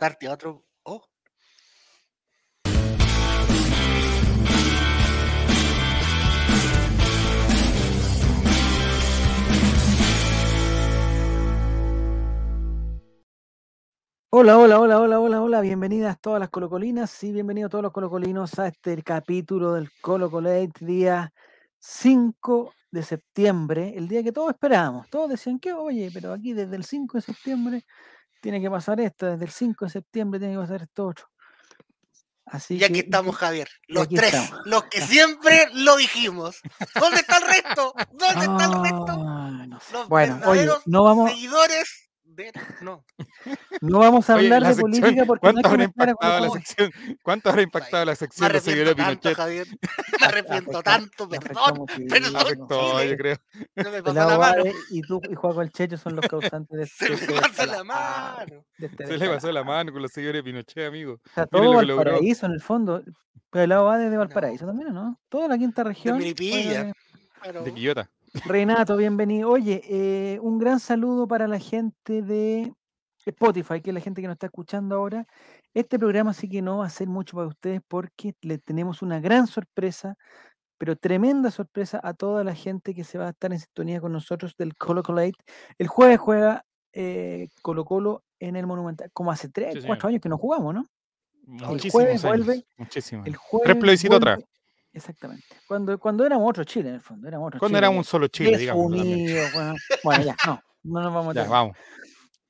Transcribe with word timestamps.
darte 0.00 0.28
otro. 0.28 0.64
Oh. 0.82 1.02
Hola, 14.32 14.58
hola, 14.58 14.80
hola, 14.80 15.00
hola, 15.00 15.20
hola, 15.20 15.42
hola, 15.42 15.60
bienvenidas 15.60 16.18
todas 16.18 16.40
las 16.40 16.48
colocolinas 16.48 17.22
y 17.24 17.32
bienvenidos 17.32 17.70
todos 17.70 17.82
los 17.82 17.92
colocolinos 17.92 18.58
a 18.58 18.68
este 18.68 19.02
capítulo 19.02 19.74
del 19.74 19.90
Colocolate 20.00 20.72
día 20.80 21.30
5 21.78 22.72
de 22.90 23.02
septiembre, 23.02 23.92
el 23.96 24.08
día 24.08 24.22
que 24.22 24.32
todos 24.32 24.50
esperábamos. 24.52 25.10
Todos 25.10 25.28
decían 25.30 25.58
que, 25.58 25.74
oye, 25.74 26.10
pero 26.14 26.32
aquí 26.32 26.54
desde 26.54 26.76
el 26.76 26.84
5 26.84 27.18
de 27.18 27.22
septiembre 27.22 27.84
tiene 28.40 28.60
que 28.60 28.70
pasar 28.70 29.00
esto, 29.00 29.26
desde 29.26 29.44
el 29.44 29.50
5 29.50 29.84
de 29.84 29.90
septiembre 29.90 30.40
tiene 30.40 30.54
que 30.54 30.60
pasar 30.60 30.82
esto 30.82 31.06
otro. 31.06 31.26
Así 32.46 32.78
Y 32.78 32.84
aquí 32.84 32.94
que, 32.94 33.00
estamos, 33.00 33.36
Javier. 33.36 33.68
Los 33.86 34.08
tres. 34.08 34.34
estamos. 34.34 34.66
Los 34.66 34.84
que 34.84 35.00
siempre 35.02 35.68
lo 35.72 35.96
dijimos. 35.96 36.60
¿Dónde 36.98 37.20
está 37.20 37.38
el 37.38 37.44
resto? 37.44 37.94
¿Dónde 38.10 38.40
está 38.40 38.64
el 38.64 38.82
resto? 38.82 39.24
Ah, 39.28 39.66
no 39.68 39.80
sé. 39.80 39.92
Los 39.92 40.08
Bueno, 40.08 40.40
oye, 40.46 40.68
no 40.86 41.04
vamos, 41.04 41.30
seguidores 41.30 42.09
de. 42.34 42.52
No. 42.80 43.04
no 43.80 43.98
vamos 43.98 44.28
a 44.30 44.34
Oye, 44.36 44.44
hablar 44.46 44.62
la 44.62 44.68
de 44.68 44.74
sección, 44.74 44.90
política 45.00 45.24
porque 45.26 45.46
no 45.46 45.48
hay 45.48 45.62
¿Cuánto 45.62 45.68
que 45.68 45.72
habrá 45.72 45.84
impactado 45.84 46.40
la 46.40 46.50
sección? 46.50 46.90
¿Cuánto 47.22 47.50
habrá 47.50 47.62
impactado 47.62 48.04
la 48.04 48.14
sección 48.16 48.52
de 48.52 48.60
seguidores 48.60 48.96
de 48.96 49.02
arrepiento 49.02 49.34
tanto, 49.34 49.34
Pinochet? 49.34 49.36
Javier. 49.36 49.66
Me 50.20 50.26
arrepiento 50.26 50.70
Afectó- 50.70 50.82
tanto, 50.82 51.28
perdón. 51.28 51.86
Afectó, 52.36 53.04
yo 53.04 53.16
creo. 53.16 53.36
No 53.76 53.90
me 53.90 54.02
pasó 54.02 54.14
Pelao 54.14 54.30
la 54.30 54.38
mano. 54.38 54.64
Y 54.90 55.02
tú 55.02 55.20
y 55.30 55.34
Juan 55.34 55.60
el 55.60 55.70
Checho 55.72 55.96
son 55.96 56.16
los 56.16 56.26
causantes 56.28 56.78
de 56.78 56.86
Se 57.06 57.12
este 57.12 57.32
me 57.34 57.40
pasó 57.40 57.66
la 57.66 57.84
mano. 57.84 58.64
de 58.78 58.86
este 58.86 59.06
Se 59.06 59.18
le 59.18 59.28
pasó 59.28 59.52
la 59.52 59.64
mano 59.64 59.92
con 59.92 60.02
los 60.02 60.10
seguidores 60.12 60.40
de 60.40 60.44
Pinochet, 60.44 60.86
amigo. 60.88 61.14
O 61.14 61.30
sea, 61.34 61.46
todo 61.46 61.72
lo 61.74 61.80
que 61.80 61.86
logró. 61.86 62.04
Valparaíso 62.12 62.46
en 62.46 62.52
el 62.52 62.60
fondo. 62.60 63.02
Pelao 63.50 63.84
va 63.86 63.98
desde 63.98 64.12
No. 64.12 64.18
Valparaíso 64.20 64.66
también, 64.66 64.92
¿no? 64.94 65.18
Toda 65.28 65.48
la 65.48 65.58
quinta 65.58 65.82
De 65.82 65.88
región. 65.90 66.18
Miripilla. 66.18 66.82
Bueno, 66.82 66.94
Pero- 67.42 67.62
De 67.64 67.72
Quillota. 67.74 68.10
Renato, 68.44 68.96
bienvenido. 68.96 69.50
Oye, 69.50 69.82
eh, 69.88 70.38
un 70.40 70.58
gran 70.58 70.78
saludo 70.80 71.26
para 71.26 71.48
la 71.48 71.58
gente 71.58 72.22
de 72.22 72.72
Spotify, 73.26 73.80
que 73.80 73.90
es 73.90 73.94
la 73.94 74.00
gente 74.00 74.20
que 74.20 74.28
nos 74.28 74.34
está 74.36 74.46
escuchando 74.46 74.94
ahora. 74.96 75.26
Este 75.74 75.98
programa 75.98 76.32
sí 76.32 76.48
que 76.48 76.62
no 76.62 76.78
va 76.78 76.86
a 76.86 76.90
ser 76.90 77.08
mucho 77.08 77.36
para 77.36 77.48
ustedes 77.48 77.80
porque 77.88 78.34
le 78.42 78.58
tenemos 78.58 79.02
una 79.02 79.20
gran 79.20 79.46
sorpresa, 79.46 80.16
pero 80.78 80.96
tremenda 80.96 81.50
sorpresa 81.50 82.00
a 82.02 82.14
toda 82.14 82.44
la 82.44 82.54
gente 82.54 82.94
que 82.94 83.04
se 83.04 83.18
va 83.18 83.26
a 83.26 83.30
estar 83.30 83.52
en 83.52 83.58
sintonía 83.60 84.00
con 84.00 84.12
nosotros 84.12 84.54
del 84.56 84.76
Colo 84.76 85.02
Colate. 85.02 85.34
El 85.78 85.88
jueves 85.88 86.18
juega 86.18 86.64
eh, 86.92 87.48
Colo 87.62 87.84
Colo 87.84 88.22
en 88.38 88.56
el 88.56 88.66
Monumental, 88.66 89.10
como 89.12 89.30
hace 89.32 89.48
tres, 89.48 89.74
Sí, 89.74 89.86
cuatro 89.86 90.08
años 90.08 90.20
que 90.20 90.28
no 90.28 90.38
jugamos, 90.38 90.72
¿no? 90.74 90.86
Muchísimos 91.46 91.92
jueves 91.92 92.24
años. 92.24 92.46
vuelve- 92.46 92.64
Muchísimos. 92.78 93.26
El 93.26 93.34
jueves 93.36 93.76
plebiscitos 93.76 94.16
atrás. 94.16 94.38
Exactamente. 94.92 95.44
Cuando, 95.68 95.98
cuando 95.98 96.26
éramos 96.26 96.50
otro 96.50 96.64
Chile, 96.64 96.88
en 96.88 96.94
el 96.96 97.00
fondo. 97.00 97.28
Éramos 97.28 97.48
otro 97.48 97.60
Cuando 97.60 97.78
Chile, 97.78 97.86
era 97.88 97.96
un 97.96 98.04
solo 98.04 98.26
Chile, 98.28 98.58
digamos. 98.58 98.90
desunido, 98.92 99.46
bueno, 99.54 99.74
bueno, 100.04 100.24
ya, 100.24 100.36
no, 100.46 100.62
no 100.84 101.00
nos 101.02 101.14
vamos 101.14 101.36
a 101.36 101.40
Ya, 101.44 101.48
vamos. 101.48 101.76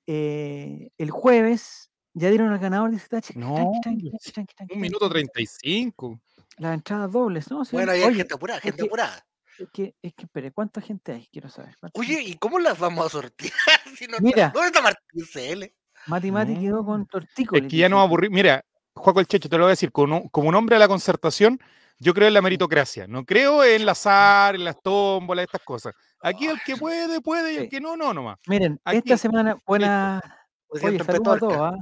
Eh, 0.07 0.91
el 0.99 1.11
jueves 1.11 1.91
ya 2.15 2.29
dieron 2.31 2.53
al 2.53 2.59
ganador, 2.59 2.91
dice 2.91 3.07
Tachi. 3.09 3.35
No, 3.39 3.73
tranqui, 3.83 4.11
tranqui, 4.33 4.55
tranqui, 4.55 4.75
Un 4.75 4.81
minuto 4.81 5.09
tranqui. 5.09 5.29
35. 5.33 6.21
Las 6.59 6.75
entradas 6.75 7.13
dobles, 7.13 7.51
¿no? 7.51 7.65
Sí, 7.65 7.71
Bueno, 7.77 7.93
ahí 7.93 8.01
hay 8.01 8.09
oye, 8.09 8.17
gente 8.17 8.35
apurada, 8.35 8.61
gente 8.61 8.83
apurada. 8.85 9.25
es 9.59 9.69
que, 9.73 9.95
es 10.03 10.15
que, 10.15 10.25
espere, 10.25 10.51
¿cuánta 10.53 10.81
gente 10.81 11.13
hay? 11.13 11.29
Quiero 11.31 11.49
saber. 11.49 11.77
¿cuánta 11.79 11.99
Oye, 12.01 12.15
gente? 12.17 12.31
¿y 12.31 12.35
cómo 12.37 12.59
las 12.59 12.79
vamos 12.79 13.07
a 13.07 13.09
sortear? 13.09 13.53
Si 13.99 14.07
no 14.07 14.13
está- 14.17 14.23
Mira. 14.23 14.51
¿Dónde 14.55 14.69
está 14.69 14.81
Martín 14.83 15.25
CL? 15.33 15.73
Mati 16.07 16.31
Mati 16.33 16.55
quedó 16.59 16.77
No, 16.79 16.87
con 16.87 17.07
tortícolis. 17.07 17.65
Es 17.65 17.71
que 17.71 17.77
ya 17.77 17.87
dice. 17.87 17.91
nos 17.91 18.01
aburrí. 18.05 18.31
Mira, 18.31 18.65
Juaco 18.95 19.21
el 19.21 19.27
Checho, 19.27 19.49
te 19.49 19.57
lo 19.57 19.65
voy 19.65 19.69
a 19.71 19.71
decir, 19.71 19.93
como, 19.93 20.29
como 20.31 20.49
un 20.49 20.55
hombre 20.55 20.77
de 20.77 20.81
la 20.81 20.89
concertación, 20.89 21.61
yo 22.01 22.13
creo 22.15 22.27
en 22.29 22.35
la 22.35 22.43
meritocracia. 22.43 23.07
No 23.07 23.25
creo 23.25 23.63
en 23.63 23.87
la 23.87 23.93
azar, 23.93 24.57
en 24.57 24.65
las 24.65 24.81
tómbolas, 24.83 25.45
estas 25.45 25.63
cosas. 25.63 25.95
Aquí 26.21 26.47
el 26.49 26.59
que 26.67 26.77
puede, 26.77 27.21
puede, 27.21 27.53
y 27.53 27.57
el 27.59 27.69
que 27.69 27.81
no, 27.81 27.97
no, 27.97 28.13
nomás. 28.13 28.39
Miren, 28.49 28.81
Aquí, 28.85 28.99
esta 28.99 29.17
semana, 29.17 29.57
buena. 29.67 30.21
Pues 30.67 30.83
Oye, 30.85 30.99
saludos 31.05 31.37
a 31.37 31.39
todos, 31.39 31.57
¿ah? 31.59 31.75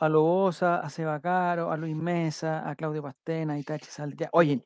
A 0.00 0.08
Lobosa, 0.08 0.80
a 0.80 0.90
Seba 0.90 1.20
Caro, 1.20 1.70
a 1.70 1.76
Luis 1.76 1.94
Mesa, 1.96 2.68
a 2.68 2.74
Claudio 2.74 3.02
Pastena, 3.02 3.54
a 3.54 3.58
Itachi 3.58 3.86
Sal. 3.86 4.14
Ya. 4.16 4.28
Oye, 4.32 4.64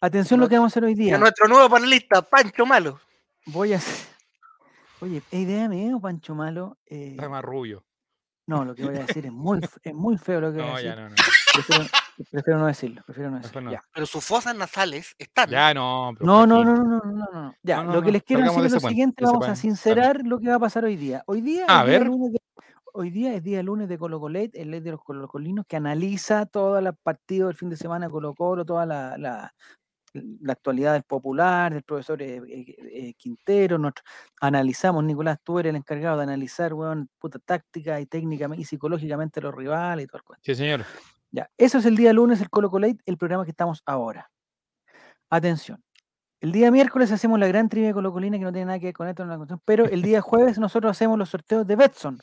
atención 0.00 0.38
lo 0.40 0.48
que 0.48 0.56
vamos 0.56 0.70
a 0.70 0.72
hacer 0.74 0.84
hoy 0.84 0.92
Y 0.92 0.94
día. 0.96 1.14
a 1.16 1.18
nuestro 1.18 1.48
nuevo 1.48 1.68
panelista, 1.70 2.22
Pancho 2.22 2.66
Malo. 2.66 3.00
Voy 3.46 3.72
a 3.72 3.76
hacer. 3.78 4.06
Oye, 5.00 5.22
¿es 5.30 5.38
idea 5.40 5.68
mía 5.68 5.96
o 5.96 6.00
Pancho 6.00 6.34
Malo? 6.34 6.76
Eh, 6.86 7.10
Está 7.12 7.28
más 7.28 7.42
rubio. 7.44 7.84
no, 8.46 8.64
lo 8.64 8.74
que 8.74 8.84
voy 8.84 8.96
a 8.96 9.04
decir 9.06 9.24
es 9.26 9.32
muy, 9.32 9.60
es 9.82 9.94
muy 9.94 10.18
feo 10.18 10.40
lo 10.40 10.52
que 10.52 10.58
voy 10.58 10.66
a 10.66 10.70
No, 10.70 10.76
decir. 10.76 10.90
ya 10.90 10.96
no, 10.96 11.08
no. 11.08 11.14
Prefiero, 11.66 11.84
prefiero 12.30 12.58
no 12.60 12.66
decirlo, 12.66 13.02
prefiero 13.04 13.30
no 13.30 13.38
decirlo. 13.38 13.60
no. 13.62 13.72
Ya. 13.72 13.82
Pero 13.92 14.06
sus 14.06 14.24
fosas 14.24 14.54
nasales 14.56 15.14
están. 15.18 15.48
Ya 15.50 15.72
no. 15.74 16.12
No, 16.20 16.46
no, 16.46 16.64
no, 16.64 16.74
no, 16.76 16.84
no, 16.84 17.00
no, 17.04 17.26
no. 17.32 17.54
Ya, 17.62 17.78
No, 17.78 17.84
no, 17.84 17.92
lo 17.94 18.02
que 18.02 18.12
les 18.12 18.22
quiero 18.22 18.42
decir 18.42 18.60
de 18.60 18.66
es 18.66 18.72
lo 18.72 18.80
puente, 18.80 18.94
siguiente, 18.94 19.24
vamos 19.24 19.48
a 19.48 19.56
sincerar 19.56 20.20
lo 20.24 20.38
que 20.38 20.48
va 20.48 20.56
a 20.56 20.60
pasar 20.60 20.84
hoy 20.84 20.96
día. 20.96 21.22
Hoy 21.26 21.40
día 21.40 21.64
A 21.68 21.80
es 21.82 21.86
día 21.88 21.98
ver. 21.98 22.06
lunes 22.08 22.32
de, 22.32 22.40
hoy 22.92 23.10
día 23.10 23.34
es 23.34 23.42
día 23.42 23.62
lunes 23.62 23.88
de 23.88 23.98
Colo 23.98 24.18
Colet, 24.20 24.54
el 24.54 24.70
ley 24.70 24.80
de 24.80 24.90
los 24.92 25.02
colocolinos 25.02 25.64
que 25.68 25.76
analiza 25.76 26.46
todos 26.46 26.82
los 26.82 26.94
partidos 27.02 27.48
del 27.48 27.56
fin 27.56 27.70
de 27.70 27.76
semana 27.76 28.06
de 28.06 28.12
Colo 28.12 28.34
Colo, 28.34 28.64
toda 28.64 28.86
la, 28.86 29.16
la, 29.18 29.54
la 30.14 30.52
actualidad 30.52 30.94
del 30.94 31.02
popular, 31.04 31.72
del 31.74 31.82
profesor 31.82 32.20
eh, 32.22 32.36
eh, 32.48 32.76
eh, 32.92 33.14
Quintero, 33.14 33.78
nosotros 33.78 34.04
analizamos, 34.40 35.04
Nicolás, 35.04 35.38
tú 35.44 35.58
eres 35.58 35.70
el 35.70 35.76
encargado 35.76 36.16
de 36.16 36.22
analizar, 36.24 36.72
weón, 36.74 37.08
puta 37.18 37.38
táctica 37.38 38.00
y 38.00 38.06
técnicamente 38.06 38.62
y 38.62 38.64
psicológicamente 38.64 39.40
los 39.40 39.54
rivales 39.54 40.04
y 40.04 40.08
todo 40.08 40.16
el 40.18 40.24
cuento. 40.24 40.42
Sí, 40.44 40.54
señor. 40.54 40.84
Ya, 41.30 41.50
eso 41.58 41.78
es 41.78 41.84
el 41.86 41.96
día 41.96 42.12
lunes, 42.12 42.40
el 42.40 42.50
Colo 42.50 42.70
Colate, 42.70 42.98
el 43.04 43.18
programa 43.18 43.44
que 43.44 43.50
estamos 43.50 43.82
ahora. 43.86 44.30
Atención. 45.30 45.82
El 46.40 46.52
día 46.52 46.70
miércoles 46.70 47.10
hacemos 47.12 47.38
la 47.38 47.48
gran 47.48 47.68
trivia 47.68 47.92
colocolina 47.92 48.38
que 48.38 48.44
no 48.44 48.52
tiene 48.52 48.66
nada 48.66 48.78
que 48.78 48.86
ver 48.86 48.94
con 48.94 49.08
esto, 49.08 49.24
no 49.24 49.32
la 49.32 49.36
cuestión, 49.36 49.60
pero 49.64 49.84
el 49.86 50.02
día 50.02 50.20
jueves 50.22 50.58
nosotros 50.58 50.90
hacemos 50.92 51.18
los 51.18 51.28
sorteos 51.28 51.66
de 51.66 51.76
Betson, 51.76 52.18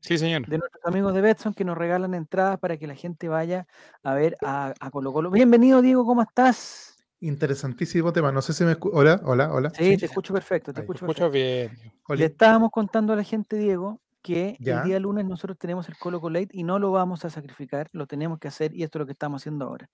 Sí, 0.00 0.16
señor. 0.16 0.46
de 0.48 0.56
nuestros 0.58 0.82
amigos 0.86 1.12
de 1.14 1.20
Betson 1.20 1.52
que 1.52 1.62
nos 1.64 1.76
regalan 1.76 2.14
entradas 2.14 2.58
para 2.58 2.78
que 2.78 2.86
la 2.86 2.94
gente 2.94 3.28
vaya 3.28 3.66
a 4.02 4.14
ver 4.14 4.36
a, 4.42 4.72
a 4.80 4.90
Colo 4.90 5.12
Colo. 5.12 5.30
Bienvenido, 5.30 5.82
Diego, 5.82 6.06
¿cómo 6.06 6.22
estás? 6.22 6.96
Interesantísimo 7.20 8.10
tema. 8.12 8.32
No 8.32 8.40
sé 8.40 8.54
si 8.54 8.64
me 8.64 8.72
escu- 8.78 8.90
Hola, 8.94 9.20
hola, 9.24 9.52
hola. 9.52 9.68
Sí, 9.70 9.98
te 9.98 10.06
escucho 10.06 10.32
perfecto, 10.32 10.72
te 10.72 10.80
Ahí. 10.80 10.84
escucho 10.84 11.04
Escucho 11.04 11.30
perfecto. 11.30 11.76
bien. 11.78 11.92
Oli. 12.08 12.18
Le 12.20 12.24
estábamos 12.26 12.70
contando 12.70 13.12
a 13.12 13.16
la 13.16 13.24
gente, 13.24 13.56
Diego, 13.58 14.00
que 14.22 14.56
el 14.60 14.82
día 14.84 15.00
lunes 15.00 15.24
nosotros 15.24 15.56
tenemos 15.58 15.88
el 15.88 15.96
Colo 15.96 16.20
Colate 16.20 16.48
y 16.52 16.62
no 16.64 16.78
lo 16.78 16.92
vamos 16.92 17.24
a 17.24 17.30
sacrificar, 17.30 17.88
lo 17.92 18.06
tenemos 18.06 18.38
que 18.38 18.48
hacer 18.48 18.74
y 18.74 18.82
esto 18.82 18.98
es 18.98 19.00
lo 19.00 19.06
que 19.06 19.12
estamos 19.12 19.42
haciendo 19.42 19.66
ahora. 19.66 19.88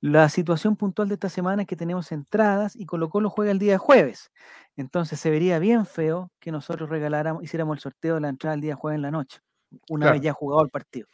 La 0.00 0.28
situación 0.28 0.76
puntual 0.76 1.08
de 1.08 1.14
esta 1.14 1.28
semana 1.28 1.62
es 1.62 1.68
que 1.68 1.76
tenemos 1.76 2.10
entradas 2.12 2.74
y 2.76 2.86
Colo 2.86 3.08
Colo 3.10 3.28
juega 3.30 3.50
el 3.52 3.58
día 3.58 3.78
jueves. 3.78 4.30
Entonces 4.76 5.20
se 5.20 5.30
vería 5.30 5.58
bien 5.58 5.84
feo 5.86 6.30
que 6.40 6.50
nosotros 6.52 6.88
regaláramos, 6.88 7.42
hiciéramos 7.42 7.76
el 7.76 7.82
sorteo 7.82 8.14
de 8.16 8.20
la 8.22 8.28
entrada 8.28 8.54
el 8.54 8.60
día 8.60 8.74
jueves 8.76 8.96
en 8.96 9.02
la 9.02 9.10
noche, 9.10 9.40
una 9.88 10.10
vez 10.12 10.20
ya 10.22 10.32
jugado 10.32 10.62
el 10.62 10.70
partido. 10.70 11.06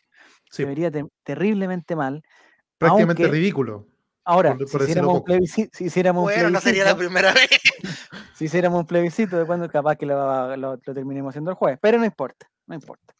Se 0.50 0.64
vería 0.64 0.90
te- 0.90 1.06
terriblemente 1.24 1.96
mal. 1.96 2.22
prácticamente 2.78 3.22
aunque- 3.24 3.36
ridículo. 3.38 3.86
Ahora, 4.24 4.56
por 4.56 4.68
si 4.68 4.76
hiciéramos, 4.84 5.14
un 5.16 5.24
plebiscito, 5.24 5.70
si 5.76 5.84
hiciéramos 5.86 6.20
un 6.20 6.24
Bueno, 6.32 6.50
no 6.50 6.60
sería 6.60 6.84
la 6.84 6.94
plebiscito- 6.94 6.98
primera 6.98 7.32
vez. 7.32 7.48
si 8.36 8.44
hiciéramos 8.44 8.78
un 8.80 8.86
plebiscito 8.86 9.36
de 9.36 9.44
cuando 9.46 9.68
capaz 9.68 9.96
que 9.96 10.06
lo, 10.06 10.56
lo- 10.56 10.76
lo 10.76 10.94
terminemos 10.94 11.30
haciendo 11.30 11.50
el 11.50 11.56
jueves, 11.56 11.80
pero 11.82 11.98
no 11.98 12.04
importa, 12.04 12.46
no 12.66 12.74
importa. 12.74 13.14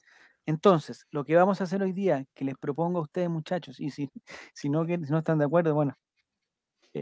Entonces, 0.47 1.07
lo 1.11 1.25
que 1.25 1.37
vamos 1.37 1.61
a 1.61 1.65
hacer 1.65 1.83
hoy 1.83 1.93
día, 1.93 2.25
que 2.35 2.45
les 2.45 2.57
propongo 2.57 2.99
a 2.99 3.03
ustedes, 3.03 3.31
muchachos, 3.31 3.79
y 3.81 3.91
si, 3.91 4.11
si, 4.55 4.69
no, 4.69 4.85
que- 4.87 4.99
si 5.05 5.11
no 5.13 5.19
están 5.19 5.39
de 5.39 5.45
acuerdo, 5.45 5.75
bueno, 5.75 5.97
eh, 6.95 7.01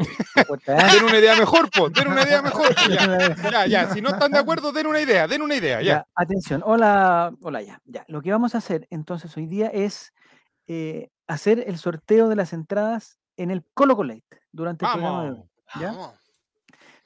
Den 0.66 1.04
una 1.04 1.18
idea 1.18 1.34
mejor, 1.36 1.68
po. 1.70 1.90
Den 1.90 2.06
una 2.08 2.22
idea 2.22 2.40
mejor. 2.42 2.74
Ya, 2.88 3.34
ya, 3.50 3.66
ya. 3.66 3.92
Si 3.92 4.00
no 4.00 4.10
están 4.10 4.30
de 4.30 4.38
acuerdo, 4.38 4.70
den 4.72 4.86
una 4.86 5.00
idea. 5.00 5.26
Den 5.26 5.42
una 5.42 5.56
idea. 5.56 5.78
Ya. 5.80 5.84
Ya, 5.84 6.06
atención, 6.14 6.62
hola, 6.64 7.34
hola 7.42 7.60
ya, 7.62 7.80
ya. 7.86 8.04
Lo 8.06 8.22
que 8.22 8.30
vamos 8.30 8.54
a 8.54 8.58
hacer 8.58 8.86
entonces 8.90 9.36
hoy 9.36 9.46
día 9.46 9.66
es 9.68 10.12
eh, 10.68 11.08
hacer 11.26 11.64
el 11.66 11.76
sorteo 11.78 12.28
de 12.28 12.36
las 12.36 12.52
entradas 12.52 13.18
en 13.36 13.50
el 13.50 13.64
Colo 13.74 13.96
Colate 13.96 14.22
durante 14.52 14.84
el 14.84 14.92
programa 14.92 15.24
de 15.24 15.30
hoy. 15.30 15.42
¿Ya? 15.80 15.86
Vamos. 15.92 16.14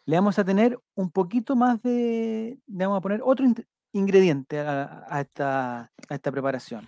le 0.04 0.16
vamos 0.16 0.38
a 0.38 0.44
tener 0.44 0.78
un 0.94 1.10
poquito 1.10 1.56
más 1.56 1.80
de, 1.82 2.58
le 2.66 2.84
vamos 2.84 2.98
a 2.98 3.00
poner 3.00 3.20
otro 3.24 3.46
ingrediente 3.94 4.60
a, 4.60 5.04
a 5.08 5.20
esta, 5.22 5.80
a 6.08 6.14
esta 6.14 6.30
preparación. 6.30 6.86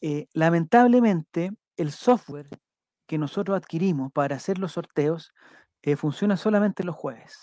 Eh, 0.00 0.26
lamentablemente, 0.32 1.50
el 1.76 1.90
software 1.90 2.48
que 3.06 3.18
nosotros 3.18 3.56
adquirimos 3.56 4.12
para 4.12 4.36
hacer 4.36 4.58
los 4.58 4.72
sorteos 4.72 5.32
eh, 5.82 5.96
funciona 5.96 6.36
solamente 6.36 6.84
los 6.84 6.94
jueves. 6.94 7.36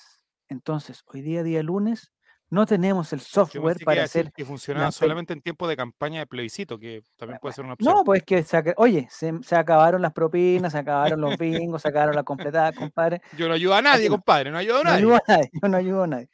Entonces, 0.48 1.04
hoy 1.06 1.22
día, 1.22 1.44
día 1.44 1.62
lunes, 1.62 2.12
no 2.50 2.66
tenemos 2.66 3.14
el 3.14 3.20
software 3.20 3.78
para 3.86 4.04
hacer... 4.04 4.32
que 4.32 4.44
funcionaba 4.44 4.92
solamente 4.92 5.34
en 5.34 5.42
tiempo 5.42 5.68
de 5.68 5.78
campaña 5.78 6.20
de 6.22 6.26
plebiscito, 6.26 6.80
que 6.80 7.04
también 7.16 7.40
puede 7.40 7.54
ser 7.54 7.64
una 7.66 7.74
opción. 7.76 7.94
No, 7.94 8.04
pues 8.04 8.24
que, 8.24 8.42
se 8.42 8.74
oye, 8.78 9.08
se, 9.12 9.34
se 9.44 9.56
acabaron 9.56 10.02
las 10.02 10.14
propinas, 10.14 10.72
se 10.72 10.80
acabaron 10.80 11.22
los 11.22 11.38
bingos, 11.38 11.84
se 11.84 11.90
acabaron 11.90 12.16
las 12.16 12.24
completadas, 12.24 12.76
compadre. 12.76 13.22
Yo 13.38 13.48
no 13.48 13.54
ayudo 13.54 13.76
a 13.76 13.82
nadie, 13.84 14.10
compadre. 14.10 14.50
No 14.52 14.58
ayudo 14.58 14.80
a 14.80 14.84
No 14.84 14.90
nadie. 14.90 14.98
ayudo 15.00 15.16
a 15.16 15.22
nadie, 15.28 15.50
yo 15.62 15.70
no 15.70 15.78
ayudo 15.78 16.04
a 16.04 16.08
nadie. 16.08 16.30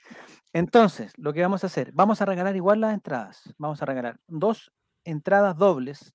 Entonces, 0.55 1.11
lo 1.17 1.33
que 1.33 1.41
vamos 1.41 1.65
a 1.65 1.67
hacer, 1.67 1.91
vamos 1.93 2.21
a 2.21 2.25
regalar 2.25 2.55
igual 2.55 2.79
las 2.79 2.93
entradas. 2.93 3.53
Vamos 3.57 3.81
a 3.81 3.85
regalar 3.85 4.21
dos 4.27 4.71
entradas 5.03 5.57
dobles, 5.57 6.13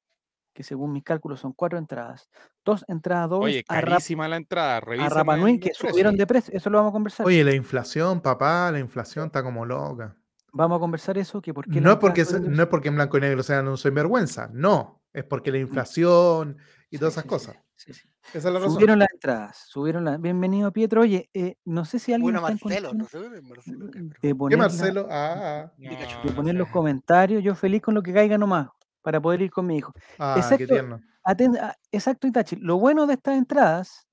que 0.55 0.63
según 0.63 0.93
mis 0.93 1.05
cálculos 1.05 1.41
son 1.41 1.53
cuatro 1.53 1.79
entradas, 1.79 2.31
dos 2.65 2.85
entradas 2.89 3.29
dobles 3.29 3.57
Oye, 3.57 3.65
a, 3.69 3.81
carísima 3.83 4.27
la 4.29 4.37
entrada. 4.37 4.79
a 4.79 5.09
Rapa 5.11 5.37
Nui 5.37 5.61
que 5.61 5.75
subieron 5.75 6.17
de 6.17 6.27
precio. 6.27 6.55
Eso 6.57 6.71
lo 6.71 6.79
vamos 6.79 6.91
a 6.91 6.93
conversar. 6.95 7.27
Oye, 7.27 7.45
la 7.45 7.55
inflación, 7.55 8.23
papá, 8.23 8.73
la 8.73 8.79
inflación 8.79 9.27
está 9.27 9.43
como 9.43 9.67
loca. 9.67 10.17
Vamos 10.55 10.79
a 10.79 10.81
conversar 10.81 11.19
eso, 11.19 11.43
que 11.43 11.53
por 11.53 11.67
qué 11.69 11.79
No 11.81 11.93
es, 11.93 11.99
porque, 11.99 12.25
de 12.25 12.41
no 12.41 12.63
es 12.63 12.69
porque 12.69 12.89
en 12.89 12.95
blanco 12.97 13.19
y 13.19 13.21
negro 13.21 13.43
sean 13.43 13.69
un 13.69 13.77
sinvergüenza, 13.77 14.49
no. 14.55 15.03
Es 15.13 15.25
porque 15.25 15.53
la 15.53 15.59
inflación 15.59 16.57
y 16.89 16.97
Sí, 16.97 16.99
todas 16.99 17.13
esas 17.15 17.23
sí, 17.25 17.29
sí, 17.29 17.29
cosas. 17.29 17.57
sí, 17.77 17.93
sí. 17.95 18.10
Esa 18.29 18.39
es 18.39 18.45
la 18.45 18.61
razón. 18.61 18.75
Subieron 18.75 18.99
las 18.99 19.09
entradas, 19.13 19.65
subieron 19.69 20.05
las. 20.05 20.21
Bienvenido, 20.21 20.71
Pietro. 20.73 21.01
Oye, 21.03 21.29
eh, 21.35 21.57
no 21.65 21.85
sé 21.85 21.99
si 21.99 22.13
alguien 22.13 22.33
Bueno, 22.35 22.47
está 22.49 22.53
en 22.53 22.59
Marcelo, 22.63 22.95
no 22.95 23.05
sé, 23.07 23.19
Marcelo. 23.43 23.91
¿qué? 24.21 24.35
¿Qué 24.51 24.57
Marcelo? 24.57 25.07
Ah, 25.11 25.73
Pikachu. 25.77 26.29
de 26.29 26.35
poner 26.35 26.55
los 26.55 26.69
comentarios. 26.69 27.43
Yo 27.43 27.55
feliz 27.55 27.83
con 27.83 27.95
lo 27.95 28.03
que 28.03 28.13
caiga 28.13 28.39
nomás, 28.39 28.69
para 29.03 29.21
poder 29.21 29.43
ir 29.43 29.51
con 29.51 29.67
mi 29.67 29.79
hijo. 29.79 29.93
ah, 30.19 30.35
qué 30.35 30.41
Excepto- 30.41 30.75
tierno. 30.75 31.01
Ah, 31.25 31.75
exacto, 31.91 32.27
Itachi. 32.27 32.57
Lo 32.57 32.79
bueno 32.79 33.07
de 33.07 33.15
estas 33.15 33.37
entradas 33.37 34.07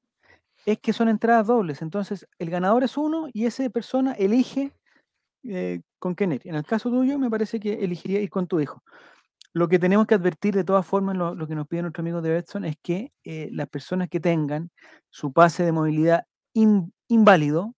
es 0.65 0.79
que 0.79 0.93
son 0.93 1.09
entradas 1.09 1.47
dobles. 1.47 1.81
Entonces, 1.81 2.27
el 2.39 2.49
ganador 2.49 2.83
es 2.83 2.97
uno 2.97 3.27
y 3.31 3.45
esa 3.45 3.69
persona 3.69 4.13
elige 4.13 4.73
eh, 5.43 5.81
con 5.99 6.15
quién 6.15 6.33
ir. 6.33 6.41
En 6.45 6.55
el 6.55 6.65
caso 6.65 6.89
tuyo, 6.89 7.17
me 7.19 7.29
parece 7.29 7.59
que 7.59 7.73
elegiría 7.83 8.19
ir 8.19 8.29
con 8.29 8.47
tu 8.47 8.59
hijo. 8.59 8.83
Lo 9.53 9.67
que 9.67 9.79
tenemos 9.79 10.07
que 10.07 10.15
advertir 10.15 10.53
de 10.55 10.63
todas 10.63 10.85
formas, 10.85 11.15
lo, 11.17 11.47
que 11.47 11.55
nos 11.55 11.67
pide 11.67 11.81
nuestro 11.81 12.01
amigo 12.01 12.21
de 12.21 12.31
Betson, 12.31 12.65
es 12.65 12.75
que 12.81 13.11
eh, 13.23 13.49
las 13.51 13.67
personas 13.67 14.09
que 14.09 14.19
tengan 14.19 14.69
su 15.09 15.33
pase 15.33 15.63
de 15.63 15.71
movilidad 15.71 16.23
in- 16.53 16.93
inválido 17.07 17.73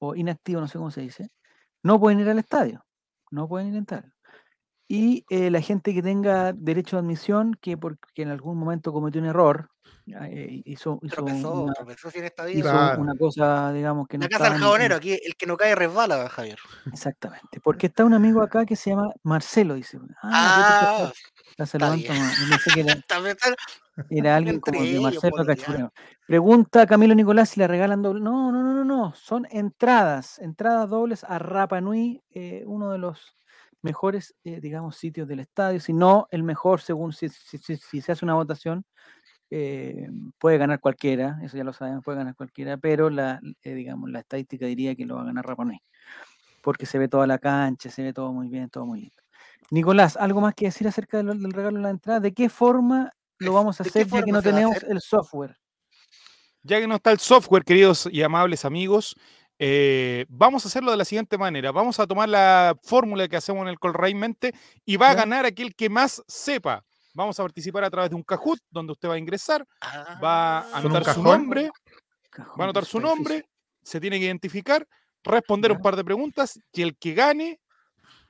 o 0.00 0.16
inactivo, 0.16 0.60
no 0.62 0.68
sé 0.68 0.78
cómo 0.78 0.90
se 0.92 1.02
dice, 1.02 1.30
no 1.84 2.00
pueden 2.00 2.20
ir 2.20 2.30
al 2.30 2.40
estadio. 2.40 2.84
No 3.32 3.48
pueden 3.48 3.76
entrar. 3.76 4.15
Y 4.88 5.24
eh, 5.30 5.50
la 5.50 5.60
gente 5.60 5.92
que 5.92 6.02
tenga 6.02 6.52
derecho 6.52 6.96
de 6.96 7.00
admisión, 7.00 7.56
que 7.60 7.76
porque 7.76 8.22
en 8.22 8.28
algún 8.28 8.56
momento 8.58 8.92
cometió 8.92 9.20
un 9.20 9.26
error, 9.26 9.68
ya, 10.04 10.28
eh, 10.28 10.62
hizo, 10.64 11.00
hizo, 11.02 11.16
Tropezó, 11.16 11.62
una, 11.64 11.72
tropezó 11.74 12.10
sin 12.12 12.22
esta 12.24 12.48
hizo 12.48 12.58
vida. 12.62 12.70
Claro. 12.70 13.02
una 13.02 13.14
cosa, 13.16 13.72
digamos, 13.72 14.06
que 14.06 14.18
no 14.18 14.22
La 14.22 14.28
casa 14.28 14.44
del 14.44 14.52
en- 14.54 14.60
jabonero, 14.60 14.94
aquí 14.96 15.18
el 15.20 15.34
que 15.36 15.46
no 15.46 15.56
cae 15.56 15.74
resbala, 15.74 16.28
Javier. 16.28 16.58
Exactamente. 16.92 17.60
Porque 17.60 17.88
está 17.88 18.04
un 18.04 18.14
amigo 18.14 18.40
acá 18.42 18.64
que 18.64 18.76
se 18.76 18.90
llama 18.90 19.10
Marcelo, 19.24 19.74
dice. 19.74 19.98
Ah, 20.22 20.86
Ah, 21.08 21.12
está 21.50 21.66
saludando 21.66 22.06
pensé 22.06 22.70
que 22.72 22.80
era, 22.80 22.96
era 24.10 24.36
alguien 24.36 24.60
como 24.60 24.82
de 24.84 25.00
Marcelo 25.00 25.36
allá. 25.40 25.46
Cachureo. 25.56 25.92
Pregunta 26.28 26.82
a 26.82 26.86
Camilo 26.86 27.14
Nicolás 27.16 27.48
si 27.50 27.58
le 27.60 27.66
regalan 27.66 28.02
doble. 28.02 28.20
No, 28.20 28.52
no, 28.52 28.62
no, 28.62 28.72
no, 28.72 28.84
no. 28.84 29.12
Son 29.14 29.46
entradas, 29.50 30.38
entradas 30.38 30.88
dobles 30.88 31.24
a 31.24 31.40
Rapa 31.40 31.80
Nui, 31.80 32.22
eh, 32.30 32.62
uno 32.66 32.92
de 32.92 32.98
los 32.98 33.36
mejores, 33.82 34.34
eh, 34.44 34.60
digamos, 34.60 34.96
sitios 34.96 35.28
del 35.28 35.40
estadio, 35.40 35.80
si 35.80 35.92
no 35.92 36.26
el 36.30 36.42
mejor, 36.42 36.80
según 36.80 37.12
si, 37.12 37.28
si- 37.28 37.58
si- 37.58 37.76
si 37.76 38.00
se 38.00 38.12
hace 38.12 38.24
una 38.24 38.34
votación. 38.34 38.84
eh, 39.50 40.08
puede 40.38 40.58
ganar 40.58 40.80
cualquiera, 40.80 41.38
eso 41.42 41.56
ya 41.56 41.62
lo 41.64 41.72
sabemos, 41.72 42.02
puede 42.04 42.18
ganar 42.18 42.34
cualquiera, 42.34 42.76
pero 42.78 43.10
la, 43.10 43.40
eh, 43.62 43.74
digamos, 43.74 44.10
la 44.10 44.18
estadística 44.18 44.66
diría 44.66 44.96
que 44.96 45.06
lo 45.06 45.14
va 45.16 45.22
a 45.22 45.26
ganar 45.26 45.46
Rapa 45.46 45.64
Nui, 45.64 45.80
porque 46.62 46.84
se 46.84 46.98
ve 46.98 47.06
toda 47.08 47.28
la 47.28 47.38
cancha, 47.38 47.88
se 47.88 48.02
ve 48.02 48.12
todo 48.12 48.32
muy 48.32 48.48
bien, 48.48 48.68
todo 48.70 48.86
muy 48.86 49.02
lindo. 49.02 49.16
Nicolás, 49.70 50.16
¿algo 50.16 50.40
más 50.40 50.54
que 50.54 50.64
decir 50.66 50.88
acerca 50.88 51.18
del, 51.22 51.40
del 51.40 51.52
regalo 51.52 51.76
de 51.76 51.82
la 51.84 51.90
entrada? 51.90 52.18
¿De 52.18 52.34
qué 52.34 52.48
forma 52.48 53.12
lo 53.38 53.52
vamos 53.52 53.80
a 53.80 53.84
¿De 53.84 53.90
qué 53.90 54.00
hacer 54.00 54.12
ya 54.20 54.24
que 54.24 54.32
no 54.32 54.42
tenemos 54.42 54.82
el 54.82 55.00
software? 55.00 55.56
Ya 56.62 56.80
que 56.80 56.88
no 56.88 56.96
está 56.96 57.12
el 57.12 57.20
software, 57.20 57.64
queridos 57.64 58.08
y 58.10 58.22
amables 58.22 58.64
amigos, 58.64 59.14
eh, 59.58 60.26
vamos 60.28 60.64
a 60.64 60.68
hacerlo 60.68 60.90
de 60.90 60.96
la 60.96 61.04
siguiente 61.04 61.38
manera. 61.38 61.72
Vamos 61.72 61.98
a 62.00 62.06
tomar 62.06 62.28
la 62.28 62.76
fórmula 62.82 63.26
que 63.28 63.36
hacemos 63.36 63.62
en 63.62 63.68
el 63.68 63.78
Colray 63.78 64.14
Mente 64.14 64.54
y 64.84 64.96
va 64.96 65.10
a 65.10 65.14
ganar 65.14 65.46
aquel 65.46 65.74
que 65.74 65.88
más 65.88 66.22
sepa. 66.26 66.84
Vamos 67.14 67.40
a 67.40 67.42
participar 67.44 67.82
a 67.84 67.90
través 67.90 68.10
de 68.10 68.16
un 68.16 68.22
Kahoot 68.22 68.58
donde 68.70 68.92
usted 68.92 69.08
va 69.08 69.14
a 69.14 69.18
ingresar, 69.18 69.66
va 70.22 70.58
a 70.58 70.60
Ah, 70.60 70.82
¿Con 70.82 70.90
un 70.90 70.96
anotar 70.96 71.14
su 71.14 71.22
nombre, 71.22 71.70
Cajón, 72.28 72.52
va 72.60 72.64
a 72.64 72.64
anotar 72.64 72.84
su 72.84 72.98
difícil. 72.98 73.16
nombre, 73.16 73.44
se 73.82 74.00
tiene 74.00 74.18
que 74.18 74.26
identificar, 74.26 74.86
responder 75.24 75.72
un 75.72 75.80
par 75.80 75.96
de 75.96 76.04
preguntas 76.04 76.58
y 76.72 76.82
el 76.82 76.96
que 76.98 77.14
gane 77.14 77.58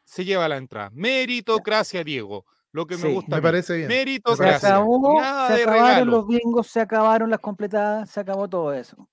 se 0.05 0.25
lleva 0.25 0.47
la 0.49 0.57
entrada. 0.57 0.91
Meritocracia, 0.93 2.05
Diego. 2.05 2.45
Lo 2.71 2.87
que 2.87 2.97
me 2.99 3.11
gusta. 3.11 3.35
Me 3.37 3.43
parece 3.43 3.75
bien. 3.77 3.89
Se 3.89 3.97
Meritocracia. 3.97 4.69
acabó, 4.69 5.21
Nada 5.21 5.49
se 5.49 5.55
de 5.55 5.63
acabaron 5.63 5.89
regalo. 5.89 6.11
los 6.13 6.27
bingos, 6.29 6.67
se 6.69 6.81
acabaron 6.81 7.31
las 7.31 7.41
completadas, 7.41 8.09
se 8.11 8.21
acabó 8.21 8.47
todo 8.49 8.73
eso. 8.73 9.09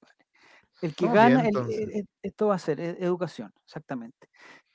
El 0.84 0.96
que 0.96 1.08
gana, 1.08 1.28
bien, 1.30 1.40
el- 1.40 1.46
entonces. 1.48 1.80
e- 1.96 2.06
esto 2.24 2.48
va 2.48 2.56
a 2.56 2.60
ser 2.60 2.78
e- 2.82 2.98
educación, 3.00 3.54
exactamente. 3.66 4.28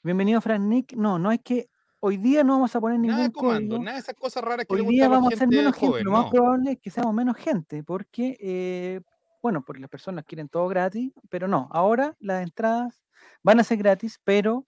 Bienvenido, 0.03 0.41
Fran 0.41 0.67
Nick. 0.67 0.95
No, 0.95 1.19
no 1.19 1.29
hay 1.29 1.39
que, 1.39 1.69
hoy 2.01 2.17
día 2.17 2.43
no 2.45 2.55
vamos 2.55 2.75
a 2.75 2.81
poner 2.81 2.99
Nada 2.99 3.13
ningún 3.19 3.27
de 3.27 3.33
comando, 3.33 3.69
código. 3.77 3.85
nada 3.85 3.97
de 3.97 4.01
esas 4.01 4.15
cosas 4.15 4.43
raras 4.43 4.65
que 4.65 4.75
Hoy 4.75 4.81
le 4.85 4.89
día 4.89 5.07
vamos 5.07 5.35
a 5.35 5.37
ser 5.37 5.49
menos 5.49 5.77
gente, 5.77 6.03
lo 6.05 6.13
más 6.13 6.31
probable 6.31 6.73
es 6.73 6.79
que 6.81 6.89
seamos 6.91 7.13
menos 7.13 7.37
gente, 7.37 7.85
porque, 7.85 8.39
eh, 8.41 9.01
bueno, 9.43 9.63
porque 9.63 9.83
las 9.83 9.91
personas 9.91 10.25
quieren 10.25 10.49
todo 10.49 10.67
gratis, 10.67 11.13
pero 11.29 11.47
no, 11.47 11.69
ahora 11.73 12.17
las 12.21 12.43
entradas 12.43 13.05
van 13.43 13.61
a 13.61 13.65
ser 13.65 13.77
gratis, 13.77 14.19
pero 14.25 14.67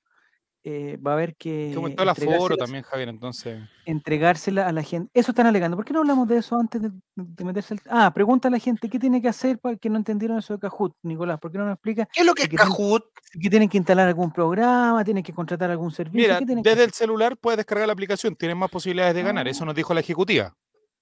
eh, 0.63 0.99
va 0.99 1.13
a 1.13 1.15
haber 1.15 1.37
que 1.37 1.71
Que 1.71 1.77
aumentó 1.77 2.03
el 2.03 2.09
aforo 2.11 2.27
entregárselas, 2.27 2.59
también, 2.59 2.83
Javier, 2.85 3.09
entonces. 3.09 3.61
entregársela 3.87 4.67
a 4.67 4.73
la 4.73 4.83
gente. 4.83 5.11
Eso 5.15 5.33
están 5.33 5.47
alegando. 5.47 5.77
¿Por 5.77 5.87
qué 5.87 5.93
no 5.93 6.01
hablamos 6.01 6.29
de 6.29 6.37
eso 6.37 6.59
antes 6.59 6.83
de, 6.83 6.91
de 7.15 7.45
meterse 7.45 7.75
al... 7.75 7.81
Ah, 7.89 8.13
pregunta 8.13 8.49
a 8.49 8.51
la 8.51 8.59
gente, 8.59 8.91
¿qué 8.91 8.99
tiene 8.99 9.23
que 9.23 9.29
hacer 9.29 9.59
para 9.59 9.77
que 9.77 9.89
no 9.89 9.97
entendieron 9.97 10.39
eso 10.39 10.55
de 10.55 10.61
Kahoot, 10.61 10.95
Nicolás? 11.03 11.41
¿Por 11.41 11.51
qué 11.51 11.59
no 11.59 11.65
nos 11.65 11.75
explica 11.75 12.07
¿Qué 12.13 12.21
es 12.21 12.27
lo 12.27 12.35
que 12.35 12.43
es 12.43 12.49
que 12.49 12.57
Kahoot? 12.57 13.05
que 13.41 13.49
tienen 13.49 13.69
que 13.69 13.79
instalar 13.79 14.09
algún 14.09 14.33
programa, 14.33 15.03
tienen 15.05 15.23
que 15.23 15.33
contratar 15.33 15.71
algún 15.71 15.91
servicio? 15.91 16.21
Mira, 16.21 16.39
¿Qué 16.39 16.47
tienen 16.47 16.63
que 16.63 16.71
desde 16.71 16.85
el 16.85 16.93
celular 16.93 17.37
puedes 17.39 17.57
descargar 17.57 17.87
la 17.87 17.93
aplicación, 17.93 18.37
tienes 18.37 18.57
más 18.57 18.71
posibilidades 18.71 19.15
de 19.15 19.23
ganar. 19.23 19.47
Ah. 19.47 19.51
Eso 19.51 19.65
nos 19.65 19.75
dijo 19.75 19.95
la 19.95 20.01
ejecutiva. 20.01 20.55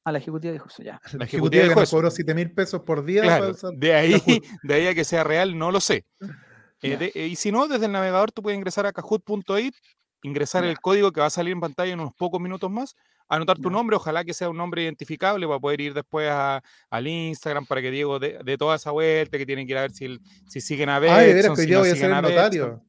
A 0.04 0.12
la 0.12 0.18
ejecutiva 0.18 0.52
dijo 0.52 0.68
eso 0.68 0.82
ya. 0.82 1.00
La 1.12 1.24
ejecutiva 1.24 1.24
ejecutiva 1.24 1.62
que 1.62 1.68
dijo 1.68 1.82
eso. 1.82 1.96
cobró 1.96 2.10
7 2.10 2.34
mil 2.34 2.52
pesos 2.52 2.82
por 2.82 3.04
día. 3.04 3.22
Claro, 3.22 3.52
de 3.74 3.94
ahí, 3.94 4.42
de 4.62 4.74
ahí 4.74 4.86
a 4.86 4.94
que 4.94 5.04
sea 5.04 5.24
real, 5.24 5.58
no 5.58 5.70
lo 5.70 5.80
sé. 5.80 6.06
Eh, 6.82 6.96
de- 6.96 7.12
eh, 7.14 7.26
y 7.26 7.36
si 7.36 7.50
no, 7.52 7.66
desde 7.68 7.86
el 7.86 7.92
navegador 7.92 8.30
tú 8.32 8.42
puedes 8.42 8.56
ingresar 8.56 8.86
a 8.86 8.92
kahoot.it, 8.92 9.74
ingresar 10.22 10.64
Ya. 10.64 10.70
el 10.70 10.78
código 10.80 11.12
que 11.12 11.20
va 11.20 11.26
a 11.26 11.30
salir 11.30 11.52
en 11.52 11.60
pantalla 11.60 11.92
en 11.92 12.00
unos 12.00 12.14
pocos 12.14 12.40
minutos 12.40 12.70
más, 12.70 12.94
anotar 13.28 13.56
tu 13.56 13.64
Ya. 13.64 13.70
nombre, 13.70 13.96
ojalá 13.96 14.24
que 14.24 14.32
sea 14.34 14.48
un 14.48 14.56
nombre 14.56 14.82
identificable 14.82 15.46
para 15.46 15.58
poder 15.60 15.80
ir 15.80 15.94
después 15.94 16.28
a- 16.30 16.62
al 16.90 17.06
Instagram 17.06 17.66
para 17.66 17.80
que 17.82 17.90
Diego 17.90 18.18
dé 18.18 18.38
de 18.44 18.56
toda 18.58 18.76
esa 18.76 18.90
vuelta, 18.90 19.36
que 19.38 19.46
tienen 19.46 19.66
que 19.66 19.72
ir 19.72 19.78
a 19.78 19.82
ver 19.82 19.92
si, 19.92 20.18
si 20.48 20.60
siguen 20.60 20.88
a 20.88 20.96
Ay, 20.96 21.02
de 21.02 21.08
veras 21.34 21.34
Betson, 21.34 21.56
que 21.56 21.62
si 21.62 21.70
no 21.70 21.78
voy 21.80 21.90
a 21.90 21.94
ser 21.96 22.10
el 22.10 22.22
notario. 22.22 22.82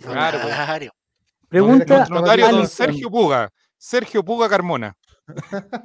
Claro, 0.00 0.38
pues. 0.42 0.50
Notario. 0.58 0.92
Pregunta 1.48 1.96
Nuestro 1.96 2.14
Notario 2.20 2.48
don. 2.50 2.66
Sergio 2.68 3.10
Puga, 3.10 3.50
Sergio 3.76 4.24
Puga 4.24 4.48
Carmona. 4.48 4.96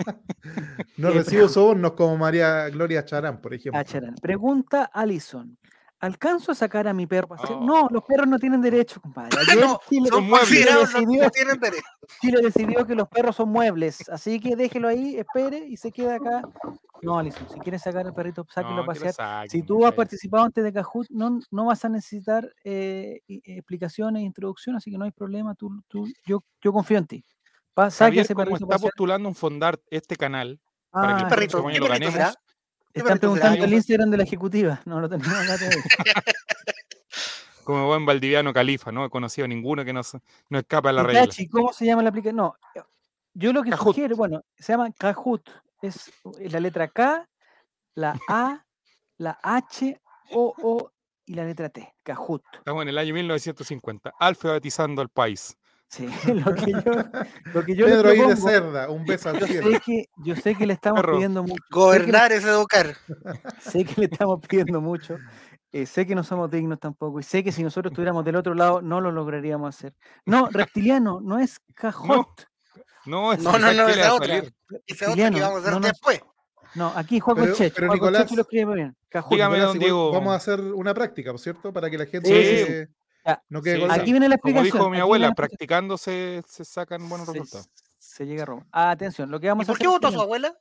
No 0.97 1.09
Eh, 1.09 1.11
recibo 1.13 1.47
sobornos 1.47 1.91
como 1.93 2.17
María 2.17 2.69
Gloria 2.69 3.03
Charán, 3.05 3.39
por 3.41 3.53
ejemplo. 3.53 3.79
Ah, 3.79 3.83
Charán. 3.83 4.15
Pregunta 4.21 4.89
Alison. 4.93 5.57
¿Alcanzo 5.99 6.51
a 6.51 6.55
sacar 6.55 6.87
a 6.87 6.93
mi 6.93 7.07
perro? 7.07 7.35
a? 7.35 7.41
Oh. 7.53 7.63
No, 7.63 7.87
los 7.89 8.03
perros 8.03 8.27
no 8.27 8.37
tienen 8.37 8.61
derecho, 8.61 9.01
compadre. 9.01 9.37
Ayer 9.39 9.63
No, 9.65 9.79
Chile, 9.89 10.09
son 10.09 10.25
muebles. 10.27 10.49
Chile 10.49 10.71
decidió, 10.79 11.23
no 11.23 11.29
tienen 11.31 11.59
derecho. 11.59 11.83
Chile 12.21 12.41
decidió 12.43 12.85
que 12.85 12.95
los 12.95 13.07
perros 13.07 13.35
son 13.35 13.49
muebles, 13.49 14.07
así 14.09 14.39
que 14.39 14.55
déjelo 14.55 14.87
ahí, 14.87 15.17
espere 15.17 15.57
y 15.67 15.75
se 15.77 15.91
queda 15.91 16.15
acá. 16.15 16.41
No, 17.01 17.19
Alison, 17.19 17.47
si 17.49 17.59
quieres 17.59 17.81
sacar 17.81 18.05
al 18.07 18.13
perrito, 18.13 18.45
sáquelo 18.49 18.73
a 18.73 18.75
No, 18.77 18.81
lo 18.81 18.85
pasear. 18.87 19.13
saquen, 19.13 19.49
Si 19.49 19.61
tú 19.63 19.85
has 19.85 19.93
participado 19.93 20.43
antes 20.45 20.63
de 20.63 20.73
Kahoot, 20.73 21.07
no, 21.09 21.39
no 21.51 21.65
vas 21.65 21.83
a 21.85 21.89
necesitar 21.89 22.51
eh, 22.63 23.21
explicaciones, 23.27 24.23
introducción, 24.23 24.75
así 24.75 24.91
que 24.91 24.97
no 24.97 25.05
hay 25.05 25.11
problema. 25.11 25.53
Tú, 25.55 25.69
tú, 25.87 26.07
yo, 26.25 26.43
yo 26.61 26.73
confío 26.73 26.97
en 26.97 27.05
ti. 27.07 27.23
Pa, 27.73 27.91
saque 27.91 28.03
a 28.03 28.07
Javier, 28.07 28.25
ese 28.25 28.33
como 28.33 28.45
perrito 28.45 28.55
a 28.55 28.65
está 28.65 28.75
pasear. 28.75 28.89
postulando 28.91 29.29
un 29.29 29.35
fondar 29.35 29.79
este 29.91 30.15
canal, 30.15 30.59
para 30.89 31.13
que 31.15 31.19
el 31.21 31.25
Ah, 31.25 31.29
perrito, 31.29 31.51
próximo 31.61 31.69
año 31.69 31.73
¿qué 31.75 31.79
lo 31.79 31.87
perrito 31.87 32.09
están 32.97 33.19
preguntando 33.19 33.63
el 33.63 33.73
Instagram 33.73 34.09
de 34.09 34.17
la 34.17 34.23
ejecutiva. 34.23 34.81
No 34.85 34.99
lo 34.99 35.09
tenemos 35.09 35.33
acá 35.33 35.57
como 37.67 37.85
buen 37.85 38.05
Valdiviano 38.05 38.53
Califa, 38.53 38.93
no 38.93 39.03
he 39.03 39.09
conocido 39.09 39.43
a 39.43 39.47
ninguno 39.49 39.83
que 39.83 39.91
no, 39.91 39.99
no 40.49 40.59
escapa 40.59 40.87
de 40.87 40.93
la 40.93 41.03
regla. 41.03 41.27
¿cómo 41.51 41.73
se 41.73 41.85
llama 41.85 42.01
la 42.01 42.09
aplicación? 42.09 42.37
No, 42.37 42.55
yo 43.33 43.51
lo 43.51 43.61
que 43.61 43.71
Kahoot. 43.71 43.87
sugiero, 43.87 44.15
bueno, 44.15 44.41
se 44.57 44.71
llama 44.71 44.89
Kahoot. 44.97 45.49
Es 45.81 46.09
la 46.39 46.61
letra 46.61 46.87
K, 46.87 47.27
la 47.93 48.17
A, 48.29 48.65
la 49.17 49.37
H, 49.43 49.99
O, 50.31 50.53
O 50.63 50.91
y 51.25 51.33
la 51.33 51.43
letra 51.43 51.67
T. 51.67 51.93
Kahoot. 52.03 52.41
Estamos 52.53 52.83
en 52.83 52.87
el 52.87 52.97
año 52.97 53.13
1950, 53.13 54.13
alfabetizando 54.17 55.01
al 55.01 55.09
país. 55.09 55.57
Sí, 55.89 56.05
lo 56.33 56.53
que 56.53 56.71
yo, 56.71 56.91
lo 57.53 57.63
que 57.65 57.75
yo 57.75 57.85
Pedro 57.85 58.13
I 58.13 58.17
de 58.17 58.23
propongo, 58.25 58.49
Cerda, 58.49 58.89
un 58.89 59.05
beso 59.05 59.29
al 59.29 59.39
yo 59.39 59.47
cielo. 59.47 59.71
sé 59.71 59.79
que, 59.85 60.05
yo 60.17 60.35
sé 60.35 60.55
que 60.55 60.65
le 60.65 60.73
estamos 60.73 60.99
Perro. 61.01 61.13
pidiendo 61.15 61.43
mucho. 61.43 61.63
Gobernar 61.71 62.31
es 62.33 62.43
educar. 62.43 62.95
sé 63.61 63.85
que 63.85 64.01
le 64.01 64.05
estamos 64.07 64.39
pidiendo 64.45 64.81
mucho. 64.81 65.17
eh, 65.71 65.85
sé 65.85 66.05
que 66.05 66.13
no 66.15 66.23
somos 66.23 66.51
dignos 66.51 66.79
tampoco. 66.79 67.19
Y 67.19 67.23
sé 67.23 67.43
que 67.43 67.51
si 67.53 67.63
nosotros 67.63 67.91
estuviéramos 67.91 68.25
del 68.25 68.35
otro 68.35 68.53
lado, 68.53 68.81
no 68.81 68.99
lo 68.99 69.11
lograríamos 69.11 69.73
hacer. 69.75 69.93
No, 70.25 70.49
reptiliano, 70.51 71.19
no 71.21 71.39
es 71.39 71.57
Cajot. 71.75 72.45
No, 73.05 73.31
es 73.31 73.39
No, 73.41 73.53
no, 73.57 73.59
no, 73.59 73.85
¿qué 73.87 73.95
le 73.95 74.01
esa 74.01 74.13
otra. 74.13 74.35
Esa 74.35 74.43
otra 74.43 74.45
que 74.85 75.05
Reptiliano, 75.05 75.39
vamos 75.39 75.55
a 75.55 75.59
hacer 75.61 75.73
no 75.73 75.79
después. 75.79 76.21
No, 76.75 76.91
aquí 76.95 77.19
juego 77.21 77.41
Pero- 77.41 77.55
Chech. 77.55 77.73
pero, 77.73 77.87
Chech 77.87 77.93
Nicolás, 77.93 78.31
lo 78.35 78.41
escribe 78.41 78.75
bien. 78.75 78.95
Cajot. 79.07 79.31
dígame, 79.31 79.53
Nicolás, 79.55 79.73
don 79.73 79.79
Diego. 79.79 80.11
Vamos 80.11 80.33
a 80.33 80.35
hacer 80.35 80.59
una 80.59 80.93
práctica, 80.93 81.31
¿por 81.31 81.39
cierto? 81.39 81.71
Para 81.71 81.89
que 81.89 81.97
la 81.97 82.05
gente 82.05 82.27
Sí, 82.27 82.65
se- 82.65 82.89
no 83.49 83.61
quede 83.61 83.75
Sí, 83.75 83.81
con 83.81 83.89
sí. 83.91 83.95
la- 83.95 84.01
Aquí 84.01 84.11
viene 84.11 84.29
la 84.29 84.37
Como 84.37 84.49
explicación. 84.51 84.77
dijo 84.81 84.89
mi 84.89 84.99
abuela, 84.99 85.31
practicando 85.33 85.97
se, 85.97 86.41
se 86.47 86.65
sacan 86.65 87.07
buenos 87.09 87.27
Se- 87.27 87.33
resultados. 87.33 87.69
se 87.97 88.25
llega 88.25 88.43
a 88.43 88.45
Roma. 88.45 88.65
Atención, 88.71 89.29
lo 89.31 89.39
que 89.39 89.47
¿Y 89.47 89.49
vamos 89.49 89.65
a 89.67 89.71
por 89.71 89.77
qué 89.79 89.87
votó 89.87 90.11
su 90.11 90.21
abuela? 90.21 90.53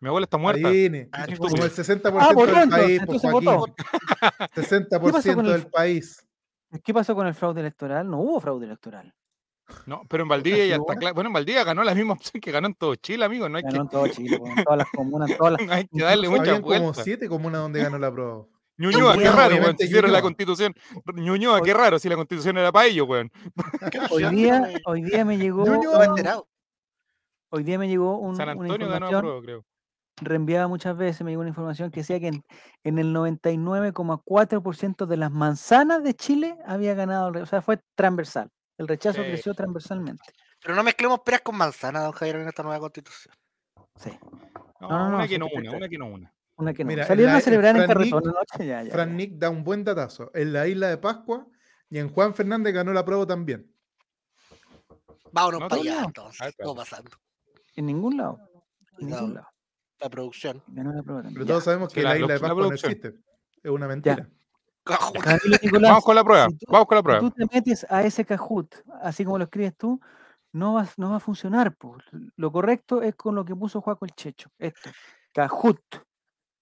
Mi 0.00 0.08
abuela 0.08 0.24
está 0.26 0.36
muerta. 0.38 0.68
Ah, 1.12 1.26
como 1.36 1.48
el 1.56 1.64
estúpido. 1.64 1.66
60% 1.70 2.20
Ah, 2.20 2.28
del 2.28 2.48
entonces, 2.48 2.68
país, 2.70 3.00
pues, 3.06 3.22
votó. 3.32 3.58
Joaquín. 3.58 3.74
¿Qué 4.54 5.12
pasó 5.12 5.28
60% 5.28 5.34
con 5.34 5.46
el- 5.46 5.52
del 5.52 5.66
país. 5.70 6.24
¿Qué 6.84 6.94
pasó 6.94 7.14
con 7.14 7.26
el 7.26 7.34
fraude 7.34 7.60
electoral? 7.60 8.08
No 8.08 8.20
hubo 8.20 8.40
fraude 8.40 8.66
electoral. 8.66 9.14
No, 9.86 10.02
pero 10.08 10.22
en 10.22 10.28
Valdivia 10.28 10.66
ya 10.66 10.76
está 10.76 10.96
claro. 10.96 11.14
Bueno, 11.14 11.28
en 11.28 11.34
Valdivia 11.34 11.62
ganó 11.64 11.82
la 11.82 11.94
misma 11.94 12.14
opción 12.14 12.40
que 12.40 12.50
ganó 12.50 12.68
en 12.68 12.74
todo 12.74 12.94
Chile, 12.94 13.24
amigo. 13.24 13.48
No 13.48 13.58
hay, 13.58 13.64
Ganó 13.64 13.82
en 13.82 13.88
todo 13.88 14.06
Chile, 14.08 14.38
po, 14.38 14.46
en 14.46 14.64
todas 14.64 14.78
las 14.78 14.86
comunas, 14.94 15.30
en 15.30 15.36
todas 15.36 15.52
las... 15.60 15.70
hay 15.70 15.86
que 15.88 16.02
darle 16.02 16.26
Incluso 16.26 16.40
mucha 16.40 16.50
Habían 16.56 16.62
como 16.82 16.94
siete 16.94 17.28
comunas 17.28 17.60
donde 17.62 17.82
ganó 17.82 17.98
la 17.98 18.10
prueba. 18.12 18.44
Ñuñoa, 18.78 19.16
qué 19.18 19.30
raro, 19.30 19.56
weón. 19.56 19.76
Si 19.76 19.84
hicieron 19.86 20.12
la 20.12 20.22
constitución. 20.22 20.72
Ñuñoa, 21.14 21.60
qué 21.62 21.74
raro, 21.74 21.98
si 21.98 22.08
la 22.08 22.16
constitución 22.16 22.56
era 22.58 22.70
para 22.72 22.86
ellos, 22.86 23.06
weón. 23.08 23.30
Hoy 24.10 24.24
día, 24.30 24.70
hoy 24.86 25.02
día 25.02 25.24
me 25.24 25.36
llegó, 25.36 25.64
un- 25.64 26.02
enterado. 26.04 26.46
hoy 27.50 27.64
día 27.64 27.78
me 27.78 27.88
llegó 27.88 28.18
un- 28.18 28.36
San 28.36 28.48
una 28.56 28.62
Antonio 28.74 28.88
ganó 28.88 29.06
a 29.06 29.20
prueba, 29.20 29.40
creo. 29.42 29.64
reenviada 30.20 30.68
muchas 30.68 30.96
veces, 30.96 31.22
me 31.22 31.30
llegó 31.32 31.40
una 31.40 31.48
información 31.50 31.90
que 31.90 32.00
decía 32.00 32.18
que 32.20 32.28
en, 32.28 32.44
en 32.84 32.98
el 32.98 33.12
99,4% 33.12 35.06
de 35.06 35.16
las 35.16 35.30
manzanas 35.32 36.02
de 36.02 36.14
Chile 36.14 36.56
había 36.66 36.94
ganado, 36.94 37.32
o 37.42 37.46
sea, 37.46 37.62
fue 37.62 37.80
transversal. 37.96 38.48
El 38.78 38.86
rechazo 38.88 39.22
Sí. 39.22 39.28
creció 39.28 39.54
transversalmente. 39.54 40.22
Pero 40.62 40.74
no 40.74 40.82
mezclemos 40.82 41.20
peras 41.20 41.40
con 41.42 41.56
manzanas, 41.56 42.02
don 42.04 42.12
Javier, 42.12 42.36
en 42.36 42.48
esta 42.48 42.62
nueva 42.62 42.78
constitución. 42.80 43.34
Sí, 43.96 44.10
No, 44.80 44.88
no, 44.88 45.08
no, 45.10 45.16
una 45.16 45.26
que 45.28 45.38
no 45.38 45.46
una, 45.52 45.72
una 45.72 45.88
que 45.88 45.98
no 45.98 46.06
una. 46.06 46.32
Una 46.58 46.74
que 46.74 46.84
no. 46.84 46.88
Mira, 46.88 47.02
en 47.02 47.08
Salieron 47.08 47.32
la- 47.32 47.38
a 47.38 47.40
celebrar 47.40 47.76
en 47.76 47.86
Carretón 47.86 48.22
Nick- 48.24 48.28
anoche, 48.34 48.66
ya, 48.66 48.82
ya, 48.82 48.90
Fran 48.92 49.08
ya. 49.10 49.14
Nick 49.14 49.32
da 49.38 49.50
un 49.50 49.64
buen 49.64 49.84
datazo. 49.84 50.30
En 50.34 50.52
la 50.52 50.66
isla 50.66 50.88
de 50.88 50.98
Pascua 50.98 51.46
y 51.88 51.98
en 51.98 52.08
Juan 52.10 52.34
Fernández 52.34 52.74
ganó 52.74 52.92
la 52.92 53.04
prueba 53.04 53.26
también. 53.26 53.72
Vámonos 55.32 55.60
No, 55.60 55.68
para 55.68 55.82
no, 55.82 55.88
allá, 55.90 56.00
no. 56.02 56.06
entonces. 56.08 56.40
Ah, 56.42 56.50
claro. 56.52 56.72
Todo 56.72 56.74
pasando. 56.76 57.10
En 57.76 57.86
ningún 57.86 58.16
lado. 58.16 58.38
En 58.98 59.06
ningún 59.08 59.34
lado. 59.34 59.48
La 60.00 60.08
producción. 60.08 60.62
Ganó 60.68 60.92
la 60.92 61.02
prueba 61.02 61.22
también. 61.22 61.34
Pero 61.34 61.44
Ya. 61.46 61.52
todos 61.52 61.64
sabemos 61.64 61.88
Sí, 61.92 61.94
que 61.96 62.02
la- 62.02 62.10
la 62.10 62.16
isla 62.18 62.34
de 62.34 62.40
Pascua 62.40 62.62
no 62.66 62.72
existe. 62.72 63.14
Es 63.62 63.70
una 63.70 63.88
mentira. 63.88 64.28
Nicolás, 65.62 65.90
Vamos 65.90 66.04
con 66.04 66.14
la 66.14 66.24
prueba, 66.24 66.48
si 66.48 66.56
tú- 66.56 66.66
vamos 66.72 66.86
con 66.88 66.94
la 66.96 67.00
si 67.00 67.04
prueba. 67.04 67.20
tú 67.20 67.30
te 67.30 67.46
metes 67.54 67.86
a 67.90 68.02
ese 68.04 68.24
Kahoot, 68.24 68.74
así 69.02 69.22
como 69.24 69.36
lo 69.36 69.44
escribes 69.44 69.76
tú, 69.76 70.00
no 70.52 70.74
va, 70.74 70.88
no 70.96 71.10
va 71.10 71.16
a 71.16 71.20
funcionar. 71.20 71.76
po. 71.76 71.98
Lo 72.36 72.50
correcto 72.50 73.02
es 73.02 73.14
con 73.14 73.34
lo 73.34 73.44
que 73.44 73.54
puso 73.54 73.82
Juaco 73.82 74.06
el 74.06 74.12
Checho. 74.12 74.50
Esto. 74.58 74.90
Kahoot. 75.34 75.78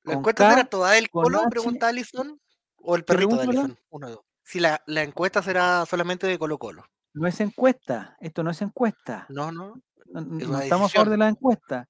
¿La 0.06 0.14
encuesta 0.14 0.44
K, 0.44 0.50
será 0.50 0.64
toda 0.68 0.92
del 0.92 1.10
Colo? 1.10 1.38
H. 1.40 1.48
Pregunta 1.50 1.88
Alison. 1.88 2.40
¿O 2.76 2.96
el 2.96 3.04
perrito 3.04 3.36
de. 3.36 3.42
Alison? 3.42 3.78
Uno 3.90 4.10
dos. 4.10 4.20
Si 4.42 4.60
la, 4.60 4.80
la 4.86 5.02
encuesta 5.02 5.42
será 5.42 5.84
solamente 5.86 6.26
de 6.26 6.38
Colo 6.38 6.58
Colo. 6.58 6.84
No 7.14 7.26
es 7.26 7.40
encuesta. 7.40 8.16
Esto 8.20 8.42
no 8.42 8.50
es 8.50 8.62
encuesta. 8.62 9.26
No, 9.28 9.50
no. 9.50 9.74
No, 10.06 10.20
no 10.20 10.38
es 10.38 10.46
una 10.46 10.62
estamos 10.62 10.90
a 10.90 10.94
favor 10.94 11.08
decisión. 11.08 11.10
de 11.10 11.16
la 11.16 11.28
encuesta. 11.28 11.88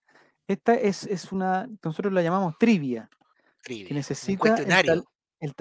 Esta 0.48 0.74
es, 0.74 1.04
es 1.04 1.32
una, 1.32 1.68
nosotros 1.82 2.12
la 2.12 2.22
llamamos 2.22 2.54
trivia, 2.58 3.10
Trivia. 3.62 3.88
que 3.88 3.94
necesita 3.94 4.32
el, 4.32 4.38
cuestionario. 4.38 4.92
el 4.92 5.04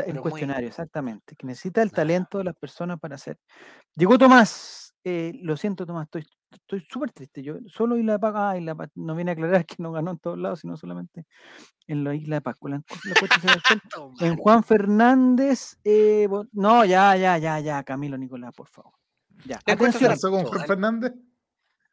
el 0.05 0.13
muy- 0.13 0.21
cuestionario, 0.21 0.67
exactamente, 0.69 1.35
que 1.35 1.47
necesita 1.47 1.81
el 1.81 1.91
talento 1.91 2.37
de 2.37 2.45
las 2.45 2.55
personas 2.55 2.99
para 2.99 3.15
hacer. 3.15 3.37
Llegó 3.95 4.17
Tomás. 4.17 4.93
eh, 5.03 5.33
lo 5.41 5.57
siento, 5.57 5.85
Tomás, 5.85 6.05
estoy 6.05 6.25
estoy 6.55 6.85
súper 6.89 7.11
triste. 7.11 7.43
Yo 7.43 7.55
solo 7.67 7.97
Isla 7.97 8.13
de 8.13 8.19
Pascua, 8.19 8.51
ah, 8.51 8.57
Isla 8.57 8.73
de 8.73 8.89
no 8.95 9.15
viene 9.15 9.31
a 9.31 9.33
aclarar 9.33 9.65
que 9.65 9.75
no 9.79 9.91
ganó 9.91 10.11
en 10.11 10.19
todos 10.19 10.37
lados, 10.37 10.59
sino 10.61 10.75
solamente 10.77 11.25
en 11.87 12.03
la 12.03 12.15
Isla 12.15 12.35
de 12.37 12.41
Pascua. 12.41 12.69
La, 12.71 12.77
la 12.77 12.85
en 14.21 14.35
Juan 14.37 14.63
Fernández. 14.63 15.77
eh, 15.83 16.27
no, 16.53 16.85
ya, 16.85 17.15
ya, 17.15 17.37
ya, 17.37 17.59
ya, 17.59 17.83
Camilo 17.83 18.17
Nicolás, 18.17 18.53
por 18.55 18.67
favor. 18.67 18.93
Ya, 19.45 19.59
La 19.65 19.73
encuesta 19.73 19.99
¿Qué 19.99 20.05
atención. 20.05 20.11
pasó 20.11 20.31
con. 20.31 20.43
Juan 20.45 20.67
Fernández? 20.67 21.13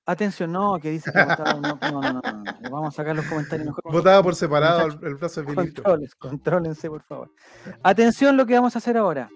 Atención, 0.04 0.50
no, 0.50 0.78
que 0.80 0.90
dice 0.90 1.12
que 1.12 1.18
votaba- 1.24 1.54
no, 1.60 1.78
no, 1.80 2.00
no, 2.00 2.12
no, 2.20 2.70
Vamos 2.70 2.88
a 2.88 2.96
sacar 2.96 3.14
los 3.14 3.24
comentarios 3.26 3.66
mejor. 3.66 3.84
Votaba 3.92 4.20
por 4.22 4.34
separado 4.34 4.86
el, 4.86 4.98
el 5.04 5.14
brazo 5.14 5.42
de. 5.42 5.54
Controles, 5.54 6.14
contrólense, 6.16 6.88
por 6.88 7.02
favor. 7.02 7.30
Atención 7.84 8.36
lo 8.36 8.44
que 8.44 8.54
vamos 8.54 8.74
a 8.74 8.78
hacer 8.78 8.96
ahora. 8.96 9.30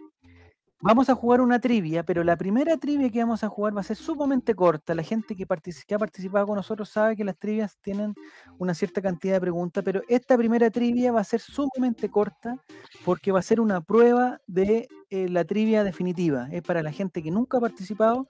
Vamos 0.83 1.09
a 1.09 1.15
jugar 1.15 1.41
una 1.41 1.59
trivia, 1.59 2.03
pero 2.05 2.23
la 2.23 2.37
primera 2.37 2.77
trivia 2.77 3.09
que 3.09 3.21
vamos 3.21 3.43
a 3.43 3.49
jugar 3.49 3.75
va 3.75 3.81
a 3.81 3.85
ser 3.85 3.97
sumamente 3.97 4.55
corta. 4.55 4.95
La 4.95 5.03
gente 5.03 5.35
que, 5.35 5.45
ha 5.45 5.99
participado 5.99 6.47
con 6.47 6.57
nosotros 6.57 6.91
sabe 6.91 7.17
que 7.17 7.25
las 7.25 7.39
trivias 7.39 7.79
tienen 7.81 8.15
una 8.59 8.75
cierta 8.75 9.01
cantidad 9.01 9.35
de 9.35 9.41
preguntas, 9.41 9.83
pero 9.83 10.03
esta 10.07 10.37
primera 10.37 10.71
trivia 10.71 11.13
va 11.13 11.21
a 11.21 11.25
ser 11.25 11.41
sumamente 11.41 12.11
corta 12.11 12.59
porque 13.07 13.33
va 13.33 13.39
a 13.39 13.43
ser 13.43 13.59
una 13.59 13.81
prueba 13.81 14.39
de 14.47 14.87
eh, 15.09 15.31
la 15.31 15.47
trivia 15.47 15.83
definitiva. 15.83 16.49
Es 16.53 16.61
para 16.61 16.83
la 16.83 16.93
gente 16.93 17.23
que 17.23 17.31
nunca 17.31 17.57
ha 17.57 17.61
participado, 17.63 18.29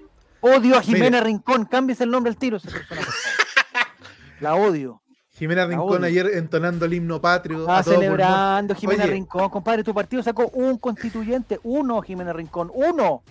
Odio 0.40 0.76
a. 0.76 0.82
Jimena 0.82 1.20
Rincón, 1.20 1.64
cámbiese 1.64 2.04
el 2.04 2.10
nombre 2.10 2.30
al 2.30 2.36
tiro 2.36 2.56
esa 2.58 2.70
persona. 2.70 3.00
La 4.40 4.54
odio. 4.54 5.00
Jimena 5.38 5.66
Rincón 5.66 6.02
ayer 6.04 6.30
entonando 6.34 6.84
el 6.86 6.94
himno 6.94 7.20
patrio. 7.20 7.60
Está 7.60 7.78
a 7.78 7.82
todo 7.84 7.94
pulmón. 7.94 8.04
celebrando 8.16 8.74
Jimena 8.74 9.04
Oye. 9.04 9.12
Rincón. 9.12 9.48
Compadre, 9.50 9.84
tu 9.84 9.94
partido 9.94 10.22
sacó 10.22 10.48
un 10.48 10.78
constituyente. 10.78 11.60
Uno, 11.62 12.02
Jimena 12.02 12.32
Rincón. 12.32 12.70
Uno. 12.74 13.22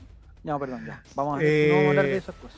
No, 0.44 0.60
perdón, 0.60 0.86
ya. 0.86 1.04
Vamos 1.16 1.40
a, 1.40 1.44
no 1.44 1.48
vamos 1.74 1.86
a 1.86 1.90
hablar 1.90 2.06
de 2.06 2.14
Eh, 2.14 2.18
esas 2.18 2.36
cosas. 2.36 2.58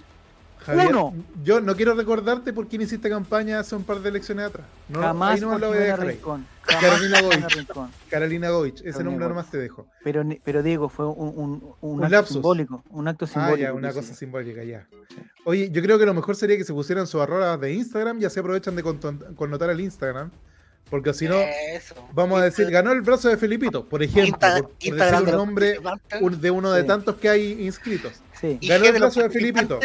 Javier, 0.70 0.88
Uno. 0.96 1.14
yo 1.44 1.60
no 1.62 1.76
quiero 1.76 1.94
recordarte 1.96 2.54
por 2.54 2.68
quién 2.68 2.82
hiciste 2.82 3.10
campaña 3.10 3.60
hace 3.60 3.76
un 3.76 3.84
par 3.84 4.00
de 4.02 4.10
elecciones 4.10 4.46
atrás. 4.46 4.66
No, 4.88 5.02
Jamás 5.02 5.36
ahí 5.36 5.42
no 5.42 5.58
voy 5.60 5.64
a 5.64 5.82
dejar 5.82 6.02
ahí. 6.02 6.08
Rincón. 6.10 6.46
Jamás 6.62 6.84
Carolina 6.84 7.22
Goich. 7.22 7.68
Carolina 8.10 8.50
Goich, 8.50 8.74
ese 8.76 8.84
Carolina 8.92 9.04
nombre 9.10 9.26
Goich. 9.26 9.30
nomás 9.36 9.52
te 9.52 9.58
dejo. 9.58 9.88
Pero, 10.04 10.24
ni- 10.24 10.40
pero 10.44 10.62
Diego, 10.64 10.90
fue 10.90 11.08
un, 11.08 11.34
un, 11.36 11.74
un 11.82 11.92
Un 11.98 12.04
acto 12.04 12.16
lapsus. 12.16 12.34
simbólico. 12.34 12.84
Un 12.92 13.08
acto 13.08 13.26
Ah, 13.26 13.28
simbólico. 13.28 13.58
ya, 13.58 13.74
una 13.74 13.92
cosa 13.94 14.14
simbólica, 14.14 14.64
ya. 14.64 14.88
Oye, 15.46 15.70
yo 15.72 15.82
creo 15.82 15.98
que 15.98 16.06
lo 16.06 16.14
mejor 16.14 16.36
sería 16.36 16.58
que 16.58 16.64
se 16.64 16.74
pusieran 16.74 17.08
sus 17.08 17.22
arrobas 17.22 17.60
de 17.60 17.74
Instagram, 17.74 18.20
ya 18.20 18.30
se 18.30 18.40
aprovechan 18.40 18.76
de 18.76 18.84
connotar 19.36 19.70
el 19.70 19.80
Instagram, 19.82 20.32
Porque 20.90 21.14
si 21.14 21.28
no, 21.28 21.36
Eso. 21.72 21.94
vamos 22.14 22.42
a 22.42 22.46
decir, 22.46 22.68
ganó 22.72 22.92
el 22.92 23.02
brazo 23.02 23.30
de 23.30 23.38
Felipito, 23.38 23.88
por 23.88 24.02
ejemplo, 24.02 24.36
Insta- 24.38 24.54
por, 24.62 24.70
por 24.72 24.80
decir 24.80 24.96
de 24.96 25.18
un 25.20 25.38
nombre 25.38 25.80
un- 26.20 26.42
de 26.42 26.50
uno 26.52 26.72
de 26.72 26.82
Sí. 26.82 26.88
tantos 26.88 27.16
que 27.18 27.30
hay 27.30 27.64
inscritos. 27.64 28.14
Sí. 28.42 28.58
Ganó 28.64 28.86
el 28.86 28.94
brazo 28.94 29.22
de 29.22 29.30
Felipito. 29.30 29.80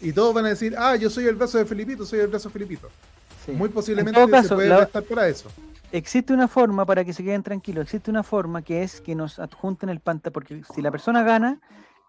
Y 0.00 0.12
todos 0.12 0.34
van 0.34 0.46
a 0.46 0.48
decir, 0.50 0.74
ah, 0.78 0.96
yo 0.96 1.08
soy 1.10 1.26
el 1.26 1.34
brazo 1.36 1.58
de 1.58 1.64
Felipito, 1.64 2.04
soy 2.04 2.20
el 2.20 2.28
brazo 2.28 2.48
de 2.48 2.52
Felipito. 2.52 2.88
sí. 3.44 3.52
Muy 3.52 3.68
En 3.68 3.72
posiblemente 3.74 4.20
se 4.24 4.30
caso, 4.30 4.54
puede 4.56 4.68
la- 4.68 4.78
prestar 4.78 5.02
para 5.04 5.28
eso. 5.28 5.48
existe 5.92 6.32
una 6.32 6.48
forma 6.48 6.84
para 6.84 7.04
que 7.04 7.12
se 7.12 7.22
queden 7.24 7.42
tranquilos, 7.42 7.84
existe 7.84 8.10
una 8.10 8.22
forma 8.22 8.62
que 8.62 8.82
es 8.82 9.00
que 9.00 9.14
nos 9.14 9.38
adjunten 9.38 9.88
el 9.88 10.00
pantalla, 10.00 10.32
porque 10.32 10.62
si 10.74 10.82
la 10.82 10.90
persona 10.90 11.22
gana, 11.22 11.60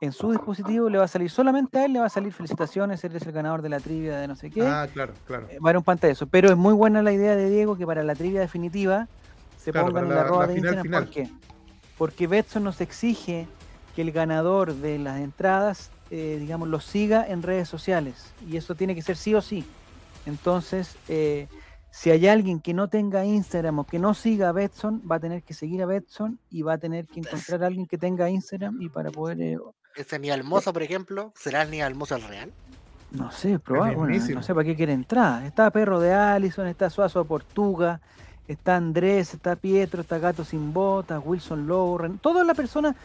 en 0.01 0.11
su 0.11 0.31
dispositivo 0.31 0.89
le 0.89 0.97
va 0.97 1.05
a 1.05 1.07
salir 1.07 1.29
solamente 1.29 1.79
a 1.79 1.85
él, 1.85 1.93
le 1.93 1.99
va 1.99 2.07
a 2.07 2.09
salir 2.09 2.33
felicitaciones, 2.33 3.01
eres 3.05 3.25
el 3.25 3.31
ganador 3.31 3.61
de 3.61 3.69
la 3.69 3.79
trivia 3.79 4.17
de 4.17 4.27
no 4.27 4.35
sé 4.35 4.49
qué, 4.51 4.61
Ah, 4.65 4.87
claro, 4.91 5.13
claro. 5.25 5.47
eh, 5.49 5.57
va 5.59 5.67
a 5.67 5.69
haber 5.69 5.77
un 5.77 5.83
pantallazo. 5.83 6.27
Pero 6.27 6.49
es 6.49 6.57
muy 6.57 6.73
buena 6.73 7.01
la 7.01 7.13
idea 7.13 7.35
de 7.35 7.49
Diego 7.49 7.77
que 7.77 7.85
para 7.85 8.03
la 8.03 8.13
trivia 8.13 8.41
definitiva 8.41 9.07
se 9.57 9.71
Claro, 9.71 9.87
pongan 9.87 10.09
la 10.09 10.15
la- 10.15 10.21
arroba 10.21 10.47
la 10.47 10.53
de 10.53 10.81
final. 10.81 11.03
¿Por 11.05 11.13
qué? 11.13 11.29
Porque 11.97 12.27
Betson 12.27 12.63
nos 12.65 12.81
exige 12.81 13.47
que 13.95 14.01
el 14.01 14.11
ganador 14.11 14.73
de 14.75 14.99
las 14.99 15.21
entradas, 15.21 15.91
eh, 16.11 16.37
digamos, 16.39 16.67
lo 16.67 16.79
siga 16.79 17.25
en 17.27 17.41
redes 17.43 17.67
sociales. 17.67 18.33
Y 18.47 18.57
eso 18.57 18.75
tiene 18.75 18.95
que 18.95 19.01
ser 19.01 19.17
sí 19.17 19.33
o 19.35 19.41
sí. 19.41 19.65
Entonces, 20.25 20.95
eh, 21.07 21.47
si 21.91 22.11
hay 22.11 22.27
alguien 22.27 22.59
que 22.59 22.73
no 22.73 22.89
tenga 22.89 23.25
Instagram 23.25 23.79
o 23.79 23.83
que 23.85 23.99
no 23.99 24.13
siga 24.13 24.49
a 24.49 24.51
Betson, 24.51 25.01
va 25.09 25.15
a 25.15 25.19
tener 25.19 25.43
que 25.43 25.53
seguir 25.53 25.81
a 25.81 25.85
Betson 25.85 26.39
y 26.49 26.61
va 26.61 26.73
a 26.73 26.77
tener 26.77 27.07
que 27.07 27.21
encontrar 27.21 27.63
a 27.63 27.67
alguien 27.67 27.85
que 27.87 27.97
tenga 27.97 28.29
Instagram 28.29 28.81
y 28.81 28.89
para 28.89 29.11
poder, 29.11 29.39
eh, 29.41 29.57
Ese 29.95 30.19
ni 30.19 30.29
almozo, 30.29 30.73
por 30.73 30.83
ejemplo, 30.83 31.31
¿será 31.35 31.61
el 31.61 31.71
ni 31.71 31.81
almozo 31.81 32.15
al 32.15 32.23
real? 32.23 32.51
no 33.11 33.31
sé, 33.31 33.59
bueno, 33.67 34.01
mismísimo. 34.01 34.39
no 34.39 34.43
sé 34.43 34.53
para 34.53 34.65
qué 34.65 34.75
quiere 34.75 34.91
entrar. 34.91 35.45
Está 35.45 35.71
Perro 35.71 36.01
de 36.01 36.13
Allison, 36.13 36.67
está 36.67 36.89
Suazo 36.89 37.19
de 37.19 37.25
Portuga, 37.25 38.01
está 38.47 38.75
Andrés, 38.75 39.33
está 39.33 39.55
Pietro, 39.55 40.01
está 40.01 40.19
Gato 40.19 40.43
Sin 40.43 40.73
Botas, 40.73 41.21
Wilson 41.23 41.67
Lauren, 41.67 42.19
todas 42.19 42.45
las 42.45 42.55
personas, 42.55 42.95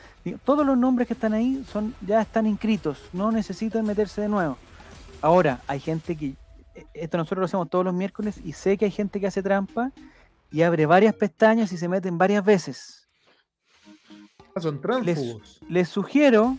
todos 0.44 0.66
los 0.66 0.76
nombres 0.76 1.08
que 1.08 1.14
están 1.14 1.32
ahí 1.32 1.64
son 1.70 1.94
ya 2.06 2.20
están 2.20 2.46
inscritos, 2.46 2.98
no 3.12 3.32
necesitan 3.32 3.86
meterse 3.86 4.22
de 4.22 4.28
nuevo. 4.28 4.56
Ahora, 5.22 5.60
hay 5.66 5.80
gente 5.80 6.16
que, 6.16 6.34
eh, 6.74 6.86
esto 6.94 7.18
nosotros 7.18 7.40
lo 7.40 7.44
hacemos 7.46 7.70
todos 7.70 7.84
los 7.84 7.94
miércoles 7.94 8.40
y 8.44 8.52
sé 8.52 8.76
que 8.76 8.86
hay 8.86 8.90
gente 8.90 9.20
que 9.20 9.26
hace 9.26 9.42
trampa 9.42 9.92
y 10.50 10.62
abre 10.62 10.86
varias 10.86 11.14
pestañas 11.14 11.72
y 11.72 11.76
se 11.76 11.88
meten 11.88 12.18
varias 12.18 12.44
veces. 12.44 13.08
Ah, 14.54 14.60
Son 14.60 14.80
tránsfugos. 14.80 15.60
Les 15.68 15.88
sugiero 15.88 16.56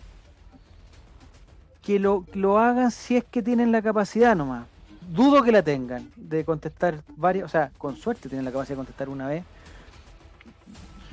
que 1.81 1.99
lo, 1.99 2.25
lo 2.33 2.59
hagan 2.59 2.91
si 2.91 3.17
es 3.17 3.23
que 3.23 3.41
tienen 3.41 3.71
la 3.71 3.81
capacidad 3.81 4.35
nomás. 4.35 4.65
Dudo 5.11 5.43
que 5.43 5.51
la 5.51 5.61
tengan 5.61 6.09
de 6.15 6.45
contestar 6.45 7.03
varias, 7.17 7.45
o 7.45 7.49
sea, 7.49 7.69
con 7.77 7.97
suerte 7.97 8.29
tienen 8.29 8.45
la 8.45 8.51
capacidad 8.51 8.75
de 8.75 8.77
contestar 8.77 9.09
una 9.09 9.27
vez. 9.27 9.43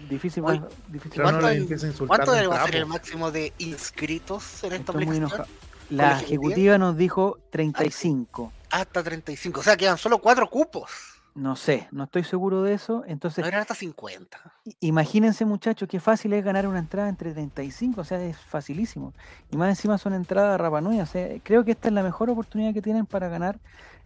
Difícil, 0.09 0.45
Oye, 0.45 0.61
más- 0.61 0.69
difícil. 0.87 1.21
¿Cuánto 1.23 1.47
hay-. 1.47 1.67
¿Cuánto 2.07 2.33
de 2.33 2.47
va 2.47 2.62
a 2.62 2.67
ser 2.67 2.76
el 2.76 2.87
máximo 2.87 3.31
de 3.33 3.52
inscritos 3.59 4.62
en 4.64 4.73
esta 4.75 4.93
Estoy 4.93 5.05
aplicación? 5.05 5.47
La 5.90 6.12
ejecutiva? 6.12 6.21
ejecutiva 6.26 6.78
nos 6.78 6.97
dijo 6.97 7.38
35. 7.50 8.52
Hasta 8.71 9.02
35. 9.02 9.61
O 9.61 9.62
sea, 9.62 9.76
quedan 9.76 9.99
solo 9.99 10.19
cuatro 10.19 10.49
cupos. 10.49 10.90
No 11.35 11.54
sé, 11.54 11.87
no 11.92 12.04
estoy 12.04 12.25
seguro 12.25 12.62
de 12.62 12.75
eso. 12.75 13.04
Entonces, 13.06 13.42
No 13.42 13.49
eran 13.49 13.61
hasta 13.61 13.75
50. 13.75 14.38
i- 14.64 14.76
imagínense, 14.80 15.44
muchachos, 15.44 15.88
qué 15.88 16.00
fácil 16.00 16.32
es 16.32 16.44
ganar 16.44 16.66
una 16.66 16.80
entrada 16.80 17.08
entre 17.08 17.32
35. 17.32 18.00
O 18.00 18.04
sea, 18.04 18.20
es 18.23 18.37
facilísimo. 18.37 19.14
Y 19.50 19.56
más 19.56 19.68
encima 19.68 19.99
son 19.99 20.14
entradas 20.14 20.54
a 20.54 20.58
Rapanui. 20.58 21.00
O 21.00 21.06
sea, 21.06 21.28
creo 21.44 21.64
que 21.64 21.70
esta 21.73 21.88
es 21.88 21.94
la 21.94 22.02
mejor 22.02 22.28
oportunidad 22.30 22.75
que 22.75 22.82
tienen 22.82 23.06
para 23.06 23.28
ganar 23.28 23.58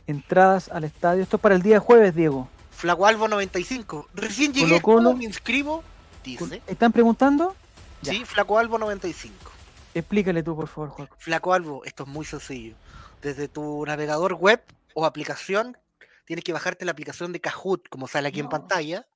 entradas 0.06 0.68
al 0.68 0.84
estadio. 0.84 1.22
Esto 1.22 1.36
es 1.36 1.42
para 1.42 1.54
el 1.54 1.62
día 1.62 1.80
jueves, 1.80 2.14
Diego. 2.14 2.48
Flaco 2.70 3.06
Albo 3.06 3.28
95. 3.28 4.08
Recién 4.14 4.52
llegué, 4.52 4.80
Colo 4.80 4.82
Colo. 4.82 5.08
¿cómo 5.10 5.18
me 5.18 5.24
inscribo? 5.24 5.82
Dice. 6.24 6.62
¿Están 6.66 6.92
preguntando? 6.92 7.54
Ya. 8.02 8.12
Sí, 8.12 8.24
Flaco 8.24 8.58
Albo 8.58 8.78
95. 8.78 9.34
Explícale 9.94 10.42
tú, 10.42 10.56
por 10.56 10.68
favor, 10.68 10.90
Juaco. 10.90 11.16
Flaco 11.18 11.52
Albo, 11.54 11.84
esto 11.84 12.02
es 12.04 12.08
muy 12.08 12.24
sencillo. 12.24 12.74
Desde 13.22 13.46
tu 13.48 13.84
navegador 13.86 14.34
web 14.34 14.62
o 14.94 15.04
aplicación, 15.06 15.76
tienes 16.24 16.44
que 16.44 16.52
bajarte 16.52 16.84
la 16.84 16.92
aplicación 16.92 17.32
de 17.32 17.40
Kahoot, 17.40 17.88
como 17.88 18.06
sale 18.08 18.28
aquí 18.28 18.40
en 18.40 18.48
pantalla. 18.48 19.06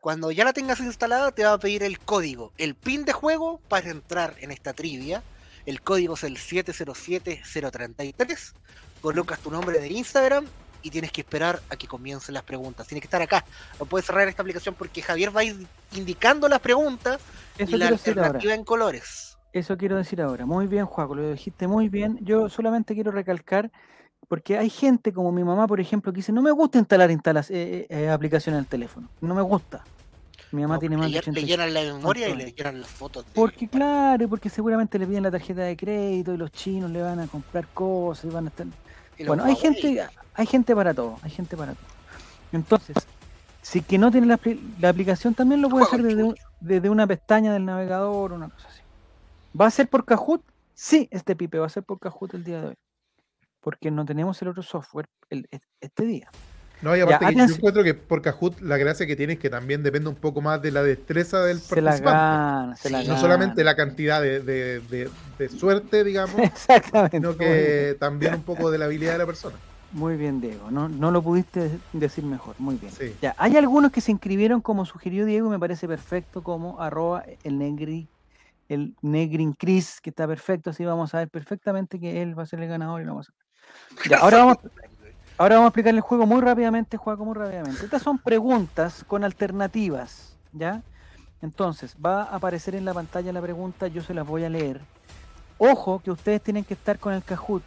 Cuando 0.00 0.30
ya 0.30 0.44
la 0.44 0.52
tengas 0.52 0.78
instalada, 0.80 1.32
te 1.32 1.44
va 1.44 1.54
a 1.54 1.58
pedir 1.58 1.82
el 1.82 1.98
código, 1.98 2.52
el 2.56 2.76
pin 2.76 3.04
de 3.04 3.12
juego 3.12 3.60
para 3.68 3.90
entrar 3.90 4.36
en 4.38 4.52
esta 4.52 4.74
trivia. 4.74 5.24
El 5.66 5.82
código 5.82 6.14
es 6.14 6.22
el 6.24 6.36
707033. 6.36 8.54
Colocas 9.00 9.40
tu 9.40 9.50
nombre 9.50 9.80
de 9.80 9.88
Instagram 9.88 10.46
y 10.82 10.90
tienes 10.90 11.12
que 11.12 11.22
esperar 11.22 11.60
a 11.70 11.76
que 11.76 11.86
comiencen 11.86 12.34
las 12.34 12.42
preguntas. 12.42 12.86
Tienes 12.86 13.02
que 13.02 13.06
estar 13.06 13.22
acá. 13.22 13.44
No 13.78 13.86
puedes 13.86 14.06
cerrar 14.06 14.28
esta 14.28 14.42
aplicación 14.42 14.74
porque 14.74 15.02
Javier 15.02 15.34
va 15.34 15.40
a 15.40 15.44
ir 15.44 15.66
indicando 15.92 16.48
las 16.48 16.60
preguntas 16.60 17.20
Eso 17.58 17.76
y 17.76 17.78
la 17.78 17.88
alternativa 17.88 18.54
en 18.54 18.64
colores. 18.64 19.36
Eso 19.52 19.76
quiero 19.76 19.96
decir 19.96 20.20
ahora. 20.22 20.46
Muy 20.46 20.66
bien, 20.66 20.86
Juaco, 20.86 21.14
lo 21.14 21.30
dijiste 21.30 21.66
muy 21.66 21.88
bien. 21.88 22.18
Yo 22.22 22.48
solamente 22.48 22.94
quiero 22.94 23.10
recalcar, 23.10 23.70
porque 24.28 24.56
hay 24.58 24.70
gente 24.70 25.12
como 25.12 25.32
mi 25.32 25.44
mamá, 25.44 25.66
por 25.66 25.80
ejemplo, 25.80 26.12
que 26.12 26.16
dice, 26.16 26.32
no 26.32 26.42
me 26.42 26.50
gusta 26.50 26.78
instalar 26.78 27.10
instalas, 27.10 27.50
eh, 27.50 27.86
eh, 27.88 28.08
aplicaciones 28.08 28.58
en 28.58 28.64
el 28.64 28.66
teléfono. 28.68 29.08
No 29.20 29.34
me 29.34 29.42
gusta. 29.42 29.84
Mi 30.52 30.62
mamá 30.62 30.74
No, 30.74 30.80
tiene 30.80 30.96
más 30.98 31.06
de 31.06 31.12
le, 31.12 31.18
80 31.20 31.40
le 31.40 31.46
llenan 31.46 31.72
la 31.74 31.80
memoria 31.82 32.26
y 32.26 32.30
¿Cuánto 32.32 32.44
le 32.46 32.52
llenan 32.52 32.80
las 32.80 32.90
fotos. 32.90 33.24
de- 33.24 33.30
Porque 33.32 33.68
claro, 33.68 34.28
porque 34.28 34.50
seguramente 34.50 34.98
le 34.98 35.06
piden 35.06 35.22
la 35.22 35.30
tarjeta 35.30 35.62
de 35.62 35.76
crédito 35.76 36.34
y 36.34 36.36
los 36.36 36.50
chinos 36.52 36.90
le 36.90 37.00
van 37.02 37.20
a 37.20 37.26
comprar 37.26 37.66
cosas 37.68 38.26
y 38.26 38.28
van 38.28 38.46
a 38.46 38.48
estar... 38.48 38.66
Bueno, 39.26 39.44
hay 39.44 39.54
gente, 39.56 40.06
hay 40.34 40.46
gente 40.46 40.74
para 40.74 40.92
todo, 40.92 41.18
hay 41.22 41.30
gente 41.30 41.56
para 41.56 41.72
todo. 41.72 41.86
Entonces, 42.52 42.96
si 43.62 43.80
que 43.82 43.96
no 43.96 44.10
tiene 44.10 44.26
la, 44.26 44.38
apli- 44.38 44.60
la 44.78 44.90
aplicación, 44.90 45.34
también 45.34 45.62
lo 45.62 45.68
puede 45.70 45.84
hacer 45.84 46.02
desde, 46.02 46.22
un- 46.24 46.34
desde 46.60 46.90
una 46.90 47.06
pestaña 47.06 47.52
del 47.52 47.64
navegador, 47.64 48.32
una 48.32 48.48
cosa 48.50 48.68
así. 48.68 48.80
¿Va 49.58 49.66
a 49.66 49.70
ser 49.70 49.88
por 49.88 50.04
Kahoot? 50.04 50.42
Sí, 50.74 51.08
este 51.10 51.34
pipe 51.36 51.58
va 51.58 51.66
a 51.66 51.70
ser 51.70 51.82
por 51.82 51.98
Kahoot 51.98 52.34
el 52.34 52.44
día 52.44 52.60
de 52.60 52.66
hoy. 52.68 52.74
Porque 53.62 53.90
no 53.90 54.04
tenemos 54.04 54.42
el 54.42 54.48
otro 54.48 54.62
software 54.62 55.06
el- 55.30 55.46
es- 55.50 55.66
este 55.80 56.04
día. 56.04 56.28
No, 56.82 56.96
y 56.96 57.00
aparte 57.00 57.26
que 57.26 57.34
yo 57.36 57.44
encuentro 57.44 57.84
que 57.84 57.94
por 57.94 58.22
Kahoot 58.22 58.60
la 58.60 58.76
gracia 58.76 59.06
que 59.06 59.14
tiene 59.14 59.34
es 59.34 59.38
que 59.38 59.48
también 59.48 59.84
depende 59.84 60.08
un 60.08 60.16
poco 60.16 60.40
más 60.40 60.60
de 60.60 60.72
la 60.72 60.82
destreza 60.82 61.40
del 61.44 61.60
Se 61.60 61.80
la 61.80 61.90
participante. 61.92 62.18
gana, 62.18 62.76
se 62.76 62.90
la 62.90 62.98
No 63.02 63.06
gana. 63.06 63.20
solamente 63.20 63.62
la 63.62 63.76
cantidad 63.76 64.20
de, 64.20 64.40
de- 64.40 64.80
de- 64.80 65.08
de 65.38 65.48
suerte, 65.48 66.02
digamos, 66.02 66.34
Exactamente. 66.42 67.18
sino 67.18 67.36
que 67.36 67.96
también 68.00 68.34
un 68.34 68.42
poco 68.42 68.72
de 68.72 68.78
la 68.78 68.86
habilidad 68.86 69.12
de 69.12 69.18
la 69.18 69.26
persona. 69.26 69.54
Muy 69.92 70.16
bien, 70.16 70.40
Diego. 70.40 70.72
No, 70.72 70.88
no 70.88 71.12
lo 71.12 71.22
pudiste 71.22 71.68
de- 71.68 71.78
decir 71.92 72.24
mejor. 72.24 72.56
Muy 72.58 72.74
bien. 72.76 72.90
Sí. 72.92 73.14
Ya, 73.22 73.36
hay 73.38 73.56
algunos 73.56 73.92
que 73.92 74.00
se 74.00 74.10
inscribieron 74.10 74.60
como 74.60 74.84
sugirió 74.84 75.24
Diego 75.24 75.50
me 75.50 75.60
parece 75.60 75.86
perfecto 75.86 76.42
como 76.42 76.80
arroba 76.80 77.22
el 77.44 77.58
negri, 77.58 78.08
el 78.68 78.96
negrin 79.02 79.52
Chris, 79.52 80.00
que 80.00 80.10
está 80.10 80.26
perfecto, 80.26 80.70
así 80.70 80.84
vamos 80.84 81.14
a 81.14 81.18
ver 81.18 81.28
perfectamente 81.28 82.00
que 82.00 82.22
él 82.22 82.36
va 82.36 82.42
a 82.42 82.46
ser 82.46 82.60
el 82.60 82.68
ganador 82.68 83.02
y 83.02 83.04
lo 83.04 83.12
vamos 83.12 83.28
a 83.28 83.32
Ya, 84.08 84.18
ahora 84.18 84.38
vamos, 84.38 84.56
ahora 85.38 85.56
vamos 85.56 85.66
a 85.66 85.68
explicarle 85.68 85.98
el 85.98 86.02
juego 86.02 86.26
muy 86.26 86.40
rápidamente, 86.40 86.96
juego 86.96 87.24
muy 87.24 87.34
rápidamente. 87.34 87.84
Estas 87.84 88.02
son 88.02 88.18
preguntas 88.18 89.04
con 89.06 89.24
alternativas, 89.24 90.36
¿ya? 90.52 90.82
Entonces, 91.42 91.96
va 92.04 92.22
a 92.22 92.36
aparecer 92.36 92.74
en 92.74 92.84
la 92.84 92.94
pantalla 92.94 93.32
la 93.32 93.40
pregunta, 93.40 93.88
yo 93.88 94.02
se 94.02 94.14
las 94.14 94.26
voy 94.26 94.44
a 94.44 94.48
leer. 94.48 94.80
Ojo 95.58 96.00
que 96.00 96.10
ustedes 96.10 96.42
tienen 96.42 96.64
que 96.64 96.74
estar 96.74 96.98
con 96.98 97.12
el 97.12 97.22
Kahoot. 97.22 97.62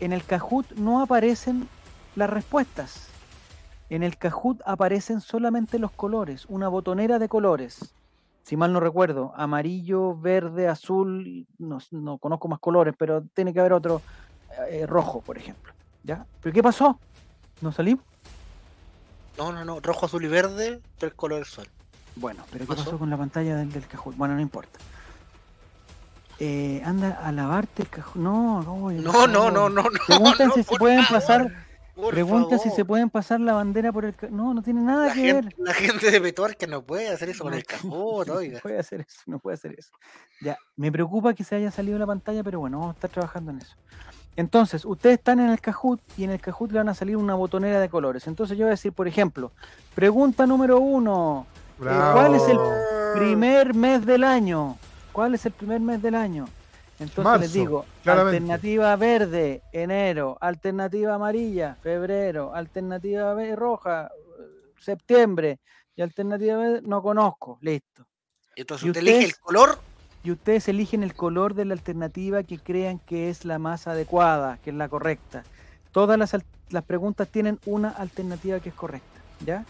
En 0.00 0.12
el 0.12 0.24
Kahoot 0.24 0.72
no 0.72 1.00
aparecen 1.00 1.68
las 2.16 2.30
respuestas. 2.30 3.08
En 3.90 4.02
el 4.02 4.16
Kahoot 4.18 4.60
aparecen 4.66 5.20
solamente 5.20 5.78
los 5.78 5.90
colores, 5.90 6.44
una 6.48 6.68
botonera 6.68 7.18
de 7.18 7.28
colores. 7.28 7.94
Si 8.42 8.56
mal 8.56 8.72
no 8.72 8.80
recuerdo, 8.80 9.32
amarillo, 9.36 10.18
verde, 10.18 10.68
azul, 10.68 11.46
no, 11.58 11.78
no 11.90 12.18
conozco 12.18 12.48
más 12.48 12.58
colores, 12.60 12.94
pero 12.98 13.22
tiene 13.34 13.52
que 13.52 13.60
haber 13.60 13.74
otro 13.74 14.00
eh, 14.66 14.86
rojo, 14.86 15.20
por 15.20 15.38
ejemplo. 15.38 15.72
¿Ya? 16.04 16.26
¿Pero 16.42 16.52
qué 16.54 16.62
pasó? 16.62 16.98
¿No 17.60 17.72
salimos? 17.72 18.04
No, 19.36 19.52
no, 19.52 19.64
no. 19.64 19.80
Rojo, 19.80 20.06
azul 20.06 20.24
y 20.24 20.28
verde, 20.28 20.80
tres 20.98 21.14
colores 21.14 21.48
son. 21.48 21.66
Bueno, 22.16 22.42
pero 22.50 22.64
¿qué 22.64 22.68
pasó? 22.68 22.84
pasó 22.84 22.98
con 22.98 23.10
la 23.10 23.16
pantalla 23.16 23.56
del, 23.56 23.70
del 23.70 23.86
Kahoot? 23.86 24.16
Bueno, 24.16 24.34
no 24.34 24.40
importa. 24.40 24.78
Eh, 26.40 26.80
anda 26.84 27.18
a 27.22 27.32
lavarte 27.32 27.82
el 27.82 27.88
Kahoot. 27.88 28.16
No, 28.16 28.62
No, 28.62 29.26
no, 29.26 29.50
no, 29.50 29.68
no, 29.68 29.68
no. 29.68 29.90
No, 30.08 30.54
si 30.54 30.62
se 30.62 30.76
pueden 30.76 31.04
favor, 31.04 31.20
pasar, 31.20 31.66
por 31.94 32.14
preguntan 32.14 32.58
si 32.60 32.70
se 32.70 32.84
pueden 32.84 33.10
pasar 33.10 33.40
la 33.40 33.54
bandera 33.54 33.92
por 33.92 34.04
el 34.04 34.14
Ca- 34.14 34.28
No, 34.30 34.54
no 34.54 34.62
tiene 34.62 34.80
nada 34.82 35.06
La 35.08 35.14
que 35.14 35.20
gente, 35.20 35.42
ver. 35.42 35.54
la 35.58 35.74
gente 35.74 36.10
de 36.12 36.20
Petorca 36.20 36.66
no 36.68 36.82
puede 36.82 37.08
hacer 37.08 37.28
eso 37.30 37.42
con 37.44 37.52
No, 37.52 37.58
el 37.58 37.64
cajón, 37.66 38.28
no 38.28 38.34
oiga. 38.34 38.60
puede 38.60 38.78
hacer 38.78 39.00
eso, 39.00 39.20
no 39.26 39.38
puede 39.40 39.54
hacer 39.54 39.74
eso. 39.76 39.90
Ya, 40.40 40.56
me 40.76 40.90
preocupa 40.92 41.34
que 41.34 41.42
se 41.44 41.56
haya 41.56 41.70
salido 41.72 41.98
la 41.98 42.06
pantalla, 42.06 42.42
pero 42.44 42.60
bueno, 42.60 42.78
vamos 42.78 42.94
a 42.94 42.96
estar 42.96 43.10
trabajando 43.10 43.50
en 43.50 43.58
eso. 43.58 43.74
Entonces, 44.38 44.84
ustedes 44.84 45.18
están 45.18 45.40
en 45.40 45.50
el 45.50 45.60
Kahoot 45.60 46.00
y 46.16 46.22
en 46.22 46.30
el 46.30 46.40
Kahoot 46.40 46.70
le 46.70 46.78
van 46.78 46.88
a 46.88 46.94
salir 46.94 47.16
una 47.16 47.34
botonera 47.34 47.80
de 47.80 47.88
colores. 47.88 48.28
Entonces 48.28 48.56
yo 48.56 48.66
voy 48.66 48.68
a 48.68 48.76
decir, 48.76 48.92
por 48.92 49.08
ejemplo, 49.08 49.50
pregunta 49.96 50.46
número 50.46 50.78
uno, 50.78 51.44
eh, 51.80 52.10
¿cuál 52.12 52.36
es 52.36 52.42
el 52.46 52.56
primer 53.18 53.74
mes 53.74 54.06
del 54.06 54.22
año? 54.22 54.78
¿Cuál 55.10 55.34
es 55.34 55.44
el 55.44 55.50
primer 55.50 55.80
mes 55.80 56.00
del 56.00 56.14
año? 56.14 56.48
Entonces 57.00 57.40
les 57.40 57.52
digo, 57.52 57.84
claramente. 58.04 58.36
alternativa 58.36 58.94
verde, 58.94 59.60
enero, 59.72 60.38
alternativa 60.40 61.16
amarilla, 61.16 61.76
febrero, 61.82 62.54
alternativa 62.54 63.34
roja, 63.56 64.08
septiembre. 64.78 65.58
Y 65.96 66.02
alternativa 66.02 66.58
B, 66.58 66.82
no 66.82 67.02
conozco. 67.02 67.58
Listo. 67.60 68.06
Entonces 68.54 68.86
¿Y 68.86 68.90
usted 68.90 69.00
elige 69.00 69.24
el 69.24 69.36
color. 69.38 69.80
Y 70.24 70.30
ustedes 70.32 70.68
eligen 70.68 71.02
el 71.02 71.14
color 71.14 71.54
de 71.54 71.64
la 71.64 71.74
alternativa 71.74 72.42
que 72.42 72.58
crean 72.58 72.98
que 72.98 73.30
es 73.30 73.44
la 73.44 73.58
más 73.58 73.86
adecuada, 73.86 74.58
que 74.58 74.70
es 74.70 74.76
la 74.76 74.88
correcta. 74.88 75.44
Todas 75.92 76.18
las, 76.18 76.36
las 76.70 76.84
preguntas 76.84 77.28
tienen 77.28 77.58
una 77.66 77.90
alternativa 77.90 78.60
que 78.60 78.68
es 78.70 78.74
correcta. 78.74 79.20
¿Ya? 79.44 79.64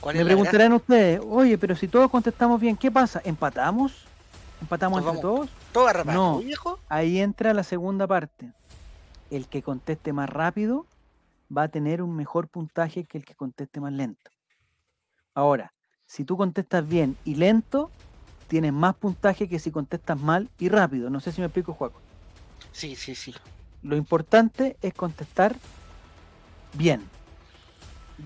¿Cuál 0.00 0.14
Me 0.14 0.20
es 0.22 0.26
la 0.26 0.32
gracia? 0.34 0.44
preguntarán 0.50 0.72
ustedes, 0.74 1.20
oye, 1.28 1.58
pero 1.58 1.74
si 1.74 1.88
todos 1.88 2.10
contestamos 2.10 2.60
bien, 2.60 2.76
¿qué 2.76 2.90
pasa? 2.90 3.20
¿Empatamos? 3.24 4.04
¿Empatamos 4.60 5.04
entre 5.04 5.20
todos? 5.20 5.50
Todo 5.72 6.04
No. 6.04 6.38
viejo. 6.38 6.78
Ahí 6.88 7.20
entra 7.20 7.52
la 7.52 7.62
segunda 7.62 8.06
parte. 8.06 8.52
El 9.30 9.48
que 9.48 9.62
conteste 9.62 10.12
más 10.12 10.30
rápido 10.30 10.86
va 11.54 11.64
a 11.64 11.68
tener 11.68 12.00
un 12.02 12.14
mejor 12.14 12.48
puntaje 12.48 13.04
que 13.04 13.18
el 13.18 13.24
que 13.24 13.34
conteste 13.34 13.80
más 13.80 13.92
lento. 13.92 14.30
Ahora, 15.34 15.72
si 16.06 16.24
tú 16.24 16.36
contestas 16.36 16.86
bien 16.88 17.16
y 17.24 17.34
lento, 17.34 17.90
tienes 18.46 18.72
más 18.72 18.94
puntaje 18.94 19.48
que 19.48 19.58
si 19.58 19.70
contestas 19.70 20.20
mal 20.20 20.48
y 20.58 20.68
rápido. 20.68 21.10
No 21.10 21.20
sé 21.20 21.32
si 21.32 21.40
me 21.40 21.46
explico, 21.46 21.72
Juaco. 21.72 22.00
Sí, 22.72 22.96
sí, 22.96 23.14
sí. 23.14 23.34
Lo 23.82 23.96
importante 23.96 24.76
es 24.82 24.94
contestar 24.94 25.56
bien. 26.74 27.02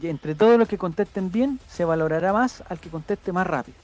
Y 0.01 0.07
entre 0.07 0.35
todos 0.35 0.59
los 0.59 0.69
que 0.69 0.79
contesten 0.79 1.31
bien, 1.31 1.59
se 1.69 1.85
valorará 1.85 2.33
más 2.33 2.63
al 2.69 2.79
que 2.79 2.91
conteste 2.91 3.33
más 3.33 3.47
rápido. 3.47 3.77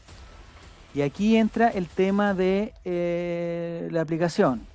Y 0.94 1.02
aquí 1.02 1.36
entra 1.36 1.68
el 1.68 1.88
tema 1.88 2.32
de 2.32 2.72
eh, 2.84 3.88
la 3.90 4.00
aplicación. 4.00 4.66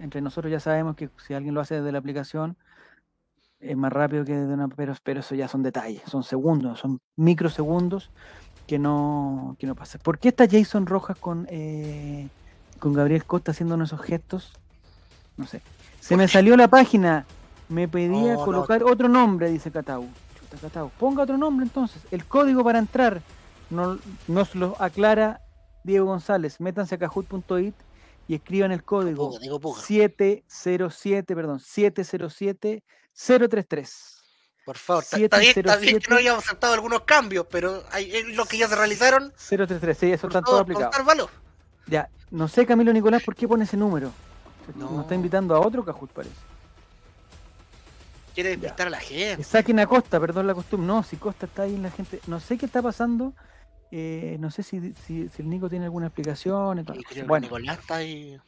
Entre 0.00 0.20
nosotros 0.20 0.50
ya 0.50 0.60
sabemos 0.60 0.96
que 0.96 1.10
si 1.26 1.34
alguien 1.34 1.54
lo 1.54 1.60
hace 1.60 1.76
desde 1.76 1.92
la 1.92 1.98
aplicación, 1.98 2.56
es 3.60 3.76
más 3.76 3.92
rápido 3.92 4.24
que 4.24 4.34
desde 4.34 4.54
una, 4.54 4.68
pero, 4.68 4.94
pero 5.02 5.20
eso 5.20 5.34
ya 5.34 5.48
son 5.48 5.62
detalles, 5.62 6.02
son 6.06 6.22
segundos, 6.22 6.78
son 6.78 7.00
microsegundos 7.16 8.10
que 8.68 8.78
no, 8.78 9.56
que 9.58 9.66
no 9.66 9.74
pasa. 9.74 9.98
¿Por 9.98 10.18
qué 10.18 10.28
está 10.28 10.46
Jason 10.48 10.86
Rojas 10.86 11.16
con, 11.18 11.48
eh, 11.50 12.28
con 12.78 12.92
Gabriel 12.92 13.24
Costa 13.24 13.50
haciéndonos 13.50 13.88
esos 13.92 14.04
gestos? 14.06 14.52
No 15.36 15.46
sé. 15.46 15.62
Se 16.00 16.16
me 16.16 16.28
salió 16.28 16.56
la 16.56 16.68
página. 16.68 17.26
Me 17.68 17.88
pedía 17.88 18.34
No, 18.34 18.38
no. 18.40 18.44
colocar 18.44 18.82
otro 18.84 19.08
nombre, 19.08 19.50
dice 19.50 19.70
Catau. 19.70 20.06
Chuta, 20.38 20.56
Catau. 20.60 20.90
Ponga 20.98 21.22
otro 21.24 21.36
nombre 21.38 21.64
entonces. 21.66 22.02
El 22.10 22.24
código 22.26 22.62
para 22.62 22.78
entrar 22.78 23.22
no- 23.70 23.98
nos 24.28 24.54
lo 24.54 24.76
aclara 24.80 25.40
Diego 25.82 26.06
González. 26.06 26.60
Métanse 26.60 26.94
a 26.94 26.98
kahoot.it 26.98 27.74
y 28.26 28.34
escriban 28.34 28.72
el 28.72 28.84
código 28.84 29.30
Puga, 29.30 29.58
puga. 29.58 29.80
707, 29.80 31.34
perdón, 31.34 31.58
707 31.60 32.82
033. 33.14 34.17
Por 34.68 34.76
favor, 34.76 35.02
está, 35.02 35.16
bien, 35.16 35.24
está 35.32 35.38
bien 35.38 35.54
que 35.54 35.62
707. 36.02 36.06
no 36.10 36.16
hayamos 36.18 36.44
aceptado 36.44 36.74
algunos 36.74 37.00
cambios, 37.04 37.46
pero 37.50 37.84
hay, 37.90 38.14
es 38.14 38.26
lo 38.36 38.44
que 38.44 38.58
ya 38.58 38.68
se 38.68 38.76
realizaron. 38.76 39.32
033, 39.48 39.96
sí, 39.96 40.12
eso 40.12 40.26
está 40.26 40.42
todo 40.42 40.58
aplicado. 40.58 40.90
Ya, 41.86 42.10
no 42.30 42.48
sé 42.48 42.66
Camilo 42.66 42.92
Nicolás 42.92 43.22
por 43.22 43.34
qué 43.34 43.48
pone 43.48 43.64
ese 43.64 43.78
número. 43.78 44.12
Nos 44.74 44.90
No. 44.92 45.00
está 45.00 45.14
invitando 45.14 45.56
a 45.56 45.60
otro 45.60 45.82
Kahoot, 45.86 46.10
parece. 46.12 46.34
Quiere 48.34 48.50
despistar 48.50 48.88
a 48.88 48.90
la 48.90 49.00
gente. 49.00 49.38
Que 49.38 49.44
Saquen 49.44 49.80
a 49.80 49.86
Costa, 49.86 50.20
perdón 50.20 50.46
la 50.46 50.52
costumbre. 50.54 50.86
No, 50.86 51.02
si 51.02 51.16
Costa 51.16 51.46
está 51.46 51.62
ahí 51.62 51.74
en 51.74 51.82
la 51.82 51.90
gente. 51.90 52.20
No 52.26 52.38
sé 52.38 52.58
qué 52.58 52.66
está 52.66 52.82
pasando. 52.82 53.32
eh, 53.90 54.36
no 54.38 54.50
sé 54.50 54.62
si, 54.62 54.92
si, 55.06 55.30
si 55.30 55.40
el 55.42 55.48
Nico 55.48 55.70
tiene 55.70 55.86
alguna 55.86 56.08
explicación. 56.08 56.84
que 57.10 57.22
Bueno, 57.22 57.44
Nicolás 57.46 57.78
está 57.78 57.96
ahí. 57.96 58.38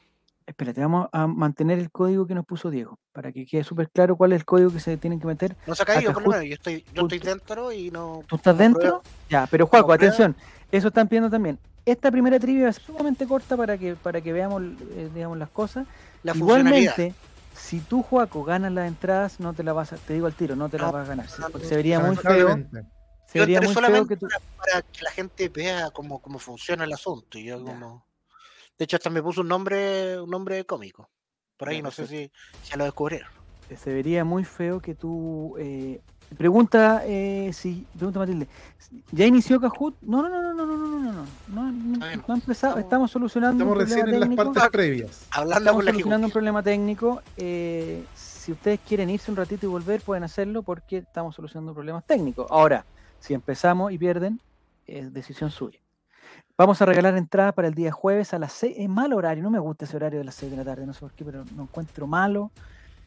Espérate, 0.51 0.81
vamos 0.81 1.09
a 1.13 1.27
mantener 1.27 1.79
el 1.79 1.91
código 1.91 2.27
que 2.27 2.35
nos 2.35 2.45
puso 2.45 2.71
Diego. 2.71 2.99
Para 3.13 3.33
que 3.33 3.47
quede 3.47 3.65
súper 3.65 3.89
claro 3.91 4.17
cuál 4.17 4.33
es 4.33 4.41
el 4.41 4.45
código 4.45 4.71
que 4.71 4.81
se 4.81 4.97
tienen 4.97 5.19
que 5.21 5.27
meter. 5.27 5.57
No 5.67 5.75
se 5.75 5.83
ha 5.83 5.87
caído, 5.87 6.13
por 6.13 6.23
lo 6.23 6.29
menos. 6.31 6.45
Yo 6.47 6.55
estoy, 6.55 6.85
yo 6.95 7.03
estoy 7.03 7.19
dentro 7.19 7.73
y 7.73 7.91
no. 7.91 8.23
¿Tú 8.27 8.37
estás 8.37 8.55
no 8.55 8.63
dentro? 8.63 8.81
pruebo. 8.81 9.03
Ya, 9.29 9.47
pero 9.51 9.67
Juaco, 9.67 9.93
atención. 9.93 10.37
Eso 10.71 10.89
están 10.89 11.09
pidiendo 11.09 11.31
también. 11.31 11.59
Esta 11.87 12.11
primera 12.11 12.39
trivia 12.39 12.65
va 12.65 12.71
a 12.71 12.73
ser 12.73 12.83
sumamente 12.85 13.27
corta 13.27 13.57
para 13.57 13.79
que, 13.79 13.95
para 13.95 14.21
que 14.21 14.33
veamos 14.33 14.63
eh, 14.63 15.09
digamos, 15.15 15.39
las 15.39 15.49
cosas. 15.51 15.87
La. 16.23 16.35
Igualmente, 16.35 17.15
si 17.55 17.81
tú, 17.81 18.03
Juaco, 18.03 18.45
ganas 18.45 18.73
las 18.73 18.87
entradas, 18.87 19.41
no 19.41 19.53
te 19.55 19.63
la 19.63 19.73
vas 19.73 19.93
a, 19.93 19.97
te 19.97 20.15
digo 20.15 20.27
al 20.27 20.35
tiro, 20.35 20.57
no 20.57 20.69
te 20.69 20.79
la 20.79 20.87
No, 20.87 20.93
vas 20.93 21.07
a 21.07 21.09
ganar. 21.11 21.29
sí, 21.29 21.41
no, 21.41 21.49
porque 21.51 21.65
no, 21.65 21.69
se 21.69 21.77
vería 21.77 22.01
muy 22.01 22.17
feo. 22.17 22.59
Se 23.27 23.39
Yo 23.39 23.43
vería 23.43 23.61
muy 23.61 23.69
feo 23.69 23.75
solamente 23.75 24.09
que 24.15 24.17
tú. 24.21 24.27
para, 24.29 24.41
para 24.57 24.83
que 24.83 25.03
la 25.03 25.11
gente 25.13 25.49
vea 25.49 25.91
cómo, 25.91 26.21
cómo 26.21 26.39
funciona 26.39 26.85
el 26.85 26.93
asunto. 26.93 27.39
Y 27.39 27.45
yo 27.45 27.59
Ya. 27.59 27.65
como... 27.65 28.05
De 28.81 28.85
hecho, 28.85 28.97
hasta 28.97 29.11
me 29.11 29.23
puso 29.23 29.43
un 29.43 29.49
nombre, 29.49 30.19
un 30.19 30.31
nombre 30.31 30.64
cómico. 30.64 31.11
Por 31.59 31.69
ahí 31.69 31.83
no 31.83 31.90
sé 31.90 32.07
si 32.07 32.33
ya 32.66 32.79
lo 32.79 32.85
descubrieron. 32.85 33.29
Se 33.77 33.93
vería 33.93 34.25
muy 34.25 34.43
feo 34.43 34.81
que 34.81 34.95
tú. 34.95 35.55
Pregunta, 36.38 37.03
eh, 37.05 37.51
si, 37.53 37.87
pregunta 37.95 38.21
Matilde. 38.21 38.49
¿Ya 39.12 39.27
inició 39.27 39.61
Kahoot? 39.61 39.97
No, 40.01 40.23
no, 40.23 40.31
no, 40.31 40.55
no, 40.55 40.55
no, 40.55 40.64
no, 40.64 40.77
no, 40.77 40.99
no. 40.99 41.27
No, 41.49 41.73
no, 41.73 41.99
no. 41.99 42.07
ha 42.07 42.35
empezado. 42.35 42.79
Estamos, 42.79 43.11
solucionando. 43.11 43.64
Estamos 43.64 43.75
un 43.75 43.81
recién 43.81 44.01
problema 44.07 44.25
en 44.25 44.37
las 44.37 44.47
partes 44.47 44.71
previas. 44.71 45.27
Hablando 45.31 45.59
Estamos 45.59 45.85
solucionando 45.85 46.27
un 46.29 46.33
problema 46.33 46.62
técnico. 46.62 47.23
Si 47.37 48.51
ustedes 48.51 48.81
quieren 48.88 49.11
irse 49.11 49.31
un 49.31 49.37
ratito 49.37 49.66
y 49.66 49.69
volver, 49.69 50.01
pueden 50.01 50.25
hacerlo 50.25 50.62
porque 50.62 50.97
estamos 50.97 51.37
solucionando 51.37 51.75
problemas 51.75 52.07
técnicos. 52.07 52.47
Ahora, 52.49 52.87
si 53.19 53.35
empezamos 53.35 53.93
y 53.93 53.99
pierden, 53.99 54.40
es 54.87 55.12
decisión 55.12 55.51
suya. 55.51 55.81
Vamos 56.61 56.83
a 56.83 56.85
regalar 56.85 57.16
entradas 57.16 57.55
para 57.55 57.68
el 57.68 57.75
día 57.75 57.90
jueves 57.90 58.35
a 58.35 58.38
las 58.38 58.53
6. 58.53 58.75
Es 58.77 58.87
mal 58.87 59.14
horario, 59.14 59.42
no 59.42 59.49
me 59.49 59.59
gusta 59.59 59.87
ese 59.87 59.96
horario 59.96 60.18
de 60.18 60.27
las 60.27 60.35
6 60.35 60.51
de 60.51 60.59
la 60.59 60.64
tarde, 60.66 60.85
no 60.85 60.92
sé 60.92 61.01
por 61.01 61.11
qué, 61.12 61.25
pero 61.25 61.42
lo 61.57 61.62
encuentro 61.62 62.07
malo. 62.07 62.51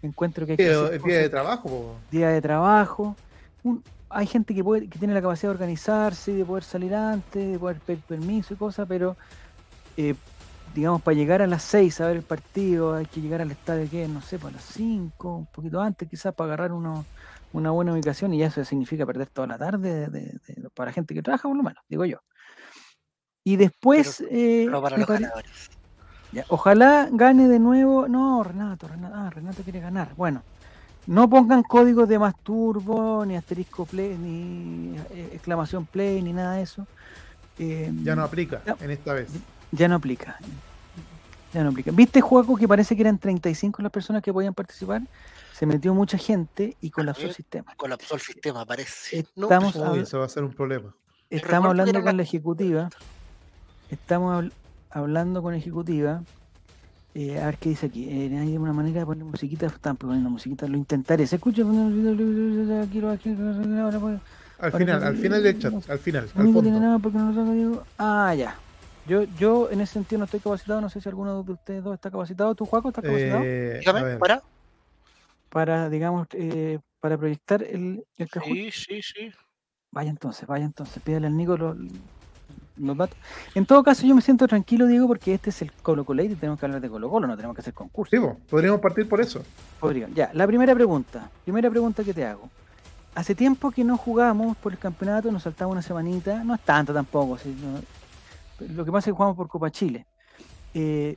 Encuentro 0.01 0.47
que 0.47 0.53
hay 0.53 0.57
que 0.57 0.69
Día- 0.69 0.79
hacer 0.85 0.93
Es 0.95 1.03
día 1.03 1.17
de 1.19 1.29
trabajo. 1.29 1.69
po. 1.69 1.95
día 2.09 2.29
de 2.29 2.41
trabajo. 2.41 3.15
Un- 3.61 3.83
hay 4.09 4.25
gente 4.25 4.55
que, 4.55 4.63
puede, 4.63 4.87
que 4.89 4.97
tiene 4.97 5.13
la 5.13 5.21
capacidad 5.21 5.49
de 5.51 5.53
organizarse, 5.53 6.33
de 6.33 6.43
poder 6.43 6.63
salir 6.63 6.95
antes, 6.95 7.51
de 7.51 7.59
poder 7.59 7.77
pedir 7.79 8.01
permiso 8.01 8.55
y 8.55 8.57
cosas, 8.57 8.87
pero 8.89 9.15
eh, 9.97 10.15
digamos, 10.73 11.03
para 11.03 11.13
llegar 11.15 11.43
a 11.43 11.45
las 11.45 11.61
6 11.61 12.01
a 12.01 12.07
ver 12.07 12.17
el 12.17 12.23
partido, 12.23 12.95
hay 12.95 13.05
que 13.05 13.21
llegar 13.21 13.39
al 13.39 13.51
estadio 13.51 13.87
que 13.87 14.07
no 14.07 14.21
sé, 14.21 14.39
para 14.39 14.53
las 14.53 14.63
5, 14.63 15.35
un 15.37 15.45
poquito 15.45 15.79
antes, 15.79 16.09
quizás 16.09 16.33
para 16.33 16.47
agarrar 16.47 16.71
uno, 16.71 17.05
una 17.53 17.69
buena 17.69 17.93
ubicación, 17.93 18.33
y 18.33 18.39
ya 18.39 18.47
eso 18.47 18.65
significa 18.65 19.05
perder 19.05 19.27
toda 19.27 19.45
la 19.45 19.59
tarde 19.59 19.93
de- 19.93 20.07
de- 20.07 20.39
de- 20.47 20.69
para 20.71 20.91
gente 20.91 21.13
que 21.13 21.21
trabaja, 21.21 21.47
por 21.47 21.55
lo 21.55 21.61
menos, 21.61 21.83
digo 21.87 22.03
yo. 22.05 22.17
Y 23.43 23.57
después, 23.57 24.23
eh, 24.31 24.65
No 24.69 24.81
para 24.81 24.97
los 24.97 25.07
pare- 25.07 25.27
ya, 26.31 26.45
ojalá 26.47 27.09
gane 27.11 27.47
de 27.47 27.59
nuevo. 27.59 28.07
No, 28.07 28.41
Renato, 28.43 28.87
Renato, 28.87 29.13
ah, 29.15 29.29
Renato 29.29 29.61
quiere 29.63 29.79
ganar. 29.81 30.13
Bueno, 30.15 30.41
no 31.07 31.29
pongan 31.29 31.61
códigos 31.63 32.07
de 32.07 32.17
masturbo, 32.17 33.25
ni 33.25 33.35
asterisco 33.35 33.85
play, 33.85 34.17
ni 34.17 34.97
eh, 35.11 35.29
exclamación 35.33 35.85
play, 35.85 36.21
ni 36.21 36.31
nada 36.33 36.55
de 36.55 36.61
eso. 36.63 36.87
Eh, 37.59 37.91
Ya 38.03 38.15
no 38.15 38.23
aplica 38.23 38.61
Ya. 38.65 38.75
en 38.79 38.91
esta 38.91 39.13
vez. 39.13 39.29
ya 39.71 39.87
no 39.87 39.95
aplica. 39.95 40.37
Ya 41.53 41.63
no 41.63 41.69
aplica. 41.69 41.91
¿Viste, 41.91 42.19
Juaco, 42.21 42.55
que 42.55 42.67
parece 42.67 42.95
que 42.95 43.01
eran 43.03 43.19
35 43.19 43.81
las 43.83 43.91
personas 43.91 44.23
que 44.23 44.33
podían 44.33 44.53
participar? 44.55 45.03
Se 45.53 45.67
metió 45.67 45.93
mucha 45.93 46.17
gente 46.17 46.75
y 46.81 46.89
colapsó 46.89 47.23
el 47.27 47.33
sistema. 47.35 47.75
Colapsó 47.77 48.15
el 48.15 48.21
sistema, 48.21 48.65
parece. 48.65 49.27
No, 49.35 49.45
Estamos, 49.45 49.75
Uy, 49.75 49.81
habla- 49.83 50.01
eso 50.01 50.17
va 50.19 50.25
a 50.25 50.29
ser 50.29 50.43
un 50.43 50.53
problema. 50.53 50.95
estamos 51.29 51.69
hablando 51.69 51.93
con 51.93 52.05
la 52.05 52.13
la- 52.13 52.23
ejecutiva. 52.23 52.89
Estamos 53.93 54.43
habl- 54.43 54.51
hablando 54.89 55.41
con 55.41 55.53
ejecutiva. 55.53 56.21
eh, 57.15 57.39
a 57.39 57.45
ver 57.45 57.57
qué 57.57 57.69
dice 57.69 57.85
aquí. 57.85 58.07
Eh, 58.09 58.37
hay 58.39 58.57
una 58.57 58.73
manera 58.73 59.01
de 59.01 59.05
poner 59.05 59.23
musiquita. 59.23 59.67
Están 59.67 59.95
poniendo 59.97 60.29
musiquita. 60.29 60.67
Lo 60.67 60.77
intentaré. 60.77 61.27
¿Se 61.27 61.35
escucha? 61.35 61.61
Al 64.59 64.71
final, 64.71 65.03
al 65.03 65.15
final 65.17 65.43
del 65.43 65.59
chat, 65.59 65.73
al 65.89 65.99
final, 65.99 66.23
al 66.35 66.53
fondo. 66.53 66.79
nada 66.79 66.99
porque 66.99 67.17
no 67.17 67.31
lo 67.31 67.35
saco, 67.35 67.53
digo. 67.53 67.83
Ah, 67.97 68.33
ya. 68.35 68.55
Yo, 69.05 69.23
yo 69.37 69.69
en 69.69 69.81
ese 69.81 69.93
sentido 69.93 70.19
no 70.19 70.25
estoy 70.25 70.39
capacitado. 70.39 70.79
No 70.79 70.89
sé 70.89 71.01
si 71.01 71.09
alguno 71.09 71.43
de 71.43 71.51
ustedes 71.51 71.83
dos 71.83 71.93
está 71.95 72.09
capacitado. 72.09 72.55
¿Tú, 72.55 72.65
Juaco, 72.65 72.89
estás 72.89 73.03
capacitado? 73.03 73.41
Eh, 73.43 73.79
Dígame, 73.79 74.17
para. 74.17 74.41
para, 75.49 75.89
digamos, 75.89 76.27
eh, 76.33 76.79
para 76.99 77.17
proyectar 77.17 77.61
el, 77.63 78.05
el 78.17 78.29
Kahoot. 78.29 78.53
Sí, 78.53 78.71
sí, 78.71 79.01
sí. 79.01 79.31
Vaya 79.91 80.09
entonces, 80.09 80.47
vaya 80.47 80.65
entonces, 80.65 81.03
pídale 81.03 81.27
al 81.27 81.35
Nico 81.37 81.57
los, 81.57 81.77
los 82.77 82.97
datos. 82.97 83.17
En 83.55 83.65
todo 83.65 83.83
caso, 83.83 84.05
yo 84.05 84.15
me 84.15 84.21
siento 84.21 84.47
tranquilo, 84.47 84.87
Diego, 84.87 85.07
porque 85.07 85.33
este 85.33 85.49
es 85.51 85.61
el 85.61 85.71
Colo 85.71 86.03
Colo 86.05 86.23
y 86.23 86.29
tenemos 86.35 86.59
que 86.59 86.65
hablar 86.65 86.81
de 86.81 86.89
Colo 86.89 87.09
Colo, 87.09 87.27
no 87.27 87.35
tenemos 87.35 87.55
que 87.55 87.61
hacer 87.61 87.73
concurso. 87.73 88.09
sí, 88.15 88.19
po, 88.19 88.37
podríamos 88.49 88.79
partir 88.81 89.07
por 89.07 89.21
eso. 89.21 89.43
Podría. 89.79 90.07
Ya, 90.13 90.31
la 90.33 90.47
primera 90.47 90.73
pregunta, 90.73 91.29
primera 91.43 91.69
pregunta 91.69 92.03
que 92.03 92.13
te 92.13 92.25
hago. 92.25 92.49
Hace 93.15 93.35
tiempo 93.35 93.69
que 93.71 93.83
no 93.83 93.95
jugamos 93.97 94.57
por 94.57 94.71
el 94.71 94.79
campeonato, 94.79 95.31
nos 95.31 95.43
saltamos 95.43 95.73
una 95.73 95.81
semanita, 95.83 96.43
no 96.43 96.55
es 96.55 96.61
tanto 96.61 96.93
tampoco. 96.93 97.37
no- 97.45 97.81
lo 98.75 98.85
que 98.85 98.91
pasa 98.91 99.09
es 99.09 99.13
que 99.13 99.17
jugamos 99.17 99.35
por 99.35 99.47
Copa 99.47 99.69
Chile. 99.69 100.05
Eh, 100.73 101.15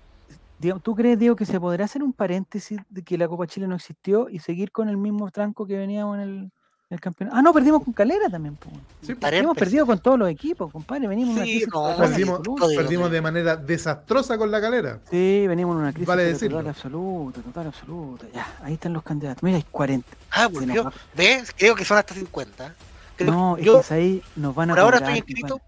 ¿Tú 0.82 0.94
crees, 0.94 1.18
Diego, 1.18 1.36
que 1.36 1.44
se 1.44 1.60
podrá 1.60 1.84
hacer 1.84 2.02
un 2.02 2.12
paréntesis 2.14 2.80
de 2.88 3.02
que 3.02 3.18
la 3.18 3.28
Copa 3.28 3.46
Chile 3.46 3.68
no 3.68 3.76
existió 3.76 4.28
y 4.30 4.38
seguir 4.38 4.72
con 4.72 4.88
el 4.88 4.96
mismo 4.96 5.30
tranco 5.30 5.66
que 5.66 5.76
veníamos 5.76 6.16
en 6.16 6.22
el, 6.22 6.50
el 6.88 7.00
campeonato? 7.00 7.36
Ah, 7.36 7.42
no, 7.42 7.52
perdimos 7.52 7.82
con 7.82 7.92
Calera 7.92 8.28
también. 8.28 8.56
Sí. 9.02 9.14
Hemos 9.20 9.56
perdido 9.56 9.86
con 9.86 9.98
todos 9.98 10.18
los 10.18 10.28
equipos, 10.28 10.70
compadre. 10.72 11.08
Venimos 11.08 11.30
en 11.30 11.36
una 11.36 11.44
Sí, 11.44 11.50
crisis 11.52 11.68
no, 11.68 11.80
total 11.82 11.96
Perdimos, 12.10 12.38
absoluta. 12.38 12.66
perdimos 12.76 13.10
de 13.10 13.20
manera 13.20 13.56
desastrosa 13.56 14.38
con 14.38 14.50
la 14.50 14.60
calera. 14.60 15.00
Sí, 15.10 15.46
venimos 15.48 15.74
en 15.74 15.80
una 15.82 15.92
crisis 15.92 16.06
Vale 16.06 16.32
total 16.34 16.68
absoluta, 16.68 17.40
total 17.42 17.66
absoluta. 17.68 18.26
Ya, 18.32 18.46
ahí 18.62 18.74
están 18.74 18.92
los 18.92 19.02
candidatos. 19.02 19.42
Mira, 19.42 19.56
hay 19.56 19.64
40. 19.70 20.08
Ah, 20.30 20.46
volvió. 20.48 20.92
¿Ves? 21.16 21.52
Creo 21.56 21.74
que 21.74 21.84
son 21.84 21.98
hasta 21.98 22.14
50. 22.14 22.74
Creo- 23.16 23.30
No, 23.32 23.56
es 23.56 23.64
yo 23.64 23.82
que 23.82 23.94
ahí 23.94 24.22
nos 24.36 24.54
van 24.54 24.70
a 24.70 24.74
por 24.74 24.80
ahora 24.80 24.98
estoy 24.98 25.16
inscrito. 25.16 25.60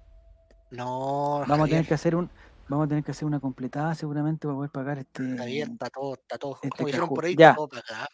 No, 0.70 1.44
Vamos 1.48 1.66
a 1.66 1.70
tener 1.70 1.86
que 1.86 1.94
hacer 1.94 2.14
un, 2.14 2.28
vamos 2.68 2.84
a 2.86 2.88
tener 2.90 3.02
que 3.02 3.10
hacer 3.10 3.24
una 3.24 3.40
completada 3.40 3.94
seguramente 3.94 4.46
para 4.46 4.54
poder 4.56 4.70
pagar 4.70 4.98
este. 4.98 5.36
Javier, 5.36 5.68
está 5.70 5.88
todo, 5.88 6.14
está 6.14 6.38
todo, 6.38 6.54
este 6.56 6.68
como 6.68 6.86
dijeron 6.86 7.08
por 7.08 7.24
ahí. 7.24 7.34
Ya. 7.34 7.50
está 7.50 7.56
todo 7.56 7.68
pagado. 7.68 8.06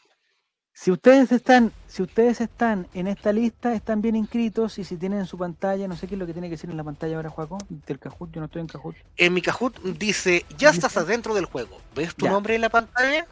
Si 0.77 0.91
ustedes 0.91 1.31
están, 1.31 1.73
si 1.87 2.03
ustedes 2.03 2.41
están 2.41 2.89
en 2.95 3.07
esta 3.07 3.33
lista, 3.33 3.75
están 3.75 4.03
bien 4.03 4.17
inscritos 4.17 4.77
y 4.79 4.85
si 4.85 4.97
tienen 4.97 5.21
en 5.21 5.27
su 5.27 5.39
pantalla, 5.39 5.87
no 5.87 5.97
sé 5.97 6.09
qué 6.09 6.17
es 6.17 6.19
lo 6.19 6.27
que 6.27 6.33
tiene 6.33 6.49
que 6.49 6.53
decir 6.57 6.69
en 6.69 6.77
la 6.77 6.83
pantalla 6.83 7.15
ahora, 7.15 7.31
Juaco, 7.31 7.59
del 7.69 7.99
Kahoot, 8.01 8.33
yo 8.33 8.41
no 8.41 8.47
estoy 8.47 8.61
en 8.61 8.67
Kahoot. 8.67 8.97
En 9.17 9.33
mi 9.33 9.41
Kahoot 9.41 9.81
dice, 9.83 10.45
ya 10.59 10.71
estás 10.71 10.97
adentro 10.97 11.33
del 11.33 11.45
juego. 11.45 11.79
¿Ves 11.95 12.15
tu 12.17 12.25
Ya. 12.25 12.33
nombre 12.33 12.57
en 12.57 12.61
la 12.61 12.71
pantalla? 12.71 13.25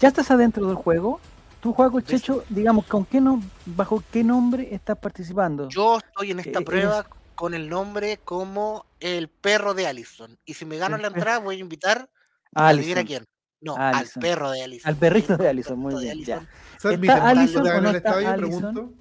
¿Ya 0.00 0.08
estás 0.08 0.30
adentro 0.30 0.66
del 0.66 0.76
juego? 0.76 1.20
Tú, 1.60 1.72
Juaco. 1.74 2.00
Checho, 2.00 2.42
digamos, 2.48 2.86
¿con 2.86 3.04
qué 3.04 3.20
no, 3.20 3.42
bajo 3.66 4.02
qué 4.10 4.24
nombre 4.24 4.74
estás 4.74 4.98
participando? 4.98 5.68
Yo 5.68 5.98
estoy 5.98 6.30
en 6.30 6.40
esta 6.40 6.60
Eh, 6.60 6.64
prueba 6.64 7.06
con 7.34 7.52
el 7.52 7.68
nombre 7.68 8.18
como 8.24 8.86
el 8.98 9.28
perro 9.28 9.74
de 9.74 9.86
Allison. 9.86 10.38
Y 10.46 10.54
si 10.54 10.64
me 10.64 10.78
gano 10.78 10.96
la 10.96 11.08
entrada, 11.08 11.38
voy 11.38 11.56
a 11.56 11.60
invitar 11.60 12.08
a 12.54 12.68
adivina 12.68 13.00
Allison, 13.00 13.06
quién. 13.06 13.24
No, 13.64 13.76
Allison. 13.76 14.22
al 14.24 14.30
perro 14.30 14.50
de 14.50 14.62
Allison. 14.62 14.88
Al 14.90 14.96
perrito 14.96 15.36
de 15.36 15.48
Allison, 15.48 15.78
muy 15.78 15.94
bien, 16.02 16.22
ya. 16.22 16.36
Allison. 16.36 16.48
¿Se 16.78 16.88
¿Está 16.88 16.88
admiten 16.88 17.18
Allison 17.22 17.66
en 17.66 17.82
no 17.82 17.90
el 17.90 17.96
está 17.96 18.08
estadio? 18.10 18.28
Allison? 18.30 18.60
Pregunto. 18.74 18.92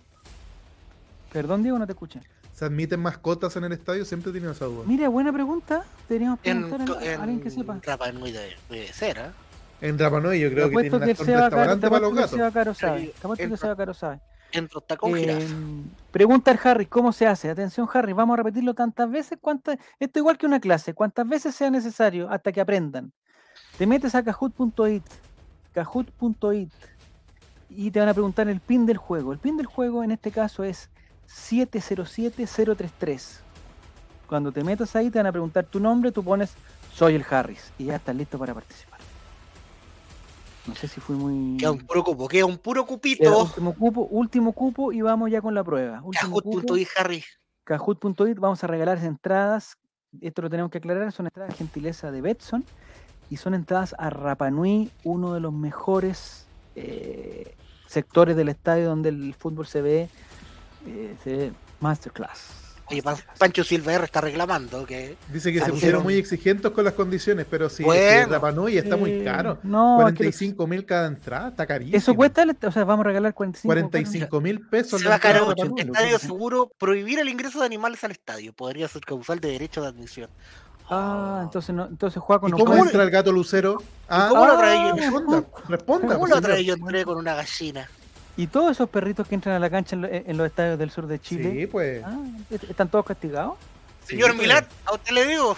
Perdón, 1.32 1.64
Diego, 1.64 1.80
no 1.80 1.86
te 1.86 1.92
escuché. 1.94 2.22
¿Se 2.54 2.66
admiten 2.66 3.00
mascotas 3.00 3.56
en 3.56 3.64
el 3.64 3.72
estadio? 3.74 4.06
Siempre 4.06 4.30
he 4.30 4.34
tenido 4.34 4.52
esa 4.52 4.66
duda. 4.66 4.84
Mira, 4.86 5.10
buena 5.10 5.34
pregunta. 5.34 5.84
Deberíamos 6.08 6.40
En, 6.44 6.70
preguntar 6.70 6.98
a, 7.04 7.12
a 7.20 7.24
alguien 7.24 7.42
que 7.42 7.50
sepa. 7.50 7.80
Rapa 7.84 8.12
Nui 8.12 8.32
debe, 8.32 8.56
debe 8.70 8.94
ser, 8.94 9.18
¿eh? 9.18 9.32
En 9.82 9.98
Rapa 10.00 10.20
Nui 10.22 10.40
yo 10.40 10.50
Te 10.50 10.54
creo 10.56 10.70
que 10.70 10.76
tienen 10.90 10.92
que 10.92 11.22
un 11.22 11.28
restaurante 11.28 11.90
para 11.90 12.00
los 12.02 12.14
que 12.14 12.28
Seba 12.28 12.50
gatos. 12.52 12.54
Caro 12.54 12.74
sabe. 12.74 13.14
Te 13.38 13.50
que 13.50 13.58
Seba 13.58 13.76
Caro 13.76 13.94
sabe. 13.94 14.22
Entro 14.52 14.80
está 14.82 14.96
con 14.98 15.18
Eh, 15.18 15.48
pregunta 16.12 16.52
al 16.52 16.60
Harry, 16.64 16.86
¿cómo 16.86 17.12
se 17.12 17.26
hace? 17.26 17.50
Atención, 17.50 17.90
Harry, 17.92 18.14
vamos 18.14 18.36
a 18.36 18.38
repetirlo 18.38 18.76
tantas 18.76 19.10
veces, 19.10 19.40
cuantas, 19.42 19.80
esto 20.00 20.20
igual 20.20 20.38
que 20.38 20.46
una 20.46 20.60
clase, 20.60 20.94
cuantas 20.94 21.28
veces 21.28 21.56
sea 21.56 21.72
necesario 21.72 22.30
hasta 22.30 22.52
que 22.52 22.62
aprendan. 22.62 23.12
Te 23.78 23.86
metes 23.88 24.14
a 24.16 24.24
kahoot.it, 24.24 25.04
kahoot.it, 25.74 26.72
y 27.70 27.92
te 27.92 28.00
van 28.00 28.10
a 28.10 28.14
preguntar 28.14 28.48
el 28.48 28.60
pin 28.60 28.86
del 28.86 28.98
juego. 28.98 29.34
El 29.34 29.40
pin 29.40 29.58
del 29.58 29.66
juego 29.66 30.04
en 30.04 30.12
este 30.12 30.30
caso 30.32 30.64
es 30.64 30.92
707033. 31.26 33.42
Cuando 34.28 34.52
te 34.52 34.64
metas 34.64 34.96
ahí 34.96 35.10
te 35.10 35.18
van 35.20 35.26
a 35.28 35.32
preguntar 35.32 35.66
tu 35.66 35.80
nombre, 35.80 36.12
tú 36.12 36.24
pones 36.24 36.54
soy 36.94 37.16
el 37.16 37.26
Harris 37.28 37.74
y 37.80 37.86
ya 37.86 37.96
estás 37.96 38.16
listo 38.16 38.38
para 38.38 38.54
participar. 38.54 39.00
No 40.68 40.76
sé 40.76 40.88
si 40.88 41.02
fui 41.02 41.16
muy... 41.16 41.58
Queda 41.58 41.72
un 41.72 41.80
puro 41.80 42.04
cupo, 42.04 42.28
queda 42.28 42.46
un 42.46 42.58
puro 42.58 42.86
Queda 42.86 42.96
cupito. 42.96 43.44
último 43.44 43.74
cupo, 43.74 44.02
último 44.12 44.54
cupo 44.54 44.92
y 44.94 45.02
vamos 45.02 45.32
ya 45.32 45.42
con 45.42 45.56
la 45.56 45.64
prueba. 45.64 46.02
Último 46.04 46.40
cupo, 46.40 46.62
Kahoot.i 46.62 46.88
Harry. 46.96 47.24
Kahoot.it, 47.64 48.38
vamos 48.38 48.64
a 48.64 48.68
regalar 48.68 49.04
entradas. 49.04 49.78
Esto 50.22 50.44
lo 50.44 50.50
tenemos 50.50 50.72
que 50.72 50.78
aclarar, 50.78 51.12
son 51.12 51.26
entradas 51.26 51.58
gentileza 51.58 52.12
de 52.12 52.22
Betson 52.22 52.64
y 53.34 53.38
son 53.38 53.56
entradas 53.56 53.96
a 53.98 54.12
Rapanui, 54.12 54.92
uno 55.04 55.34
de 55.34 55.40
los 55.40 55.52
mejores 55.52 56.46
eh, 56.76 57.56
sectores 57.88 58.36
del 58.36 58.50
estadio 58.50 58.88
donde 58.90 59.10
el 59.10 59.34
fútbol 59.34 59.66
se 59.66 59.82
ve, 59.82 60.10
eh, 60.88 61.16
se 61.24 61.36
ve 61.36 61.52
masterclass. 61.80 62.60
Oye, 62.92 63.02
Pan- 63.02 63.16
Pancho 63.40 63.64
Silva 63.64 63.94
R 63.94 64.04
está 64.04 64.20
reclamando 64.22 64.86
que 64.86 65.16
Dice 65.32 65.54
que 65.54 65.62
se 65.62 65.72
pusieron 65.72 66.04
muy 66.04 66.16
exigentes 66.16 66.70
con 66.72 66.84
las 66.84 66.94
condiciones, 66.94 67.48
pero 67.50 67.70
que 67.70 67.82
Bueno. 67.84 68.34
Rapa 68.34 68.52
Nui 68.52 68.78
está 68.78 68.98
muy 68.98 69.24
caro. 69.24 69.58
No, 69.64 70.02
es 70.02 70.14
que 70.14 70.18
45 70.18 70.68
mil 70.68 70.86
cada 70.86 71.08
entrada, 71.08 71.48
está 71.50 71.66
carísimo. 71.66 71.98
eso 71.98 72.14
cuesta, 72.14 72.44
el- 72.44 72.56
o 72.62 72.72
sea, 72.72 72.84
vamos 72.84 73.06
a 73.06 73.08
regalar 73.08 73.34
45. 73.34 73.68
45 73.68 74.42
mil 74.42 74.68
pesos. 74.68 75.02
se 75.02 75.08
va 75.08 75.16
a. 75.16 75.20
Nui. 75.56 75.82
estadio 75.82 76.20
seguro 76.20 76.72
prohibir 76.78 77.20
el 77.20 77.30
ingreso 77.30 77.60
de 77.62 77.66
animales 77.66 78.04
al 78.04 78.12
estadio. 78.12 78.52
Podría 78.54 78.88
ser 78.90 79.02
causal 79.06 79.40
de 79.40 79.48
derecho 79.50 79.82
de 79.82 79.88
admisión. 79.88 80.30
Ah, 80.90 81.42
entonces 81.44 81.74
no, 81.74 81.86
entonces 81.86 82.22
Juaco 82.22 82.48
¿Y 82.48 82.52
no 82.52 82.58
cómo 82.58 82.70
puede- 82.72 82.82
entra 82.82 83.04
el 83.04 83.10
gato 83.10 83.32
lucero? 83.32 83.82
Ah, 84.10 84.28
cómo 84.30 84.46
lo 84.46 84.58
trae 84.58 84.78
yo? 84.90 84.96
responda, 84.96 85.44
responda. 85.70 86.14
¿Cómo 86.16 86.28
señor. 86.42 86.58
vez 86.58 86.66
yo 86.68 86.74
entré 86.74 87.06
con 87.06 87.18
una 87.18 87.36
gallina? 87.36 87.90
Y 88.36 88.48
todos 88.48 88.72
esos 88.72 88.90
perritos 88.90 89.28
que 89.28 89.36
entran 89.36 89.56
a 89.56 89.60
la 89.60 89.70
cancha 89.70 89.96
en, 89.96 90.02
lo- 90.02 90.08
en 90.10 90.38
los 90.38 90.48
estadios 90.48 90.78
del 90.80 90.90
sur 90.92 91.08
de 91.08 91.20
Chile, 91.20 91.52
Sí, 91.52 91.68
pues. 91.68 92.04
ah, 92.06 92.18
¿est- 92.50 92.64
¿están 92.70 92.90
todos 92.90 93.06
castigados? 93.06 93.54
Sí, 94.04 94.16
Señor 94.16 94.32
pues. 94.32 94.42
Milán, 94.42 94.68
a 94.86 94.94
usted 94.94 95.12
le 95.14 95.26
digo. 95.28 95.56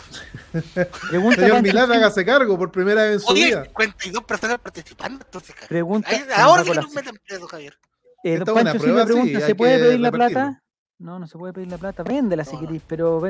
Pregunta 1.09 1.35
Señor 1.41 1.51
Pancho 1.51 1.61
Milán, 1.63 1.85
Silva- 1.85 1.95
hágase 1.95 2.25
cargo 2.25 2.57
por 2.57 2.71
primera 2.71 3.03
vez 3.03 3.13
en 3.13 3.19
su 3.21 3.31
Oye, 3.31 3.45
vida. 3.45 3.63
52 3.65 4.23
personas 4.23 4.59
participando. 4.59 5.25
Entonces. 5.25 5.55
Pregunta. 5.67 6.09
Ahora 6.37 6.61
sí 6.63 6.67
con 6.69 6.77
que 6.77 6.83
nos 6.83 6.93
meten 6.93 7.19
preso, 7.27 7.47
Javier. 7.47 7.77
Eh, 8.23 8.37
don 8.39 8.47
es 8.49 8.53
una 8.53 8.71
Pancho 8.71 8.79
prueba, 8.83 9.05
pregunta, 9.05 9.39
sí, 9.39 9.45
¿se 9.45 9.55
puede 9.55 9.79
pedir 9.79 9.99
la 9.99 10.11
plata? 10.11 10.61
No, 10.97 11.19
no 11.19 11.27
se 11.27 11.37
puede 11.37 11.53
pedir 11.53 11.69
la 11.69 11.77
plata. 11.77 12.03
Véndela 12.03 12.43
si 12.45 12.55
No, 12.55 12.61
no. 12.61 12.67
querís, 12.67 12.81
pero, 12.87 13.21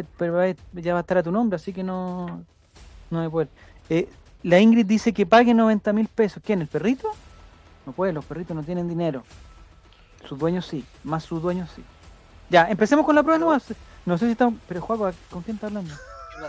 ya 0.73 0.93
va 0.93 0.99
a 0.99 1.01
estar 1.01 1.17
a 1.17 1.23
tu 1.23 1.31
nombre, 1.31 1.55
así 1.55 1.73
que 1.73 1.83
no, 1.83 2.43
no 3.09 3.21
me 3.21 3.29
puede. 3.29 3.49
Eh, 3.89 4.07
la 4.43 4.59
Ingrid 4.59 4.85
dice 4.85 5.13
que 5.13 5.25
pague 5.25 5.53
90 5.53 5.91
mil 5.93 6.07
pesos. 6.07 6.41
¿Quién? 6.45 6.61
¿El 6.61 6.67
perrito? 6.67 7.09
No 7.85 7.91
puede, 7.93 8.13
los 8.13 8.25
perritos 8.25 8.55
no 8.55 8.63
tienen 8.63 8.87
dinero. 8.87 9.23
Sus 10.27 10.37
dueños 10.37 10.65
sí, 10.65 10.85
más 11.03 11.23
sus 11.23 11.41
dueños 11.41 11.69
sí. 11.75 11.83
Ya, 12.49 12.69
empecemos 12.69 13.05
con 13.05 13.15
la 13.15 13.23
prueba 13.23 13.39
nomás. 13.39 13.73
No 14.05 14.17
sé 14.17 14.25
si 14.25 14.31
está. 14.33 14.51
Pero 14.67 14.81
Juaco, 14.81 15.11
¿con 15.31 15.41
quién 15.41 15.55
está 15.55 15.67
hablando? 15.67 15.93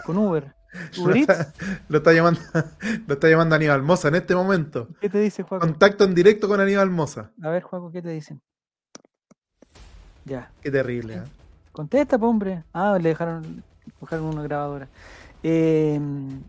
Con 0.04 0.18
Uber. 0.18 0.54
Lo 0.98 1.04
¿Uber 1.04 1.16
está, 1.16 1.52
lo 1.88 1.98
está 1.98 2.12
llamando, 2.12 2.40
lo 3.06 3.14
está 3.14 3.30
llamando 3.30 3.54
Aníbal 3.54 3.82
Moza 3.82 4.08
en 4.08 4.16
este 4.16 4.34
momento. 4.34 4.88
¿Qué 5.00 5.08
te 5.08 5.18
dice 5.20 5.42
Juaco? 5.42 5.64
Contacto 5.64 6.04
en 6.04 6.14
directo 6.14 6.48
con 6.48 6.60
Aníbal 6.60 6.90
Moza. 6.90 7.30
A 7.42 7.48
ver, 7.48 7.62
Juaco, 7.62 7.90
¿qué 7.90 8.02
te 8.02 8.10
dicen? 8.10 8.42
Ya. 10.26 10.50
Qué 10.60 10.70
terrible. 10.70 11.14
¿eh? 11.14 11.22
Contesta, 11.72 12.18
po, 12.18 12.26
hombre. 12.26 12.64
Ah, 12.72 12.98
le 13.00 13.10
dejaron, 13.10 13.62
dejaron 14.00 14.26
una 14.26 14.42
grabadora. 14.42 14.88
Eh, 15.42 16.00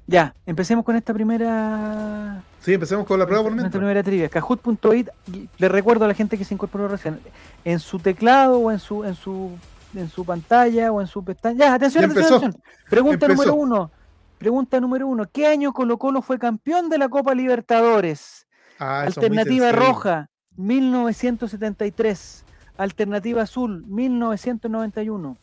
ya, 0.08 0.34
empecemos 0.46 0.84
con 0.84 0.96
esta 0.96 1.14
primera. 1.14 2.42
Sí, 2.62 2.74
empecemos 2.74 3.06
con 3.06 3.20
la 3.20 3.28
prueba 3.28 3.44
por 3.44 3.56
esta 3.56 3.70
primera 3.70 4.02
trivia. 4.02 4.28
Kahoot.it, 4.28 5.10
le 5.58 5.70
recuerdo 5.70 6.06
a 6.06 6.08
la 6.08 6.16
gente 6.16 6.38
que 6.38 6.44
se 6.44 6.54
incorporó 6.54 6.88
recién. 6.88 7.20
En 7.64 7.80
su 7.80 8.00
teclado 8.00 8.58
o 8.60 8.72
en 8.72 8.80
su, 8.80 9.04
en 9.04 9.14
su, 9.14 9.52
en 9.94 10.10
su 10.10 10.26
pantalla 10.26 10.92
o 10.92 11.00
en 11.00 11.08
su 11.08 11.24
pestaña. 11.24 11.60
Ya, 11.60 11.74
atención, 11.76 12.06
Ya 12.06 12.12
atención, 12.12 12.38
atención. 12.38 12.64
Pregunta 12.90 13.28
Empezó. 13.28 13.44
número 13.52 13.56
uno. 13.56 13.92
Pregunta 14.40 14.80
número 14.80 15.08
uno. 15.08 15.26
¿Qué 15.32 15.46
año 15.46 15.74
Colo 15.74 15.98
Colo 15.98 16.22
fue 16.22 16.40
campeón 16.40 16.90
de 16.90 16.98
la 16.98 17.10
Copa 17.10 17.36
Libertadores? 17.36 18.48
Ah, 18.80 19.02
Alternativa 19.02 19.72
roja, 19.72 20.30
1973. 20.56 22.46
Alternativa 22.78 23.42
azul, 23.42 23.84
1991. 23.88 25.38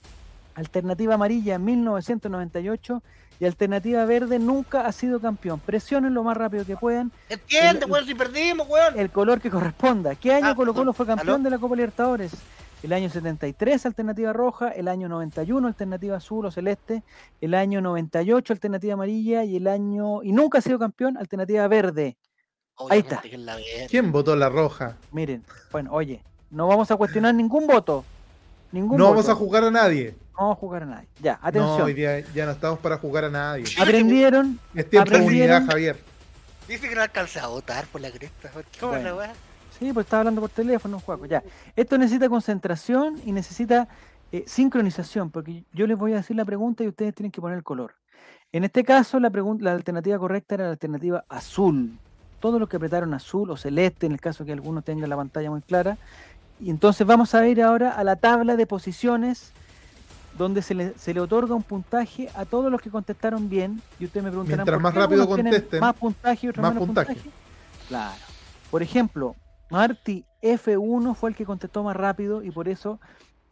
Alternativa 0.55 1.15
amarilla, 1.15 1.59
1998. 1.59 3.03
Y 3.41 3.47
alternativa 3.47 4.05
verde 4.05 4.39
nunca 4.39 4.87
ha 4.87 4.93
sido 4.93 5.19
campeón. 5.21 5.59
Presionen 5.59 6.15
lo 6.15 6.23
más 6.23 6.37
rápido 6.37 6.65
que 6.65 6.77
puedan. 6.77 7.11
Entiende, 7.29 7.85
El- 7.87 7.91
weón, 7.91 8.07
si 8.07 8.15
perdimos, 8.15 8.69
weón. 8.69 8.97
El 8.97 9.11
color 9.11 9.41
que 9.41 9.51
corresponda. 9.51 10.15
¿Qué 10.15 10.33
año 10.33 10.47
Ah, 10.51 10.55
Colo 10.55 10.73
Colo 10.73 10.93
fue 10.93 11.05
¿aló? 11.07 11.17
campeón 11.17 11.43
de 11.43 11.51
la 11.51 11.59
Copa 11.59 11.75
Libertadores? 11.75 12.33
El 12.85 12.93
año 12.93 13.09
73, 13.11 13.87
alternativa 13.87 14.33
roja. 14.33 14.69
El 14.69 14.87
año 14.87 15.09
91, 15.09 15.67
alternativa 15.67 16.17
azul 16.19 16.47
o 16.47 16.51
celeste. 16.53 17.03
El 17.41 17.55
año 17.55 17.81
98, 17.81 18.53
alternativa 18.53 18.95
amarilla. 18.95 19.43
Y 19.43 19.57
el 19.57 19.67
año. 19.67 20.23
Y 20.23 20.31
nunca 20.31 20.59
ha 20.59 20.61
sido 20.61 20.79
campeón, 20.79 21.17
alternativa 21.17 21.67
verde. 21.67 22.17
Ahí 22.89 23.01
está. 23.01 23.21
¿Quién 23.91 24.13
votó 24.13 24.37
la 24.37 24.49
roja? 24.49 24.97
Miren, 25.13 25.43
bueno, 25.73 25.91
oye, 25.93 26.23
no 26.55 26.67
vamos 26.67 26.91
a 26.91 26.97
cuestionar 26.97 27.35
ningún 27.35 27.67
voto. 27.67 28.05
Ningún 28.73 28.97
No 28.99 29.05
voto. 29.05 29.17
vamos 29.17 29.29
a 29.29 29.35
jugar 29.35 29.65
a 29.65 29.71
nadie. 29.71 30.15
No 30.33 30.41
vamos 30.43 30.57
a 30.57 30.61
jugar 30.61 30.83
a 30.83 30.87
nadie. 30.87 31.09
Ya, 31.21 31.39
No, 31.43 31.49
atención. 31.49 31.83
hoy 31.83 31.95
día 31.95 32.21
ya 32.35 32.47
no 32.47 32.53
estamos 32.53 32.79
para 32.81 32.99
jugar 32.99 33.25
a 33.25 33.31
nadie. 33.31 33.65
Aprendieron, 33.81 34.59
Es 34.75 34.89
tiempo 34.91 35.11
de 35.11 35.21
unidad, 35.21 35.67
Javier. 35.67 35.99
Dice 36.69 36.89
que 36.89 36.95
no 36.95 37.03
alcancé 37.03 37.41
a 37.41 37.47
votar 37.49 37.87
por 37.87 38.01
la 38.01 38.11
cresta. 38.11 38.51
¿Cómo 38.81 38.95
es 38.97 39.05
la 39.05 39.13
Bueno. 39.13 39.17
weá? 39.29 39.33
sí, 39.79 39.93
pues 39.93 40.07
estaba 40.07 40.21
hablando 40.21 40.41
por 40.41 40.51
teléfono, 40.51 40.99
Juaco. 41.01 41.27
Ya. 41.27 41.43
Esto 41.77 41.99
necesita 41.99 42.29
concentración 42.29 43.21
y 43.25 43.33
necesita 43.33 43.87
eh, 44.33 44.45
sincronización, 44.47 45.31
porque 45.31 45.65
yo 45.73 45.87
les 45.87 45.97
voy 45.99 46.13
a 46.13 46.17
decir 46.17 46.35
la 46.37 46.45
pregunta 46.45 46.83
y 46.83 46.89
ustedes 46.89 47.15
tienen 47.15 47.31
que 47.31 47.41
poner 47.41 47.59
el 47.59 47.63
color. 47.65 47.95
En 48.51 48.65
este 48.65 48.83
caso, 48.83 49.21
la, 49.21 49.31
la 49.61 49.73
alternativa 49.73 50.19
correcta 50.19 50.55
era 50.57 50.65
la 50.65 50.71
alternativa 50.71 51.25
azul. 51.29 51.97
Todos 52.41 52.59
los 52.59 52.69
que 52.69 52.77
apretaron 52.77 53.15
azul 53.15 53.51
o 53.51 53.57
celeste, 53.57 54.07
en 54.07 54.13
el 54.13 54.21
caso 54.21 54.45
que 54.45 54.53
alguno 54.53 54.83
tenga 54.83 55.07
la 55.07 55.17
pantalla 55.17 55.51
muy 55.51 55.61
clara. 55.61 55.97
Y 56.65 56.71
entonces 56.71 57.07
vamos 57.07 57.35
a 57.35 57.47
ir 57.47 57.61
ahora 57.61 57.91
a 57.91 58.03
la 58.05 58.17
tabla 58.17 58.57
de 58.57 58.67
posiciones 58.67 59.53
donde 60.39 60.63
se 60.63 60.75
le, 60.75 60.95
se 60.97 61.13
le 61.13 61.21
otorga 61.21 61.55
un 61.55 61.63
puntaje 61.63 62.31
a 62.35 62.47
todos 62.47 62.73
los 62.73 62.81
que 62.81 62.89
contestaron 62.89 63.51
bien. 63.51 63.83
Y 64.01 64.07
ustedes 64.07 64.25
me 64.25 64.31
preguntarán 64.31 64.61
Mientras 64.61 64.77
por 64.77 64.83
más 64.83 64.95
qué 64.95 64.99
rápido 64.99 65.29
contesten, 65.29 65.81
más 65.81 65.95
puntaje 65.95 66.47
y 66.47 66.49
otros 66.49 66.63
más 66.63 66.73
menos 66.73 66.87
puntaje. 66.87 67.15
puntaje. 67.17 67.31
Claro. 67.87 68.15
Por 68.71 68.83
ejemplo, 68.83 69.37
Marty 69.69 70.25
F1 70.41 71.15
fue 71.15 71.29
el 71.29 71.37
que 71.37 71.45
contestó 71.45 71.83
más 71.83 71.97
rápido 71.97 72.43
y 72.43 72.51
por 72.51 72.67
eso 72.67 72.99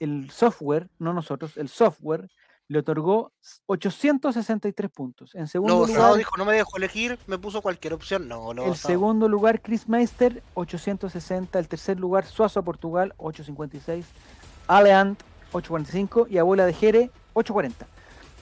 el 0.00 0.30
software, 0.30 0.88
no 0.98 1.12
nosotros, 1.12 1.58
el 1.58 1.68
software 1.68 2.30
le 2.72 2.78
otorgó 2.78 3.32
863 3.66 4.90
puntos. 4.90 5.34
En 5.34 5.46
segundo 5.46 5.80
Lo 5.80 5.86
lugar, 5.86 6.16
dijo, 6.16 6.36
no 6.38 6.44
me 6.46 6.54
dejó 6.54 6.76
elegir, 6.78 7.18
me 7.26 7.38
puso 7.38 7.60
cualquier 7.60 7.92
opción. 7.92 8.26
No, 8.28 8.54
lo 8.54 8.66
el 8.66 8.76
segundo 8.76 9.28
lugar, 9.28 9.60
Chris 9.60 9.88
Meister, 9.88 10.42
860. 10.54 11.58
El 11.58 11.68
tercer 11.68 12.00
lugar, 12.00 12.24
Suazo 12.24 12.62
Portugal, 12.62 13.12
856. 13.18 14.06
Aleant 14.68 15.20
845 15.52 16.28
y 16.30 16.38
Abuela 16.38 16.64
de 16.64 16.72
Jere 16.72 17.10
840. 17.34 17.86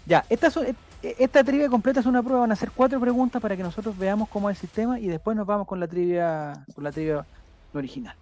Ya, 0.07 0.25
esta, 0.29 0.51
son- 0.51 0.67
e- 0.67 1.17
esta 1.19 1.43
trivia 1.43 1.69
completa 1.69 1.99
es 2.01 2.07
una 2.07 2.23
prueba, 2.23 2.41
van 2.43 2.53
a 2.53 2.57
ser 2.57 2.71
cuatro 2.71 3.01
preguntas 3.01 3.43
para 3.43 3.57
que 3.57 3.63
nosotros 3.65 3.99
veamos 3.99 4.29
cómo 4.29 4.49
es 4.49 4.57
el 4.57 4.61
sistema 4.61 5.01
y 5.01 5.09
después 5.09 5.37
nos 5.37 5.47
vamos 5.47 5.67
con 5.67 5.81
la 5.81 5.89
trivia, 5.89 6.65
con 6.75 6.85
la 6.85 6.93
trivia 6.93 7.27
original. 7.75 8.15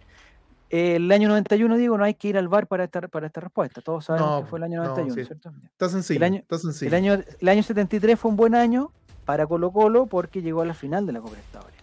El 0.71 1.11
año 1.13 1.29
91, 1.29 1.77
digo, 1.77 1.97
no 1.97 2.05
hay 2.05 2.15
que 2.15 2.29
ir 2.29 2.37
al 2.39 2.49
bar 2.49 2.67
para 2.67 2.85
esta, 2.85 3.01
para 3.09 3.27
esta 3.27 3.41
respuesta. 3.41 3.81
Todos 3.81 4.05
sabemos 4.05 4.31
No, 4.31 4.41
que 4.43 4.47
fue 4.51 4.59
el 4.59 4.65
año 4.65 4.83
no, 4.83 4.89
91, 4.91 5.15
sí. 5.15 5.25
¿cierto? 5.27 5.51
Está 5.65 5.89
sencillo. 5.89 6.19
El 6.19 6.23
año- 6.25 6.39
está 6.41 6.59
sencillo. 6.59 6.89
El 6.89 6.95
año, 6.95 7.23
el 7.41 7.49
año 7.49 7.63
73 7.63 8.19
fue 8.19 8.31
un 8.31 8.37
buen 8.37 8.55
año 8.55 8.91
para 9.25 9.47
Colo 9.47 9.71
Colo 9.71 10.07
porque 10.07 10.43
llegó 10.43 10.61
a 10.63 10.67
la 10.67 10.75
final 10.75 11.07
de 11.07 11.13
la 11.13 11.21
Copa 11.21 11.33
Libertadores. 11.37 11.77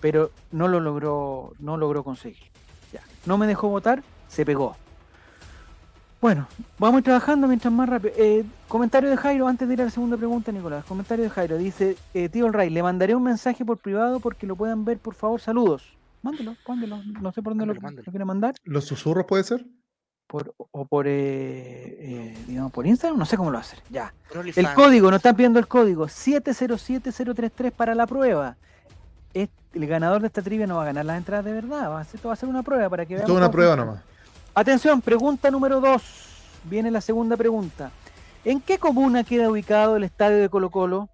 Pero 0.00 0.30
no 0.52 0.68
lo 0.68 0.78
logró, 0.80 1.52
no 1.58 1.76
logró 1.76 2.04
conseguir. 2.04 2.50
Ya. 2.92 3.00
No 3.26 3.38
me 3.38 3.46
dejó 3.46 3.68
votar, 3.68 4.02
se 4.28 4.44
pegó. 4.44 4.76
Bueno, 6.20 6.48
vamos 6.78 7.02
trabajando 7.04 7.46
mientras 7.46 7.72
más 7.72 7.88
rápido. 7.88 8.12
Eh, 8.16 8.44
comentario 8.66 9.08
de 9.08 9.16
Jairo, 9.16 9.46
antes 9.46 9.68
de 9.68 9.74
ir 9.74 9.82
a 9.82 9.84
la 9.84 9.90
segunda 9.90 10.16
pregunta, 10.16 10.50
Nicolás. 10.50 10.84
Comentario 10.84 11.22
de 11.24 11.30
Jairo, 11.30 11.56
dice, 11.56 11.96
eh, 12.12 12.28
tío 12.28 12.46
El 12.46 12.52
Ray, 12.52 12.70
le 12.70 12.82
mandaré 12.82 13.14
un 13.14 13.22
mensaje 13.22 13.64
por 13.64 13.78
privado 13.78 14.18
porque 14.18 14.46
lo 14.46 14.56
puedan 14.56 14.84
ver, 14.84 14.98
por 14.98 15.14
favor, 15.14 15.40
saludos. 15.40 15.96
Mándelo, 16.22 16.56
mándelo. 16.66 17.02
No 17.20 17.32
sé 17.32 17.42
por 17.42 17.52
dónde 17.52 17.66
lo, 17.66 17.72
Mándelo, 17.74 17.82
mándelo. 17.82 18.02
lo 18.06 18.12
quiere 18.12 18.24
mandar. 18.24 18.54
¿Los 18.64 18.84
susurros 18.84 19.24
puede 19.26 19.44
ser? 19.44 19.64
Por, 20.26 20.54
o 20.58 20.84
por, 20.86 21.06
eh, 21.06 21.12
eh, 21.14 22.38
digamos, 22.46 22.70
por 22.70 22.86
Instagram, 22.86 23.18
no 23.18 23.24
sé 23.24 23.36
cómo 23.38 23.50
lo 23.50 23.54
va 23.54 23.60
a 23.60 23.62
hacer. 23.66 23.78
Ya. 23.90 24.12
El 24.56 24.74
código, 24.74 25.10
nos 25.10 25.18
están 25.18 25.34
pidiendo 25.36 25.58
el 25.58 25.66
código 25.66 26.06
707033 26.08 27.72
para 27.72 27.94
la 27.94 28.06
prueba. 28.06 28.56
Es- 29.32 29.48
el 29.72 29.86
ganador 29.86 30.20
de 30.20 30.26
esta 30.26 30.42
trivia 30.42 30.66
no 30.66 30.76
va 30.76 30.82
a 30.82 30.86
ganar 30.86 31.06
las 31.06 31.16
entradas 31.18 31.44
de 31.44 31.52
verdad, 31.52 31.90
va 31.90 32.00
a 32.00 32.04
ser, 32.04 32.16
esto 32.16 32.28
va 32.28 32.34
a 32.34 32.36
ser 32.36 32.48
una 32.48 32.62
prueba 32.62 32.88
para 32.90 33.06
que 33.06 33.14
veamos. 33.14 33.26
Toda 33.26 33.38
una 33.38 33.50
prueba 33.50 33.76
nomás. 33.76 34.02
Atención, 34.54 35.00
pregunta 35.00 35.50
número 35.50 35.80
2. 35.80 36.02
Viene 36.64 36.90
la 36.90 37.00
segunda 37.00 37.36
pregunta. 37.36 37.90
¿En 38.44 38.60
qué 38.60 38.78
comuna 38.78 39.24
queda 39.24 39.48
ubicado 39.50 39.96
el 39.96 40.04
estadio 40.04 40.38
de 40.38 40.48
Colo 40.48 40.70
Colo? 40.70 41.08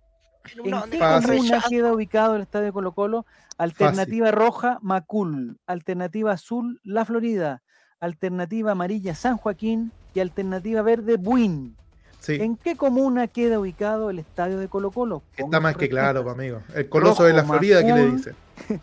¿En 0.44 0.90
qué 0.90 0.98
comuna 0.98 1.60
queda 1.68 1.92
ubicado 1.92 2.36
el 2.36 2.42
estadio 2.42 2.66
de 2.66 2.72
Colo 2.72 2.92
Colo? 2.92 3.26
Alternativa 3.58 4.30
roja, 4.30 4.78
Macul. 4.82 5.58
Alternativa 5.66 6.32
azul, 6.32 6.80
La 6.84 7.04
Florida. 7.04 7.62
Alternativa 8.00 8.72
amarilla, 8.72 9.14
San 9.14 9.36
Joaquín. 9.36 9.92
Y 10.12 10.20
alternativa 10.20 10.82
verde, 10.82 11.16
Buin. 11.16 11.76
Sí. 12.20 12.34
¿En 12.34 12.56
qué 12.56 12.76
comuna 12.76 13.26
queda 13.28 13.58
ubicado 13.58 14.10
el 14.10 14.18
estadio 14.18 14.58
de 14.58 14.68
Colo 14.68 14.90
Colo? 14.90 15.22
Está 15.36 15.60
más 15.60 15.76
que 15.76 15.88
claro, 15.88 16.28
amigo. 16.30 16.62
El 16.74 16.88
coloso 16.88 17.24
de 17.24 17.32
la 17.32 17.44
Florida, 17.44 17.80
¿qué 17.80 17.92
le 17.92 18.02
Macul. 18.02 18.16
dice? 18.16 18.34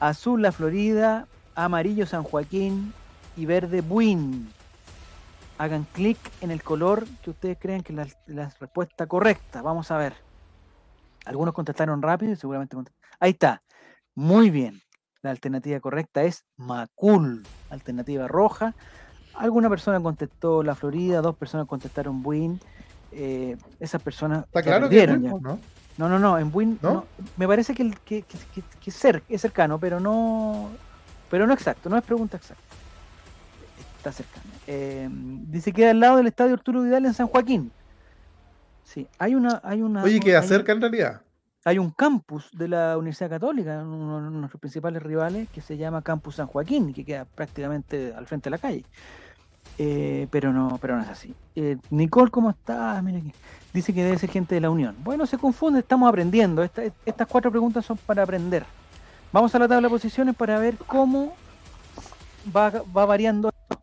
Azul 0.00 0.42
la 0.42 0.52
Florida, 0.52 1.26
amarillo 1.54 2.06
San 2.06 2.22
Joaquín 2.22 2.92
y 3.36 3.46
verde 3.46 3.80
Buin. 3.80 4.48
Hagan 5.58 5.86
clic 5.92 6.18
en 6.40 6.52
el 6.52 6.62
color 6.62 7.04
que 7.22 7.30
ustedes 7.30 7.58
creen 7.60 7.82
que 7.82 7.92
es 7.92 7.96
la, 7.96 8.06
la 8.26 8.54
respuesta 8.60 9.06
correcta. 9.06 9.60
Vamos 9.60 9.90
a 9.90 9.96
ver. 9.96 10.27
Algunos 11.28 11.54
contestaron 11.54 12.00
rápido 12.02 12.32
y 12.32 12.36
seguramente 12.36 12.76
contest- 12.76 12.94
Ahí 13.20 13.30
está. 13.32 13.60
Muy 14.14 14.50
bien. 14.50 14.80
La 15.22 15.30
alternativa 15.30 15.78
correcta 15.80 16.22
es 16.22 16.44
Macul. 16.56 17.44
Alternativa 17.70 18.26
roja. 18.28 18.74
Alguna 19.34 19.68
persona 19.68 20.00
contestó 20.00 20.62
la 20.62 20.74
Florida, 20.74 21.20
dos 21.20 21.36
personas 21.36 21.66
contestaron 21.66 22.22
Buin. 22.22 22.60
Eh, 23.12 23.56
esas 23.80 24.02
personas 24.02 24.44
¿Está 24.44 24.60
ya 24.60 24.66
claro 24.66 24.88
que. 24.88 25.06
Buin, 25.06 25.42
no? 25.42 25.58
No, 25.98 26.08
no, 26.08 26.18
no, 26.20 26.38
en 26.38 26.50
Win 26.54 26.78
¿No? 26.80 26.92
no, 26.92 27.04
me 27.36 27.48
parece 27.48 27.74
que, 27.74 27.90
que, 28.04 28.22
que, 28.22 28.38
que- 28.54 28.90
es, 28.90 29.04
cer- 29.04 29.22
es 29.28 29.40
cercano, 29.40 29.80
pero 29.80 29.98
no 29.98 30.70
pero 31.28 31.44
no 31.44 31.52
exacto, 31.52 31.88
no 31.88 31.96
es 31.98 32.04
pregunta 32.04 32.36
exacta. 32.36 32.62
Está 33.96 34.12
cercano. 34.12 34.44
Eh, 34.68 35.08
dice 35.10 35.72
que 35.72 35.82
queda 35.82 35.90
al 35.90 35.98
lado 35.98 36.18
del 36.18 36.28
estadio 36.28 36.54
Arturo 36.54 36.82
Vidal 36.82 37.04
en 37.06 37.14
San 37.14 37.26
Joaquín. 37.26 37.72
Sí, 38.88 39.06
hay 39.18 39.34
una, 39.34 39.60
hay 39.62 39.82
una 39.82 40.02
Oye, 40.02 40.18
queda 40.18 40.40
hay, 40.40 40.48
cerca 40.48 40.72
en 40.72 40.80
realidad. 40.80 41.20
hay 41.66 41.78
un 41.78 41.90
campus 41.90 42.48
de 42.52 42.68
la 42.68 42.96
Universidad 42.96 43.28
Católica, 43.28 43.82
uno 43.84 44.22
de 44.22 44.30
nuestros 44.30 44.58
principales 44.58 45.02
rivales, 45.02 45.46
que 45.50 45.60
se 45.60 45.76
llama 45.76 46.00
Campus 46.00 46.36
San 46.36 46.46
Joaquín, 46.46 46.94
que 46.94 47.04
queda 47.04 47.26
prácticamente 47.26 48.14
al 48.16 48.26
frente 48.26 48.46
de 48.46 48.50
la 48.52 48.56
calle. 48.58 48.84
Eh, 49.76 50.26
pero 50.30 50.54
no, 50.54 50.78
pero 50.80 50.96
no 50.96 51.02
es 51.02 51.08
así. 51.10 51.34
Eh, 51.54 51.76
Nicole, 51.90 52.30
¿cómo 52.30 52.48
estás? 52.48 53.02
Mira 53.02 53.18
aquí. 53.18 53.30
Dice 53.74 53.92
que 53.92 54.02
debe 54.02 54.18
ser 54.18 54.30
gente 54.30 54.54
de 54.54 54.62
la 54.62 54.70
Unión. 54.70 54.96
Bueno, 55.04 55.26
se 55.26 55.36
confunde, 55.36 55.80
estamos 55.80 56.08
aprendiendo. 56.08 56.62
Esta- 56.62 56.82
estas 57.04 57.28
cuatro 57.28 57.50
preguntas 57.50 57.84
son 57.84 57.98
para 57.98 58.22
aprender. 58.22 58.64
Vamos 59.32 59.54
a 59.54 59.58
la 59.58 59.68
tabla 59.68 59.88
de 59.88 59.92
posiciones 59.92 60.34
para 60.34 60.58
ver 60.58 60.78
cómo 60.86 61.34
va, 62.56 62.70
va 62.96 63.04
variando 63.04 63.50
esto. 63.50 63.82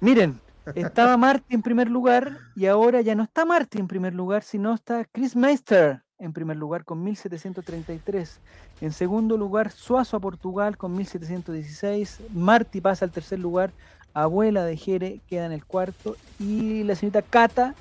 Miren, 0.00 0.40
estaba 0.74 1.16
Marty 1.16 1.54
en 1.54 1.62
primer 1.62 1.90
lugar 1.90 2.38
y 2.54 2.66
ahora 2.66 3.00
ya 3.00 3.14
no 3.14 3.24
está 3.24 3.44
Marty 3.44 3.78
en 3.78 3.88
primer 3.88 4.14
lugar, 4.14 4.42
sino 4.42 4.74
está 4.74 5.04
Chris 5.04 5.36
Meister 5.36 6.02
en 6.22 6.32
primer 6.32 6.56
lugar 6.56 6.84
con 6.84 7.02
1733. 7.02 8.40
En 8.80 8.92
segundo 8.92 9.36
lugar, 9.36 9.72
Suazo 9.72 10.16
a 10.16 10.20
Portugal 10.20 10.76
con 10.76 10.94
1716. 10.96 12.20
Marty 12.32 12.80
pasa 12.80 13.04
al 13.04 13.10
tercer 13.10 13.40
lugar. 13.40 13.72
Abuela 14.14 14.64
de 14.64 14.76
Jere 14.76 15.20
queda 15.26 15.46
en 15.46 15.52
el 15.52 15.64
cuarto. 15.64 16.16
Y 16.38 16.84
la 16.84 16.94
señorita 16.94 17.22
Cata 17.22 17.74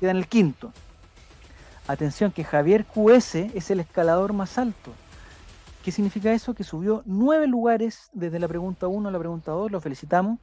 queda 0.00 0.10
en 0.10 0.16
el 0.16 0.26
quinto. 0.26 0.72
Atención 1.86 2.32
que 2.32 2.42
Javier 2.42 2.84
QS 2.84 3.36
es 3.36 3.70
el 3.70 3.78
escalador 3.78 4.32
más 4.32 4.58
alto. 4.58 4.92
¿Qué 5.84 5.92
significa 5.92 6.32
eso? 6.32 6.54
Que 6.54 6.64
subió 6.64 7.02
nueve 7.06 7.46
lugares 7.46 8.10
desde 8.12 8.38
la 8.38 8.48
pregunta 8.48 8.88
1 8.88 9.08
a 9.08 9.12
la 9.12 9.18
pregunta 9.18 9.52
2. 9.52 9.70
Lo 9.70 9.80
felicitamos. 9.80 10.40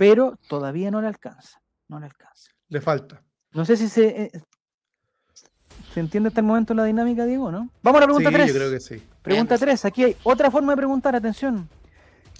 Pero 0.00 0.38
todavía 0.48 0.90
no 0.90 1.02
le 1.02 1.08
alcanza. 1.08 1.60
No 1.86 2.00
le 2.00 2.06
alcanza. 2.06 2.50
Le 2.70 2.80
falta. 2.80 3.22
No 3.52 3.66
sé 3.66 3.76
si 3.76 3.86
se, 3.86 4.06
eh, 4.22 4.30
se 5.92 6.00
entiende 6.00 6.28
hasta 6.28 6.40
el 6.40 6.46
momento 6.46 6.72
la 6.72 6.84
dinámica, 6.84 7.26
Diego, 7.26 7.52
¿no? 7.52 7.68
Vamos 7.82 7.98
a 7.98 8.00
la 8.00 8.06
pregunta 8.06 8.30
sí, 8.30 8.34
3. 8.34 8.48
yo 8.48 8.54
creo 8.54 8.70
que 8.70 8.80
sí. 8.80 9.02
Pregunta 9.20 9.56
Bien. 9.56 9.60
3. 9.68 9.84
Aquí 9.84 10.04
hay 10.04 10.16
otra 10.22 10.50
forma 10.50 10.72
de 10.72 10.76
preguntar, 10.78 11.14
atención. 11.14 11.68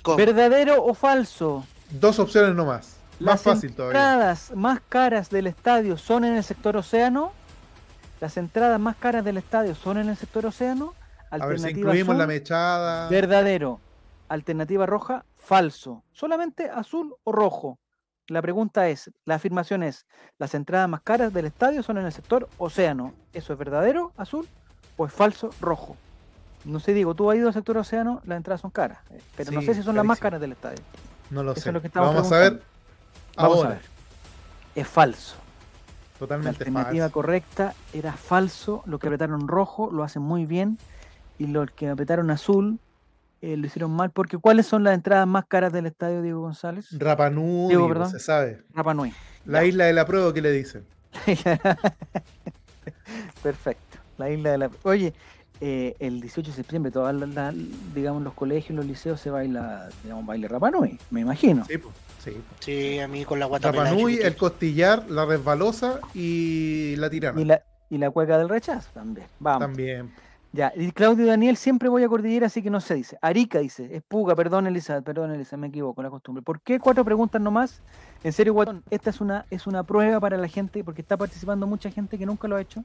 ¿Cómo? 0.02 0.16
¿Verdadero 0.16 0.82
o 0.82 0.94
falso? 0.94 1.66
Dos 1.90 2.18
opciones 2.18 2.54
nomás. 2.54 2.96
Más 3.18 3.34
Las 3.34 3.42
fácil 3.42 3.74
todavía. 3.74 4.00
entradas 4.00 4.52
más 4.56 4.80
caras 4.88 5.28
del 5.28 5.46
estadio 5.46 5.98
son 5.98 6.24
en 6.24 6.36
el 6.36 6.44
sector 6.44 6.78
océano. 6.78 7.32
Las 8.22 8.38
entradas 8.38 8.80
más 8.80 8.96
caras 8.96 9.22
del 9.22 9.36
estadio 9.36 9.74
son 9.74 9.98
en 9.98 10.08
el 10.08 10.16
sector 10.16 10.46
océano. 10.46 10.94
A 11.30 11.36
ver 11.36 11.58
si 11.58 11.66
Alternativa 11.66 11.78
incluimos 11.90 12.16
la 12.16 12.26
mechada. 12.26 13.08
verdadero. 13.10 13.80
Alternativa 14.30 14.86
roja, 14.86 15.24
falso. 15.36 16.04
Solamente 16.12 16.70
azul 16.70 17.16
o 17.24 17.32
rojo. 17.32 17.80
La 18.28 18.40
pregunta 18.40 18.88
es, 18.88 19.10
la 19.24 19.34
afirmación 19.34 19.82
es, 19.82 20.06
las 20.38 20.54
entradas 20.54 20.88
más 20.88 21.00
caras 21.00 21.32
del 21.34 21.46
estadio 21.46 21.82
son 21.82 21.98
en 21.98 22.06
el 22.06 22.12
sector 22.12 22.48
océano. 22.56 23.12
¿Eso 23.32 23.52
es 23.52 23.58
verdadero, 23.58 24.12
azul, 24.16 24.48
o 24.96 25.04
es 25.04 25.12
falso, 25.12 25.50
rojo? 25.60 25.96
No 26.64 26.78
sé, 26.78 26.94
digo, 26.94 27.16
tú 27.16 27.28
has 27.28 27.38
ido 27.38 27.48
al 27.48 27.54
sector 27.54 27.76
océano, 27.78 28.20
las 28.24 28.36
entradas 28.36 28.60
son 28.60 28.70
caras, 28.70 29.00
eh, 29.10 29.20
pero 29.36 29.50
no 29.50 29.62
sé 29.62 29.74
si 29.74 29.82
son 29.82 29.96
las 29.96 30.04
más 30.04 30.20
caras 30.20 30.40
del 30.40 30.52
estadio. 30.52 30.78
No 31.30 31.42
lo 31.42 31.50
Eso 31.50 31.62
sé. 31.62 31.72
lo 31.72 31.82
que 31.82 31.88
Vamos 31.92 32.30
a 32.30 32.38
ver. 32.38 32.62
Vamos 33.36 33.56
ahora. 33.56 33.70
a 33.70 33.72
ver. 33.74 33.82
Es 34.76 34.86
falso. 34.86 35.34
La 36.14 36.18
Totalmente 36.20 36.50
alternativa 36.50 37.06
falso. 37.06 37.14
correcta 37.14 37.74
era 37.92 38.12
falso. 38.12 38.82
Lo 38.86 39.00
que 39.00 39.08
apretaron 39.08 39.48
rojo 39.48 39.90
lo 39.90 40.04
hacen 40.04 40.22
muy 40.22 40.46
bien. 40.46 40.78
Y 41.36 41.46
los 41.48 41.70
que 41.72 41.88
apretaron 41.88 42.30
azul 42.30 42.78
eh, 43.40 43.56
lo 43.56 43.66
hicieron 43.66 43.90
mal. 43.90 44.10
Porque 44.10 44.38
¿cuáles 44.38 44.66
son 44.66 44.84
las 44.84 44.94
entradas 44.94 45.26
más 45.26 45.44
caras 45.46 45.72
del 45.72 45.86
estadio 45.86 46.22
Diego 46.22 46.40
González? 46.40 46.86
Rapa 46.98 47.30
Nui, 47.30 47.68
Diego, 47.68 47.88
perdón. 47.88 48.10
se 48.10 48.18
sabe. 48.18 48.62
Rapa 48.74 48.94
Nui. 48.94 49.12
La 49.44 49.64
isla 49.64 49.84
de 49.84 49.92
la 49.92 50.04
prueba 50.06 50.32
que 50.34 50.42
le 50.42 50.52
dicen. 50.52 50.84
Perfecto. 53.42 53.98
La 54.18 54.30
isla 54.30 54.50
de 54.52 54.58
la. 54.58 54.70
Oye, 54.82 55.14
eh, 55.60 55.94
el 55.98 56.20
18 56.20 56.50
de 56.50 56.56
septiembre, 56.56 56.92
todas 56.92 57.14
las, 57.14 57.54
digamos, 57.94 58.22
los 58.22 58.34
colegios, 58.34 58.76
los 58.76 58.86
liceos 58.86 59.20
se 59.20 59.30
baila, 59.30 59.88
digamos, 60.02 60.26
baile 60.26 60.48
Rapa 60.48 60.70
Nui, 60.70 60.98
me 61.10 61.20
imagino. 61.20 61.64
Sí, 61.66 61.74
sí. 62.22 62.36
Sí, 62.60 62.98
a 62.98 63.08
mí 63.08 63.24
con 63.24 63.38
la 63.38 63.46
guata 63.46 63.68
Rapa 63.68 63.78
pelada 63.84 63.96
Nui, 63.96 64.12
chiquitita. 64.12 64.28
el 64.28 64.36
costillar, 64.36 65.10
la 65.10 65.24
resbalosa 65.26 66.00
y 66.14 66.96
la 66.96 67.10
tirana. 67.10 67.40
Y 67.40 67.44
la, 67.44 67.62
y 67.88 67.98
la 67.98 68.10
cueca 68.10 68.38
del 68.38 68.48
rechazo 68.48 68.88
también. 68.94 69.26
Vamos. 69.38 69.60
También. 69.60 70.10
Ya, 70.52 70.72
y 70.74 70.90
Claudio 70.90 71.26
Daniel, 71.26 71.56
siempre 71.56 71.88
voy 71.88 72.02
a 72.02 72.08
Cordillera, 72.08 72.46
así 72.48 72.60
que 72.60 72.70
no 72.70 72.80
se 72.80 72.94
dice. 72.94 73.16
Arica 73.22 73.60
dice, 73.60 73.88
es 73.94 74.02
Puga, 74.02 74.34
perdón 74.34 74.66
Elizabeth, 74.66 75.04
perdón 75.04 75.32
Elizabeth, 75.32 75.60
me 75.60 75.68
equivoco, 75.68 76.02
la 76.02 76.10
costumbre. 76.10 76.42
¿Por 76.42 76.60
qué 76.60 76.80
cuatro 76.80 77.04
preguntas 77.04 77.40
nomás? 77.40 77.82
En 78.24 78.32
serio, 78.32 78.52
Guatón, 78.52 78.82
esta 78.90 79.10
es 79.10 79.20
una, 79.20 79.46
es 79.48 79.68
una 79.68 79.84
prueba 79.84 80.18
para 80.18 80.36
la 80.36 80.48
gente, 80.48 80.82
porque 80.82 81.02
está 81.02 81.16
participando 81.16 81.68
mucha 81.68 81.88
gente 81.90 82.18
que 82.18 82.26
nunca 82.26 82.48
lo 82.48 82.56
ha 82.56 82.60
hecho. 82.60 82.82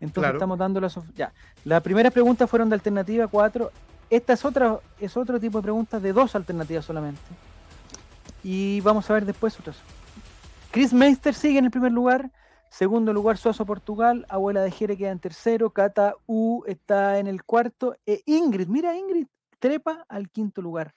Entonces 0.00 0.22
Claro. 0.22 0.36
estamos 0.36 0.58
dando 0.58 0.80
las... 0.80 0.96
Ya, 1.16 1.32
las 1.64 1.82
primeras 1.82 2.12
preguntas 2.12 2.48
fueron 2.48 2.68
de 2.68 2.74
alternativa 2.74 3.26
4. 3.26 3.72
Esta 4.10 4.32
es, 4.34 4.44
otra, 4.44 4.78
es 5.00 5.16
otro 5.16 5.40
tipo 5.40 5.58
de 5.58 5.62
preguntas 5.62 6.00
de 6.00 6.12
dos 6.12 6.36
alternativas 6.36 6.84
solamente. 6.84 7.20
Y 8.44 8.80
vamos 8.82 9.10
a 9.10 9.14
ver 9.14 9.24
después 9.26 9.58
otras. 9.58 9.76
Chris 10.70 10.92
Meister 10.92 11.34
sigue 11.34 11.58
en 11.58 11.64
el 11.64 11.70
primer 11.72 11.90
lugar. 11.90 12.30
Segundo 12.70 13.12
lugar, 13.12 13.38
Suazo 13.38 13.64
Portugal. 13.64 14.26
Abuela 14.28 14.62
de 14.62 14.70
Jere 14.70 14.96
queda 14.96 15.10
en 15.10 15.18
tercero. 15.18 15.70
Cata 15.70 16.14
U 16.26 16.64
está 16.66 17.18
en 17.18 17.26
el 17.26 17.42
cuarto. 17.44 17.96
E 18.06 18.22
Ingrid, 18.26 18.68
mira, 18.68 18.96
Ingrid 18.96 19.26
trepa 19.58 20.04
al 20.08 20.30
quinto 20.30 20.62
lugar. 20.62 20.94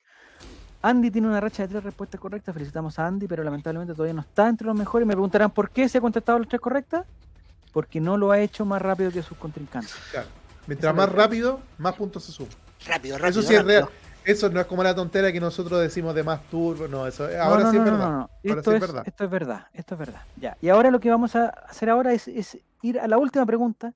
Andy 0.84 1.12
tiene 1.12 1.28
una 1.28 1.40
racha 1.40 1.64
de 1.64 1.70
tres 1.70 1.84
respuestas 1.84 2.20
correctas. 2.20 2.54
Felicitamos 2.54 2.98
a 3.00 3.08
Andy, 3.08 3.28
pero 3.28 3.44
lamentablemente 3.44 3.94
todavía 3.94 4.14
no 4.14 4.22
está 4.22 4.48
entre 4.48 4.68
los 4.68 4.76
mejores. 4.76 5.08
Me 5.08 5.14
preguntarán 5.14 5.52
por 5.52 5.70
qué 5.70 5.88
se 5.88 6.00
ha 6.00 6.02
contestado 6.02 6.40
las 6.40 6.48
tres 6.48 6.62
correctas. 6.62 7.06
Porque 7.72 8.02
no 8.02 8.18
lo 8.18 8.32
ha 8.32 8.40
hecho 8.40 8.66
más 8.66 8.82
rápido 8.82 9.12
que 9.12 9.24
sus 9.24 9.38
contrincantes. 9.38 9.96
Claro. 10.12 10.28
Mientras 10.68 10.94
más 10.94 11.10
rápido, 11.10 11.62
más 11.78 11.96
puntos 11.96 12.24
se 12.26 12.32
suman. 12.32 12.52
Rápido, 12.86 13.18
rápido. 13.18 13.40
Eso 13.40 13.48
sí 13.48 13.56
es 13.56 13.64
real. 13.64 13.88
Eso 14.24 14.50
no 14.50 14.60
es 14.60 14.68
como 14.68 14.84
la 14.84 14.94
tontera 14.94 15.32
que 15.32 15.40
nosotros 15.40 15.82
decimos 15.82 16.14
de 16.14 16.24
más 16.24 16.42
turbo. 16.50 16.88
No, 16.88 17.08
eso 17.08 17.28
ahora 17.42 17.64
no, 17.64 17.72
sí 17.72 17.78
no, 17.78 17.84
es 17.86 17.92
no, 17.92 17.98
verdad. 17.98 18.10
no, 18.10 18.12
no. 18.12 18.18
Ahora 18.18 18.30
Esto, 18.44 18.62
sí 18.64 18.70
es 18.70 18.76
es, 18.76 18.82
verdad. 18.82 19.04
esto 19.08 19.24
es 19.24 19.30
verdad. 19.30 19.68
Esto 19.74 19.96
es 19.96 20.00
verdad. 20.00 20.22
Ya. 20.38 20.58
Y 20.62 20.70
ahora 20.70 20.92
lo 20.92 21.00
que 21.00 21.10
vamos 21.10 21.36
a 21.36 21.48
hacer 21.48 21.90
ahora 21.90 22.14
es, 22.14 22.28
es 22.28 22.58
ir 22.82 23.00
a 23.00 23.08
la 23.08 23.18
última 23.18 23.46
pregunta, 23.46 23.94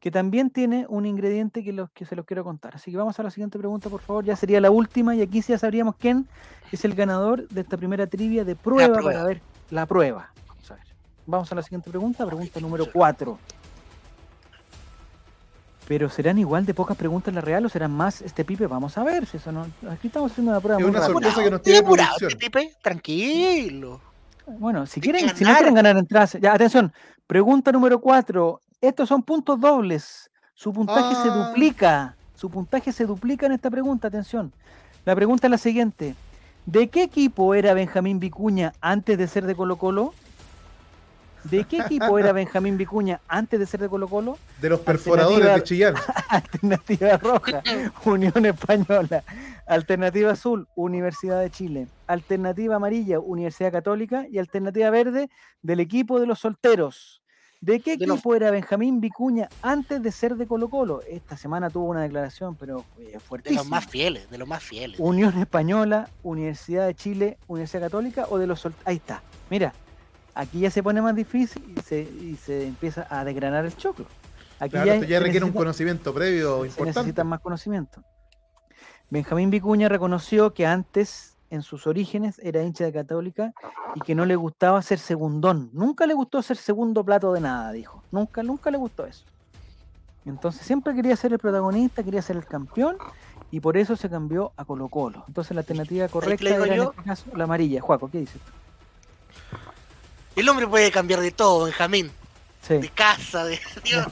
que 0.00 0.10
también 0.10 0.50
tiene 0.50 0.86
un 0.88 1.06
ingrediente 1.06 1.62
que, 1.64 1.72
los, 1.72 1.90
que 1.90 2.04
se 2.04 2.16
los 2.16 2.24
quiero 2.24 2.44
contar. 2.44 2.74
Así 2.76 2.90
que 2.90 2.96
vamos 2.96 3.18
a 3.18 3.22
la 3.22 3.30
siguiente 3.30 3.58
pregunta, 3.58 3.88
por 3.88 4.00
favor. 4.00 4.24
Ya 4.24 4.36
sería 4.36 4.60
la 4.60 4.70
última 4.70 5.14
y 5.14 5.22
aquí 5.22 5.42
sí 5.42 5.52
ya 5.52 5.58
sabríamos 5.58 5.96
quién 5.96 6.26
es 6.72 6.84
el 6.84 6.94
ganador 6.94 7.48
de 7.48 7.60
esta 7.60 7.76
primera 7.76 8.06
trivia 8.06 8.44
de 8.44 8.56
prueba, 8.56 8.94
prueba. 8.94 9.12
para 9.12 9.24
ver 9.24 9.40
la 9.70 9.86
prueba. 9.86 10.30
Vamos 10.46 10.70
a 10.70 10.74
ver. 10.74 10.84
Vamos 11.26 11.52
a 11.52 11.54
la 11.54 11.62
siguiente 11.62 11.90
pregunta, 11.90 12.26
pregunta 12.26 12.60
número 12.60 12.86
4. 12.92 13.38
Pero 15.88 16.10
serán 16.10 16.38
igual 16.38 16.66
de 16.66 16.74
pocas 16.74 16.96
preguntas 16.98 17.28
en 17.28 17.36
la 17.36 17.40
real 17.40 17.64
o 17.64 17.68
serán 17.70 17.90
más 17.90 18.20
este 18.20 18.44
pipe? 18.44 18.66
Vamos 18.66 18.98
a 18.98 19.04
ver. 19.04 19.24
Si 19.24 19.38
eso 19.38 19.50
no... 19.50 19.66
Aquí 19.90 20.08
estamos 20.08 20.30
haciendo 20.30 20.52
una 20.52 20.60
prueba 20.60 20.78
Es 20.78 20.82
muy 20.86 20.90
una 20.90 21.00
rápida. 21.00 21.14
sorpresa 21.14 21.42
que 21.44 21.50
nos 21.50 21.62
tiene 21.62 21.78
apurado, 21.78 22.14
este 22.20 22.36
Pipe. 22.36 22.74
Tranquilo. 22.82 24.00
Bueno, 24.58 24.86
si 24.86 25.00
quieren, 25.00 25.22
si 25.34 25.44
no 25.44 25.48
ganar. 25.48 25.56
quieren 25.56 25.74
ganar 25.74 25.96
entradas, 25.96 26.36
ya 26.40 26.52
atención, 26.54 26.92
pregunta 27.26 27.72
número 27.72 28.00
cuatro. 28.00 28.60
Estos 28.80 29.08
son 29.08 29.22
puntos 29.22 29.58
dobles. 29.60 30.30
Su 30.54 30.72
puntaje 30.72 31.14
se 31.16 31.28
Ah. 31.30 31.48
duplica. 31.48 32.16
Su 32.34 32.50
puntaje 32.50 32.92
se 32.92 33.04
duplica 33.06 33.46
en 33.46 33.52
esta 33.52 33.70
pregunta, 33.70 34.08
atención. 34.08 34.52
La 35.04 35.14
pregunta 35.16 35.46
es 35.46 35.50
la 35.50 35.58
siguiente. 35.58 36.14
¿De 36.66 36.88
qué 36.88 37.02
equipo 37.04 37.54
era 37.54 37.72
Benjamín 37.74 38.20
Vicuña 38.20 38.72
antes 38.80 39.16
de 39.18 39.26
ser 39.26 39.46
de 39.46 39.54
Colo 39.54 39.76
Colo? 39.76 40.12
¿De 41.50 41.64
qué 41.64 41.78
equipo 41.78 42.18
era 42.18 42.32
Benjamín 42.32 42.76
Vicuña 42.76 43.20
antes 43.28 43.58
de 43.58 43.66
ser 43.66 43.80
de 43.80 43.88
Colo 43.88 44.08
Colo? 44.08 44.38
De 44.60 44.68
los 44.68 44.80
perforadores 44.80 45.54
de 45.54 45.62
Chillán. 45.62 45.94
Alternativa 46.28 47.16
Roja, 47.16 47.62
Unión 48.04 48.44
Española. 48.46 49.22
Alternativa 49.66 50.32
Azul, 50.32 50.66
Universidad 50.76 51.40
de 51.40 51.50
Chile. 51.50 51.86
Alternativa 52.06 52.76
Amarilla, 52.76 53.20
Universidad 53.20 53.72
Católica. 53.72 54.26
Y 54.30 54.38
Alternativa 54.38 54.90
Verde, 54.90 55.30
del 55.62 55.80
equipo 55.80 56.20
de 56.20 56.26
los 56.26 56.38
solteros. 56.40 57.22
¿De 57.60 57.80
qué 57.80 57.96
De 57.96 58.06
los- 58.06 58.18
equipo 58.18 58.34
era 58.36 58.50
Benjamín 58.52 59.00
Vicuña 59.00 59.48
antes 59.62 60.00
de 60.00 60.12
ser 60.12 60.36
de 60.36 60.46
Colo 60.46 60.68
Colo? 60.68 61.02
Esta 61.08 61.36
semana 61.36 61.68
tuvo 61.70 61.86
una 61.86 62.02
declaración, 62.02 62.54
pero 62.54 62.84
eh, 62.98 63.18
De 63.42 63.52
los 63.52 63.66
más 63.68 63.84
fieles, 63.86 64.30
de 64.30 64.38
los 64.38 64.46
más 64.46 64.62
fieles. 64.62 65.00
Unión 65.00 65.36
Española, 65.38 66.08
Universidad 66.22 66.86
de 66.86 66.94
Chile, 66.94 67.36
Universidad 67.48 67.82
Católica 67.82 68.26
o 68.30 68.38
de 68.38 68.46
los 68.46 68.60
solteros. 68.60 68.86
Ahí 68.86 68.96
está. 68.96 69.22
Mira, 69.50 69.74
aquí 70.38 70.60
ya 70.60 70.70
se 70.70 70.82
pone 70.82 71.02
más 71.02 71.14
difícil 71.14 71.62
y 71.76 71.80
se, 71.80 72.00
y 72.02 72.36
se 72.36 72.66
empieza 72.66 73.06
a 73.10 73.24
desgranar 73.24 73.64
el 73.64 73.76
choclo. 73.76 74.06
Aquí 74.60 74.70
Claro, 74.70 74.92
esto 74.92 75.06
ya 75.06 75.20
requiere 75.20 75.44
un 75.44 75.52
conocimiento 75.52 76.14
previo 76.14 76.60
se 76.62 76.68
importante. 76.68 77.00
necesitan 77.00 77.26
más 77.26 77.40
conocimiento. 77.40 78.02
Benjamín 79.10 79.50
Vicuña 79.50 79.88
reconoció 79.88 80.54
que 80.54 80.66
antes, 80.66 81.36
en 81.50 81.62
sus 81.62 81.86
orígenes, 81.86 82.38
era 82.42 82.62
hincha 82.62 82.84
de 82.84 82.92
Católica 82.92 83.52
y 83.94 84.00
que 84.00 84.14
no 84.14 84.24
le 84.26 84.36
gustaba 84.36 84.80
ser 84.82 84.98
segundón. 84.98 85.70
Nunca 85.72 86.06
le 86.06 86.14
gustó 86.14 86.42
ser 86.42 86.56
segundo 86.56 87.04
plato 87.04 87.32
de 87.32 87.40
nada, 87.40 87.72
dijo. 87.72 88.02
Nunca, 88.12 88.42
nunca 88.42 88.70
le 88.70 88.78
gustó 88.78 89.06
eso. 89.06 89.24
Entonces 90.24 90.66
siempre 90.66 90.94
quería 90.94 91.16
ser 91.16 91.32
el 91.32 91.38
protagonista, 91.38 92.02
quería 92.02 92.20
ser 92.22 92.36
el 92.36 92.44
campeón 92.44 92.96
y 93.50 93.60
por 93.60 93.76
eso 93.76 93.96
se 93.96 94.10
cambió 94.10 94.52
a 94.56 94.64
Colo 94.64 94.88
Colo. 94.88 95.24
Entonces 95.26 95.54
la 95.54 95.60
alternativa 95.62 96.06
correcta 96.08 96.48
era 96.48 96.74
en 96.74 96.82
este 96.82 97.02
caso 97.02 97.24
la 97.34 97.44
amarilla. 97.44 97.80
Juaco, 97.80 98.10
¿qué 98.10 98.18
dices? 98.18 98.40
tú? 98.42 99.56
El 100.38 100.48
hombre 100.48 100.66
puede 100.66 100.90
cambiar 100.90 101.20
de 101.20 101.30
todo, 101.30 101.64
Benjamín. 101.64 102.10
Sí. 102.66 102.78
De 102.78 102.88
casa, 102.90 103.44
de. 103.44 103.58
Dios. 103.84 104.06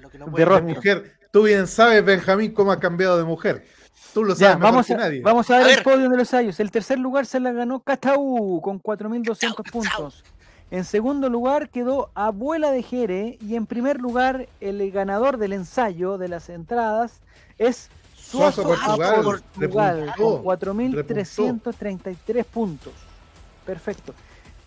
Lo 0.00 0.10
que 0.10 0.18
no 0.18 0.26
De 0.26 0.30
puede 0.32 0.44
rostro. 0.44 0.66
De 0.66 0.74
mujer. 0.74 1.16
Tú 1.30 1.42
bien 1.44 1.66
sabes, 1.68 2.04
Benjamín, 2.04 2.52
cómo 2.52 2.72
ha 2.72 2.80
cambiado 2.80 3.16
de 3.16 3.24
mujer. 3.24 3.64
Tú 4.12 4.24
lo 4.24 4.34
Ya, 4.34 4.52
sabes 4.52 4.58
mejor 4.58 4.72
vamos 4.72 4.86
que 4.86 4.94
a, 4.94 4.96
nadie. 4.96 5.20
vamos 5.22 5.48
a 5.50 5.58
ver 5.58 5.66
A 5.66 5.70
el 5.70 5.76
ver. 5.76 5.84
podio 5.84 6.08
de 6.10 6.16
los 6.16 6.34
años. 6.34 6.58
El 6.58 6.70
tercer 6.72 6.98
lugar 6.98 7.26
se 7.26 7.38
la 7.38 7.52
ganó 7.52 7.80
Cataú 7.80 8.60
con 8.62 8.82
4.200 8.82 9.38
Cachao. 9.38 9.54
puntos. 9.70 10.24
En 10.72 10.84
segundo 10.84 11.28
lugar 11.28 11.68
quedó 11.68 12.10
Abuela 12.14 12.70
de 12.72 12.82
Jere 12.82 13.38
y 13.40 13.54
en 13.56 13.66
primer 13.66 14.00
lugar 14.00 14.48
el 14.60 14.90
ganador 14.90 15.36
del 15.36 15.52
ensayo 15.52 16.16
de 16.18 16.28
las 16.28 16.48
entradas 16.48 17.20
es 17.58 17.88
Suazo 18.16 18.62
Suazo 18.62 18.86
Portugal, 18.86 19.22
Portugal 19.24 20.12
con 20.16 20.44
repuntó, 20.44 20.44
4.333 20.44 22.44
puntos. 22.44 22.92
Perfecto. 23.66 24.14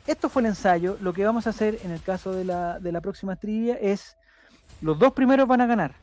Esto 0.07 0.29
fue 0.29 0.41
el 0.41 0.47
ensayo. 0.47 0.97
Lo 1.01 1.13
que 1.13 1.23
vamos 1.25 1.47
a 1.47 1.51
hacer 1.51 1.79
en 1.83 1.91
el 1.91 2.01
caso 2.01 2.31
de 2.33 2.43
la, 2.45 2.79
de 2.79 2.91
la 2.91 3.01
próxima 3.01 3.35
trivia 3.35 3.75
es 3.75 4.17
los 4.81 4.99
dos 4.99 5.13
primeros 5.13 5.47
van 5.47 5.61
a 5.61 5.65
ganar. 5.65 5.95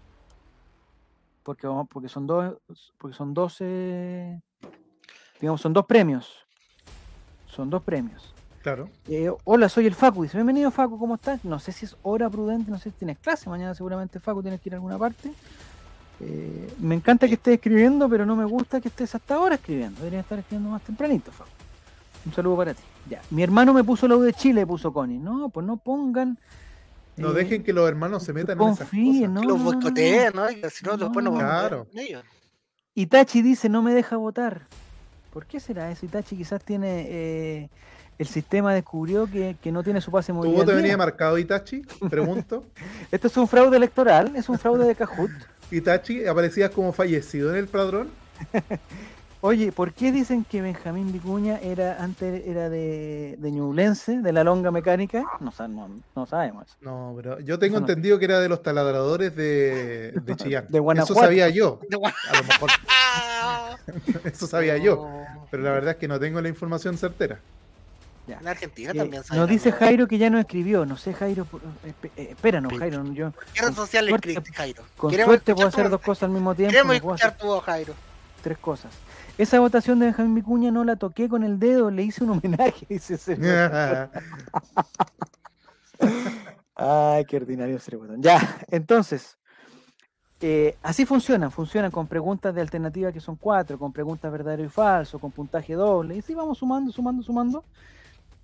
Porque, 1.42 1.66
vamos- 1.66 1.88
porque 1.90 2.09
son 2.09 2.26
dos, 2.26 2.55
porque 2.98 3.16
son 3.16 3.34
dos, 3.34 3.57
eh, 3.61 4.40
digamos, 5.40 5.61
son 5.61 5.72
dos 5.72 5.86
premios. 5.86 6.46
Son 7.46 7.68
dos 7.68 7.82
premios. 7.82 8.34
Claro. 8.62 8.88
Eh, 9.09 9.30
hola, 9.44 9.68
soy 9.68 9.86
el 9.86 9.94
Facu. 9.94 10.22
Dice, 10.22 10.36
bienvenido 10.36 10.70
Facu, 10.70 10.98
¿cómo 10.98 11.14
estás? 11.16 11.44
No 11.44 11.59
sé 11.59 11.72
si 11.72 11.86
es 11.86 11.96
hora 12.03 12.28
prudente, 12.28 12.70
no 12.70 12.78
sé 12.78 12.90
si 12.90 12.96
tienes 12.96 13.18
clase. 13.18 13.48
Mañana 13.51 13.74
seguramente 13.74 14.20
Facu 14.20 14.42
tienes 14.42 14.61
que 14.61 14.68
ir 14.68 14.74
a 14.74 14.76
alguna 14.76 14.98
parte. 14.98 15.32
Eh, 16.20 16.74
me 16.78 16.94
encanta 16.94 17.26
que 17.26 17.34
estés 17.34 17.55
escribiendo, 17.55 18.09
pero 18.09 18.26
no 18.26 18.36
me 18.36 18.44
gusta 18.44 18.80
que 18.80 18.88
estés 18.88 19.14
hasta 19.14 19.34
ahora 19.34 19.55
escribiendo. 19.55 19.98
Deberías 20.01 20.24
estar 20.24 20.38
escribiendo 20.38 20.70
más 20.70 20.82
tempranito, 20.82 21.32
Facu. 21.32 21.51
Un 22.26 22.32
saludo 22.34 22.57
para 22.59 22.74
ti. 22.74 22.82
Ya. 23.09 23.22
Mi 23.30 23.42
hermano 23.42 23.72
me 23.72 23.82
puso 23.84 24.07
la 24.07 24.16
U 24.16 24.20
de 24.20 24.32
Chile, 24.32 24.66
puso 24.66 24.92
Connie. 24.92 25.18
No, 25.18 25.48
pues 25.48 25.66
no 25.66 25.76
pongan. 25.76 26.38
No 27.16 27.30
eh, 27.30 27.34
dejen 27.34 27.62
que 27.62 27.72
los 27.72 27.88
hermanos 27.88 28.22
se 28.22 28.32
metan 28.32 28.61
en 28.61 28.68
esas 28.68 28.78
confíen, 28.88 29.14
cosas. 29.14 29.30
¿no? 29.34 29.40
Que 29.40 29.46
los 29.46 29.62
boicoteen, 29.62 30.32
¿no? 30.34 30.51
Y 30.51 30.62
Si 30.70 30.84
no, 30.84 30.96
después 30.96 31.24
no 31.24 31.32
No, 31.32 31.38
claro. 31.38 31.86
ellos. 31.94 32.22
Itachi 32.94 33.42
dice 33.42 33.68
no 33.68 33.82
me 33.82 33.92
deja 33.94 34.16
votar. 34.16 34.62
¿Por 35.32 35.46
qué 35.46 35.61
será 35.61 35.90
eso? 35.90 36.07
Itachi 36.07 36.36
quizás 36.36 36.62
tiene 36.64 37.07
eh, 37.09 37.70
el 38.18 38.26
sistema 38.26 38.74
descubrió 38.74 39.26
que, 39.30 39.57
que 39.62 39.72
no 39.72 39.82
tiene 39.82 40.01
su 40.01 40.11
pase 40.11 40.32
¿Tu 40.32 40.36
movilidad. 40.36 40.59
voto 40.61 40.70
al 40.72 40.76
día. 40.78 40.82
venía 40.82 40.96
marcado, 40.96 41.38
Itachi? 41.38 41.82
Pregunto. 42.11 42.64
Esto 43.11 43.26
es 43.28 43.36
un 43.36 43.48
fraude 43.48 43.76
electoral, 43.76 44.34
es 44.36 44.48
un 44.48 44.59
fraude 44.59 44.86
de 44.86 44.94
Cajut. 44.94 45.30
Itachi, 45.70 46.26
¿aparecías 46.26 46.70
como 46.70 46.92
fallecido 46.92 47.51
en 47.51 47.57
el 47.57 47.68
padrón? 47.68 48.09
Oye, 49.43 49.72
¿por 49.72 49.95
qué 49.95 50.12
dicen 50.12 50.45
que 50.45 50.61
Benjamín 50.61 51.12
Vicuña 51.12 51.59
era 51.62 52.03
antes 52.03 52.47
era 52.47 52.68
de, 52.68 53.36
de 53.38 53.51
Ñublense, 53.51 54.18
de 54.20 54.32
la 54.32 54.45
longa 54.45 54.70
mecánica? 54.70 55.24
No, 55.41 55.51
no, 55.68 55.88
no 56.14 56.26
sabemos 56.26 56.66
eso. 56.66 56.76
No, 56.82 57.14
pero 57.16 57.41
yo 57.41 57.59
tengo 57.59 57.76
Eso 57.76 57.86
no. 57.86 57.88
entendido 57.91 58.18
que 58.18 58.26
era 58.26 58.38
de 58.38 58.51
los 58.51 58.62
taladradores 58.62 59.34
de, 59.34 60.12
de 60.12 60.36
Chillán. 60.36 60.66
De 60.68 60.78
Guanajuato. 60.78 61.14
Eso 61.14 61.24
sabía 61.26 61.49
yo. 61.49 61.80
A 62.30 62.36
lo 62.36 62.45
mejor 62.45 62.70
eso 64.24 64.47
sabía 64.47 64.76
yo. 64.76 65.09
Pero 65.51 65.62
la 65.62 65.70
verdad 65.70 65.93
es 65.93 65.97
que 65.97 66.07
no 66.09 66.20
tengo 66.20 66.41
la 66.43 66.49
información 66.49 66.99
certera. 66.99 67.38
En 68.28 68.47
Argentina 68.47 68.91
Eh, 68.93 68.95
también 68.95 69.22
nos 69.34 69.49
dice. 69.49 69.72
Jairo 69.72 70.07
que 70.07 70.18
ya 70.18 70.28
no 70.28 70.38
escribió. 70.38 70.84
No 70.84 70.99
sé, 70.99 71.14
Jairo. 71.14 71.47
espe- 71.84 72.11
eh, 72.16 72.28
espéranos, 72.32 72.74
Jairo. 72.78 73.03
Yo, 73.14 73.32
¿Qué 73.55 73.62
red 73.62 73.72
social 73.72 74.07
escribiste, 74.11 74.53
Jairo? 74.53 74.82
con 74.99 75.12
suerte 75.14 75.55
puedo 75.55 75.66
hacer 75.68 75.84
tu- 75.86 75.91
dos 75.93 76.01
cosas 76.03 76.24
al 76.24 76.30
mismo 76.30 76.55
tiempo. 76.55 76.72
Queremos 76.72 76.95
escuchar 76.97 77.36
tu 77.38 77.47
voz, 77.47 77.64
Jairo. 77.64 77.95
tres 78.43 78.59
cosas. 78.59 78.93
Esa 79.41 79.59
votación 79.59 79.99
de 79.99 80.05
Benjamín 80.05 80.34
Vicuña 80.34 80.70
no 80.70 80.84
la 80.84 80.97
toqué 80.97 81.26
con 81.26 81.43
el 81.43 81.59
dedo, 81.59 81.91
le 81.91 82.03
hice 82.03 82.22
un 82.24 82.28
homenaje, 82.28 82.84
dice 82.91 83.14
ese. 83.14 83.38
Ay, 86.76 87.24
qué 87.24 87.38
ordinario 87.38 87.80
ser 87.80 87.97
botón. 87.97 88.20
Ya, 88.20 88.59
entonces, 88.70 89.38
eh, 90.43 90.76
así 90.82 91.07
funcionan, 91.07 91.51
funcionan 91.51 91.91
con 91.91 92.07
preguntas 92.07 92.55
de 92.55 92.61
alternativa 92.61 93.12
que 93.12 93.20
son 93.20 93.36
cuatro, 93.36 93.78
con 93.78 93.95
preguntas 93.95 94.30
verdadero 94.30 94.62
y 94.62 94.68
falso, 94.68 95.18
con 95.18 95.30
puntaje 95.30 95.72
doble, 95.72 96.16
y 96.16 96.18
así 96.18 96.34
vamos 96.34 96.59
sumando, 96.59 96.93
sumando, 96.93 97.22
sumando, 97.22 97.64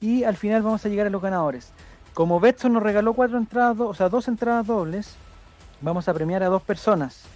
y 0.01 0.25
al 0.25 0.37
final 0.37 0.63
vamos 0.63 0.87
a 0.87 0.89
llegar 0.89 1.09
a 1.09 1.11
los 1.11 1.21
ganadores. 1.21 1.73
Como 2.15 2.41
Betson 2.41 2.73
nos 2.73 2.83
regaló 2.83 3.13
cuatro 3.13 3.37
entradas, 3.37 3.79
o 3.81 3.93
sea, 3.93 4.09
dos 4.09 4.29
entradas 4.29 4.67
dobles, 4.67 5.15
vamos 5.83 6.09
a 6.09 6.15
premiar 6.15 6.43
a 6.43 6.47
dos 6.47 6.63
personas. 6.63 7.36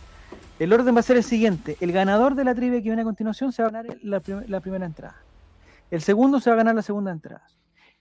El 0.61 0.73
orden 0.73 0.95
va 0.95 1.01
a 1.01 1.03
ser 1.03 1.17
el 1.17 1.25
siguiente: 1.25 1.77
el 1.81 1.91
ganador 1.91 2.37
de 2.37 2.45
la 2.45 2.55
trivia 2.55 2.79
que 2.81 2.89
viene 2.89 3.03
a 3.03 3.05
continuación 3.05 3.53
se 3.53 3.63
va 3.63 3.69
a 3.69 3.73
ganar 3.73 3.97
la, 4.03 4.21
prim- 4.21 4.45
la 4.47 4.61
primera 4.61 4.87
entrada. 4.87 5.17
El 5.91 6.03
segundo 6.03 6.39
se 6.39 6.51
va 6.51 6.55
a 6.55 6.59
ganar 6.59 6.75
la 6.77 6.83
segunda 6.83 7.11
entrada. 7.11 7.45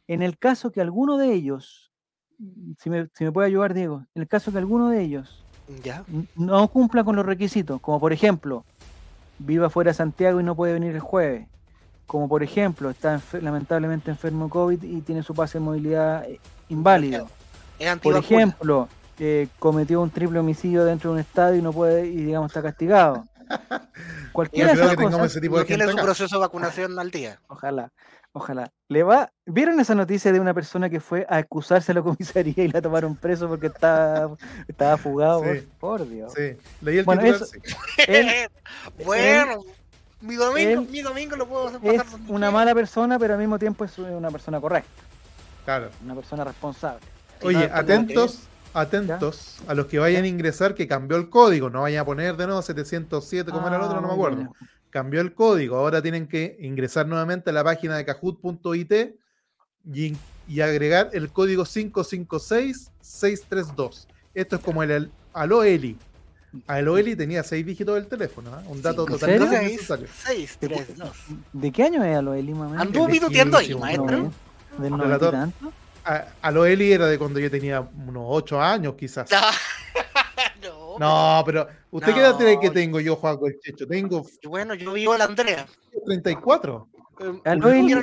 En 0.08 0.22
el 0.22 0.38
caso 0.38 0.72
que 0.72 0.82
alguno 0.82 1.18
de 1.18 1.34
ellos, 1.34 1.92
si 2.78 2.90
me, 2.90 3.08
si 3.14 3.24
me 3.24 3.32
puede 3.32 3.48
ayudar 3.48 3.74
Diego, 3.74 4.06
en 4.14 4.22
el 4.22 4.28
caso 4.28 4.52
que 4.52 4.58
alguno 4.60 4.90
de 4.90 5.02
ellos 5.02 5.44
Ya. 5.84 6.04
no 6.36 6.68
cumpla 6.68 7.04
con 7.04 7.16
los 7.16 7.26
requisitos, 7.26 7.80
como 7.82 8.00
por 8.00 8.12
ejemplo, 8.14 8.64
viva 9.40 9.70
fuera 9.70 9.92
de 9.92 9.96
Santiago 9.96 10.40
y 10.40 10.44
no 10.44 10.56
puede 10.56 10.74
venir 10.74 10.94
el 10.96 11.00
jueves, 11.00 11.48
como 12.08 12.28
por 12.28 12.44
ejemplo, 12.44 12.90
está 12.90 13.18
enfer- 13.20 13.42
lamentablemente 13.42 14.12
enfermo 14.12 14.46
de 14.46 14.52
COVID 14.52 14.84
y 14.84 15.02
tiene 15.02 15.24
su 15.24 15.34
pase 15.34 15.60
de 15.60 15.64
movilidad 15.66 16.26
eh, 16.30 16.40
inválido, 16.70 17.28
por 18.02 18.14
ejemplo, 18.18 18.90
eh, 19.20 19.48
cometió 19.60 20.02
un 20.02 20.10
triple 20.10 20.40
homicidio 20.40 20.86
dentro 20.86 21.10
de 21.12 21.14
un 21.16 21.20
estadio 21.20 21.60
y 21.60 21.62
no 21.62 21.72
puede, 21.74 22.08
y 22.08 22.16
digamos 22.18 22.50
está 22.52 22.62
castigado. 22.62 23.26
Cualquiera 24.32 24.70
de 24.70 24.74
creo 24.74 24.86
esas 24.86 24.96
que 24.96 25.04
tengamos 25.04 25.20
cosas, 25.20 25.32
ese 25.32 25.42
tipo 25.42 25.56
de 25.56 25.62
No 25.62 25.68
tiene 25.68 25.84
su 25.86 25.92
acá. 25.92 26.02
proceso 26.04 26.36
de 26.36 26.40
vacunación 26.42 27.00
al 27.00 27.12
día. 27.12 27.40
ojalá, 27.48 27.92
ojalá. 28.32 28.72
Le 28.88 29.04
va, 29.04 29.32
¿vieron 29.46 29.80
esa 29.80 29.96
noticia 29.96 30.32
de 30.32 30.40
una 30.40 30.54
persona 30.54 30.90
que 30.90 31.00
fue 31.00 31.26
a 31.30 31.40
excusarse 31.40 31.92
a 31.92 31.96
la 31.96 32.02
comisaría 32.02 32.64
y 32.64 32.68
la 32.70 32.82
tomaron 32.82 33.16
preso 33.16 33.48
porque 33.48 33.68
estaba, 33.68 34.36
estaba 34.68 34.98
fugado? 34.98 35.44
Sí. 35.44 35.68
Por, 35.80 36.00
por 36.00 36.10
Dios. 36.10 36.34
Sí, 36.36 36.58
leí 36.82 37.00
el 37.00 37.06
Bueno, 37.06 37.22
titular, 37.24 37.42
eso- 37.42 37.46
sí. 37.46 37.60
Él 38.08 38.28
bueno, 39.06 39.62
mi 40.22 40.36
domingo, 40.36 40.82
él 40.82 40.88
mi 40.90 41.02
domingo 41.02 41.36
lo 41.38 41.48
puedo 41.48 41.68
hacer 41.70 41.80
es 41.84 41.98
pasar 42.04 42.12
donde 42.12 42.32
una 42.34 42.48
quiera. 42.48 42.52
mala 42.52 42.76
persona, 42.76 43.18
pero 43.20 43.34
al 43.36 43.40
mismo 43.40 43.58
tiempo 43.58 43.86
es 43.86 43.98
una 43.98 44.30
persona 44.30 44.60
correcta, 44.60 44.90
Claro. 45.66 45.90
una 46.04 46.16
persona 46.16 46.44
responsable. 46.44 47.00
Oye, 47.42 47.68
no 47.70 47.76
atentos, 47.76 48.42
atentos 48.74 49.58
a 49.68 49.74
los 49.74 49.88
que 49.88 50.00
vayan 50.00 50.24
a 50.24 50.28
ingresar 50.28 50.76
que 50.76 50.88
cambió 50.88 51.18
el 51.18 51.30
código. 51.30 51.70
No 51.70 51.82
vayan 51.82 52.02
a 52.02 52.06
poner 52.06 52.38
de 52.38 52.46
nuevo 52.46 52.62
707 52.62 53.52
como 53.52 53.68
era 53.68 53.76
el 53.78 53.82
otro, 53.84 54.00
no 54.02 54.08
me 54.08 54.14
Ah, 54.14 54.16
acuerdo. 54.16 54.54
Cambió 54.90 55.22
el 55.22 55.34
código. 55.34 55.78
Ahora 55.78 56.02
tienen 56.02 56.28
que 56.28 56.58
ingresar 56.62 57.08
nuevamente 57.08 57.50
a 57.52 57.54
la 57.54 57.64
página 57.64 57.96
de 57.98 58.06
kahoot.it 58.06 58.92
y, 59.94 60.16
y 60.48 60.62
agregar 60.62 61.10
el 61.14 61.30
código 61.32 61.66
556632. 61.66 64.08
Esto 64.34 64.56
es 64.56 64.62
como 64.62 64.82
el, 64.84 64.92
el 64.92 65.12
Aloeli. 65.34 65.98
Aloeli 66.66 67.16
tenía 67.16 67.44
seis 67.44 67.64
dígitos 67.66 67.94
del 67.96 68.08
teléfono. 68.08 68.50
¿ah? 68.54 68.64
Un 68.68 68.82
dato 68.82 69.06
¿En 69.08 69.14
totalmente? 69.14 69.58
Seis, 69.58 69.70
innecesario. 69.72 70.08
seis, 70.26 70.58
tres, 70.60 70.98
dos. 70.98 71.12
¿De 71.54 71.72
qué 71.72 71.84
año 71.84 72.04
es 72.04 72.24
lo 72.24 72.32
de 72.32 72.42
Lima? 72.44 72.68
man? 72.70 72.80
Anduvo 72.80 73.08
pituteando 73.08 73.58
ahí, 73.58 73.76
maestro. 73.76 74.32
¿Del 74.78 74.92
noventa 74.92 75.28
y 75.28 75.32
A- 76.10 76.26
Aloeli 76.42 76.92
era 76.92 77.06
de 77.08 77.18
cuando 77.20 77.40
yo 77.40 77.52
tenía 77.52 77.82
unos 77.82 78.24
8 78.28 78.62
años, 78.62 78.96
quizás. 78.96 79.30
no, 80.62 80.98
No, 81.00 81.44
pero 81.46 81.68
¿usted 81.92 82.14
qué 82.14 82.20
edad 82.20 82.36
cree 82.38 82.60
que 82.60 82.68
No. 82.68 82.74
tengo 82.74 83.00
yo, 83.00 83.16
Juan 83.16 83.38
el 83.46 83.60
Checho? 83.60 83.88
Tengo 83.88 84.26
bueno, 84.48 84.74
yo 84.74 84.94
vivo 84.94 85.14
a 85.14 85.18
la 85.18 85.26
Andrea. 85.26 85.66
34. 86.06 86.88
Eh, 87.20 87.42
Aloeli 87.46 87.96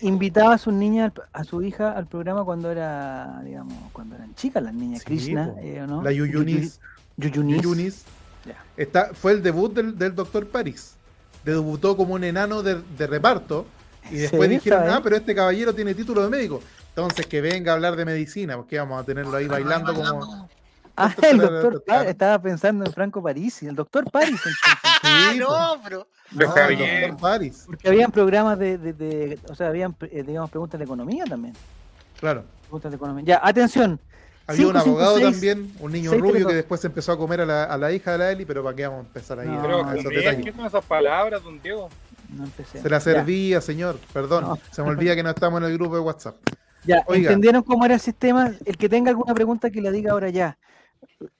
invitaba 0.00 0.54
a 0.54 0.58
su 0.58 0.72
niña, 0.72 1.12
a 1.32 1.44
su 1.44 1.60
hija 1.62 1.92
al 1.92 2.06
programa 2.06 2.44
cuando 2.44 2.70
era, 2.70 3.42
digamos, 3.44 3.74
cuando 3.92 4.14
eran 4.16 4.34
chicas 4.34 4.62
las 4.62 4.72
niñas, 4.72 5.00
Sí, 5.00 5.04
Krishna, 5.06 5.54
eh, 5.60 5.82
¿o 5.82 5.86
¿no? 5.86 6.02
La 6.02 6.12
Yuyunis. 6.12 6.80
Yuyunis. 7.16 7.56
Yuyunis. 7.62 8.04
Ya. 8.46 8.62
Está, 8.76 9.10
fue 9.14 9.32
el 9.32 9.42
debut 9.42 9.72
del, 9.74 9.98
del 9.98 10.14
Doctor 10.14 10.46
Paris. 10.48 10.94
Debutó 11.44 11.96
como 11.96 12.14
un 12.14 12.24
enano 12.24 12.62
de, 12.62 12.80
de 12.96 13.06
reparto. 13.06 13.66
Y 14.10 14.16
¿En 14.16 14.20
después 14.22 14.48
dijeron, 14.50 14.84
¿Está 14.84 14.96
ah, 14.96 15.00
pero 15.02 15.16
este 15.16 15.34
caballero 15.34 15.74
tiene 15.74 15.94
título 15.94 16.22
de 16.22 16.30
médico. 16.30 16.62
Entonces 16.96 17.26
que 17.26 17.40
venga 17.40 17.72
a 17.72 17.74
hablar 17.74 17.96
de 17.96 18.04
medicina, 18.04 18.56
porque 18.56 18.78
vamos 18.78 19.02
a 19.02 19.04
tenerlo 19.04 19.36
ahí 19.36 19.48
bailando 19.48 19.92
como. 19.94 20.48
Ah, 20.96 21.12
el 21.22 21.38
doctor 21.38 21.82
París, 21.84 22.10
estaba 22.10 22.40
pensando 22.40 22.84
en 22.84 22.92
Franco 22.92 23.20
Parisi, 23.20 23.66
el 23.66 23.74
doctor 23.74 24.08
París. 24.12 24.40
Ah, 25.02 25.30
Sí, 25.32 25.38
no, 25.40 25.76
pero. 25.82 26.06
De 26.30 26.46
No. 26.46 26.54
Doctor 26.54 27.16
Paris. 27.20 27.64
Porque 27.66 27.88
habían 27.88 28.12
programas 28.12 28.58
de, 28.60 28.78
de- 28.78 28.92
de- 28.92 29.38
o 29.48 29.56
sea, 29.56 29.68
habían, 29.68 29.96
eh, 30.02 30.22
digamos, 30.24 30.50
preguntas 30.50 30.78
de 30.78 30.84
economía 30.84 31.24
también. 31.24 31.52
Claro. 32.20 32.44
Preguntas 32.62 32.92
de 32.92 32.96
economía. 32.96 33.24
Ya, 33.26 33.40
atención. 33.42 33.98
Había 34.46 34.66
un 34.68 34.72
556, 34.74 34.86
abogado 34.86 35.20
también, 35.32 35.72
un 35.80 35.90
niño 35.92 36.12
rubio 36.12 36.46
que 36.46 36.54
después 36.54 36.80
se 36.80 36.86
empezó 36.86 37.10
a 37.10 37.18
comer 37.18 37.40
a 37.40 37.46
la, 37.46 37.64
a 37.64 37.76
la 37.76 37.90
hija 37.90 38.12
de 38.12 38.18
la 38.18 38.30
Eli, 38.30 38.44
pero 38.44 38.62
¿para 38.62 38.76
qué 38.76 38.86
vamos 38.86 39.02
a 39.04 39.06
empezar 39.08 39.40
ahí? 39.40 39.48
No, 39.48 39.62
Pero, 39.62 39.84
a 39.84 39.96
esos 39.96 40.12
detalles? 40.12 40.44
¿qué 40.44 40.52
son 40.52 40.66
esas 40.66 40.84
palabras, 40.84 41.42
don 41.42 41.60
Diego? 41.60 41.88
No 42.28 42.44
empecé. 42.44 42.80
Se 42.80 42.88
la 42.88 42.98
Ya. 42.98 43.00
servía, 43.00 43.60
señor. 43.60 43.98
Perdón, 44.12 44.44
No. 44.44 44.58
se 44.70 44.80
me 44.82 44.90
olvida 44.90 45.16
que 45.16 45.24
no 45.24 45.30
estamos 45.30 45.60
en 45.60 45.66
el 45.68 45.74
grupo 45.76 45.96
de 45.96 46.00
WhatsApp. 46.02 46.36
Ya, 46.84 47.02
Oiga. 47.06 47.30
¿entendieron 47.30 47.62
cómo 47.62 47.84
era 47.84 47.94
el 47.94 48.00
sistema? 48.00 48.52
El 48.64 48.76
que 48.76 48.88
tenga 48.88 49.10
alguna 49.10 49.34
pregunta 49.34 49.70
que 49.70 49.80
la 49.80 49.90
diga 49.90 50.12
ahora 50.12 50.30
ya. 50.30 50.58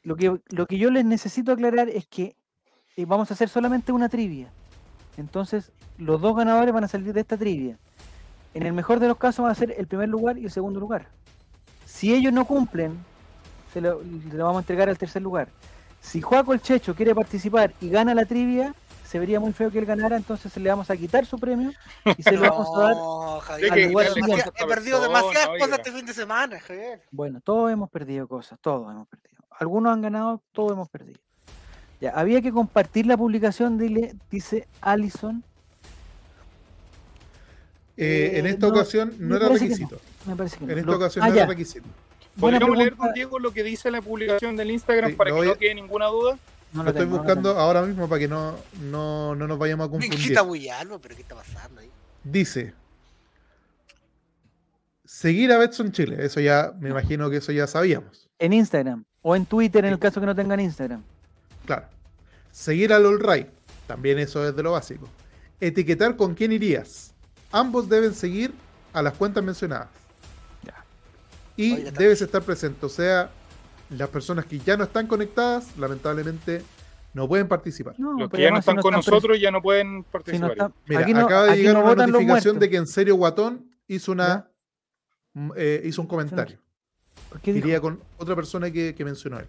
Lo 0.03 0.17
que, 0.17 0.39
lo 0.49 0.67
que 0.67 0.79
yo 0.79 0.91
les 0.91 1.05
necesito 1.05 1.53
aclarar 1.53 1.89
es 1.89 2.07
que 2.07 2.37
eh, 2.97 3.05
vamos 3.07 3.31
a 3.31 3.35
hacer 3.35 3.49
solamente 3.49 3.93
una 3.93 4.09
trivia. 4.09 4.51
Entonces, 5.17 5.73
los 5.99 6.21
dos 6.21 6.37
ganadores 6.37 6.73
van 6.73 6.85
a 6.85 6.89
salir 6.89 7.13
de 7.13 7.21
esta 7.21 7.37
trivia. 7.37 7.79
En 8.55 8.65
el 8.65 8.73
mejor 8.73 9.01
de 9.01 9.09
los 9.09 9.17
casos 9.17 9.43
van 9.43 9.53
a 9.53 9.55
ser 9.55 9.75
el 9.77 9.87
primer 9.87 10.09
lugar 10.09 10.39
y 10.39 10.45
el 10.45 10.51
segundo 10.51 10.81
lugar. 10.81 11.09
Si 11.85 12.15
ellos 12.15 12.33
no 12.33 12.45
cumplen, 12.45 12.97
se 13.73 13.81
lo, 13.81 14.01
se 14.01 14.37
lo 14.37 14.45
vamos 14.45 14.59
a 14.59 14.63
entregar 14.63 14.89
al 14.89 14.99
tercer 14.99 15.23
lugar. 15.23 15.49
Si 16.01 16.21
Juaco 16.21 16.53
el 16.53 16.61
Checho 16.61 16.95
quiere 16.95 17.15
participar 17.15 17.75
y 17.81 17.89
gana 17.89 18.15
la 18.15 18.25
trivia, 18.25 18.75
se 19.15 19.21
vería 19.21 19.39
muy 19.39 19.53
feo 19.53 19.71
que 19.71 19.79
él 19.79 19.87
ganara, 19.87 20.17
entonces 20.17 20.57
le 20.57 20.69
vamos 20.69 20.91
a 20.91 20.97
quitar 20.97 21.25
su 21.25 21.39
premio 21.39 21.71
y 22.19 22.21
se 22.21 22.33
lo 22.37 22.41
vamos 22.41 22.67
a 22.77 22.81
dar. 22.81 22.97
No, 22.97 23.39
Javier. 23.39 23.73
que 23.73 23.85
al 23.85 23.89
lugar 23.93 24.07
siguiente. 24.09 24.35
He 24.35 24.49
esta 24.49 24.67
perdido 24.67 25.01
demasiadas 25.01 25.49
cosas 25.57 25.79
este 25.79 25.93
fin 25.93 26.05
de 26.05 26.13
semana, 26.15 26.59
Javier. 26.59 27.01
Bueno, 27.13 27.41
todos 27.41 27.71
hemos 27.71 27.89
perdido 27.91 28.27
cosas, 28.27 28.59
todos 28.61 28.91
hemos 28.91 29.07
perdido. 29.07 29.45
Algunos 29.57 29.93
han 29.93 30.03
ganado, 30.03 30.43
todos 30.51 30.73
hemos 30.73 30.89
perdido. 30.89 31.21
Ya, 32.01 32.11
había 32.11 32.43
que 32.43 32.51
compartir 32.51 33.07
la 33.07 33.17
publicación, 33.17 33.79
dile, 33.79 34.17
dice 34.33 34.67
Allison. 34.81 35.45
Eh, 37.97 38.33
en 38.35 38.47
Eh, 38.47 38.51
esta 38.51 38.67
no, 38.67 38.73
ocasión 38.73 39.15
no 39.21 39.37
era 39.37 39.49
requisito. 39.49 40.01
Me 40.27 40.35
parece 40.35 40.59
que 40.59 40.67
no. 40.67 40.73
En 40.73 40.79
esta 40.81 40.91
Lo- 40.91 40.97
ocasión 40.97 41.25
ah, 41.25 41.29
no 41.29 41.35
ya, 41.37 41.43
era 41.43 41.51
requisito. 41.51 41.87
¿Podríamos 42.41 42.77
leer, 42.77 42.97
don 42.97 43.13
Diego, 43.13 43.39
lo 43.39 43.53
que 43.53 43.63
dice 43.63 43.93
la 43.93 44.03
publicación 44.03 44.57
del 44.57 44.73
Instagram 44.73 45.11
Sí, 45.11 45.17
para 45.17 45.31
que 45.33 45.41
no 45.47 45.55
quede 45.55 45.75
ninguna 45.77 46.07
duda? 46.07 46.37
No 46.75 46.83
Lo 46.83 46.91
estoy 46.91 47.05
tengo, 47.05 47.19
buscando 47.19 47.51
ahora 47.59 47.83
mismo 47.83 48.09
para 48.09 48.19
que 48.19 48.27
no, 48.27 48.57
no, 48.83 49.35
no 49.37 49.47
nos 49.47 49.59
vayamos 49.59 49.85
a 49.85 49.89
Me 49.89 49.93
confundir. 49.93 50.41
Bullardo, 50.41 51.01
pero 51.01 51.15
¿qué 51.15 51.23
está 51.23 51.37
pasando 51.37 51.81
ahí? 51.81 51.89
Dice: 52.25 52.75
Seguir 55.05 55.53
a 55.53 55.59
Betson 55.59 55.93
Chile. 55.93 56.17
Eso 56.19 56.41
ya, 56.41 56.73
me 56.81 56.91
imagino 56.91 57.31
que 57.31 57.37
eso 57.37 57.53
ya 57.53 57.69
sabíamos. 57.69 58.29
En 58.41 58.53
Instagram 58.53 59.05
o 59.23 59.37
en 59.37 59.47
Twitter 59.47 59.85
en 59.85 59.93
el 59.93 60.01
caso 60.01 60.19
que 60.19 60.27
no 60.27 60.35
tengan 60.35 60.59
Instagram. 60.59 61.05
Claro. 61.65 61.87
Seguir 62.51 62.93
al 62.93 63.07
All 63.07 63.21
Right. 63.21 63.47
También 63.87 64.19
eso 64.19 64.47
es 64.49 64.57
de 64.57 64.63
lo 64.65 64.73
básico. 64.73 65.09
Etiquetar 65.61 66.17
con 66.17 66.35
quién 66.35 66.51
irías. 66.51 67.15
Ambos 67.53 67.89
deben 67.89 68.15
seguir 68.15 68.53
a 68.93 69.01
las 69.01 69.13
cuentas 69.15 69.45
mencionadas. 69.45 69.89
Ya. 70.65 70.85
Y 71.57 71.75
Oiga, 71.75 71.91
debes 71.93 72.21
estar 72.21 72.43
presente. 72.43 72.85
O 72.85 72.89
sea, 72.89 73.31
las 73.91 74.09
personas 74.09 74.47
que 74.47 74.59
ya 74.59 74.77
no 74.77 74.85
están 74.85 75.07
conectadas, 75.07 75.77
lamentablemente, 75.79 76.63
no 77.13 77.29
pueden 77.29 77.47
participar. 77.49 77.95
No, 77.99 78.19
Los 78.19 78.31
que 78.31 78.43
ya 78.43 78.51
no 78.51 78.57
si 78.57 78.61
están 78.61 78.77
con 78.79 78.93
nosotros 78.95 79.39
ya 79.41 79.51
no 79.51 79.63
pueden 79.63 79.87
si 79.89 79.97
no 79.97 80.03
participar. 80.11 80.51
están- 80.53 80.75
Mira, 80.87 81.01
aquí 81.03 81.15
no, 81.15 81.21
acaba 81.21 81.45
de 81.45 81.51
aquí 81.53 81.61
llegar 81.63 81.75
no 81.85 81.93
una 81.93 82.07
notificación 82.07 82.59
de 82.59 82.71
que 82.71 82.77
en 82.77 82.87
serio 82.87 83.15
Guatón 83.17 83.71
hizo 83.87 84.13
una 84.13 84.49
mm, 85.35 85.51
eh, 85.57 85.83
hizo 85.85 86.03
un 86.03 86.09
comentario. 86.09 86.59
¿Por 87.29 87.41
qué 87.41 87.53
dijo? 87.53 87.67
Iría 87.69 87.81
con 87.81 88.01
otra 88.17 88.35
persona 88.35 88.71
que, 88.71 88.95
que 88.95 89.05
mencionó 89.05 89.39
él. 89.39 89.47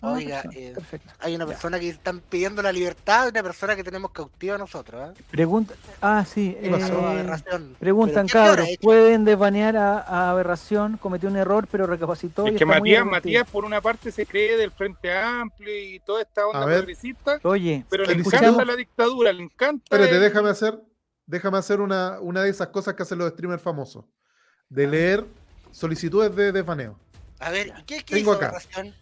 Ah, 0.00 0.12
Oiga, 0.12 0.42
perfecto, 0.42 0.58
eh, 0.60 0.72
perfecto. 0.74 1.12
Hay 1.18 1.34
una 1.34 1.44
Ya. 1.44 1.48
persona 1.50 1.80
que 1.80 1.88
están 1.88 2.20
pidiendo 2.20 2.62
la 2.62 2.70
libertad 2.72 3.24
de 3.24 3.30
una 3.30 3.42
persona 3.42 3.74
que 3.74 3.82
tenemos 3.82 4.12
cautiva 4.12 4.56
nosotros. 4.56 5.10
¿eh? 5.18 5.22
Pregunta, 5.30 5.74
ah, 6.00 6.24
sí. 6.24 6.56
¿Qué 6.60 6.70
pasó? 6.70 7.00
eh, 7.00 7.06
Aberración. 7.12 7.76
Preguntan, 7.80 8.26
¿Pero 8.26 8.32
qué 8.32 8.38
habrá 8.48 8.62
cabros? 8.62 8.76
¿pueden 8.80 9.24
desbanear 9.24 9.76
a, 9.76 9.98
a 10.00 10.30
Aberración? 10.30 10.96
Cometió 10.98 11.28
un 11.28 11.36
error, 11.36 11.66
pero 11.70 11.86
recapacitó. 11.86 12.46
y 12.46 12.50
Es 12.50 12.56
que 12.56 12.64
Matías. 12.64 13.04
Matías, 13.04 13.50
por 13.50 13.64
una 13.64 13.80
parte, 13.80 14.12
se 14.12 14.24
cree 14.26 14.56
del 14.56 14.70
Frente 14.70 15.12
Amplio 15.16 15.76
y 15.76 15.98
toda 16.00 16.22
esta 16.22 16.46
onda 16.46 16.62
A 16.62 16.66
ver. 16.66 16.78
progresista, 16.78 17.40
Oye, 17.42 17.84
pero 17.90 18.04
le 18.04 18.10
Felicito. 18.10 18.36
encanta 18.36 18.64
la 18.64 18.76
dictadura, 18.76 19.32
le 19.32 19.42
encanta. 19.42 19.82
Espérate, 19.84 20.14
el- 20.14 20.20
déjame 20.22 20.50
hacer, 20.50 20.78
déjame 21.26 21.58
hacer 21.58 21.80
una, 21.80 22.20
una 22.20 22.42
de 22.42 22.50
esas 22.50 22.68
cosas 22.68 22.94
que 22.94 23.02
hacen 23.02 23.18
los 23.18 23.30
streamers 23.32 23.62
famosos. 23.62 24.04
De 24.68 24.86
leer 24.86 25.24
solicitudes 25.72 26.34
de 26.36 26.52
desbaneo. 26.52 26.98
A 27.40 27.50
ver, 27.50 27.68
¿y 27.78 27.82
¿qué, 27.84 27.96
qué 28.04 28.14
Tengo 28.16 28.32
hizo 28.32 28.32
acá. 28.34 28.46
aberración? 28.48 28.94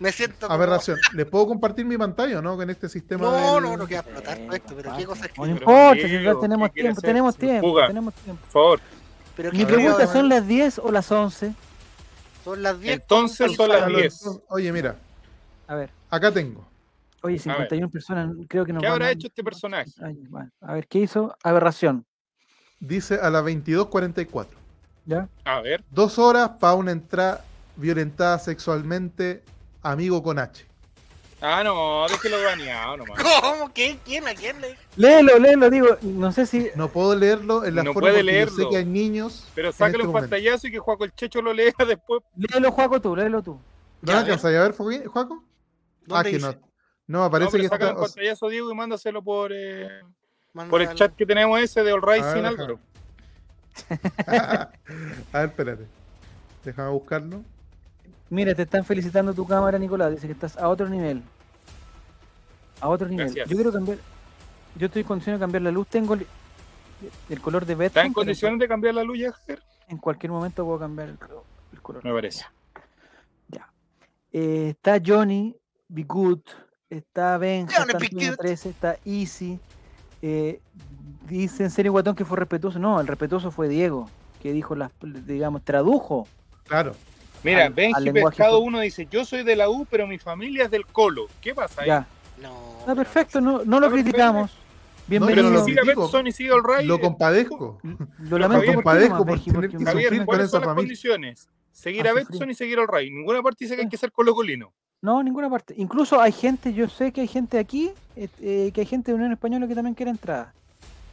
Me 0.00 0.10
siento. 0.12 0.46
como- 0.48 0.54
Aberración. 0.54 0.98
¿Les 1.14 1.26
puedo 1.26 1.46
compartir 1.46 1.84
mi 1.84 1.96
pantalla 1.96 2.38
o 2.38 2.42
no? 2.42 2.56
Con 2.56 2.68
este 2.70 2.88
sistema. 2.88 3.22
No, 3.24 3.54
del- 3.54 3.62
no, 3.62 3.76
no 3.76 3.86
queda 3.86 4.00
explotar 4.00 4.38
todo 4.38 4.52
esto, 4.56 4.74
pero 4.76 4.96
qué 4.96 5.04
cosa 5.04 5.26
es 5.26 5.36
No 5.38 5.44
que. 5.44 5.50
importa, 5.50 5.94
si 5.94 6.08
Diego, 6.08 6.24
ya 6.24 6.32
¿qué 6.34 6.40
tenemos 6.40 6.68
quiere 6.70 6.88
tiempo, 6.88 7.00
tenemos 7.02 7.36
tiempo, 7.36 7.68
fuga. 7.68 7.86
tenemos 7.86 8.14
tiempo. 8.14 8.42
Por 8.42 8.50
favor. 8.50 8.80
Pero 9.36 9.52
Mi 9.52 9.64
pregunta, 9.64 10.06
¿son 10.06 10.26
¿eh? 10.26 10.28
las 10.30 10.46
10 10.48 10.78
o 10.78 10.90
las 10.90 11.12
11? 11.12 11.54
Son 12.44 12.62
las 12.62 12.80
10. 12.80 12.94
Entonces 12.94 13.54
son 13.54 13.68
las 13.68 13.82
A 13.82 13.88
los- 13.88 14.00
10. 14.00 14.40
Oye, 14.48 14.72
mira, 14.72 14.96
A 15.68 15.74
ver, 15.76 15.90
acá 16.10 16.32
tengo. 16.32 16.66
oye, 17.22 17.38
51 17.38 17.88
personas, 17.90 18.34
creo 18.48 18.64
que 18.64 18.72
nos 18.72 18.80
¿Qué 18.82 18.86
habrá 18.88 19.06
a- 19.06 19.10
hecho 19.10 19.26
este 19.28 19.44
personaje? 19.44 19.90
A 20.62 20.72
ver, 20.72 20.88
¿qué 20.88 20.98
hizo? 21.00 21.36
Aberración, 21.44 22.04
Dice 22.82 23.16
a 23.20 23.28
las 23.28 23.44
22.44. 23.44 24.56
¿ya? 25.04 25.28
A 25.44 25.60
ver. 25.60 25.84
Dos 25.90 26.18
horas 26.18 26.52
para 26.58 26.72
una 26.74 26.92
entrada 26.92 27.44
violentada 27.76 28.38
sexualmente, 28.38 29.42
amigo 29.82 30.22
con 30.22 30.38
H. 30.38 30.66
Ah, 31.42 31.62
no, 31.64 32.06
déjelo 32.08 32.42
baneado 32.44 32.98
nomás. 32.98 33.18
¿Cómo? 33.40 33.72
¿Qué? 33.72 33.98
¿Quién? 34.04 34.28
¿A 34.28 34.34
quién 34.34 34.60
le.? 34.60 34.76
Léelo, 34.96 35.38
léelo, 35.38 35.70
digo, 35.70 35.96
no 36.02 36.32
sé 36.32 36.44
si... 36.44 36.68
No 36.74 36.90
puedo 36.90 37.16
leerlo 37.16 37.64
en 37.64 37.76
la 37.76 37.82
No 37.82 37.94
forma 37.94 38.10
puede 38.10 38.22
porque 38.22 38.40
yo 38.40 38.46
sé 38.46 38.52
leerlo. 38.56 38.70
que 38.70 38.76
hay 38.76 38.84
niños. 38.84 39.48
Pero 39.54 39.68
en 39.68 39.72
sácale 39.72 39.92
este 39.94 40.06
un 40.06 40.12
momento. 40.12 40.30
pantallazo 40.30 40.66
y 40.66 40.70
que 40.72 40.78
Juaco 40.78 41.04
el 41.04 41.14
Checho 41.14 41.40
lo 41.40 41.54
lea 41.54 41.72
después. 41.86 42.22
Léelo, 42.36 42.70
Juaco, 42.72 43.00
tú, 43.00 43.16
léelo 43.16 43.42
tú. 43.42 43.58
¿No 44.02 44.12
Ya, 44.12 44.34
a 44.34 44.50
ver, 44.50 44.72
Juaco? 44.72 45.42
Ah, 45.42 46.22
¿Dónde 46.22 46.30
que 46.32 46.38
no. 46.40 46.54
No, 47.06 47.24
me 47.24 47.30
parece 47.30 47.56
no, 47.56 47.62
que 47.62 47.68
sácale 47.68 47.90
está. 47.92 48.00
un 48.02 48.06
pantallazo, 48.06 48.48
Diego, 48.48 48.70
y 48.70 48.74
mándaselo 48.74 49.22
por, 49.22 49.50
eh, 49.54 49.88
por 50.68 50.82
el 50.82 50.94
chat 50.94 51.14
que 51.16 51.24
tenemos 51.24 51.58
ese 51.58 51.82
de 51.82 51.92
All 51.92 52.02
Right 52.02 52.24
sin. 52.34 52.44
Álvaro. 52.44 52.78
a 54.26 54.68
ver, 55.32 55.48
espérate. 55.48 55.86
Déjame 56.64 56.90
buscarlo. 56.90 57.42
Mira, 58.30 58.54
te 58.54 58.62
están 58.62 58.84
felicitando 58.84 59.34
tu 59.34 59.46
cámara, 59.46 59.78
Nicolás, 59.78 60.12
dice 60.12 60.26
que 60.26 60.32
estás 60.32 60.56
a 60.56 60.68
otro 60.68 60.88
nivel. 60.88 61.22
a 62.80 62.88
otro 62.88 63.08
nivel. 63.08 63.26
Gracias. 63.26 63.48
Yo 63.48 63.56
quiero 63.56 63.72
cambiar, 63.72 63.98
yo 64.76 64.86
estoy 64.86 65.02
en 65.02 65.08
condiciones 65.08 65.40
de 65.40 65.44
cambiar 65.44 65.62
la 65.62 65.70
luz, 65.72 65.88
tengo 65.88 66.14
el, 66.14 66.26
el 67.28 67.40
color 67.40 67.66
de 67.66 67.72
¿Está 67.72 67.82
Betson, 67.82 68.06
en 68.06 68.12
pero 68.12 68.14
condiciones 68.14 68.60
de 68.60 68.68
cambiar 68.68 68.94
la 68.94 69.02
luz 69.02 69.18
ya, 69.18 69.32
Javier? 69.32 69.60
en 69.88 69.98
cualquier 69.98 70.30
momento 70.30 70.64
puedo 70.64 70.78
cambiar 70.78 71.08
el, 71.08 71.18
el 71.72 71.82
color. 71.82 72.04
Me 72.04 72.12
parece. 72.12 72.44
Eh, 74.32 74.68
está 74.70 75.00
Johnny, 75.04 75.56
Be 75.88 76.04
Good, 76.04 76.38
está 76.88 77.36
Benja, 77.36 77.78
Johnny 77.78 77.88
está 77.88 77.98
Be 77.98 78.04
Antonio 78.06 78.30
Good. 78.30 78.38
13, 78.38 78.68
está 78.68 78.96
Easy. 79.04 79.58
Eh, 80.22 80.60
dice 81.26 81.64
en 81.64 81.70
serio 81.70 81.90
Guatón 81.90 82.14
que 82.14 82.24
fue 82.24 82.36
respetuoso. 82.36 82.78
No, 82.78 83.00
el 83.00 83.08
respetuoso 83.08 83.50
fue 83.50 83.68
Diego, 83.68 84.08
que 84.40 84.52
dijo 84.52 84.76
las, 84.76 84.92
digamos, 85.26 85.64
tradujo. 85.64 86.28
Claro. 86.64 86.94
Mira, 87.42 87.58
Al- 87.60 87.66
al 87.68 87.72
Benji 87.72 88.00
lenguaje 88.04 88.36
Pescado 88.36 88.58
fue- 88.58 88.66
1 88.66 88.80
dice, 88.80 89.08
yo 89.10 89.24
soy 89.24 89.42
de 89.42 89.56
la 89.56 89.68
U, 89.70 89.86
pero 89.90 90.06
mi 90.06 90.18
familia 90.18 90.64
es 90.64 90.70
del 90.70 90.86
Colo. 90.86 91.26
¿Qué 91.40 91.54
pasa 91.54 91.82
ahí? 91.82 91.88
Ya, 91.88 92.06
No. 92.42 92.50
está 92.80 92.84
pero- 92.86 92.96
perfecto, 92.96 93.40
no, 93.40 93.64
no 93.64 93.80
lo 93.80 93.86
Está 93.86 93.98
criticamos. 94.02 94.50
pero 94.50 95.08
Bienvenido. 95.26 95.50
lo 95.50 95.64
y 96.26 96.32
siga 96.32 96.54
el 96.56 96.62
Ray. 96.64 96.86
Lo 96.86 97.00
compadezco. 97.00 97.80
Lo 98.18 98.38
lamento 98.38 98.64
ti 98.66 98.74
compadezco 98.74 99.16
por 99.18 99.26
Benji, 99.26 99.44
tener 99.46 99.60
porque 99.60 99.68
que 99.72 99.78
me- 99.78 99.84
Javier, 99.90 100.04
sufrir 100.04 100.18
con 100.20 100.26
¿cuáles 100.26 100.44
esa 100.46 100.50
son 100.52 100.60
las 100.60 100.68
familia. 100.68 100.82
condiciones? 100.88 101.48
Seguir 101.72 102.06
A 102.06 102.10
a 102.10 102.14
y 102.50 102.54
seguir 102.54 102.78
al 102.78 102.88
Ray. 102.88 103.10
Ninguna 103.10 103.42
parte 103.42 103.64
dice 103.64 103.74
que 103.76 103.82
hay 103.82 103.88
que 103.88 103.96
ser 103.96 104.12
colocolino. 104.12 104.72
No, 105.02 105.22
ninguna 105.22 105.48
parte. 105.48 105.72
Incluso 105.78 106.20
hay 106.20 106.30
gente, 106.32 106.74
yo 106.74 106.86
sé 106.88 107.10
que 107.10 107.22
hay 107.22 107.26
gente 107.28 107.58
aquí, 107.58 107.90
eh, 108.16 108.28
eh, 108.42 108.70
que 108.74 108.82
hay 108.82 108.86
gente 108.86 109.10
de 109.12 109.16
Unión 109.16 109.32
Española 109.32 109.66
que 109.66 109.74
también 109.74 109.94
quiere 109.94 110.10
entrada. 110.10 110.52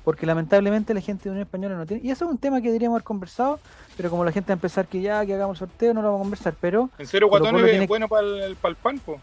Porque 0.07 0.25
lamentablemente 0.25 0.93
la 0.93 1.01
gente 1.01 1.25
de 1.25 1.31
Unión 1.31 1.45
Española 1.45 1.75
no 1.75 1.85
tiene. 1.85 2.01
Y 2.01 2.11
eso 2.11 2.23
es 2.23 2.31
un 2.31 2.37
tema 2.37 2.61
que 2.61 2.67
deberíamos 2.67 2.95
haber 2.95 3.03
conversado, 3.03 3.59
pero 3.97 4.09
como 4.09 4.23
la 4.23 4.31
gente 4.31 4.47
va 4.47 4.53
a 4.53 4.55
empezar 4.55 4.87
que 4.87 5.01
ya, 5.01 5.25
que 5.25 5.33
hagamos 5.33 5.57
sorteo, 5.57 5.93
no 5.93 6.01
lo 6.01 6.07
vamos 6.07 6.21
a 6.21 6.23
conversar. 6.23 6.55
Pero 6.61 6.89
En 6.97 7.05
serio, 7.07 7.27
Guatón 7.27 7.57
es 7.57 7.71
tiene- 7.71 7.87
bueno 7.87 8.07
para 8.07 8.25
el, 8.25 8.55
para 8.55 8.69
el 8.69 8.77
pan, 8.77 8.99
po. 8.99 9.19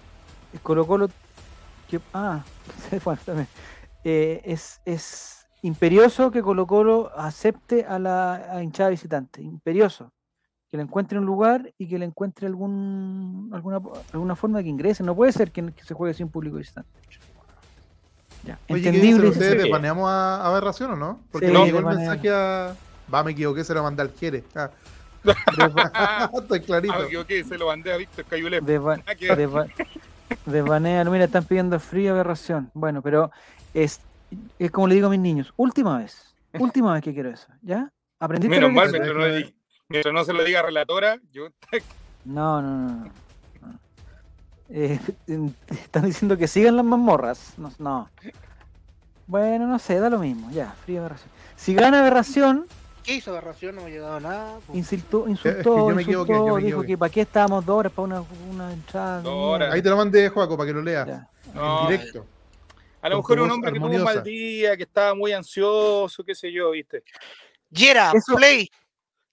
el 0.53 0.61
Colo 0.61 0.87
Colo. 0.87 1.09
Que, 1.89 2.01
ah, 2.13 2.45
bueno, 3.03 3.19
también. 3.25 3.49
Eh, 4.05 4.43
es, 4.45 4.83
es 4.85 5.47
imperioso 5.63 6.31
que 6.31 6.43
Colo 6.43 6.67
Colo 6.67 7.11
acepte 7.17 7.87
a 7.87 7.99
la 7.99 8.35
a 8.35 8.63
hinchada 8.63 8.91
visitante. 8.91 9.41
Imperioso. 9.41 10.13
Que 10.71 10.77
le 10.77 10.83
encuentre 10.83 11.19
un 11.19 11.25
lugar 11.25 11.73
y 11.79 11.89
que 11.89 11.99
le 11.99 12.05
encuentre 12.05 12.47
algún 12.47 13.49
alguna, 13.55 13.81
alguna 14.13 14.37
forma 14.37 14.59
de 14.59 14.65
que 14.65 14.69
ingrese. 14.71 15.03
No 15.03 15.17
puede 15.17 15.33
ser 15.33 15.51
que, 15.51 15.73
que 15.73 15.83
se 15.83 15.95
juegue 15.95 16.13
sin 16.13 16.29
público 16.29 16.59
visitante. 16.59 16.91
Ya, 18.45 18.59
Oye, 18.69 18.83
¿qué 18.83 18.89
entendible. 18.89 19.29
ustedes? 19.29 19.63
¿Desbaneamos 19.63 20.09
a 20.09 20.43
a 20.43 20.47
Aberración 20.49 20.91
o 20.93 20.97
no? 20.97 21.21
Porque 21.33 21.47
Sí, 21.49 21.53
me 21.53 21.65
llegó 21.65 21.79
el 21.79 21.87
mensaje 21.87 22.31
a. 22.31 22.75
Va, 23.13 23.23
me 23.25 23.33
equivoqué, 23.33 23.65
se 23.65 23.75
lo 23.75 23.83
mandé 23.83 24.03
al 24.03 24.11
Quiere. 24.11 24.45
Ah, 24.55 24.71
estoy 26.35 26.61
clarito. 26.61 26.95
ah, 26.95 26.99
me 27.01 27.05
equivoqué, 27.07 27.45
se 27.45 27.57
lo 27.57 27.67
mandé 27.67 27.93
a 27.93 27.97
Víctor 27.97 28.25
Cayulep. 28.27 28.63
Desba-. 28.65 29.03
Mira, 31.11 31.25
están 31.25 31.45
pidiendo 31.45 31.79
frío 31.81 32.13
aberración. 32.13 32.71
Bueno, 32.75 33.03
pero 33.03 33.31
es, 33.73 34.01
es 34.59 34.71
como 34.71 34.89
le 34.89 34.95
digo 34.97 35.07
a 35.07 35.11
mis 35.11 35.21
niños, 35.21 35.53
última 35.57 35.99
vez, 35.99 36.35
última 36.59 36.93
vez 36.95 37.03
que 37.03 37.15
quiero 37.15 37.31
eso, 37.31 37.49
¿ya? 37.63 37.91
¿Aprendiste 38.21 38.55
Menos 38.55 38.73
mal, 38.73 38.91
mientras 38.91 39.15
no, 39.17 39.27
le 39.27 39.55
mientras 39.89 40.15
no 40.15 40.25
se 40.25 40.33
lo 40.33 40.45
diga 40.45 40.63
relatora, 40.63 41.19
yo 41.33 41.49
No, 42.25 42.61
no, 42.63 42.71
no. 42.71 42.89
no, 42.89 43.05
no. 43.05 43.24
Eh, 44.77 44.99
están 45.71 46.05
diciendo 46.05 46.37
que 46.37 46.49
sigan 46.49 46.75
las 46.77 46.85
mazmorras. 46.85 47.53
No, 47.57 47.73
no. 47.79 48.11
Bueno, 49.29 49.69
no 49.69 49.79
sé, 49.79 50.01
da 50.01 50.11
lo 50.11 50.19
mismo, 50.19 50.51
ya, 50.51 50.75
frío 50.85 51.01
aberración. 51.01 51.31
Si 51.57 51.75
gana 51.75 52.01
aberración, 52.01 52.67
¿Qué 53.05 53.17
hizo 53.17 53.31
aberración? 53.33 53.77
No 53.77 53.83
me 53.83 53.89
ha 53.89 53.91
llegado 53.91 54.19
nada. 54.19 54.59
po. 54.67 54.75
insultó, 54.75 55.25
que 55.25 55.31
insultó, 55.33 55.89
yo 55.91 55.95
me 55.95 56.03
equivoqué, 56.03 56.33
insultó, 56.33 56.57
dijo 56.57 56.83
que 56.83 56.97
para 56.99 57.13
qué 57.13 57.21
estábamos 57.21 57.65
dos 57.65 57.77
horas 57.79 57.93
para 57.93 58.05
una, 58.07 58.25
una 58.51 58.73
entrada. 58.73 59.19
de 59.19 59.23
Dos 59.25 59.35
horas. 59.35 59.75
Ahí 59.75 59.83
te 59.83 59.91
lo 59.91 59.97
mandé, 59.99 60.29
Joaco, 60.31 60.57
para 60.57 60.67
que 60.67 60.73
lo 60.73 60.83
leas. 60.83 61.07
No, 61.53 61.83
en 61.83 61.89
directo. 61.99 62.27
a 63.03 63.09
lo 63.11 63.19
mejor 63.19 63.41
un 63.41 63.51
hombre 63.51 63.73
que 63.73 63.79
tuvo 63.79 63.91
un 63.91 64.03
mal 64.03 64.23
día, 64.23 64.75
que 64.77 64.85
estaba 64.85 65.15
muy 65.15 65.33
ansioso, 65.33 66.25
qué 66.25 66.35
sé 66.35 66.51
yo, 66.51 66.71
¿viste? 66.71 67.05
Yera, 67.71 68.11
Eso- 68.15 68.37
Play. 68.37 68.71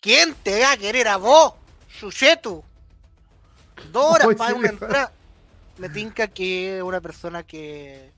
¿Quién 0.02 0.36
te 0.44 0.60
va 0.62 0.74
a 0.74 0.78
querer 0.78 1.08
a 1.08 1.16
vos, 1.16 1.54
Suchetu? 1.88 2.62
Dos 3.92 4.16
horas 4.16 4.28
para 4.38 4.54
una 4.56 4.70
entrada. 4.70 5.12
Me 5.82 5.90
tinca 5.90 6.28
que 6.28 6.78
es 6.78 6.84
una 6.84 7.02
persona 7.02 7.44
que 7.44 8.12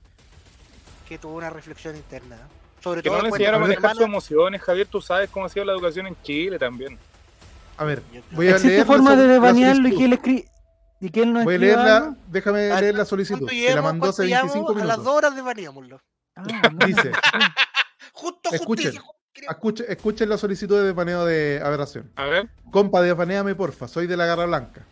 que 1.08 1.18
tuvo 1.18 1.34
una 1.36 1.50
reflexión 1.50 1.96
interna. 1.96 2.36
Sobre 2.82 3.02
Que 3.02 3.08
todo 3.08 3.18
no 3.18 3.24
le 3.24 3.28
enseñaron 3.30 3.62
a 3.62 3.66
de 3.66 3.74
manejar 3.74 3.96
sus 3.96 4.04
emociones, 4.04 4.62
Javier, 4.62 4.86
tú 4.86 5.00
sabes 5.00 5.28
cómo 5.30 5.46
ha 5.46 5.48
sido 5.48 5.64
la 5.64 5.72
educación 5.72 6.06
en 6.06 6.16
Chile 6.22 6.58
también. 6.58 6.98
A 7.76 7.84
ver, 7.84 8.02
voy 8.32 8.46
a 8.48 8.50
¿Existe 8.52 8.68
leer. 8.68 8.86
forma 8.86 9.10
la, 9.10 9.16
de 9.22 9.28
desbanearlo 9.28 9.88
y 9.88 9.96
que 9.96 10.04
él 10.04 10.12
escribe 10.12 10.48
y 11.00 11.10
que 11.10 11.22
él 11.22 11.32
no 11.32 11.42
Voy 11.44 11.54
a 11.56 11.58
leerla, 11.58 11.96
algo? 11.98 12.16
déjame 12.28 12.70
A 12.70 12.74
ver, 12.74 12.80
leer 12.82 12.94
la 12.94 12.98
¿Cuánto 13.04 13.10
solicitud. 13.10 13.48
Se 13.50 13.74
la 13.74 13.82
mandó 13.82 14.08
hace 14.10 14.28
¿Cuánto 14.28 14.46
llevo? 14.46 14.64
25 14.64 14.70
A 14.70 14.74
las 14.74 14.82
minutos. 14.84 15.04
dos 15.04 15.14
horas 15.14 15.34
desvaneámoslo. 15.34 16.00
Ah, 16.36 16.42
no, 16.72 16.86
Dice. 16.86 17.12
Justo, 18.12 18.48
Escuchen. 18.52 18.92
justicia. 18.92 19.02
Escuchen, 19.50 19.86
escuchen 19.88 20.28
la 20.28 20.38
solicitud 20.38 20.78
de 20.78 20.84
desbaneo 20.86 21.24
de 21.26 21.60
aberración. 21.64 22.10
A 22.16 22.24
ver, 22.26 22.48
Compa, 22.70 23.02
desbaneame 23.02 23.54
porfa, 23.54 23.88
soy 23.88 24.06
de 24.06 24.16
la 24.16 24.26
Garra 24.26 24.46
Blanca. 24.46 24.82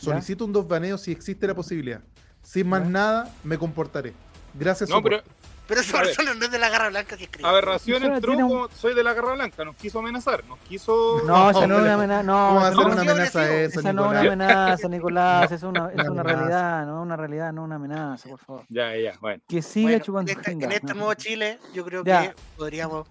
Solicito 0.00 0.44
un 0.44 0.52
desbaneo 0.52 0.96
si 0.98 1.12
existe 1.12 1.46
la 1.46 1.54
posibilidad. 1.54 2.00
Sin 2.42 2.68
más 2.68 2.82
Ya. 2.84 2.88
nada, 2.88 3.34
me 3.44 3.58
comportaré. 3.58 4.14
Gracias, 4.54 4.88
no, 4.90 5.02
pero 5.02 5.22
Pero 5.66 5.82
esa 5.82 5.98
persona 5.98 6.32
no 6.32 6.46
es 6.46 6.50
de 6.50 6.58
la 6.58 6.70
garra 6.70 6.88
blanca 6.88 7.14
que 7.18 7.24
escribe. 7.24 7.46
Aberración 7.46 8.02
entró 8.02 8.30
tiene 8.32 8.44
un- 8.44 8.48
como 8.50 8.68
soy 8.70 8.94
de 8.94 9.04
la 9.04 9.12
Garra 9.12 9.34
Blanca, 9.34 9.66
nos 9.66 9.76
quiso 9.76 9.98
amenazar, 9.98 10.42
nos 10.46 10.58
quiso... 10.60 11.20
No, 11.26 11.50
esa 11.50 11.66
no 11.66 11.76
es 11.76 11.82
una 11.82 11.92
amenaza. 11.94 12.22
No, 12.22 12.32
¿Cómo 12.48 12.54
va 12.60 12.68
a 12.68 12.70
esa 12.70 12.76
ser 12.78 12.86
no- 12.86 12.92
una 12.92 13.02
amenaza 13.02 13.54
eso, 13.60 13.80
esa 13.80 13.92
no 13.92 14.04
es 14.06 14.10
una 14.10 14.20
amenaza, 14.20 14.88
Nicolás. 14.88 15.52
Es 15.52 15.62
una, 15.62 15.90
es 15.94 16.08
Una 16.08 16.22
realidad, 16.22 16.86
no 16.86 17.02
una 17.02 17.16
realidad, 17.18 17.52
no 17.52 17.64
una 17.64 17.74
amenaza, 17.74 18.30
por 18.30 18.38
favor. 18.38 18.64
Ya, 18.70 18.96
ya, 18.96 19.12
bueno. 19.20 19.42
Que 19.46 19.60
siga 19.60 19.88
Bueno, 19.90 20.04
chupando 20.04 20.32
en, 20.32 20.38
este, 20.38 20.52
en 20.52 20.72
este 20.72 20.94
nuevo 20.94 21.12
Chile, 21.14 21.58
yo 21.74 21.84
creo 21.84 22.02
Ya. 22.02 22.22
que 22.30 22.34
podríamos. 22.56 23.06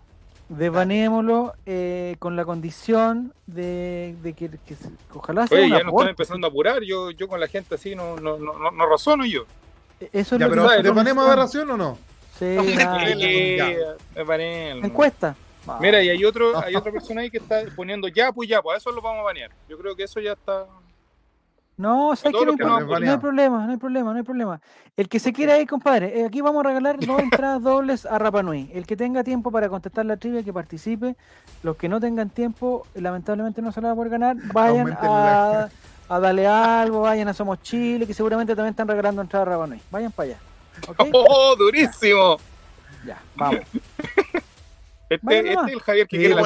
Desbanémoslo 0.49 1.53
eh, 1.65 2.15
con 2.19 2.35
la 2.35 2.45
condición 2.45 3.33
de, 3.47 4.15
de 4.23 4.33
que, 4.33 4.49
que 4.65 4.75
se- 4.75 4.89
ojalá 5.13 5.45
sea 5.47 5.57
Oye, 5.57 5.67
un 5.67 5.77
ya 5.77 5.83
nos 5.83 5.93
están 5.93 6.09
empezando 6.09 6.47
a 6.47 6.49
apurar, 6.49 6.81
yo, 6.83 7.11
yo 7.11 7.27
con 7.27 7.39
la 7.39 7.47
gente 7.47 7.75
así 7.75 7.95
no, 7.95 8.15
no, 8.17 8.37
no, 8.37 8.53
no, 8.57 8.71
no 8.71 8.85
razono 8.85 9.25
yo. 9.25 9.45
Eso 10.13 10.35
es 10.35 10.39
Ya, 10.39 10.45
lo 10.47 10.51
pero 10.51 10.63
que 10.63 10.69
¿sabes? 10.69 10.83
¿desbaneamos 10.83 11.25
nosotros 11.25 11.55
aberración 11.55 11.71
o 11.71 11.77
no? 11.77 11.97
Sí. 12.37 12.55
Encuesta. 14.85 15.35
Mira, 15.81 16.01
y 16.01 16.09
hay 16.09 16.23
otro, 16.23 16.57
hay 16.57 16.75
otra 16.75 16.93
persona 16.93 17.21
ahí 17.21 17.29
que 17.29 17.39
está 17.39 17.61
poniendo 17.75 18.07
ya, 18.07 18.31
pues 18.31 18.47
ya, 18.47 18.61
pues 18.61 18.75
a 18.75 18.77
eso 18.77 18.89
lo 18.91 19.01
vamos 19.01 19.19
a 19.19 19.23
banear. 19.23 19.51
Yo 19.67 19.77
creo 19.77 19.95
que 19.97 20.03
eso 20.03 20.21
ya 20.21 20.31
está. 20.31 20.65
No. 21.77 22.13
No, 22.13 22.45
lo 22.45 22.55
que 22.57 22.63
hay 22.63 22.69
no 22.69 22.77
hay 22.77 22.83
baneado. 22.85 23.19
problema, 23.19 23.65
no 23.65 23.71
hay 23.71 23.77
problema, 23.77 24.11
no 24.11 24.17
hay 24.17 24.23
problema. 24.23 24.59
El 24.95 25.07
que 25.07 25.19
se 25.19 25.31
quiera 25.31 25.59
ir, 25.59 25.67
compadre, 25.67 26.19
eh, 26.19 26.25
aquí 26.25 26.41
vamos 26.41 26.65
a 26.65 26.67
regalar 26.69 26.97
dos 27.05 27.19
entradas 27.21 27.61
dobles 27.61 28.05
a 28.05 28.17
Rapanui. 28.17 28.71
El 28.73 28.85
que 28.87 28.97
tenga 28.97 29.23
tiempo 29.23 29.51
para 29.51 29.69
contestar 29.69 30.05
la 30.05 30.17
trivia, 30.17 30.41
que 30.43 30.51
participe. 30.51 31.15
Los 31.63 31.77
que 31.77 31.87
no 31.87 31.99
tengan 31.99 32.29
tiempo, 32.29 32.85
lamentablemente 32.95 33.61
no 33.61 33.71
se 33.71 33.79
la 33.81 33.89
va 33.89 33.93
a 33.93 33.95
poder 33.95 34.11
ganar. 34.11 34.37
Vayan 34.53 34.97
a, 34.99 35.69
a 36.09 36.19
darle 36.19 36.47
algo, 36.47 37.01
vayan 37.01 37.27
a 37.27 37.33
Somos 37.33 37.61
Chile, 37.61 38.07
que 38.07 38.13
seguramente 38.13 38.55
también 38.55 38.71
están 38.71 38.87
regalando 38.87 39.21
entradas 39.21 39.47
a 39.47 39.51
Rapanui. 39.51 39.79
Vayan 39.91 40.11
para 40.11 40.29
allá. 40.29 40.37
¡Oh, 41.13 41.55
durísimo! 41.55 42.37
Ya, 43.05 43.21
vamos. 43.35 43.59
Este, 45.09 45.39
este 45.39 45.53
es 45.53 45.67
el 45.71 45.79
Javier 45.79 46.05
que 46.09 46.17
Sí, 46.17 46.19
quiere 46.19 46.35
la 46.35 46.41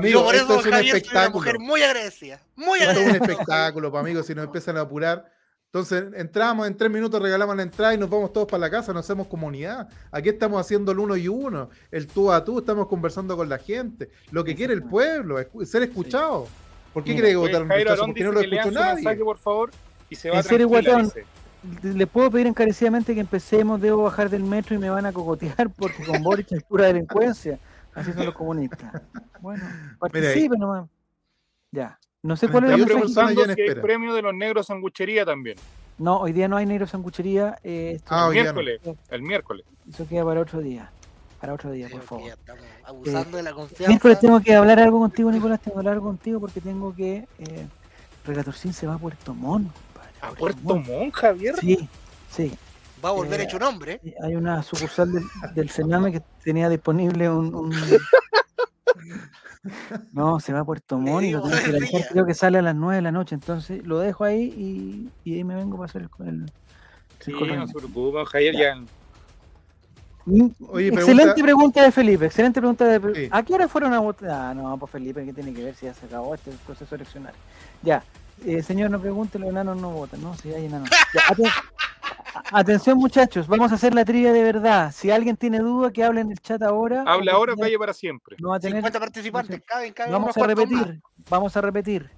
pues, 0.00 0.12
cita. 0.12 0.12
yo 0.12 0.18
Amigo, 0.20 0.24
por 0.24 0.34
esto 0.34 0.46
eso, 0.46 0.60
es 0.60 0.66
un 0.66 0.72
Javier, 0.72 0.90
soy 0.90 0.90
una 0.90 0.96
espectáculo. 0.98 1.38
mujer 1.38 1.58
muy 1.58 1.82
agradecida. 1.82 2.40
Muy 2.56 2.78
Esto 2.78 2.90
es 2.92 2.96
un 2.98 3.02
agradecida. 3.04 3.32
espectáculo, 3.32 3.90
pues, 3.90 4.00
amigos, 4.02 4.26
si 4.26 4.34
nos 4.34 4.44
empiezan 4.46 4.76
a 4.76 4.80
apurar. 4.82 5.32
Entonces, 5.66 6.04
entramos, 6.16 6.68
en 6.68 6.76
tres 6.76 6.88
minutos 6.90 7.20
regalamos 7.20 7.56
la 7.56 7.62
entrada 7.64 7.94
y 7.94 7.98
nos 7.98 8.08
vamos 8.08 8.32
todos 8.32 8.46
para 8.46 8.60
la 8.60 8.70
casa, 8.70 8.92
nos 8.92 9.04
hacemos 9.04 9.26
comunidad. 9.26 9.88
Aquí 10.12 10.28
estamos 10.28 10.60
haciendo 10.60 10.92
el 10.92 11.00
uno 11.00 11.16
y 11.16 11.26
uno, 11.26 11.68
el 11.90 12.06
tú 12.06 12.30
a 12.30 12.44
tú, 12.44 12.60
estamos 12.60 12.86
conversando 12.86 13.36
con 13.36 13.48
la 13.48 13.58
gente. 13.58 14.08
Lo 14.30 14.44
que 14.44 14.54
quiere 14.54 14.72
el 14.72 14.84
pueblo, 14.84 15.40
escu- 15.40 15.64
ser 15.64 15.82
escuchado. 15.82 16.46
¿Por 16.92 17.02
qué 17.02 17.14
quiere 17.14 17.30
que 17.30 17.36
votaron 17.36 17.66
Jairo 17.68 17.90
rechazo? 17.90 18.06
Porque 18.06 18.22
no 18.22 18.30
lo 18.30 18.40
escuchó 18.40 18.70
nadie. 18.70 18.94
mensaje, 18.96 19.24
por 19.24 19.38
favor, 19.38 19.70
y 20.08 20.14
se 20.14 20.30
va 20.30 20.36
En 20.36 20.42
serio, 20.44 20.68
guatón. 20.68 21.12
Les 21.82 22.06
puedo 22.06 22.30
pedir 22.30 22.46
encarecidamente 22.46 23.12
que 23.14 23.20
empecemos, 23.20 23.80
debo 23.80 24.02
bajar 24.04 24.30
del 24.30 24.44
metro 24.44 24.76
y 24.76 24.78
me 24.78 24.90
van 24.90 25.06
a 25.06 25.12
cogotear 25.12 25.70
porque 25.70 26.04
con 26.04 26.22
Boric 26.22 26.52
es 26.52 26.62
pura 26.62 26.86
delincuencia. 26.86 27.58
Así 27.94 28.12
son 28.12 28.26
los 28.26 28.34
comunistas. 28.34 29.02
Bueno, 29.40 29.64
participen 29.98 30.58
nomás. 30.60 30.88
Ya. 31.70 31.98
No 32.22 32.36
sé 32.36 32.48
cuál 32.48 32.64
es 32.64 32.70
el 32.72 32.86
si 33.54 33.60
hay 33.62 33.74
premio 33.74 34.14
de 34.14 34.22
los 34.22 34.34
negros 34.34 34.66
sanguchería 34.66 35.24
también. 35.26 35.56
No, 35.98 36.18
hoy 36.18 36.32
día 36.32 36.48
no 36.48 36.56
hay 36.56 36.66
negro 36.66 36.86
sanguchería. 36.86 37.58
eh, 37.62 37.92
esto- 37.96 38.14
Ah, 38.14 38.22
el 38.22 38.28
hoy 38.28 38.34
día 38.34 38.52
no. 38.52 38.60
miércoles. 38.62 38.96
El 39.10 39.22
miércoles. 39.22 39.66
Eso 39.88 40.08
queda 40.08 40.24
para 40.24 40.40
otro 40.40 40.60
día. 40.60 40.90
Para 41.40 41.52
otro 41.54 41.70
día, 41.72 41.88
por 41.90 42.00
que 42.00 42.06
favor. 42.06 42.28
estamos 42.30 42.64
abusando 42.84 43.36
de 43.36 43.42
la 43.42 43.52
confianza. 43.52 43.88
Miércoles 43.88 44.18
tengo 44.20 44.40
que 44.40 44.54
hablar 44.54 44.80
algo 44.80 44.98
contigo, 45.00 45.30
Nicolás. 45.30 45.60
Tengo 45.60 45.74
que 45.74 45.78
hablar 45.80 45.94
algo 45.94 46.06
contigo 46.06 46.40
porque 46.40 46.60
tengo 46.60 46.94
que. 46.94 47.28
Eh, 47.38 47.66
Regatorcín 48.26 48.72
se 48.72 48.86
va 48.86 48.94
a 48.94 48.98
Puerto 48.98 49.34
Montt. 49.34 49.70
compadre, 49.92 50.10
¿A 50.22 50.30
Puerto 50.30 50.60
Montt. 50.76 50.88
Montt, 50.88 51.14
Javier? 51.14 51.56
Sí, 51.56 51.88
sí. 52.30 52.56
Va 53.04 53.10
a 53.10 53.12
volver 53.12 53.40
Eh, 53.40 53.44
hecho 53.44 53.56
un 53.58 53.62
hombre. 53.64 54.00
Sí, 54.02 54.14
Hay 54.22 54.34
una 54.36 54.62
sucursal 54.62 55.12
del, 55.12 55.24
del 55.54 55.68
Sename 55.70 56.12
que 56.12 56.22
tenía 56.42 56.68
disponible 56.68 57.28
un. 57.28 57.54
un- 57.54 57.72
No, 60.12 60.40
se 60.40 60.52
va 60.52 60.60
a 60.60 60.64
Puerto 60.64 60.98
Montt 60.98 61.24
y 61.24 61.32
creo 62.12 62.26
que 62.26 62.34
sale 62.34 62.58
a 62.58 62.62
las 62.62 62.74
9 62.74 62.96
de 62.96 63.02
la 63.02 63.12
noche. 63.12 63.34
Entonces 63.34 63.84
lo 63.84 63.98
dejo 63.98 64.24
ahí 64.24 65.10
y, 65.24 65.30
y 65.30 65.34
ahí 65.36 65.44
me 65.44 65.54
vengo 65.54 65.76
para 65.78 65.86
hacer 65.86 66.08
el. 66.20 66.28
el- 66.28 66.52
Sí, 67.20 67.30
el 67.30 67.38
correo. 67.38 67.56
no 67.56 67.66
se 67.66 67.72
preocupen, 67.74 68.24
Javier, 68.26 68.54
ya. 68.54 68.74
Mm, 70.26 70.48
Oye, 70.68 70.88
excelente 70.88 71.14
pregunta- 71.14 71.42
pregunta 71.42 71.82
de 71.82 71.92
Felipe, 71.92 72.26
excelente 72.26 72.60
pregunta 72.60 72.84
de 72.86 73.14
Sí. 73.14 73.28
¿A 73.30 73.42
qué 73.42 73.54
hora 73.54 73.66
fueron 73.68 73.94
a 73.94 74.00
votar? 74.00 74.30
Ah, 74.30 74.54
no, 74.54 74.76
pues 74.78 74.92
Felipe, 74.92 75.24
¿qué 75.24 75.32
tiene 75.32 75.54
que 75.54 75.64
ver 75.64 75.74
si 75.74 75.86
ya 75.86 75.94
se 75.94 76.04
acabó 76.06 76.34
este 76.34 76.50
proceso 76.66 76.94
eleccionario? 76.94 77.38
Ya, 77.82 78.02
eh, 78.44 78.62
señor, 78.62 78.90
no 78.90 79.00
pregunte, 79.00 79.38
los 79.38 79.48
enanos 79.48 79.78
no 79.80 79.90
votan, 79.90 80.20
¿no? 80.22 80.34
Si 80.36 80.52
hay 80.52 80.66
enanos. 80.66 80.90
Ya, 81.14 81.22
Atención 82.52 82.98
muchachos, 82.98 83.46
vamos 83.46 83.70
a 83.72 83.76
hacer 83.76 83.94
la 83.94 84.04
trivia 84.04 84.32
de 84.32 84.42
verdad. 84.42 84.92
Si 84.92 85.10
alguien 85.10 85.36
tiene 85.36 85.58
duda, 85.58 85.90
que 85.92 86.02
hable 86.04 86.20
en 86.20 86.30
el 86.32 86.40
chat 86.40 86.60
ahora. 86.62 87.04
Habla 87.06 87.32
ahora 87.32 87.54
o 87.54 87.56
calle 87.56 87.78
para 87.78 87.92
siempre. 87.92 88.36
No 88.40 88.50
va 88.50 88.56
a 88.56 88.60
tener... 88.60 88.76
50 88.78 89.00
participantes, 89.00 89.62
caben, 89.66 89.92
caben 89.92 90.12
Vamos 90.12 90.26
unos 90.26 90.36
a 90.36 90.40
más. 90.40 90.48
repetir, 90.48 91.02
vamos 91.30 91.56
a 91.56 91.60
repetir. 91.60 92.10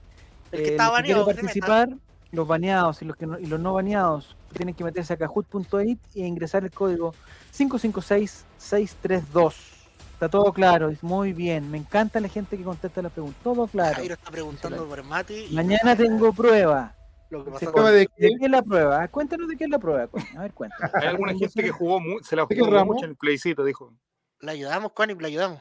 El 0.52 0.62
que 0.62 0.68
Eh, 0.68 0.70
está 0.72 0.86
los 0.88 0.96
que 0.96 1.02
quieren 1.04 1.24
baneado, 1.24 1.26
participar, 1.26 1.88
los 2.32 2.46
baneados 2.48 3.02
y 3.02 3.04
los, 3.04 3.16
que 3.16 3.26
no, 3.26 3.38
y 3.38 3.46
los 3.46 3.60
no 3.60 3.72
baneados, 3.74 4.36
tienen 4.54 4.74
que 4.74 4.84
meterse 4.84 5.12
a 5.12 5.16
kahoot.it 5.16 5.98
e 6.14 6.26
ingresar 6.26 6.64
el 6.64 6.70
código 6.70 7.14
556632. 7.52 9.72
Está 10.14 10.28
todo 10.30 10.50
claro, 10.52 10.88
es 10.88 11.02
muy 11.02 11.34
bien. 11.34 11.70
Me 11.70 11.76
encanta 11.76 12.20
la 12.20 12.28
gente 12.28 12.56
que 12.56 12.64
contesta 12.64 13.02
las 13.02 13.12
preguntas. 13.12 13.42
Todo 13.42 13.66
claro. 13.66 13.96
Jairo 13.96 14.14
está 14.14 14.30
preguntando 14.30 14.86
por 14.86 15.02
Mati. 15.04 15.48
y- 15.50 15.54
Mañana 15.54 15.94
tengo 15.94 16.32
prueba. 16.32 16.94
Lo 17.30 17.44
que 17.44 17.50
Sí, 17.50 17.54
pasó 17.54 17.72
¿Prueba 17.72 17.88
con- 17.90 17.98
de 17.98 18.06
qué? 18.06 18.24
¿De 18.24 18.28
qué 18.38 18.44
es 18.44 18.50
la 18.50 18.62
prueba? 18.62 19.02
Ah, 19.02 19.08
Cuéntanos 19.08 19.48
de 19.48 19.56
qué 19.56 19.64
es 19.64 19.70
la 19.70 19.78
prueba. 19.78 20.08
A 20.36 20.42
ver, 20.42 20.52
cuéntanos. 20.52 20.94
Hay 20.94 21.08
alguna 21.08 21.34
gente 21.34 21.62
que 21.62 21.70
jugó 21.70 22.00
mu- 22.00 22.20
se 22.22 22.36
la 22.36 22.46
¿De 22.46 22.54
qué 22.54 22.60
jugó 22.60 22.84
mucho 22.84 23.04
en 23.04 23.10
el 23.10 23.16
plebiscito, 23.16 23.64
dijo. 23.64 23.92
Le 24.40 24.50
ayudamos, 24.52 24.92
Connie, 24.92 25.14
le 25.16 25.26
ayudamos. 25.26 25.60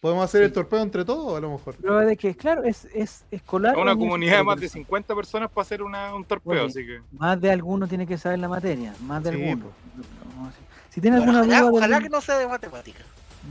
¿Podemos 0.00 0.24
hacer 0.26 0.42
Sí. 0.42 0.44
el 0.46 0.52
torpeo 0.52 0.80
entre 0.82 1.04
todos 1.04 1.36
a 1.36 1.40
lo 1.40 1.50
mejor? 1.52 1.76
¿Prueba 1.76 2.04
de 2.04 2.16
qué? 2.16 2.36
Claro, 2.36 2.62
es, 2.64 2.84
es 2.94 3.24
escolar. 3.30 3.74
Una 3.78 3.92
es 3.92 3.96
comunidad 3.96 4.36
de 4.38 4.44
más 4.44 4.56
de 4.56 4.58
universitario? 4.66 4.84
50 4.84 5.14
personas 5.16 5.50
para 5.50 5.62
hacer 5.62 5.82
una, 5.82 6.14
un 6.14 6.24
torpeo, 6.24 6.52
Oye, 6.52 6.66
así 6.66 6.84
que. 6.86 7.00
Más 7.12 7.40
de 7.40 7.50
alguno 7.50 7.88
tiene 7.88 8.06
que 8.06 8.18
saber 8.18 8.38
la 8.38 8.48
materia. 8.48 8.94
Más 9.00 9.24
de 9.24 9.32
Sí, 9.32 9.42
alguno. 9.48 9.70
Si 10.90 11.00
tienes 11.00 11.20
alguna 11.20 11.40
ojalá, 11.40 11.60
duda, 11.62 11.70
ojalá 11.72 11.96
de, 11.96 12.02
que 12.04 12.08
no 12.10 12.20
sea 12.20 12.38
de 12.38 12.46
matemática. 12.46 13.02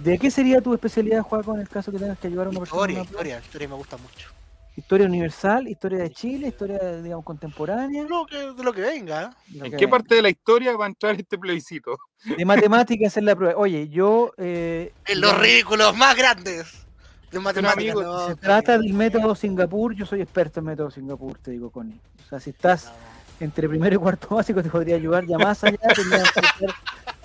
¿de 0.04 0.18
qué 0.20 0.30
sería 0.32 0.62
tu 0.62 0.74
especialidad, 0.74 1.22
Juaco, 1.24 1.56
en 1.56 1.62
el 1.62 1.70
caso 1.70 1.92
que 1.92 1.98
tengas 1.98 2.18
que 2.20 2.28
ayudar 2.28 2.48
a 2.48 2.50
una 2.52 2.60
persona? 2.60 2.78
Historia, 2.82 3.02
una 3.02 3.10
prueba? 3.10 3.22
historia, 3.28 3.46
historia 3.46 3.68
me 3.68 3.76
gusta 3.76 3.98
mucho. 3.98 4.30
Historia 4.76 5.06
universal, 5.06 5.68
historia 5.68 6.00
de 6.00 6.10
Chile, 6.10 6.48
historia, 6.48 6.80
digamos, 7.02 7.24
contemporánea. 7.24 8.04
Lo 8.10 8.26
que, 8.26 8.38
de 8.54 8.64
lo 8.64 8.74
que 8.74 8.82
venga. 8.82 9.36
lo 9.54 9.66
¿En 9.66 9.72
que 9.72 9.78
qué 9.78 9.86
venga. 9.86 9.98
parte 9.98 10.16
de 10.16 10.22
la 10.24 10.30
historia 10.30 10.76
va 10.76 10.86
a 10.86 10.88
entrar 10.88 11.16
este 11.16 11.38
plebiscito? 11.38 11.96
De 12.38 12.44
matemáticas 12.44 13.16
es 13.16 13.24
la 13.24 13.36
prueba. 13.36 13.60
Oye, 13.60 13.88
yo. 13.90 14.32
Eh, 14.38 14.92
En 15.06 15.22
los 15.22 15.38
ridículos 15.38 15.96
más 15.96 16.16
grandes 16.16 16.86
de 17.32 17.40
matemáticas. 17.40 17.96
amigo, 17.96 18.02
no, 18.04 18.28
Se 18.28 18.36
trata 18.36 18.78
del 18.80 18.94
método 18.94 19.36
Singapur. 19.36 19.94
Yo 19.94 20.06
soy 20.08 20.22
experto 20.22 20.60
en 20.60 20.66
método 20.66 20.90
Singapur, 20.90 21.38
te 21.38 21.52
digo, 21.52 21.70
Connie. 21.70 22.00
O 22.26 22.30
sea, 22.30 22.40
si 22.40 22.50
estás 22.50 22.86
No. 22.86 22.92
Entre 23.40 23.68
primero 23.70 23.96
y 23.96 23.98
cuarto 24.00 24.28
básico, 24.36 24.62
te 24.64 24.70
podría 24.70 24.96
ayudar. 24.96 25.26
Ya 25.26 25.38
más 25.38 25.64
allá, 25.64 25.78
tendrías 25.96 26.32
que 26.32 26.42
buscar 26.42 26.76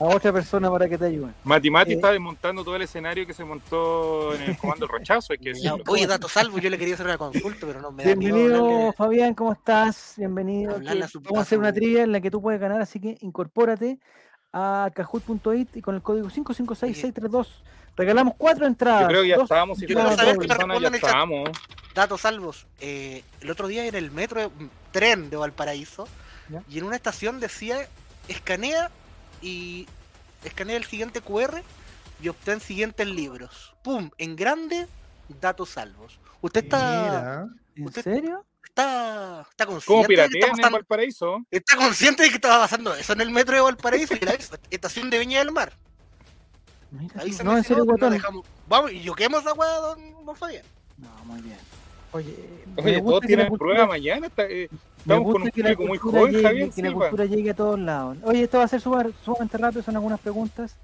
a 0.00 0.04
otra 0.04 0.32
persona 0.32 0.70
para 0.70 0.88
que 0.88 0.96
te 0.96 1.06
ayude. 1.06 1.32
Mati 1.44 1.70
Mati 1.70 1.92
Eh. 1.92 1.94
está 1.96 2.12
desmontando 2.12 2.62
todo 2.64 2.76
el 2.76 2.82
escenario 2.82 3.26
que 3.26 3.34
se 3.34 3.44
montó 3.44 4.32
en 4.34 4.42
el 4.42 4.56
comando 4.56 4.86
del 4.86 4.96
rechazo, 4.98 5.32
hay 5.32 5.38
que 5.38 5.48
decirlo. 5.50 5.82
Oye, 5.88 6.06
dato 6.06 6.28
salvo, 6.28 6.58
yo 6.58 6.70
le 6.70 6.78
quería 6.78 6.94
hacer 6.94 7.06
una 7.06 7.18
consulta, 7.18 7.66
pero 7.66 7.80
no 7.80 7.90
me 7.90 8.04
da 8.04 8.14
Bienvenido, 8.14 8.64
hablarle. 8.64 8.92
Fabián, 8.92 9.34
¿cómo 9.34 9.52
estás? 9.52 10.14
Bienvenido. 10.16 10.74
Hablarle 10.76 11.00
que 11.00 11.04
a 11.04 11.08
su 11.08 11.20
Vamos 11.20 11.38
a 11.38 11.42
hacer 11.42 11.58
una 11.58 11.72
trivia 11.72 12.04
en 12.04 12.12
la 12.12 12.20
que 12.20 12.30
tú 12.30 12.40
puedes 12.40 12.60
ganar, 12.60 12.80
así 12.80 13.00
que 13.00 13.18
incorpórate 13.22 13.98
a 14.52 14.90
kahoot.it 14.94 15.76
y 15.76 15.82
con 15.82 15.94
el 15.96 16.02
código 16.02 16.30
556632 16.30 17.62
regalamos 17.96 18.34
cuatro 18.38 18.64
entradas. 18.66 19.02
Yo 19.02 19.08
creo 19.08 19.22
que 19.22 19.28
ya 19.28 19.34
dos- 19.34 19.44
estábamos, 19.44 19.78
si 19.78 19.86
Yo 19.86 19.98
me 19.98 20.04
personas, 20.36 20.80
ya 20.80 20.88
estábamos. 20.88 21.50
Datos 21.98 22.20
salvos. 22.20 22.64
Eh, 22.78 23.24
el 23.40 23.50
otro 23.50 23.66
día 23.66 23.84
en 23.84 23.94
el 23.96 24.12
metro, 24.12 24.50
mm, 24.50 24.66
tren 24.92 25.30
de 25.30 25.36
Valparaíso, 25.36 26.06
Ya. 26.48 26.62
y 26.68 26.78
en 26.78 26.84
una 26.84 26.94
estación 26.94 27.40
decía, 27.40 27.88
escanea 28.28 28.88
y 29.42 29.88
escanea 30.44 30.76
el 30.76 30.84
siguiente 30.84 31.20
QR 31.20 31.60
y 32.22 32.28
obtén 32.28 32.60
siguientes 32.60 33.04
libros. 33.04 33.74
¡Pum! 33.82 34.10
En 34.16 34.36
grande, 34.36 34.86
datos 35.40 35.70
salvos. 35.70 36.20
¿Usted 36.40 36.62
está. 36.62 37.48
¿En 37.74 37.84
usted- 37.84 38.04
serio? 38.04 38.44
está, 38.64 39.44
está 39.50 39.66
consciente 39.66 39.86
¿Cómo 40.14 40.22
de 40.22 40.28
que 40.28 40.38
está 40.38 40.66
en? 40.68 40.72
Valparaíso? 40.74 41.38
¿Está 41.50 41.74
consciente 41.74 42.22
de 42.22 42.28
que 42.28 42.36
estaba 42.36 42.60
pasando 42.60 42.94
eso 42.94 43.12
en 43.12 43.22
el 43.22 43.30
metro 43.32 43.56
de 43.56 43.60
Valparaíso? 43.62 44.14
Y 44.14 44.20
la 44.20 44.38
estación 44.70 45.10
de 45.10 45.18
Viña 45.18 45.40
del 45.40 45.50
Mar. 45.50 45.72
Mira 46.92 47.20
Ahí 47.22 47.36
no, 47.42 47.56
en 47.56 47.64
serio, 47.64 47.78
no 47.78 47.86
guatón. 47.86 48.12
dejamos- 48.12 48.46
Vamos, 48.68 48.92
y 48.92 49.02
yo 49.02 49.16
quemo 49.16 49.40
esa 49.40 49.52
weá, 49.52 49.74
don, 49.78 50.24
don 50.24 50.36
Fabián. 50.36 50.64
No, 50.96 51.08
muy 51.24 51.40
bien. 51.42 51.58
Oye, 52.12 52.34
Oye, 52.76 53.00
todos 53.02 53.20
tienen 53.20 53.48
cultura- 53.48 53.72
prueba 53.74 53.86
mañana. 53.86 54.26
está- 54.28 54.44
eh, 54.44 54.68
me 54.70 54.78
estamos 55.14 55.24
con 55.24 55.24
gusta 55.24 55.44
un 55.44 55.50
que 55.50 55.62
la 55.62 55.68
público 55.70 55.88
muy 55.88 55.98
cultura 55.98 56.20
joven, 56.20 56.32
llegue, 56.32 56.44
Javier 56.48 56.70
que 56.70 56.82
la 56.82 56.92
cultura 56.92 57.24
llegue 57.26 57.50
a 57.50 57.54
todos 57.54 57.78
lados. 57.78 58.16
Oye, 58.24 58.42
esto 58.42 58.58
va 58.58 58.64
a 58.64 58.68
ser 58.68 58.80
sumar- 58.80 59.12
sumamente 59.24 59.58
rápido, 59.58 59.82
son 59.82 59.96
algunas 59.96 60.20
preguntas. 60.20 60.76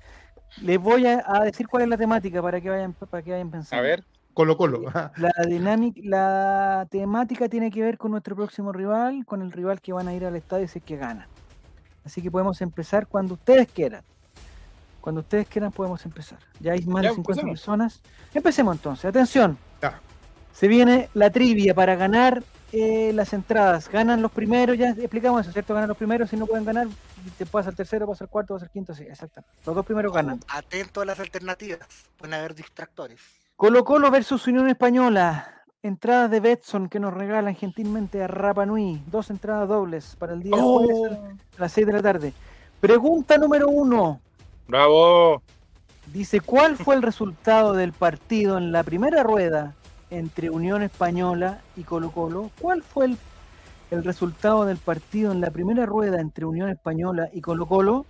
Les 0.62 0.78
voy 0.78 1.06
a, 1.06 1.24
a 1.26 1.44
decir 1.44 1.66
cuál 1.66 1.84
es 1.84 1.88
la 1.88 1.96
temática 1.96 2.40
para 2.42 2.60
que 2.60 2.70
vayan, 2.70 2.92
para 2.92 3.22
que 3.22 3.30
vayan 3.32 3.50
pensando. 3.50 3.80
A 3.80 3.82
ver, 3.86 4.04
Colo 4.34 4.56
Colo. 4.56 4.82
La 5.16 5.32
dinámica, 5.48 6.00
la 6.04 6.86
temática 6.90 7.48
tiene 7.48 7.70
que 7.70 7.80
ver 7.82 7.96
con 7.98 8.10
nuestro 8.10 8.36
próximo 8.36 8.72
rival, 8.72 9.24
con 9.24 9.42
el 9.42 9.50
rival 9.52 9.80
que 9.80 9.92
van 9.92 10.08
a 10.08 10.14
ir 10.14 10.24
al 10.26 10.36
estadio 10.36 10.68
si 10.68 10.78
es 10.80 10.84
que 10.84 10.96
ganan. 10.96 11.26
Así 12.04 12.20
que 12.20 12.30
podemos 12.30 12.60
empezar 12.60 13.06
cuando 13.06 13.34
ustedes 13.34 13.66
quieran. 13.68 14.02
Cuando 15.00 15.20
ustedes 15.22 15.46
quieran 15.48 15.70
podemos 15.72 16.04
empezar. 16.04 16.38
Ya 16.60 16.72
hay 16.72 16.84
más 16.86 17.02
Ya, 17.02 17.08
de 17.10 17.14
50 17.16 17.40
empecemos. 17.42 17.60
personas. 17.60 18.02
Empecemos 18.34 18.76
entonces. 18.76 19.04
Atención. 19.06 19.56
Ya. 19.82 20.00
Se 20.55 20.68
viene 20.68 21.11
la 21.14 21.30
trivia 21.30 21.74
para 21.74 21.96
ganar 21.96 22.44
eh, 22.72 23.12
las 23.12 23.32
entradas. 23.32 23.88
Ganan 23.88 24.22
los 24.22 24.30
primeros, 24.30 24.78
ya 24.78 24.90
explicamos 24.90 25.42
eso, 25.42 25.52
¿cierto? 25.52 25.74
Ganan 25.74 25.88
los 25.88 25.98
primeros, 25.98 26.30
si 26.30 26.36
no 26.36 26.46
pueden 26.46 26.64
ganar, 26.64 26.86
te 27.36 27.44
pasa 27.44 27.70
el 27.70 27.76
tercero, 27.76 28.07
pasa 28.07 28.24
el 28.24 28.30
cuarto, 28.30 28.55
pasa 28.55 28.66
el 28.66 28.70
quinto, 28.70 28.94
sí, 28.94 29.02
exacto. 29.02 29.42
Los 29.66 29.74
dos 29.74 29.84
primeros 29.84 30.12
ganan. 30.12 30.38
Atento 30.48 31.00
a 31.00 31.05
las 31.05 31.18
alternativas. 31.18 31.80
Pueden 32.16 32.34
haber 32.34 32.55
distractores. 32.55 33.20
Colo 33.57 33.84
Colo 33.84 34.11
versus 34.12 34.46
Unión 34.46 34.68
Española. 34.68 35.64
Entradas 35.82 36.30
de 36.30 36.38
Betson 36.38 36.88
que 36.88 37.00
nos 37.00 37.12
regalan 37.12 37.57
gentilmente 37.57 38.22
a 38.22 38.28
Rapa 38.28 38.64
Nui. 38.64 39.02
Dos 39.09 39.30
entradas 39.30 39.68
dobles 39.68 40.16
para 40.18 40.34
el 40.34 40.42
día 40.42 40.57
jueves 40.57 41.18
a 41.59 41.61
las 41.61 41.72
6 41.72 41.86
de 41.86 41.92
la 41.92 42.02
tarde. 42.02 42.32
Pregunta 42.80 43.38
número 43.38 43.68
uno. 43.68 44.20
bravo. 44.68 45.42
Dice, 46.12 46.40
¿cuál 46.40 46.76
fue 46.76 46.94
el 46.94 47.02
resultado 47.02 47.72
del 47.72 47.92
partido 47.92 48.57
en 48.57 48.72
la 48.72 48.82
primera 48.84 49.22
rueda 49.22 49.74
entre 50.18 50.50
Unión 50.50 50.82
Española 50.82 51.60
y 51.76 51.82
Colo 51.82 52.10
Colo? 52.10 52.50
¿Cuál 52.60 52.82
fue 52.82 53.06
el, 53.06 53.18
el 53.90 54.04
resultado 54.04 54.64
del 54.64 54.78
partido 54.78 55.32
en 55.32 55.40
la 55.40 55.50
primera 55.50 55.86
rueda 55.86 56.20
entre 56.20 56.44
Unión 56.44 56.68
Española 56.70 57.28
y 57.32 57.40
Colo 57.40 57.66
Colo? 57.66 58.06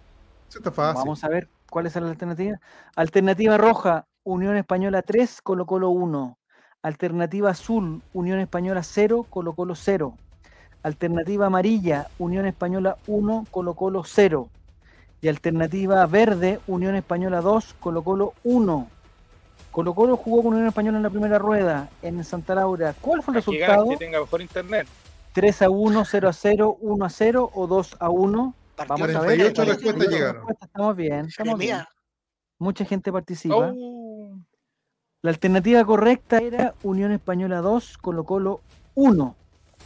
Eso 0.48 0.58
está 0.58 0.70
fácil. 0.70 1.00
Vamos 1.00 1.24
a 1.24 1.28
ver 1.28 1.48
cuál 1.70 1.86
es 1.86 1.96
la 1.96 2.08
alternativa. 2.08 2.60
Alternativa 2.94 3.56
roja, 3.56 4.06
Unión 4.22 4.56
Española 4.56 5.02
3, 5.02 5.42
Colo 5.42 5.66
Colo 5.66 5.90
1. 5.90 6.38
Alternativa 6.82 7.50
azul, 7.50 8.02
Unión 8.12 8.40
Española 8.40 8.82
0, 8.82 9.26
Colo 9.28 9.54
Colo 9.54 9.74
0. 9.74 10.16
Alternativa 10.82 11.46
amarilla, 11.46 12.08
Unión 12.18 12.46
Española 12.46 12.98
1, 13.06 13.46
Colo 13.50 13.74
Colo 13.74 14.04
0. 14.04 14.48
Y 15.20 15.28
alternativa 15.28 16.04
verde, 16.06 16.60
Unión 16.66 16.94
Española 16.94 17.40
2, 17.40 17.74
Colo 17.80 18.04
Colo 18.04 18.34
1. 18.44 18.88
Colo 19.74 19.92
Colo 19.92 20.16
jugó 20.16 20.44
con 20.44 20.52
Unión 20.52 20.68
Española 20.68 20.98
en 20.98 21.02
la 21.02 21.10
primera 21.10 21.36
rueda 21.36 21.90
en 22.00 22.22
Santa 22.22 22.54
Laura. 22.54 22.94
¿Cuál 23.00 23.24
fue 23.24 23.32
el 23.32 23.36
resultado? 23.36 23.88
que 23.88 23.96
tenga 23.96 24.20
mejor 24.20 24.40
internet. 24.40 24.86
3 25.32 25.62
a 25.62 25.68
1, 25.68 26.04
0 26.04 26.28
a 26.28 26.32
0, 26.32 26.78
1 26.80 27.04
a 27.04 27.10
0 27.10 27.50
o 27.52 27.66
2 27.66 27.96
a 27.98 28.08
1. 28.08 28.54
Partió 28.76 28.94
Vamos 28.94 29.16
a 29.16 29.20
ver. 29.22 29.52
48 29.52 29.62
Jeremías, 29.62 29.82
respuestas 29.82 30.14
llegaron. 30.14 30.46
Estamos 30.62 30.96
bien, 30.96 31.26
estamos 31.26 31.58
bien. 31.58 31.78
Mucha 32.60 32.84
gente 32.84 33.10
participa. 33.10 33.72
Oh, 33.74 34.38
La 35.22 35.30
alternativa 35.30 35.84
correcta 35.84 36.38
era 36.38 36.74
Unión 36.84 37.10
Española 37.10 37.60
2, 37.60 37.98
Colo 37.98 38.22
Colo 38.22 38.60
1. 38.94 39.34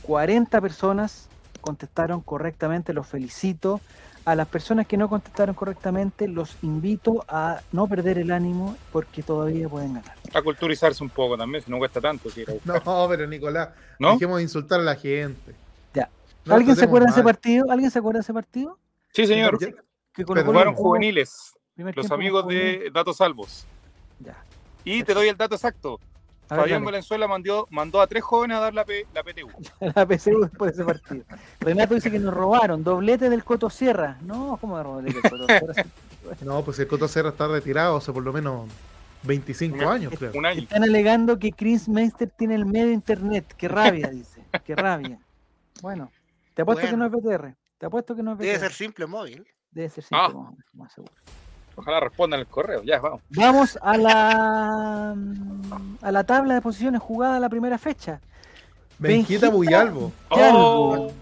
40 0.03 0.61
personas 0.61 1.30
contestaron 1.62 2.20
correctamente, 2.20 2.93
los 2.93 3.07
felicito. 3.07 3.80
A 4.28 4.34
las 4.34 4.46
personas 4.46 4.86
que 4.86 4.98
no 4.98 5.08
contestaron 5.08 5.54
correctamente, 5.54 6.28
los 6.28 6.58
invito 6.62 7.24
a 7.28 7.62
no 7.72 7.86
perder 7.88 8.18
el 8.18 8.30
ánimo 8.30 8.76
porque 8.92 9.22
todavía 9.22 9.66
pueden 9.70 9.94
ganar. 9.94 10.14
a 10.34 10.42
culturizarse 10.42 11.02
un 11.02 11.08
poco 11.08 11.38
también, 11.38 11.64
si 11.64 11.70
no 11.70 11.78
cuesta 11.78 11.98
tanto. 11.98 12.28
si. 12.28 12.44
No, 12.64 13.06
pero 13.08 13.26
Nicolás, 13.26 13.70
¿No? 13.98 14.12
dejemos 14.12 14.36
de 14.36 14.42
insultar 14.42 14.80
a 14.80 14.82
la 14.82 14.96
gente. 14.96 15.54
Ya. 15.94 16.10
No 16.44 16.54
¿Alguien 16.56 16.76
se 16.76 16.84
acuerda 16.84 17.06
de 17.06 17.12
ese 17.12 17.22
partido? 17.22 17.70
¿Alguien 17.70 17.90
se 17.90 17.98
acuerda 18.00 18.18
de 18.18 18.22
ese 18.22 18.34
partido? 18.34 18.78
Sí, 19.14 19.26
señor. 19.26 19.58
Que 19.58 20.26
Pero 20.26 20.44
Jugaron 20.44 20.74
jugó 20.74 20.90
juveniles, 20.90 21.54
los 21.76 22.10
amigos 22.10 22.42
Juvenil. 22.42 22.80
de 22.80 22.90
Datos 22.90 23.16
Salvos. 23.16 23.64
Ya. 24.20 24.36
Y 24.84 25.04
te 25.04 25.14
doy 25.14 25.28
el 25.28 25.36
dato 25.38 25.54
exacto. 25.54 26.00
Fabián. 26.57 26.84
Valenzuela 26.84 27.28
mandó, 27.28 27.66
mandó 27.70 28.01
a 28.01 28.07
tres 28.07 28.22
jóvenes 28.22 28.57
a 28.57 28.61
dar 28.61 28.74
la, 28.74 28.84
P- 28.84 29.07
la 29.14 29.22
PTU. 29.22 29.49
la 29.94 30.07
PCU 30.07 30.40
después 30.42 30.76
de 30.76 30.82
ese 30.82 30.84
partido. 30.84 31.24
Renato 31.61 31.94
dice 31.94 32.11
que 32.11 32.18
nos 32.18 32.32
robaron. 32.34 32.82
Doblete 32.82 33.28
del 33.30 33.44
Coto 33.44 33.68
Sierra. 33.70 34.18
No, 34.22 34.57
¿cómo 34.61 34.78
de 34.78 34.84
doblete 34.84 35.20
del 35.20 35.30
Coto 35.30 35.46
Sierra? 35.46 35.84
No, 36.42 36.62
pues 36.62 36.78
el 36.78 36.86
Coto 36.88 37.09
Serra 37.09 37.30
está 37.30 37.49
retirado 37.49 37.96
hace 37.96 38.12
por 38.12 38.22
lo 38.22 38.32
menos 38.34 38.68
25 39.22 39.76
Una- 39.76 39.92
años, 39.92 40.12
creo. 40.18 40.32
Un 40.34 40.44
año. 40.44 40.61
Están 40.62 40.82
alegando 40.82 41.38
que 41.38 41.53
Chris 41.53 41.88
Meister 41.88 42.28
tiene 42.30 42.55
el 42.55 42.66
medio 42.66 42.92
internet. 42.92 43.55
Qué 43.57 43.66
rabia, 43.68 44.09
dice. 44.12 44.42
Qué 44.64 44.74
rabia. 44.76 45.18
Bueno, 45.80 46.11
te 46.55 46.62
apuesto 46.62 46.86
que 46.86 46.96
no 46.96 47.07
es 47.07 47.12
BTR. 47.12 47.55
Te 47.78 47.86
apuesto 47.86 48.14
que 48.14 48.22
no 48.22 48.32
es 48.32 48.36
BTR. 48.38 48.44
debe 48.46 48.59
ser 48.59 48.72
simple 48.72 49.07
móvil. 49.07 49.46
Debe 49.70 49.88
ser 49.88 50.05
Ah. 50.11 50.26
simple, 50.26 50.42
más- 50.44 50.74
más 50.74 50.92
seguro. 50.92 51.14
Ojalá 51.78 52.00
respondan 52.00 52.40
el 52.40 52.46
correo. 52.46 52.82
Ya, 52.82 52.98
vamos. 52.98 53.22
Vamos 53.30 53.78
a 53.80 53.96
la 53.96 55.14
a 56.02 56.12
la 56.12 56.24
tabla 56.24 56.54
de 56.54 56.60
posiciones 56.60 57.00
jugada 57.00 57.38
la 57.38 57.48
primera 57.48 57.78
fecha. 57.78 58.20
Benjita 58.98 59.48
Buyalvo. 59.48 60.12
Calvo 60.28 61.12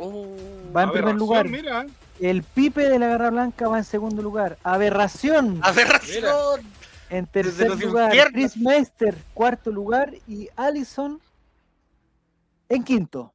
Oh, 0.00 0.28
va 0.74 0.84
en 0.84 0.92
primer 0.92 1.16
lugar. 1.16 1.48
Mira, 1.48 1.84
El 2.20 2.44
Pipe 2.44 2.88
de 2.88 3.00
la 3.00 3.08
Garra 3.08 3.30
Blanca 3.30 3.66
va 3.66 3.78
en 3.78 3.84
segundo 3.84 4.22
lugar. 4.22 4.56
Aberración 4.62 5.58
aberración. 5.64 6.62
en 7.10 7.26
tercer 7.26 7.76
lugar. 7.76 8.06
infiernos. 8.14 8.32
Chris 8.32 8.56
Meister, 8.56 9.16
cuarto 9.34 9.72
lugar. 9.72 10.14
Y 10.28 10.48
Allison 10.54 11.20
en 12.68 12.84
quinto. 12.84 13.32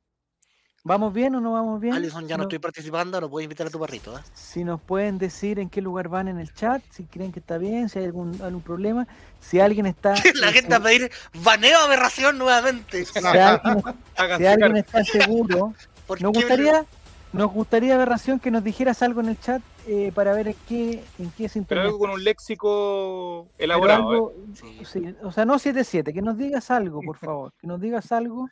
¿Vamos 0.86 1.14
bien 1.14 1.34
o 1.36 1.40
no 1.40 1.54
vamos 1.54 1.80
bien? 1.80 1.94
Alison, 1.94 2.24
ya 2.24 2.28
Si 2.28 2.32
no 2.34 2.38
no- 2.40 2.44
estoy 2.44 2.60
participando, 2.60 3.22
no 3.22 3.30
puedo 3.30 3.42
invitar 3.42 3.68
a 3.68 3.70
tu 3.70 3.80
perrito. 3.80 4.18
¿eh? 4.18 4.22
Si 4.34 4.66
nos 4.66 4.82
pueden 4.82 5.18
decir 5.18 5.58
en 5.60 5.70
qué 5.70 5.82
lugar 5.82 6.10
van 6.10 6.28
en 6.28 6.40
el 6.40 6.54
chat, 6.54 6.82
si 6.90 7.06
creen 7.06 7.32
que 7.32 7.40
está 7.40 7.58
bien, 7.58 7.88
si 7.88 8.00
hay 8.00 8.06
algún, 8.06 8.42
algún 8.42 8.62
problema, 8.62 9.08
si 9.40 9.62
alguien 9.62 9.86
está... 9.86 10.14
La 10.36 10.52
gente 10.52 10.72
va 10.72 10.76
a 10.78 10.82
pedir 10.84 11.10
baneo 11.42 11.80
aberración 11.80 12.38
nuevamente. 12.38 13.06
si 13.06 13.18
alguien, 13.26 13.82
si 14.38 14.46
alguien 14.46 14.76
está 14.76 15.06
seguro, 15.06 15.74
¿Por 16.06 16.22
nos 16.22 16.34
gustaría, 16.34 16.86
nos 17.32 17.50
gustaría 17.54 17.96
aberración 17.96 18.42
que 18.42 18.52
nos 18.52 18.62
dijeras 18.66 19.02
algo 19.04 19.22
en 19.22 19.30
el 19.30 19.40
chat 19.40 19.62
eh, 19.88 20.12
para 20.14 20.34
ver 20.34 20.50
en 20.50 20.56
qué, 20.68 21.02
en 21.18 21.30
qué 21.32 21.44
Pero 21.44 21.50
sintonía. 21.50 21.84
algo 21.86 21.98
con 22.00 22.10
un 22.10 22.22
léxico 22.26 23.48
Pero 23.58 23.64
elaborado. 23.64 24.12
¿eh? 24.12 24.16
algo- 24.16 24.34
Sí. 24.54 24.82
sí, 24.84 25.16
o 25.24 25.32
sea, 25.32 25.46
no 25.46 25.56
7-7, 25.60 26.14
que 26.14 26.22
nos 26.22 26.38
digas 26.38 26.70
algo, 26.72 27.00
por 27.06 27.16
favor, 27.16 27.54
que 27.58 27.68
nos 27.68 27.80
digas 27.80 28.12
algo 28.12 28.50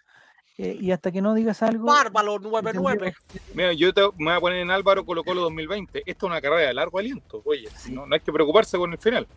eh, 0.63 0.77
y 0.79 0.91
hasta 0.91 1.11
que 1.11 1.21
no 1.21 1.33
digas 1.33 1.61
algo... 1.63 1.85
Bárbaro 1.85 2.37
99. 2.39 3.13
Mira, 3.55 3.73
yo 3.73 3.93
te, 3.93 4.01
me 4.17 4.25
voy 4.25 4.33
a 4.33 4.39
poner 4.39 4.59
en 4.59 4.69
Álvaro 4.71 5.03
Colo 5.05 5.23
Colo 5.23 5.41
2020. 5.41 6.03
Esto 6.05 6.25
es 6.27 6.31
una 6.31 6.39
carrera 6.41 6.67
de 6.67 6.73
largo 6.73 6.99
aliento. 6.99 7.41
Oye, 7.45 7.67
Sí. 7.77 7.93
no, 7.93 8.05
no 8.05 8.13
hay 8.13 8.21
que 8.21 8.31
preocuparse 8.31 8.77
con 8.77 8.91
el 8.91 8.97
final. 8.99 9.27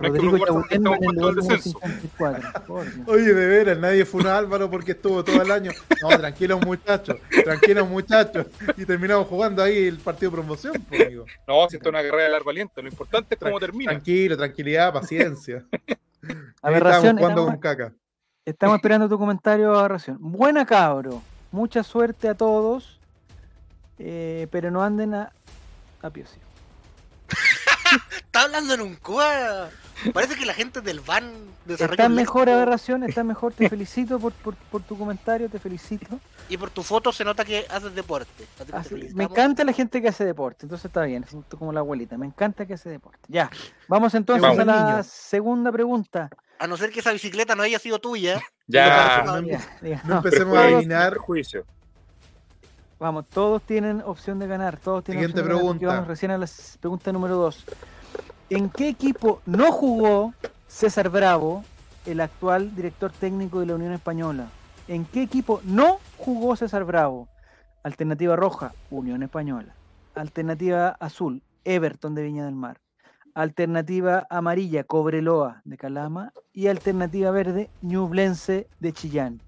No 0.00 0.06
hay 0.06 0.12
que 0.12 0.18
preocuparse 0.20 0.74
estamos 0.74 0.98
el 1.00 1.34
descenso. 1.36 1.70
54. 1.80 2.64
por 2.66 2.84
Dios. 2.94 3.08
Oye, 3.08 3.34
de 3.34 3.46
veras, 3.46 3.78
nadie 3.78 4.04
fue 4.04 4.28
a 4.28 4.36
Álvaro 4.38 4.70
porque 4.70 4.92
estuvo 4.92 5.24
todo 5.24 5.42
el 5.42 5.50
año. 5.50 5.72
No, 6.02 6.08
tranquilos 6.08 6.60
muchachos, 6.64 7.16
tranquilos 7.44 7.88
muchachos. 7.88 8.46
Y 8.76 8.84
terminamos 8.84 9.26
jugando 9.26 9.62
ahí 9.62 9.86
el 9.88 9.98
partido 9.98 10.30
de 10.30 10.36
promoción, 10.36 10.74
pues, 10.88 11.06
amigo. 11.06 11.24
No, 11.48 11.68
si 11.68 11.76
esto 11.76 11.88
es 11.88 11.92
una 11.94 12.02
carrera 12.02 12.24
de 12.24 12.30
largo 12.30 12.50
aliento. 12.50 12.80
Lo 12.80 12.88
importante 12.88 13.34
es 13.34 13.40
cómo 13.40 13.58
termina. 13.58 13.90
Tranquilo, 13.90 14.36
tranquilidad, 14.36 14.92
paciencia. 14.92 15.64
Aberración, 16.62 17.18
estábamos 17.18 17.20
jugando 17.20 17.26
estamos- 17.28 17.50
con 17.50 17.58
caca. 17.60 17.92
Estamos 18.48 18.76
esperando 18.78 19.08
tu 19.08 19.18
comentario, 19.18 19.78
Aberración. 19.78 20.16
Buena 20.20 20.64
cabro. 20.66 21.22
Mucha 21.50 21.82
suerte 21.82 22.28
a 22.28 22.34
todos. 22.34 22.98
eh, 23.98 24.46
pero 24.50 24.70
no 24.70 24.82
anden 24.82 25.14
a, 25.14 25.32
a 26.02 26.10
Piosi. 26.10 26.38
Está 28.16 28.42
hablando 28.42 28.74
en 28.74 28.80
un 28.82 28.96
cuá. 28.96 29.70
Parece 30.12 30.36
que 30.36 30.46
la 30.46 30.52
gente 30.54 30.80
del 30.80 31.00
van 31.00 31.24
desarrolla 31.64 31.94
Estás 31.94 32.08
un 32.08 32.14
mejor, 32.14 32.48
Aberración. 32.48 33.02
Estás 33.02 33.24
mejor. 33.24 33.52
Te 33.54 33.68
felicito 33.70 34.18
por, 34.20 34.32
por, 34.34 34.54
por 34.54 34.82
tu 34.82 34.96
comentario. 34.96 35.48
Te 35.48 35.58
felicito. 35.58 36.20
Y 36.48 36.56
por 36.56 36.70
tu 36.70 36.82
foto 36.82 37.12
se 37.12 37.24
nota 37.24 37.44
que 37.44 37.66
haces 37.70 37.94
deporte. 37.94 38.46
Así 38.72 38.94
que 38.94 39.14
me 39.14 39.24
encanta 39.24 39.64
la 39.64 39.72
gente 39.72 40.00
que 40.00 40.08
hace 40.08 40.24
deporte. 40.24 40.66
Entonces 40.66 40.84
está 40.86 41.02
bien. 41.02 41.24
Es 41.24 41.34
como 41.58 41.72
la 41.72 41.80
abuelita. 41.80 42.16
Me 42.16 42.26
encanta 42.26 42.66
que 42.66 42.74
hace 42.74 42.88
deporte. 42.90 43.20
Ya. 43.28 43.50
Vamos 43.88 44.14
entonces 44.14 44.42
Vamos. 44.42 44.58
a 44.60 44.64
la 44.64 44.90
Niño. 44.92 45.02
segunda 45.02 45.72
pregunta. 45.72 46.30
A 46.58 46.66
no 46.66 46.76
ser 46.76 46.90
que 46.90 47.00
esa 47.00 47.12
bicicleta 47.12 47.54
no 47.54 47.62
haya 47.62 47.78
sido 47.78 47.98
tuya. 47.98 48.40
Ya. 48.70 49.22
No, 49.24 49.40
Ya, 49.46 49.60
ya, 49.80 50.02
No 50.04 50.16
empecemos 50.18 50.58
a 50.58 50.64
adivinar. 50.64 51.12
prejuicio. 51.12 51.64
Vamos, 52.98 53.26
todos 53.28 53.62
tienen 53.62 54.02
opción 54.04 54.38
de 54.38 54.46
ganar. 54.46 54.76
Todos 54.76 55.04
tienen 55.04 55.22
Siguiente 55.22 55.40
opción 55.40 55.48
de 55.48 55.54
ganar, 55.54 55.76
pregunta. 55.78 55.94
Vamos 55.94 56.08
recién 56.08 56.32
a 56.32 56.36
la 56.38 56.46
pregunta 56.78 57.10
número 57.12 57.36
2. 57.36 57.64
¿En 58.50 58.68
qué 58.68 58.88
equipo 58.88 59.40
no 59.46 59.72
jugó 59.72 60.34
César 60.66 61.08
Bravo, 61.08 61.64
el 62.04 62.20
actual 62.20 62.74
director 62.76 63.10
técnico 63.10 63.60
de 63.60 63.66
la 63.66 63.74
Unión 63.74 63.92
Española? 63.92 64.48
¿En 64.86 65.06
qué 65.06 65.22
equipo 65.22 65.62
no 65.64 65.98
jugó 66.18 66.54
César 66.56 66.84
Bravo? 66.84 67.28
Alternativa 67.82 68.36
roja, 68.36 68.74
Unión 68.90 69.22
Española. 69.22 69.74
Alternativa 70.14 70.88
azul, 71.00 71.42
Everton 71.64 72.14
de 72.14 72.22
Viña 72.22 72.44
del 72.44 72.54
Mar. 72.54 72.80
Alternativa 73.48 74.26
amarilla, 74.30 74.82
Cobreloa 74.82 75.62
de 75.64 75.76
Calama. 75.76 76.32
Y 76.52 76.66
alternativa 76.66 77.30
verde, 77.30 77.70
Ñublense 77.82 78.66
de 78.80 78.92
Chillán. 78.92 79.40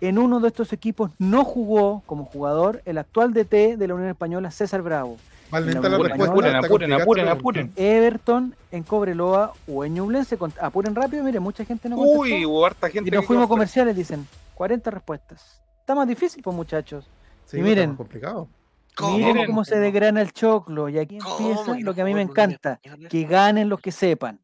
En 0.00 0.18
uno 0.18 0.40
de 0.40 0.48
estos 0.48 0.72
equipos 0.72 1.10
no 1.18 1.44
jugó 1.44 2.02
como 2.06 2.24
jugador 2.24 2.80
el 2.86 2.96
actual 2.96 3.34
DT 3.34 3.76
de 3.76 3.86
la 3.86 3.94
Unión 3.94 4.08
Española, 4.08 4.50
César 4.50 4.80
Bravo. 4.80 5.18
Mal 5.50 5.62
En 5.62 5.66
la 5.68 5.72
lenta 5.74 5.88
la 5.90 5.96
Unión 5.98 6.08
respuesta. 6.08 6.58
Apuren, 6.58 6.92
apuren, 6.94 7.28
apuren. 7.28 7.72
Everton 7.76 8.54
en 8.70 8.82
Cobreloa 8.82 9.52
o 9.68 9.84
en 9.84 9.92
Ñublense. 9.92 10.38
Apuren 10.58 10.94
rápido, 10.94 11.22
mire, 11.22 11.38
mucha 11.38 11.66
gente 11.66 11.86
no 11.90 11.96
contestó. 11.96 12.20
Uy, 12.22 12.46
hubo 12.46 12.64
harta 12.64 12.88
gente. 12.88 13.10
y 13.10 13.12
nos 13.12 13.26
fuimos 13.26 13.46
comerciales, 13.46 13.94
dicen. 13.94 14.26
40 14.54 14.90
respuestas. 14.90 15.60
Está 15.80 15.94
más 15.94 16.08
difícil, 16.08 16.42
pues 16.42 16.56
muchachos. 16.56 17.06
Sí, 17.44 17.58
Y 17.58 17.60
está 17.60 17.68
miren. 17.68 17.90
más 17.90 17.98
complicado. 17.98 18.48
¿Cómo? 18.96 19.18
Miren 19.18 19.46
cómo 19.46 19.64
se 19.64 19.78
desgrana 19.78 20.20
el 20.22 20.32
choclo. 20.32 20.88
Y 20.88 20.98
aquí 20.98 21.18
¿Cómo 21.18 21.38
empieza 21.50 21.76
que 21.76 21.82
lo 21.82 21.94
que 21.94 22.02
a 22.02 22.04
mí 22.04 22.14
me 22.14 22.22
encanta. 22.22 22.80
Que 23.10 23.24
ganen 23.24 23.68
los 23.68 23.80
que 23.80 23.90
sepan. 23.92 24.40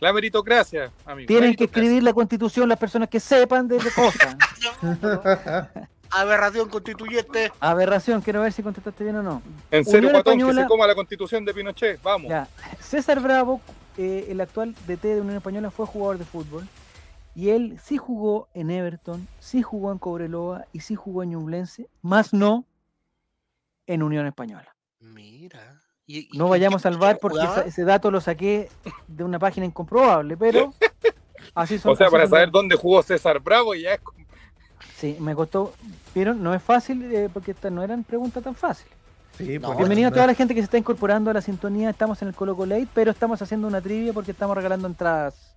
La 0.00 0.12
meritocracia, 0.12 0.90
amigo. 1.06 1.28
Tienen 1.28 1.54
que 1.54 1.64
escribir 1.64 2.02
la 2.02 2.12
constitución 2.12 2.68
las 2.68 2.78
personas 2.78 3.08
que 3.08 3.20
sepan 3.20 3.68
de 3.68 3.78
cosas. 3.94 4.36
Aberración 6.10 6.68
constituyente. 6.68 7.50
Aberración, 7.60 8.20
quiero 8.20 8.42
ver 8.42 8.52
si 8.52 8.62
contestaste 8.62 9.02
bien 9.04 9.16
o 9.16 9.22
no. 9.22 9.42
En 9.70 9.84
serio, 9.84 10.00
Unión 10.08 10.12
Guatón, 10.12 10.34
que 10.34 10.40
Española- 10.42 10.62
se 10.62 10.68
coma 10.68 10.86
la 10.86 10.94
constitución 10.94 11.44
de 11.44 11.54
Pinochet. 11.54 12.02
Vamos. 12.02 12.28
Ya. 12.28 12.48
César 12.80 13.20
Bravo, 13.20 13.62
eh, 13.96 14.26
el 14.28 14.40
actual 14.42 14.74
DT 14.86 15.14
de 15.14 15.20
Unión 15.22 15.36
Española, 15.36 15.70
fue 15.70 15.86
jugador 15.86 16.18
de 16.18 16.24
fútbol. 16.26 16.68
Y 17.34 17.48
él 17.48 17.78
sí 17.82 17.96
jugó 17.96 18.48
en 18.52 18.70
Everton, 18.70 19.26
sí 19.40 19.62
jugó 19.62 19.90
en 19.90 19.96
Cobreloa 19.98 20.66
y 20.74 20.80
sí 20.80 20.96
jugó 20.96 21.22
en 21.22 21.30
Ñublense, 21.30 21.88
más 22.02 22.34
no 22.34 22.66
en 23.86 24.02
Unión 24.02 24.26
Española. 24.26 24.74
Mira. 25.00 25.80
¿Y- 26.06 26.28
y- 26.32 26.38
No 26.38 26.46
y 26.46 26.50
vayamos 26.50 26.84
al 26.86 26.98
bar 26.98 27.18
posición 27.18 27.46
porque 27.46 27.60
esa- 27.60 27.68
ese 27.68 27.84
dato 27.84 28.10
lo 28.10 28.20
saqué 28.20 28.68
de 29.06 29.24
una 29.24 29.38
página 29.38 29.66
incomprobable, 29.66 30.36
pero 30.36 30.72
así 31.54 31.78
son. 31.78 31.92
O 31.92 31.96
sea, 31.96 32.08
para 32.10 32.26
saber 32.28 32.50
dónde 32.50 32.76
jugó 32.76 33.02
César 33.02 33.40
Bravo, 33.40 33.74
ya 33.74 33.94
es. 33.94 34.00
Sí, 34.96 35.16
me 35.20 35.34
costó. 35.34 35.72
Vieron, 36.14 36.42
no 36.42 36.54
es 36.54 36.62
fácil 36.62 37.12
eh, 37.12 37.28
porque 37.32 37.52
estas 37.52 37.72
no 37.72 37.82
eran 37.82 38.04
preguntas 38.04 38.42
tan 38.42 38.54
fáciles. 38.54 38.92
Sí, 39.36 39.58
No, 39.58 39.74
Bienvenido 39.76 40.08
a 40.08 40.12
toda 40.12 40.26
la 40.26 40.34
gente 40.34 40.54
que 40.54 40.60
se 40.60 40.64
está 40.64 40.76
incorporando 40.78 41.30
a 41.30 41.34
la 41.34 41.40
sintonía. 41.40 41.88
Estamos 41.90 42.20
en 42.22 42.28
el 42.28 42.34
Colo 42.34 42.54
Colate, 42.54 42.86
pero 42.92 43.10
estamos 43.10 43.40
haciendo 43.40 43.66
una 43.66 43.80
trivia 43.80 44.12
porque 44.12 44.32
estamos 44.32 44.54
regalando 44.56 44.86
entradas. 44.86 45.51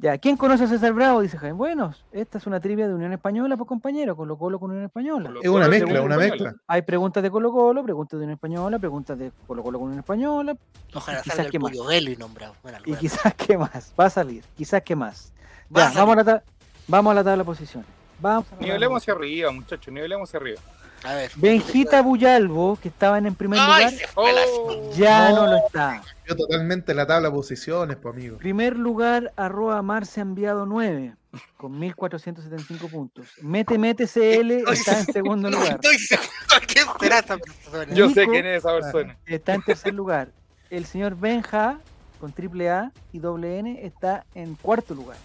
Ya, 0.00 0.16
¿quién 0.16 0.38
conoce 0.38 0.64
a 0.64 0.66
César 0.66 0.94
Bravo? 0.94 1.20
Dice 1.20 1.36
Jaime. 1.36 1.52
Bueno, 1.52 1.94
esta 2.10 2.38
es 2.38 2.46
una 2.46 2.58
trivia 2.58 2.88
de 2.88 2.94
Unión 2.94 3.12
Española, 3.12 3.58
pues 3.58 3.68
compañero, 3.68 4.16
Colo 4.16 4.38
Colo 4.38 4.58
con 4.58 4.70
Unión 4.70 4.86
Española. 4.86 5.30
Es 5.42 5.50
una 5.50 5.68
mezcla, 5.68 6.00
una 6.00 6.16
mezcla. 6.16 6.54
Hay 6.66 6.80
preguntas 6.82 7.22
de 7.22 7.30
Colo 7.30 7.52
Colo, 7.52 7.82
preguntas 7.82 8.12
de 8.18 8.24
Unión 8.24 8.32
Española, 8.32 8.78
preguntas 8.78 9.18
de 9.18 9.30
Colo 9.46 9.62
Colo 9.62 9.78
con 9.78 9.88
Unión 9.88 9.98
Española, 9.98 10.56
Ojalá 10.94 11.20
quizás 11.20 11.36
salga 11.36 11.50
que 11.50 11.58
el 11.58 11.86
Velo 11.86 12.10
y 12.10 12.16
nombrado. 12.16 12.54
Bueno, 12.62 12.78
y 12.86 12.94
quizás 12.94 13.34
qué 13.34 13.58
más. 13.58 13.92
Va 14.00 14.06
a 14.06 14.10
salir, 14.10 14.42
quizás 14.56 14.80
qué 14.82 14.96
más. 14.96 15.34
Ya, 15.68 15.92
vamos 15.94 16.16
a, 16.16 16.24
la 16.24 16.42
vamos 16.88 17.10
a 17.10 17.14
la 17.16 17.24
tabla 17.24 17.42
de 17.42 17.44
posiciones. 17.44 17.88
Vamos 18.20 18.46
a 18.52 18.56
Nivelemos 18.56 19.02
hacia 19.02 19.12
arriba, 19.12 19.50
muchachos, 19.50 19.92
nivelemos 19.92 20.30
hacia 20.30 20.40
arriba. 20.40 20.60
A 21.04 21.14
ver. 21.14 21.30
Benjita 21.36 22.02
Buyalvo, 22.02 22.78
que 22.80 22.88
estaban 22.88 23.26
en 23.26 23.34
primer 23.34 23.58
Ay, 23.60 23.66
lugar, 23.84 23.90
se 23.92 24.06
fue 24.08 24.32
la- 24.32 24.40
Oh, 24.46 24.92
ya 24.96 25.30
no. 25.30 25.36
No. 25.36 25.46
lo 25.52 25.56
está. 25.66 26.02
Yo 26.28 26.36
totalmente 26.36 26.94
la 26.94 27.06
tabla 27.06 27.28
de 27.28 27.34
posiciones, 27.34 27.96
pues, 27.96 28.14
amigo. 28.14 28.36
Primer 28.38 28.76
lugar, 28.76 29.32
arroba 29.36 29.80
Marce 29.82 30.20
ha 30.20 30.22
enviado 30.22 30.66
9 30.66 31.16
con 31.56 31.78
1475 31.78 32.88
puntos. 32.88 33.26
Mete 33.42 33.78
Mete 33.78 34.06
CL 34.06 34.64
Oye, 34.66 34.72
está 34.72 34.98
en 35.00 35.06
segundo 35.06 35.50
No 35.50 35.56
lugar. 35.58 35.74
estoy 35.82 35.98
seguro 35.98 36.28
qué 36.68 36.80
será 37.04 37.18
esa 37.20 37.38
persona. 37.38 37.94
Yo 37.94 38.10
sé 38.10 38.26
quién 38.28 38.46
es 38.46 38.58
esa 38.58 38.72
persona. 38.74 39.16
Está 39.26 39.54
en 39.54 39.62
tercer 39.62 39.94
lugar. 39.94 40.28
El 40.70 40.84
señor 40.86 41.16
Benja 41.16 41.78
con 42.20 42.32
triple 42.32 42.68
A 42.70 42.92
y 43.12 43.18
doble 43.18 43.58
N 43.58 43.80
está 43.84 44.24
en 44.34 44.54
cuarto 44.56 44.94
lugar. 44.94 45.16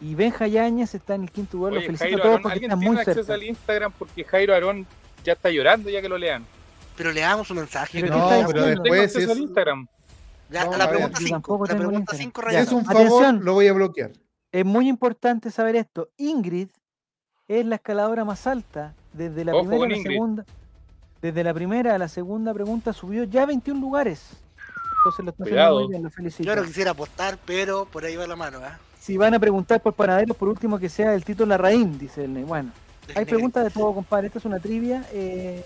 Y 0.00 0.14
Benja 0.14 0.46
Yáñez 0.46 0.94
está 0.94 1.14
en 1.14 1.22
el 1.22 1.30
quinto 1.30 1.56
lugar. 1.56 1.72
Lo 1.74 1.80
felicito 1.80 2.04
Jairo 2.04 2.18
a 2.18 2.22
todos 2.22 2.32
Arón, 2.34 2.42
porque 2.42 2.52
¿alguien 2.54 2.70
están 2.72 2.84
muy 2.86 2.96
acceso 2.98 3.20
cerca. 3.20 3.34
al 3.34 3.42
Instagram? 3.42 3.92
Porque 3.98 4.24
Jairo 4.24 4.54
Arón 4.54 4.86
ya 5.24 5.32
está 5.34 5.50
llorando 5.50 5.88
ya 5.90 6.02
que 6.02 6.08
lo 6.08 6.18
lean. 6.18 6.44
Pero 6.96 7.12
le 7.12 7.20
damos 7.22 7.50
un 7.50 7.56
mensaje. 7.58 8.00
Pero 8.00 8.16
¿no? 8.16 8.28
¿qué 8.28 8.34
No, 8.34 8.40
está 8.40 8.46
pero 8.46 8.58
diciendo? 8.60 8.82
Tengo 8.82 8.94
después 8.96 9.16
acceso 9.16 9.32
es, 9.32 9.36
al 9.38 9.42
Instagram. 9.42 9.86
Ya, 10.50 10.64
No, 10.66 10.76
la 10.76 10.88
pregunta 10.90 11.18
yo 11.20 11.26
5. 11.26 11.30
tampoco 11.36 11.64
La 11.64 11.68
tengo 11.68 11.80
pregunta 11.88 12.16
Instagram. 12.16 12.32
5 12.32 12.50
Ya. 12.52 12.60
si 12.60 12.66
es 12.66 12.72
un 12.72 12.80
Atención. 12.90 13.08
favor, 13.20 13.44
lo 13.44 13.52
voy 13.54 13.66
a 13.68 13.72
bloquear. 13.72 14.10
Es 14.52 14.64
muy 14.64 14.88
importante 14.88 15.50
saber 15.50 15.76
esto. 15.76 16.08
Ingrid 16.18 16.68
es 17.48 17.64
la 17.66 17.76
escaladora 17.76 18.24
más 18.24 18.46
alta. 18.46 18.94
Desde 19.12 19.44
la 19.44 19.54
Ojo 19.54 19.62
primera 19.68 19.84
a 19.84 19.88
la 19.88 19.96
Ingrid. 19.96 20.12
segunda. 20.12 20.44
Desde 21.22 21.42
la 21.44 21.54
primera 21.54 21.94
a 21.94 21.98
la 21.98 22.08
segunda 22.08 22.52
pregunta 22.52 22.92
subió 22.92 23.24
ya 23.24 23.46
21 23.46 23.80
lugares. 23.80 24.30
Entonces 24.98 25.24
lo 25.24 25.30
está 25.30 25.42
haciendo 25.42 25.44
Cuidado. 25.44 25.80
muy 25.80 25.88
bien, 25.88 26.02
lo 26.02 26.10
felicito. 26.10 26.44
Yo 26.48 26.56
no 26.56 26.62
quisiera 26.64 26.90
apostar, 26.92 27.38
pero 27.46 27.86
por 27.86 28.04
ahí 28.04 28.16
va 28.16 28.26
la 28.26 28.36
mano. 28.36 28.58
¿eh? 28.58 28.70
Si 29.04 29.18
van 29.18 29.34
a 29.34 29.38
preguntar 29.38 29.82
por 29.82 29.92
panaderos, 29.92 30.34
por 30.34 30.48
último 30.48 30.78
que 30.78 30.88
sea 30.88 31.12
el 31.14 31.22
título 31.26 31.50
Larraín, 31.50 31.98
dice 31.98 32.24
el 32.24 32.32
Ney. 32.32 32.42
Bueno, 32.44 32.72
hay 33.14 33.26
preguntas 33.26 33.62
de 33.62 33.70
todo, 33.70 33.92
compadre. 33.92 34.28
Esta 34.28 34.38
es 34.38 34.46
una 34.46 34.58
trivia 34.58 35.04
eh, 35.12 35.62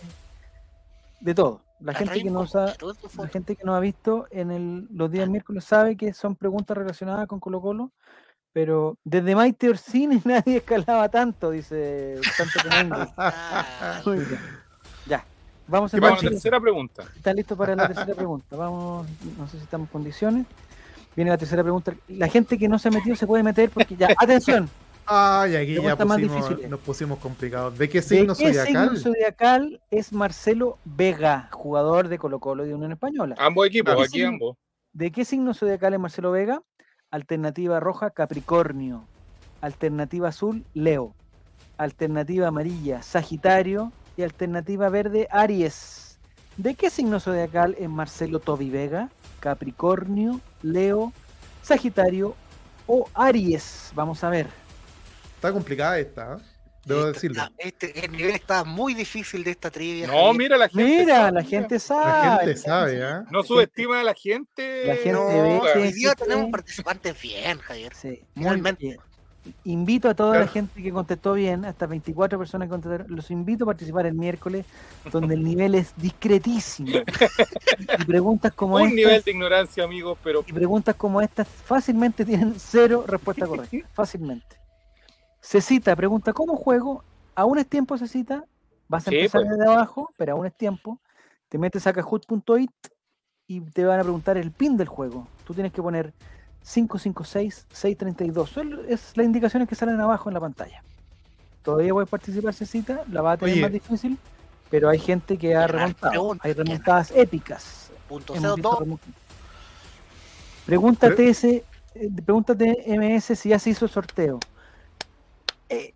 de 1.21 1.35
todo. 1.37 1.61
La 1.79 1.93
La 1.93 1.99
gente 2.01 2.21
que 2.21 2.31
no 2.33 2.41
completa, 2.41 2.73
sa- 2.73 2.77
todo 2.77 2.95
tu 2.95 3.09
la 3.23 3.29
gente 3.29 3.55
que 3.55 3.63
no 3.63 3.77
ha 3.77 3.79
visto 3.79 4.27
en 4.33 4.51
el, 4.51 4.89
los 4.93 5.09
días 5.09 5.29
miércoles 5.29 5.63
sabe 5.63 5.97
que 5.97 6.13
son 6.15 6.35
preguntas 6.35 6.77
relacionadas 6.77 7.29
con 7.29 7.39
Colo 7.39 7.61
Colo, 7.61 7.93
pero 8.53 8.97
desde 9.05 9.37
Maite 9.37 9.69
Orsini 9.69 10.21
nadie 10.25 10.57
escalaba 10.57 11.09
tanto, 11.09 11.53
dice 11.53 12.17
Santo 12.37 12.59
Domingo. 12.69 13.07
Ah, 13.17 14.03
Muy 14.05 14.17
bien. 14.19 14.41
Ya, 15.07 15.25
vamos 15.69 15.93
¿Qué 15.93 16.01
Vamos 16.01 16.23
a 16.23 16.25
la 16.25 16.31
tercera 16.31 16.59
pregunta. 16.61 17.05
¿Están 17.15 17.37
listos 17.37 17.57
para 17.57 17.77
la 17.77 17.87
tercera 17.87 18.17
pregunta? 18.17 18.57
Vamos, 18.57 19.07
no 19.39 19.47
sé 19.47 19.59
si 19.59 19.63
estamos 19.63 19.87
en 19.87 19.93
condiciones. 19.93 20.47
Viene 21.19 21.33
la 21.33 21.37
tercera 21.37 21.65
pregunta. 21.65 21.93
La 22.07 22.29
gente 22.29 22.57
que 22.57 22.69
no 22.69 22.79
se 22.79 22.87
ha 22.87 22.91
metido 22.93 23.17
se 23.17 23.27
puede 23.27 23.43
meter 23.43 23.71
porque 23.71 23.97
ya, 23.97 24.07
atención, 24.17 24.71
Ay, 25.05 25.57
aquí 25.57 25.75
ya 25.75 25.97
más 25.97 26.17
pusimos, 26.21 26.49
difícil. 26.49 26.71
nos 26.71 26.79
pusimos 26.79 27.19
complicados. 27.19 27.77
¿De 27.77 27.89
qué 27.89 27.99
¿de 27.99 28.03
signo 28.03 28.37
qué 28.37 28.53
zodiacal? 28.55 28.91
signo 28.91 28.97
zodiacal 28.97 29.81
es 29.91 30.13
Marcelo 30.13 30.79
Vega, 30.85 31.49
jugador 31.51 32.07
de 32.07 32.19
Colo 32.19 32.39
Colo 32.39 32.65
y 32.65 32.69
de 32.69 32.75
Unión 32.77 32.93
Española? 32.93 33.35
Ambos 33.37 33.67
equipos, 33.67 33.97
aquí 34.01 34.23
ambos. 34.23 34.57
¿De 34.93 35.11
qué 35.11 35.25
signo 35.25 35.55
zodiacal 35.55 35.93
es 35.95 35.99
Marcelo 35.99 36.31
Vega? 36.31 36.63
Alternativa 37.11 37.81
roja, 37.81 38.11
Capricornio. 38.11 39.03
Alternativa 39.61 40.29
azul, 40.29 40.65
Leo. 40.73 41.17
Alternativa 41.79 42.47
amarilla, 42.47 43.03
Sagitario. 43.03 43.91
Y 44.17 44.23
alternativa 44.23 44.89
verde, 44.89 45.27
Aries. 45.33 46.21
¿De 46.57 46.77
qué 46.77 46.91
signo 46.91 47.19
zodiacal 47.19 47.75
es 47.77 47.89
Marcelo 47.89 48.39
Tobi 48.39 48.71
Vega? 48.71 49.09
Capricornio, 49.41 50.41
Leo, 50.63 51.13
Sagitario 51.63 52.35
o 52.87 53.09
Aries. 53.15 53.93
Vamos 53.95 54.23
a 54.25 54.31
ver. 54.31 54.47
Está 55.37 55.53
complicada 55.53 55.99
esta, 55.99 56.35
¿eh? 56.35 56.43
debo 56.89 57.13
decirlo. 57.13 57.43
Este, 57.59 58.05
el 58.05 58.13
nivel 58.13 58.35
está 58.35 58.65
muy 58.65 58.95
difícil 58.95 59.45
de 59.45 59.51
esta 59.53 59.71
trivia. 59.71 60.07
No, 60.07 60.15
Javier. 60.15 60.35
mira 60.37 60.57
la 60.57 60.69
gente. 60.69 60.85
Mira, 60.85 61.17
sabe, 61.17 61.33
la 61.33 61.45
gente 61.45 61.79
sabe. 61.79 62.05
La 62.29 62.37
gente 62.39 62.57
sabe, 62.57 63.05
¿ah? 63.05 63.25
No 63.31 63.43
subestima 63.43 64.01
a 64.01 64.05
la 64.05 64.15
gente. 64.15 64.87
La 64.87 64.95
gente 64.95 65.13
No, 65.13 65.27
ve 65.27 65.61
hoy 65.77 65.93
día 65.93 66.15
tenemos 66.15 66.51
participantes 66.51 67.21
bien, 67.21 67.59
Javier. 67.59 67.95
Sí, 67.95 68.25
muy 68.35 68.61
bien. 68.61 68.99
Invito 69.65 70.09
a 70.09 70.15
toda 70.15 70.39
la 70.39 70.47
gente 70.47 70.83
que 70.83 70.91
contestó 70.93 71.35
bien, 71.35 71.65
hasta 71.65 71.87
24 71.87 72.39
personas 72.39 72.67
que 72.67 72.71
contestaron, 72.71 73.07
los 73.15 73.31
invito 73.31 73.65
a 73.65 73.67
participar 73.69 74.07
el 74.07 74.15
miércoles, 74.15 74.67
donde 75.13 75.35
el 75.35 75.45
nivel 75.45 75.75
es 75.75 75.93
discretísimo. 75.97 76.91
Y 77.99 78.05
preguntas 78.05 78.53
como 78.53 78.77
Un 78.77 78.83
estas, 78.83 78.95
nivel 78.97 79.23
de 79.23 79.31
ignorancia, 79.31 79.85
amigos, 79.85 80.19
pero 80.23 80.45
y 80.47 80.53
preguntas 80.53 80.95
como 80.97 81.21
estas 81.21 81.49
fácilmente 81.49 82.25
tienen 82.25 82.55
cero 82.59 83.05
respuesta 83.07 83.47
correcta. 83.49 83.77
Fácilmente. 83.93 84.57
Cecita 85.41 85.95
pregunta, 85.97 86.33
¿cómo 86.33 86.57
juego? 86.57 87.05
Aún 87.35 87.59
es 87.59 87.67
tiempo, 87.67 87.97
Cecita. 87.97 88.45
Vas 88.89 89.07
a 89.07 89.11
Sí, 89.11 89.17
empezar 89.19 89.43
pues. 89.43 89.51
desde 89.59 89.73
abajo, 89.73 90.11
pero 90.17 90.33
aún 90.33 90.47
es 90.47 90.55
tiempo. 90.57 91.01
Te 91.49 91.59
metes 91.59 91.87
a 91.87 91.93
kahoot.it 91.93 92.71
y 93.47 93.61
te 93.61 93.85
van 93.85 94.01
a 94.01 94.03
preguntar 94.03 94.37
el 94.37 94.51
pin 94.51 94.77
del 94.77 94.89
juego. 94.89 95.27
Tú 95.47 95.55
tienes 95.55 95.73
que 95.73 95.83
poner 95.83 96.13
556-632. 96.75 98.47
Son- 98.49 98.81
Es 98.89 99.17
las 99.17 99.25
indicaciones 99.27 99.69
que 99.69 99.75
salen 99.75 100.01
abajo 100.01 100.29
en 100.31 100.35
la 100.35 100.41
pantalla. 100.41 100.83
Todavía 101.63 101.93
puedes 101.93 102.09
participar, 102.09 102.55
Cecita. 102.55 103.05
La 103.11 103.23
va 103.23 103.33
a 103.33 103.37
tener 103.37 103.55
Oye. 103.55 103.63
más 103.63 103.73
difícil, 103.73 104.19
pero 104.71 104.89
hay 104.89 104.99
gente 104.99 105.37
que 105.39 105.55
ha 105.55 105.67
remontado. 105.67 106.11
pregunta, 106.13 106.43
Hay 106.47 106.53
remontadas 106.55 107.11
épicas. 107.13 107.91
Punto 108.09 108.35
Hemos 108.35 108.55
visto 108.57 108.71
CO2. 108.71 108.87
remont- 108.87 109.01
Pregúntate 110.67 111.29
ese, 111.29 111.65
eh, 111.95 112.11
pregúntate 112.25 112.85
MS 112.87 113.35
si 113.37 113.49
ya 113.51 113.59
se 113.59 113.71
hizo 113.71 113.85
el 113.87 113.91
sorteo. 113.91 114.39
Eh, 115.69 115.95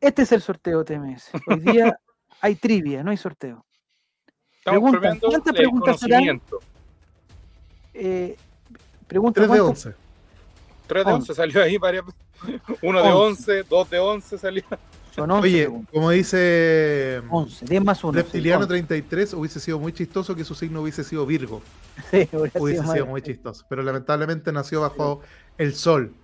este 0.00 0.22
es 0.22 0.32
el 0.32 0.40
sorteo 0.42 0.84
TMS. 0.84 1.30
Hoy 1.46 1.60
día 1.94 1.98
hay 2.40 2.54
trivia, 2.56 3.02
no 3.02 3.10
hay 3.10 3.16
sorteo. 3.18 3.64
estamos 4.58 4.90
Pregunta, 4.92 5.18
¿cuántas 5.26 5.54
preguntas 5.54 6.00
serán? 6.00 6.40
Eh, 7.94 8.36
pregunta 9.12 9.40
3 9.40 9.50
de 9.52 9.58
cuántas- 9.58 9.86
11. 9.86 9.98
3 10.86 11.06
de 11.06 11.12
11 11.12 11.34
salió 11.34 11.62
ahí 11.62 11.78
varias 11.78 12.04
veces. 12.06 12.20
Uno 12.82 13.02
de 13.02 13.08
11, 13.12 13.62
2 13.64 13.90
de 13.90 13.98
11 13.98 14.38
salió. 14.38 14.62
Son 15.14 15.30
11 15.30 15.46
Oye, 15.46 15.70
como 15.92 16.10
dice 16.10 17.22
11, 17.30 17.66
10 17.66 17.84
más 17.84 18.02
1. 18.02 18.12
Reptiliano 18.12 18.66
33, 18.66 19.34
hubiese 19.34 19.60
sido 19.60 19.78
muy 19.78 19.92
chistoso 19.92 20.34
que 20.34 20.42
su 20.44 20.54
signo 20.54 20.80
hubiese 20.82 21.04
sido 21.04 21.24
Virgo. 21.26 21.60
Sí, 22.10 22.28
Hubiese 22.58 22.80
sido 22.82 22.92
sido 22.94 23.06
muy 23.06 23.20
chistoso. 23.22 23.64
Pero 23.68 23.82
lamentablemente 23.82 24.50
nació 24.52 24.80
bajo 24.80 25.20
el 25.58 25.74
sol. 25.74 26.14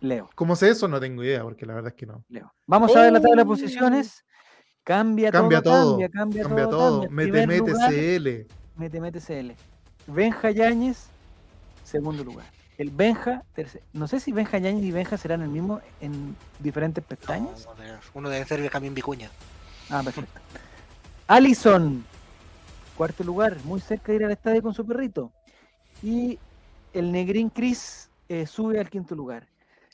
Leo, 0.00 0.30
¿Cómo 0.34 0.54
sé 0.56 0.70
eso? 0.70 0.86
No 0.88 0.98
tengo 1.00 1.22
idea, 1.24 1.42
porque 1.42 1.66
la 1.66 1.74
verdad 1.74 1.88
es 1.92 1.94
que 1.96 2.06
no. 2.06 2.24
Leo. 2.28 2.52
Vamos 2.66 2.94
a 2.96 3.02
ver 3.02 3.12
la 3.12 3.20
tabla 3.20 3.36
de 3.36 3.42
Oh. 3.42 3.46
posiciones. 3.52 4.24
Cambia, 4.84 5.30
Cambia 5.30 5.60
todo, 5.60 5.74
todo. 5.74 5.90
cambia, 5.92 6.08
cambia, 6.08 6.42
Cambia 6.44 6.64
todo. 6.64 6.78
todo. 6.78 7.00
cambia. 7.08 7.26
Mete, 7.26 7.46
mete 7.46 7.72
CL. 7.74 8.46
Mete, 8.76 9.00
mete 9.00 9.20
CL. 9.20 9.54
Benja 10.06 10.50
Yáñez, 10.50 11.08
segundo 11.88 12.22
lugar. 12.24 12.46
El 12.78 12.90
Benja, 12.90 13.42
tercero. 13.54 13.84
No 13.92 14.06
sé 14.06 14.20
si 14.20 14.30
Benja 14.30 14.58
Yáñez 14.58 14.84
y 14.84 14.92
Benja 14.92 15.16
serán 15.16 15.42
el 15.42 15.48
mismo 15.48 15.80
en 16.00 16.36
diferentes 16.60 17.02
pestañas. 17.04 17.66
No, 17.66 17.74
uno 18.14 18.28
debe 18.30 18.44
ser 18.46 18.60
Benjamín 18.60 18.94
Vicuña. 18.94 19.30
Ah, 19.90 20.02
perfecto. 20.04 20.38
Alison, 21.26 22.04
cuarto 22.96 23.24
lugar, 23.24 23.56
muy 23.64 23.80
cerca 23.80 24.12
de 24.12 24.16
ir 24.16 24.24
al 24.24 24.30
estadio 24.32 24.62
con 24.62 24.74
su 24.74 24.86
perrito. 24.86 25.32
Y 26.02 26.38
el 26.92 27.10
Negrín 27.12 27.50
Chris 27.50 28.08
eh, 28.28 28.46
sube 28.46 28.78
al 28.80 28.88
quinto 28.88 29.14
lugar. 29.14 29.46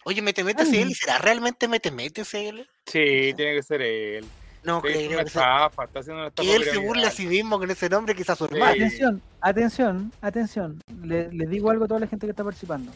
Oye, 0.04 0.20
Mete 0.20 0.44
Mete 0.44 0.62
Ay. 0.64 0.70
CL, 0.84 0.92
¿será 0.94 1.18
realmente 1.18 1.66
Mete 1.66 1.90
Mete 1.90 2.22
CL? 2.24 2.60
Sí, 2.86 3.32
tiene 3.34 3.54
que 3.54 3.62
ser 3.62 3.80
él. 3.80 4.26
No, 4.62 4.80
creo 4.80 4.94
que, 5.24 5.30
sea- 5.30 5.66
estafa, 5.66 5.84
está 5.84 6.00
haciendo 6.00 6.20
una 6.20 6.28
estafa. 6.28 6.46
que 6.48 6.56
él 6.56 6.64
se 6.64 6.78
burla 6.78 7.08
a 7.08 7.10
sí 7.10 7.26
mismo 7.26 7.58
con 7.58 7.70
ese 7.70 7.88
nombre, 7.88 8.14
quizás 8.14 8.36
su 8.38 8.46
Sí. 8.46 8.54
hermano. 8.54 8.72
Atención, 8.72 9.22
atención, 9.48 10.12
atención. 10.20 10.80
Le, 11.02 11.30
les 11.32 11.48
digo 11.50 11.70
algo 11.70 11.84
a 11.84 11.88
toda 11.88 12.00
la 12.00 12.06
gente 12.06 12.26
que 12.26 12.30
está 12.30 12.44
participando. 12.44 12.90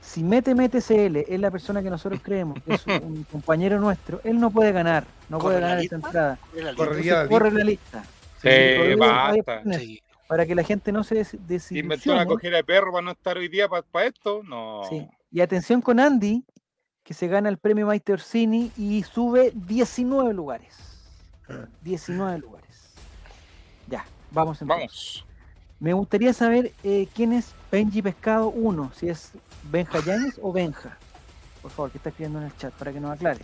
Si 0.00 0.22
Mete 0.22 0.54
Mete 0.54 0.80
CL 0.80 1.16
es 1.28 1.40
la 1.40 1.50
persona 1.50 1.82
que 1.82 1.90
nosotros 1.90 2.20
creemos 2.22 2.62
que 2.62 2.74
es 2.74 2.86
un 3.02 3.24
compañero 3.24 3.80
nuestro, 3.80 4.20
él 4.24 4.38
no 4.38 4.50
puede 4.50 4.72
ganar, 4.72 5.04
no 5.28 5.38
puede 5.38 5.56
¿Corre 5.56 5.60
la 5.62 5.68
ganar 5.68 5.84
esta 5.84 5.96
entrada. 5.96 6.38
Corre- 6.52 6.62
la 6.62 6.70
Entonces, 6.70 7.28
corre 7.28 7.50
la 7.50 7.64
lista. 7.64 8.04
Sí, 8.42 8.94
basta. 8.98 9.62
Sí. 9.78 10.02
Para 10.28 10.44
que 10.44 10.54
la 10.56 10.64
gente 10.64 10.90
no 10.92 11.04
se 11.04 11.14
des- 11.16 11.34
Inventó 11.34 11.52
desilusione. 11.54 12.20
una 12.20 12.26
cojera 12.26 12.56
de 12.56 12.64
perro 12.64 12.92
para 12.92 13.04
no 13.04 13.12
estar 13.12 13.36
hoy 13.38 13.48
día 13.48 13.68
para 13.68 14.06
esto. 14.06 14.42
No. 14.44 14.82
Sí. 14.90 15.06
Y 15.30 15.40
atención 15.40 15.80
con 15.80 16.00
Andy, 16.00 16.44
que 17.04 17.14
se 17.14 17.28
gana 17.28 17.48
el 17.48 17.58
premio 17.58 17.86
Maite 17.86 18.12
Orsini 18.12 18.72
y 18.76 19.02
sube 19.04 19.52
19 19.54 20.34
lugares. 20.34 20.76
19 21.82 22.38
lugares. 22.38 22.94
Ya, 23.88 24.04
vamos 24.32 24.60
entonces. 24.62 24.86
Vamos. 24.86 25.26
Me 25.78 25.92
gustaría 25.92 26.32
saber 26.32 26.72
eh, 26.84 27.06
quién 27.14 27.32
es 27.32 27.54
Benji 27.70 28.00
Pescado 28.02 28.48
1, 28.48 28.92
si 28.94 29.08
es 29.08 29.32
Benja 29.70 30.00
Yáñez 30.04 30.38
o 30.42 30.52
Benja. 30.52 30.96
Por 31.60 31.70
favor, 31.70 31.90
que 31.90 31.98
está 31.98 32.08
escribiendo 32.10 32.38
en 32.40 32.46
el 32.46 32.56
chat 32.56 32.72
para 32.74 32.92
que 32.92 33.00
nos 33.00 33.10
aclare. 33.12 33.40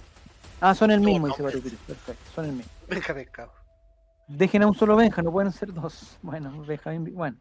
Ah, 0.60 0.74
son 0.74 0.90
el 0.92 1.00
No, 1.02 1.08
mismo, 1.08 1.28
no, 1.28 1.34
dice 1.34 1.60
Cruz. 1.60 1.74
Perfecto, 1.86 2.30
son 2.34 2.44
el 2.46 2.52
mismo. 2.52 2.72
Benja 2.88 3.12
Pescado. 3.14 3.52
Dejen 4.28 4.62
a 4.62 4.66
un 4.68 4.74
solo 4.74 4.96
Benja, 4.96 5.20
no 5.22 5.30
pueden 5.32 5.52
ser 5.52 5.72
dos. 5.74 6.16
Bueno, 6.22 6.62
Benjamín. 6.66 7.12
Bueno. 7.14 7.36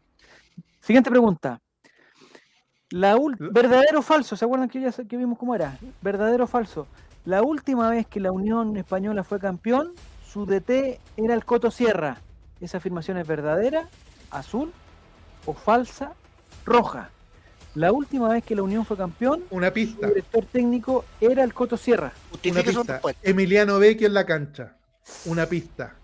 Siguiente 0.80 1.08
pregunta. 1.10 1.60
La 2.90 3.16
ul- 3.16 3.36
¿Verdadero 3.52 4.00
o 4.00 4.02
falso? 4.02 4.36
¿Se 4.36 4.44
acuerdan 4.44 4.68
que 4.68 4.80
ya 4.80 4.90
que 4.92 5.16
vimos 5.16 5.38
cómo 5.38 5.54
era? 5.54 5.78
¿Verdadero 6.02 6.44
o 6.44 6.46
falso? 6.46 6.86
La 7.24 7.42
última 7.42 7.88
vez 7.88 8.06
que 8.06 8.20
la 8.20 8.32
Unión 8.32 8.76
Española 8.76 9.22
fue 9.24 9.38
campeón, 9.38 9.92
su 10.26 10.44
DT 10.44 11.00
era 11.16 11.32
el 11.34 11.44
Coto 11.46 11.70
Sierra. 11.70 12.18
¿Esa 12.60 12.78
afirmación 12.78 13.16
es 13.16 13.26
verdadera, 13.26 13.88
azul 14.32 14.72
o 15.46 15.54
falsa, 15.54 16.12
roja? 16.64 17.10
La 17.74 17.90
última 17.90 18.28
vez 18.28 18.44
que 18.44 18.54
la 18.54 18.62
Unión 18.62 18.84
fue 18.84 18.96
campeón, 18.98 19.44
Una 19.50 19.70
pista. 19.72 20.06
director 20.08 20.44
técnico 20.44 21.04
era 21.20 21.42
el 21.42 21.54
Coto 21.54 21.76
Sierra. 21.76 22.12
Una 22.44 22.62
pista. 22.62 22.92
respuesta. 22.94 23.20
Emiliano 23.30 23.78
Vecchio 23.78 24.06
en 24.08 24.14
la 24.14 24.26
cancha. 24.26 24.76
Una 25.24 25.46
pista. 25.46 25.94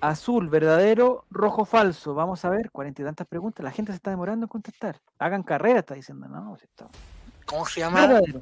Azul, 0.00 0.48
verdadero, 0.48 1.26
rojo, 1.30 1.66
falso. 1.66 2.14
Vamos 2.14 2.42
a 2.46 2.48
ver, 2.48 2.70
cuarenta 2.70 3.02
y 3.02 3.04
tantas 3.04 3.26
preguntas. 3.26 3.62
La 3.62 3.70
gente 3.70 3.92
se 3.92 3.96
está 3.96 4.10
demorando 4.10 4.44
en 4.44 4.48
contestar. 4.48 4.98
Hagan 5.18 5.42
carrera, 5.42 5.80
está 5.80 5.94
diciendo. 5.94 6.26
No, 6.26 6.56
está- 6.56 6.88
¿Cómo 7.44 7.66
se 7.66 7.80
llama? 7.80 8.06
Verdadero. 8.06 8.40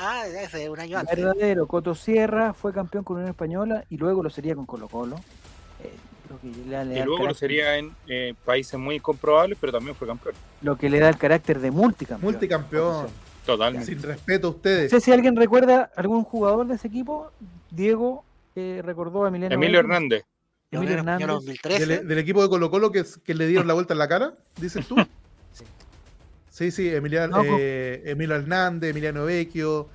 Ah, 0.00 0.24
ese 0.26 0.64
es 0.64 0.68
un 0.68 0.80
año 0.80 0.98
antes. 0.98 1.16
verdadero. 1.16 1.66
Coto 1.68 1.94
Sierra 1.94 2.54
fue 2.54 2.72
campeón 2.72 3.04
con 3.04 3.16
Unión 3.18 3.30
Española 3.30 3.84
y 3.88 3.98
luego 3.98 4.22
lo 4.22 4.30
sería 4.30 4.54
con 4.56 4.66
Colo 4.66 4.88
Colo. 4.88 5.16
Lo, 6.30 6.38
que 6.40 6.46
le 6.48 6.70
da, 6.70 6.84
le 6.84 6.94
da 6.94 7.00
Y 7.00 7.04
luego 7.04 7.18
lo 7.18 7.24
carácter- 7.24 7.36
sería 7.38 7.76
en 7.78 7.92
eh, 8.06 8.34
países 8.44 8.78
muy 8.78 8.96
incomprobables, 8.96 9.56
pero 9.60 9.72
también 9.72 9.94
fue 9.96 10.06
campeón. 10.06 10.34
lo 10.62 10.76
que 10.76 10.88
le 10.90 10.98
da 11.00 11.08
el 11.08 11.16
carácter 11.18 11.58
de 11.60 11.70
multicampeón. 11.70 12.32
Multicampeón. 12.32 13.06
Totalmente. 13.46 13.86
Sin 13.86 14.02
respeto 14.02 14.48
a 14.48 14.50
No 14.50 14.56
ustedes. 14.56 14.90
sé 14.90 15.00
si 15.00 15.10
alguien 15.10 15.34
recuerda 15.36 15.90
algún 15.96 16.22
jugador 16.24 16.66
de 16.66 16.74
ese 16.74 16.88
equipo. 16.88 17.30
Diego 17.70 18.24
eh, 18.54 18.82
recordó 18.84 19.24
a 19.24 19.28
Emiliano. 19.28 19.54
Emilio 19.54 19.80
Hernández. 19.80 20.24
Emilio 20.70 20.96
Española 20.96 21.22
Hernández. 21.24 21.46
2013. 21.46 21.86
Del, 21.86 22.08
del 22.08 22.18
equipo 22.18 22.42
de 22.42 22.48
Colo 22.50 22.70
Colo 22.70 22.92
que, 22.92 23.04
que 23.24 23.34
le 23.34 23.46
dieron 23.46 23.66
la 23.66 23.72
vuelta 23.72 23.94
en 23.94 23.98
la 23.98 24.08
cara, 24.08 24.34
dices 24.60 24.86
tú. 24.86 24.96
Sí, 26.50 26.72
sí, 26.72 26.88
Emiliano, 26.92 27.36
No, 27.36 27.44
con- 27.48 27.56
eh, 27.60 28.02
Emilio 28.06 28.34
Hernández, 28.34 28.90
Emiliano 28.90 29.24
Vecchio, 29.24 29.88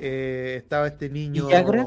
eh, 0.00 0.56
estaba 0.58 0.88
este 0.88 1.08
niño. 1.08 1.46
¿Villagra? 1.46 1.86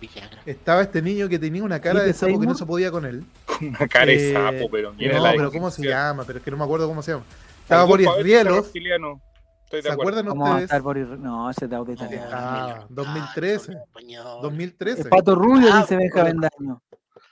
Villagra. 0.00 0.42
Estaba 0.46 0.82
este 0.82 1.00
niño 1.02 1.28
que 1.28 1.38
tenía 1.38 1.62
una 1.64 1.80
cara 1.80 2.00
¿Felipe 2.00 2.12
de 2.12 2.18
sapo 2.18 2.40
que 2.40 2.46
no 2.46 2.54
se 2.54 2.66
podía 2.66 2.90
con 2.90 3.04
él. 3.06 3.24
Una 3.60 3.88
cara 3.88 4.06
de 4.06 4.30
Eh, 4.30 4.32
sapo, 4.32 4.70
pero 4.70 4.92
mira 4.94 5.16
No, 5.18 5.24
la 5.24 5.30
pero 5.32 5.50
¿cómo 5.52 5.70
se 5.70 5.82
llama? 5.86 6.24
Pero 6.26 6.38
es 6.38 6.44
que 6.44 6.50
no 6.50 6.56
me 6.58 6.64
acuerdo 6.64 6.86
cómo 6.88 7.02
se 7.02 7.12
llama. 7.12 7.24
Estaba 7.62 7.84
Boris 7.84 8.08
Rielos. 8.20 8.64
reptiliano. 8.66 9.20
Estoy 9.64 9.80
de 9.80 9.88
¿Se 9.88 9.92
acuerdan 9.92 10.26
¿Cómo 10.26 10.44
va 10.44 10.58
a 10.58 10.62
estar 10.62 10.80
ustedes? 10.80 11.08
Boris? 11.08 11.18
No, 11.18 11.50
ese 11.50 11.64
es 11.64 11.70
de 11.70 11.92
italiano. 11.92 12.30
Ah, 12.32 12.86
2013. 12.88 13.72
Español. 13.72 14.38
2013. 14.42 15.02
El 15.02 15.08
Pato 15.08 15.34
Rubio, 15.34 15.68
Ah, 15.72 15.80
dice 15.80 15.96
Benja 15.96 16.22
Bendaño. 16.22 16.82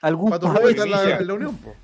Algún 0.01 0.29
Pato 0.31 0.49
Rubio 0.51 0.69
está 0.69 0.83
en 0.83 0.91
la, 0.91 1.01
Villa. 1.03 1.17
en 1.19 1.27
la 1.27 1.33
Unión. 1.33 1.57
po. 1.57 1.75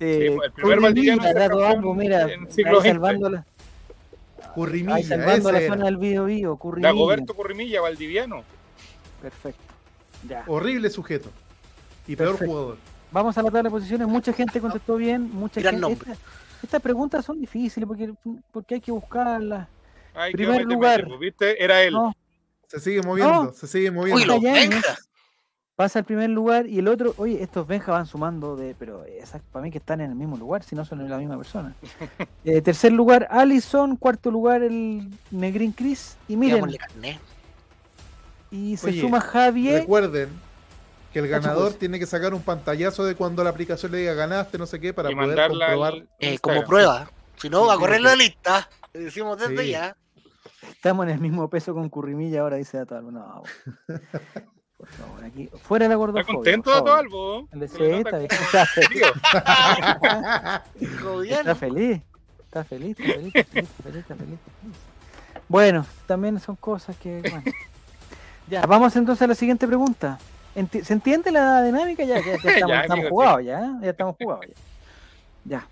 eh, 0.00 0.26
Sí, 0.30 0.34
pues, 0.36 0.46
el 0.48 0.52
primer 0.52 1.18
campeón 1.20 1.62
Albo, 1.64 1.94
mira, 1.94 2.24
ahí 2.24 2.82
salvando 2.82 3.30
la, 3.30 3.38
ahí 3.38 4.48
Currimilla, 4.54 5.02
salvando 5.04 5.52
la 5.52 5.60
zona 5.60 5.74
era. 5.76 5.84
del 5.84 5.96
Bío 5.98 6.24
Bío, 6.24 6.56
Curry 6.56 6.76
Villa. 6.78 6.88
Dagoberto 6.88 7.34
Corrimilla, 7.34 7.80
Valdiviano. 7.80 8.42
Perfecto. 9.22 9.62
Ya. 10.28 10.44
Horrible 10.46 10.90
sujeto. 10.90 11.30
Y 12.06 12.16
peor 12.16 12.36
jugador. 12.38 12.76
Vamos 13.12 13.36
a 13.38 13.42
la 13.42 13.48
tabla 13.50 13.64
de 13.64 13.70
posiciones. 13.70 14.06
Mucha 14.08 14.32
gente 14.32 14.60
contestó 14.60 14.96
bien. 14.96 15.30
Mucha 15.32 15.60
Gran 15.60 15.82
gente. 15.82 16.10
Esta- 16.10 16.16
estas 16.62 16.82
preguntas 16.82 17.24
son 17.24 17.40
difíciles 17.40 17.86
porque, 17.86 18.12
porque 18.52 18.74
hay 18.76 18.80
que 18.80 18.92
buscarlas. 18.92 19.66
Ay, 20.14 20.32
Primer 20.32 20.64
lugar. 20.64 21.06
¿Viste? 21.18 21.62
Era 21.62 21.82
él. 21.82 21.92
No, 21.94 22.12
Se 22.66 22.78
sigue 22.80 23.02
moviendo, 23.02 23.44
No. 23.44 23.52
se 23.52 23.66
sigue 23.66 23.90
moviendo. 23.90 24.40
Benja. 24.40 24.96
pasa 25.74 26.00
el 26.00 26.04
primer 26.04 26.28
lugar 26.28 26.66
y 26.66 26.78
el 26.78 26.88
otro. 26.88 27.14
Oye, 27.16 27.42
estos 27.42 27.66
Benja 27.66 27.90
van 27.92 28.04
sumando 28.06 28.54
de. 28.56 28.74
Pero 28.78 29.04
esas 29.04 29.40
para 29.50 29.62
mí 29.64 29.70
que 29.70 29.78
están 29.78 30.00
en 30.02 30.10
el 30.10 30.16
mismo 30.16 30.36
lugar, 30.36 30.62
si 30.62 30.76
no 30.76 30.84
son 30.84 31.08
la 31.08 31.16
misma 31.18 31.36
persona. 31.38 31.74
Eh, 32.44 32.60
tercer 32.62 32.92
lugar, 32.92 33.26
Allison. 33.30 33.96
Cuarto 33.96 34.30
lugar, 34.30 34.62
el 34.62 35.08
Negrin 35.30 35.72
Chris. 35.72 36.16
Y 36.28 36.36
miren, 36.36 36.66
Digámosle. 36.66 37.18
Y 38.50 38.76
se 38.76 38.88
Oye, 38.88 39.00
suma 39.00 39.20
Javier. 39.20 39.80
Recuerden 39.82 40.28
que 41.12 41.18
el 41.18 41.28
ganador 41.28 41.64
cosas. 41.64 41.78
tiene 41.78 41.98
que 41.98 42.06
sacar 42.06 42.34
un 42.34 42.42
pantallazo 42.42 43.04
de 43.04 43.14
cuando 43.16 43.42
la 43.44 43.50
aplicación 43.50 43.92
le 43.92 43.98
diga 43.98 44.14
ganaste, 44.14 44.58
no 44.58 44.66
sé 44.66 44.78
qué, 44.80 44.92
para 44.94 45.10
y 45.10 45.14
poder 45.14 45.48
comprobar. 45.48 45.92
al 45.94 46.08
Eh, 46.18 46.38
como 46.38 46.62
prueba. 46.64 47.10
Si 47.36 47.48
no, 47.50 47.66
va 47.66 47.74
a 47.74 47.78
correr 47.78 48.00
la 48.00 48.14
lista. 48.14 48.68
Le 48.92 49.00
decimos 49.00 49.38
desde 49.38 49.64
Sí. 49.64 49.70
ya. 49.70 49.96
Estamos 50.70 51.06
en 51.06 51.12
el 51.12 51.20
mismo 51.20 51.48
peso 51.50 51.74
con 51.74 51.88
Currimilla 51.88 52.40
ahora, 52.42 52.56
dice 52.56 52.76
Dato 52.78 52.96
Albo. 52.96 53.10
No, 53.10 53.42
por 54.76 54.88
favor, 54.88 55.24
aquí. 55.24 55.48
Fuera 55.62 55.86
la 55.88 55.94
¿Está 55.94 55.96
gordofobia. 55.98 56.34
contento 56.34 56.70
por 56.70 56.78
Dato. 56.84 56.94
Albo? 56.96 57.48
Está 57.52 57.68
feliz. 57.68 58.06
Está 58.44 58.64
feliz, 60.74 61.30
está 61.30 61.54
feliz, 61.54 62.02
está 62.44 62.64
feliz, 62.64 62.96
está 62.98 63.04
feliz, 63.04 63.34
está 63.34 63.44
feliz, 63.44 63.68
está 63.70 63.82
feliz, 63.82 64.00
está 64.00 64.14
feliz. 64.16 64.38
Bueno, 65.48 65.86
también 66.06 66.38
son 66.40 66.56
cosas 66.56 66.96
que. 66.96 67.20
Bueno. 67.22 67.42
Ya, 68.50 68.66
vamos 68.66 68.94
entonces 68.96 69.22
a 69.22 69.26
la 69.28 69.34
siguiente 69.34 69.66
pregunta. 69.66 70.18
Enti- 70.56 70.82
¿Se 70.82 70.92
entiende 70.92 71.30
la 71.30 71.62
dinámica? 71.62 72.02
Ya, 72.04 72.18
ya, 72.18 72.24
ya 72.24 72.32
estamos, 72.34 72.52
Ya, 72.68 72.80
estamos 72.80 72.90
amigo, 72.90 73.02
sí. 73.08 73.08
jugados, 73.10 73.44
ya, 73.44 73.78
ya 73.82 73.90
estamos 73.90 74.16
jugados. 74.20 74.46
Ya. 74.46 74.54
Ya. 75.44 75.68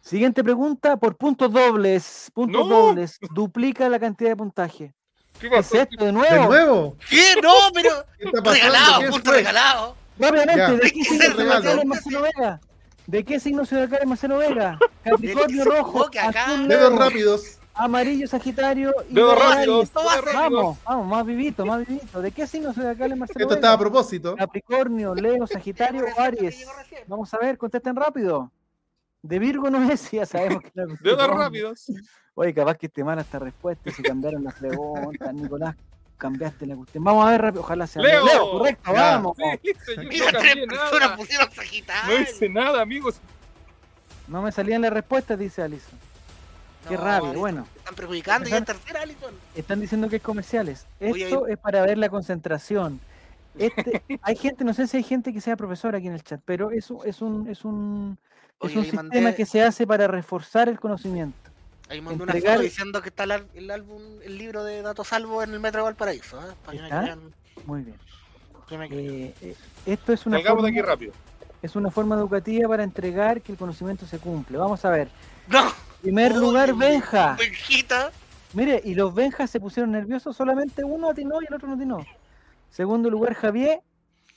Siguiente 0.00 0.42
pregunta 0.42 0.96
por 0.96 1.16
puntos 1.16 1.52
dobles. 1.52 2.30
Puntos 2.34 2.66
No. 2.68 2.76
dobles. 2.86 3.18
Duplica 3.34 3.88
la 3.88 3.98
cantidad 3.98 4.30
de 4.30 4.36
puntaje. 4.36 4.94
¿Qué 5.38 5.48
¿Qué 5.50 5.56
es 5.58 5.66
pasó? 5.66 5.76
esto 5.82 5.96
de 5.98 6.06
¿De 6.06 6.12
nuevo? 6.12 6.44
nuevo? 6.46 6.96
¿Qué? 7.08 7.34
No, 7.42 7.52
pero. 7.74 7.90
¿Qué 8.18 8.24
está 8.26 8.42
pasando? 8.42 8.50
Regalado, 8.52 9.00
¿Qué 9.00 9.08
punto 9.08 9.32
regalado. 9.32 9.96
Rápidamente. 10.18 10.72
¿de 10.72 10.80
qué 10.80 10.90
¿Qué 10.90 11.04
signo 11.04 11.34
zodiacal 11.34 11.78
es 11.78 11.84
Marcelo 11.86 12.22
Vega? 12.22 12.60
¿De 13.06 13.24
qué 13.24 13.40
signo 13.40 13.66
zodiacal 13.66 13.98
es 14.02 14.06
Marcelo 14.08 14.36
Vega? 14.38 14.78
Capricornio 15.04 15.64
rojo, 15.64 16.10
Dedos 16.66 16.98
rápidos. 16.98 17.57
Amarillo, 17.78 18.26
sagitario 18.28 18.94
y 19.08 19.14
ser- 19.14 19.24
rápidos. 19.24 19.90
Vamos, 20.34 20.78
vamos, 20.84 21.06
más 21.06 21.24
vivito, 21.26 21.64
más 21.66 21.86
vivito. 21.86 22.20
¿De 22.20 22.30
qué 22.32 22.46
signo 22.46 22.72
zodiacal 22.72 23.12
es 23.12 23.18
Marcelo 23.18 23.40
Esto 23.44 23.54
estaba 23.54 23.74
a 23.74 23.78
propósito. 23.78 24.36
Capricornio, 24.36 25.14
Leo, 25.14 25.46
Sagitario 25.46 26.04
o 26.16 26.20
Aries. 26.20 26.66
Vamos 27.06 27.32
a 27.34 27.38
ver, 27.38 27.56
contesten 27.58 27.96
rápido. 27.96 28.50
De 29.22 29.38
Virgo 29.38 29.68
no 29.70 29.90
es, 29.90 30.10
ya 30.12 30.26
sabemos 30.26 30.62
que 30.62 30.70
no 30.74 30.92
es 30.94 31.00
Virgo. 31.00 31.26
rápidos. 31.26 31.86
Oye, 32.34 32.54
capaz 32.54 32.76
que 32.76 32.86
esté 32.86 33.02
mala 33.02 33.22
esta 33.22 33.38
respuesta 33.38 33.90
se 33.90 34.02
cambiaron 34.02 34.44
las 34.44 34.54
preguntas. 34.54 35.34
Nicolás, 35.34 35.74
cambiaste 36.16 36.66
la 36.66 36.76
cuestión. 36.76 37.02
Vamos 37.02 37.26
a 37.26 37.30
ver 37.32 37.42
rápido, 37.42 37.62
ojalá 37.62 37.86
sea 37.86 38.02
Leo. 38.02 38.50
correcto, 38.52 38.92
Ya. 38.92 39.02
vamos. 39.16 39.36
Sí, 39.36 39.72
señor, 39.86 40.04
Mira, 40.06 40.32
no 40.32 40.38
tres 40.38 40.54
personas 40.66 41.00
nada. 41.00 41.16
pusieron 41.16 41.48
No 41.48 41.54
Sagitario. 41.54 42.20
hice 42.22 42.48
nada, 42.48 42.80
amigos. 42.82 43.20
No 44.28 44.42
me 44.42 44.52
salían 44.52 44.82
las 44.82 44.92
respuestas, 44.92 45.38
dice 45.38 45.62
Alison. 45.62 45.98
Qué 46.86 46.94
No, 46.96 47.04
rabia, 47.04 47.32
bueno. 47.32 47.66
Están 47.76 47.94
perjudicando 47.94 48.48
y 48.48 48.52
es 48.52 48.64
tercera, 48.64 49.02
Alison. 49.02 49.34
Están 49.54 49.80
diciendo 49.80 50.08
que 50.08 50.16
es 50.16 50.22
comerciales. 50.22 50.86
Oye, 51.00 51.24
Esto 51.24 51.46
es 51.46 51.58
para 51.58 51.82
ver 51.82 51.98
la 51.98 52.08
concentración. 52.08 53.00
Este, 53.58 54.02
hay 54.22 54.36
gente, 54.36 54.64
no 54.64 54.72
sé 54.74 54.86
si 54.86 54.98
hay 54.98 55.02
gente 55.02 55.32
que 55.32 55.40
sea 55.40 55.56
profesora 55.56 55.98
aquí 55.98 56.06
en 56.06 56.14
el 56.14 56.22
chat, 56.22 56.40
pero 56.44 56.70
eso 56.70 57.04
es 57.04 57.20
un, 57.20 57.48
es 57.48 57.64
un, 57.64 58.18
es 58.60 58.66
Oye, 58.66 58.78
un 58.78 58.82
sistema 58.84 59.02
mandé- 59.30 59.34
que 59.34 59.46
se 59.46 59.62
hace 59.62 59.86
para 59.86 60.06
reforzar 60.06 60.68
el 60.68 60.78
conocimiento. 60.78 61.36
Ahí 61.88 62.00
mandó 62.00 62.24
una 62.24 62.34
foto 62.34 62.60
diciendo 62.60 63.00
que 63.00 63.08
está 63.08 63.24
el, 63.24 63.70
álbum, 63.70 64.02
el 64.22 64.36
libro 64.36 64.62
de 64.62 64.82
Datos 64.82 65.08
Salvo 65.08 65.42
en 65.42 65.54
el 65.54 65.60
Metro 65.60 65.80
de 65.80 65.84
Valparaíso. 65.84 66.38
¿eh? 66.38 66.54
Para 66.64 66.76
que 66.76 66.82
me 66.82 66.88
¿Está? 66.88 67.02
crean. 67.02 67.20
Muy 67.64 67.82
bien. 67.82 67.96
me. 68.70 68.86
Eh, 68.90 69.34
eh, 69.40 69.56
esto 69.86 70.12
es 70.12 70.26
una, 70.26 70.36
de 70.36 70.44
forma, 70.44 70.68
aquí 70.68 70.82
rápido. 70.82 71.12
es 71.62 71.74
una 71.76 71.90
forma 71.90 72.14
educativa 72.14 72.68
para 72.68 72.84
entregar 72.84 73.40
que 73.40 73.52
el 73.52 73.58
conocimiento 73.58 74.06
se 74.06 74.18
cumple. 74.18 74.58
Vamos 74.58 74.84
a 74.84 74.90
ver. 74.90 75.08
No, 75.48 75.72
Primer 76.02 76.34
lugar, 76.34 76.74
Benja. 76.74 77.36
Benjita. 77.38 78.10
Mire, 78.54 78.80
y 78.84 78.94
los 78.94 79.14
Benjas 79.14 79.50
se 79.50 79.60
pusieron 79.60 79.92
nerviosos, 79.92 80.36
solamente 80.36 80.82
uno 80.84 81.10
atinó 81.10 81.42
y 81.42 81.46
el 81.46 81.54
otro 81.54 81.68
no 81.68 81.74
atinó. 81.74 82.06
Segundo 82.70 83.10
lugar, 83.10 83.34
Javier. 83.34 83.80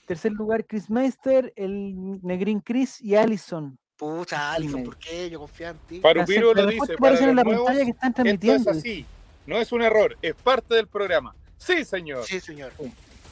Tercer 0.06 0.34
lugar, 0.34 0.66
Chris 0.66 0.90
Meister, 0.90 1.54
el 1.56 2.20
Negrín 2.22 2.60
Chris 2.60 3.00
y 3.02 3.16
Allison. 3.16 3.78
Pucha, 3.96 4.52
Alison, 4.54 4.78
Dime. 4.78 4.86
¿por 4.86 4.98
qué? 4.98 5.30
Yo 5.30 5.40
confío 5.40 5.70
en 5.70 5.78
ti. 5.88 6.00
Parupiro 6.00 6.54
lo 6.54 6.66
dice. 6.66 6.98
Para 6.98 7.18
en 7.20 7.36
la 7.36 7.44
nuevos, 7.44 7.66
pantalla 7.68 7.86
que 7.86 7.92
están 7.92 8.10
esto 8.10 8.22
es 8.22 8.26
transmitiendo. 8.40 8.72
así. 8.72 9.06
No 9.46 9.58
es 9.58 9.72
un 9.72 9.82
error, 9.84 10.18
es 10.22 10.34
parte 10.34 10.76
del 10.76 10.88
programa. 10.88 11.34
Sí, 11.58 11.86
señor. 11.86 12.26
Sí, 12.26 12.40
señor. 12.40 12.74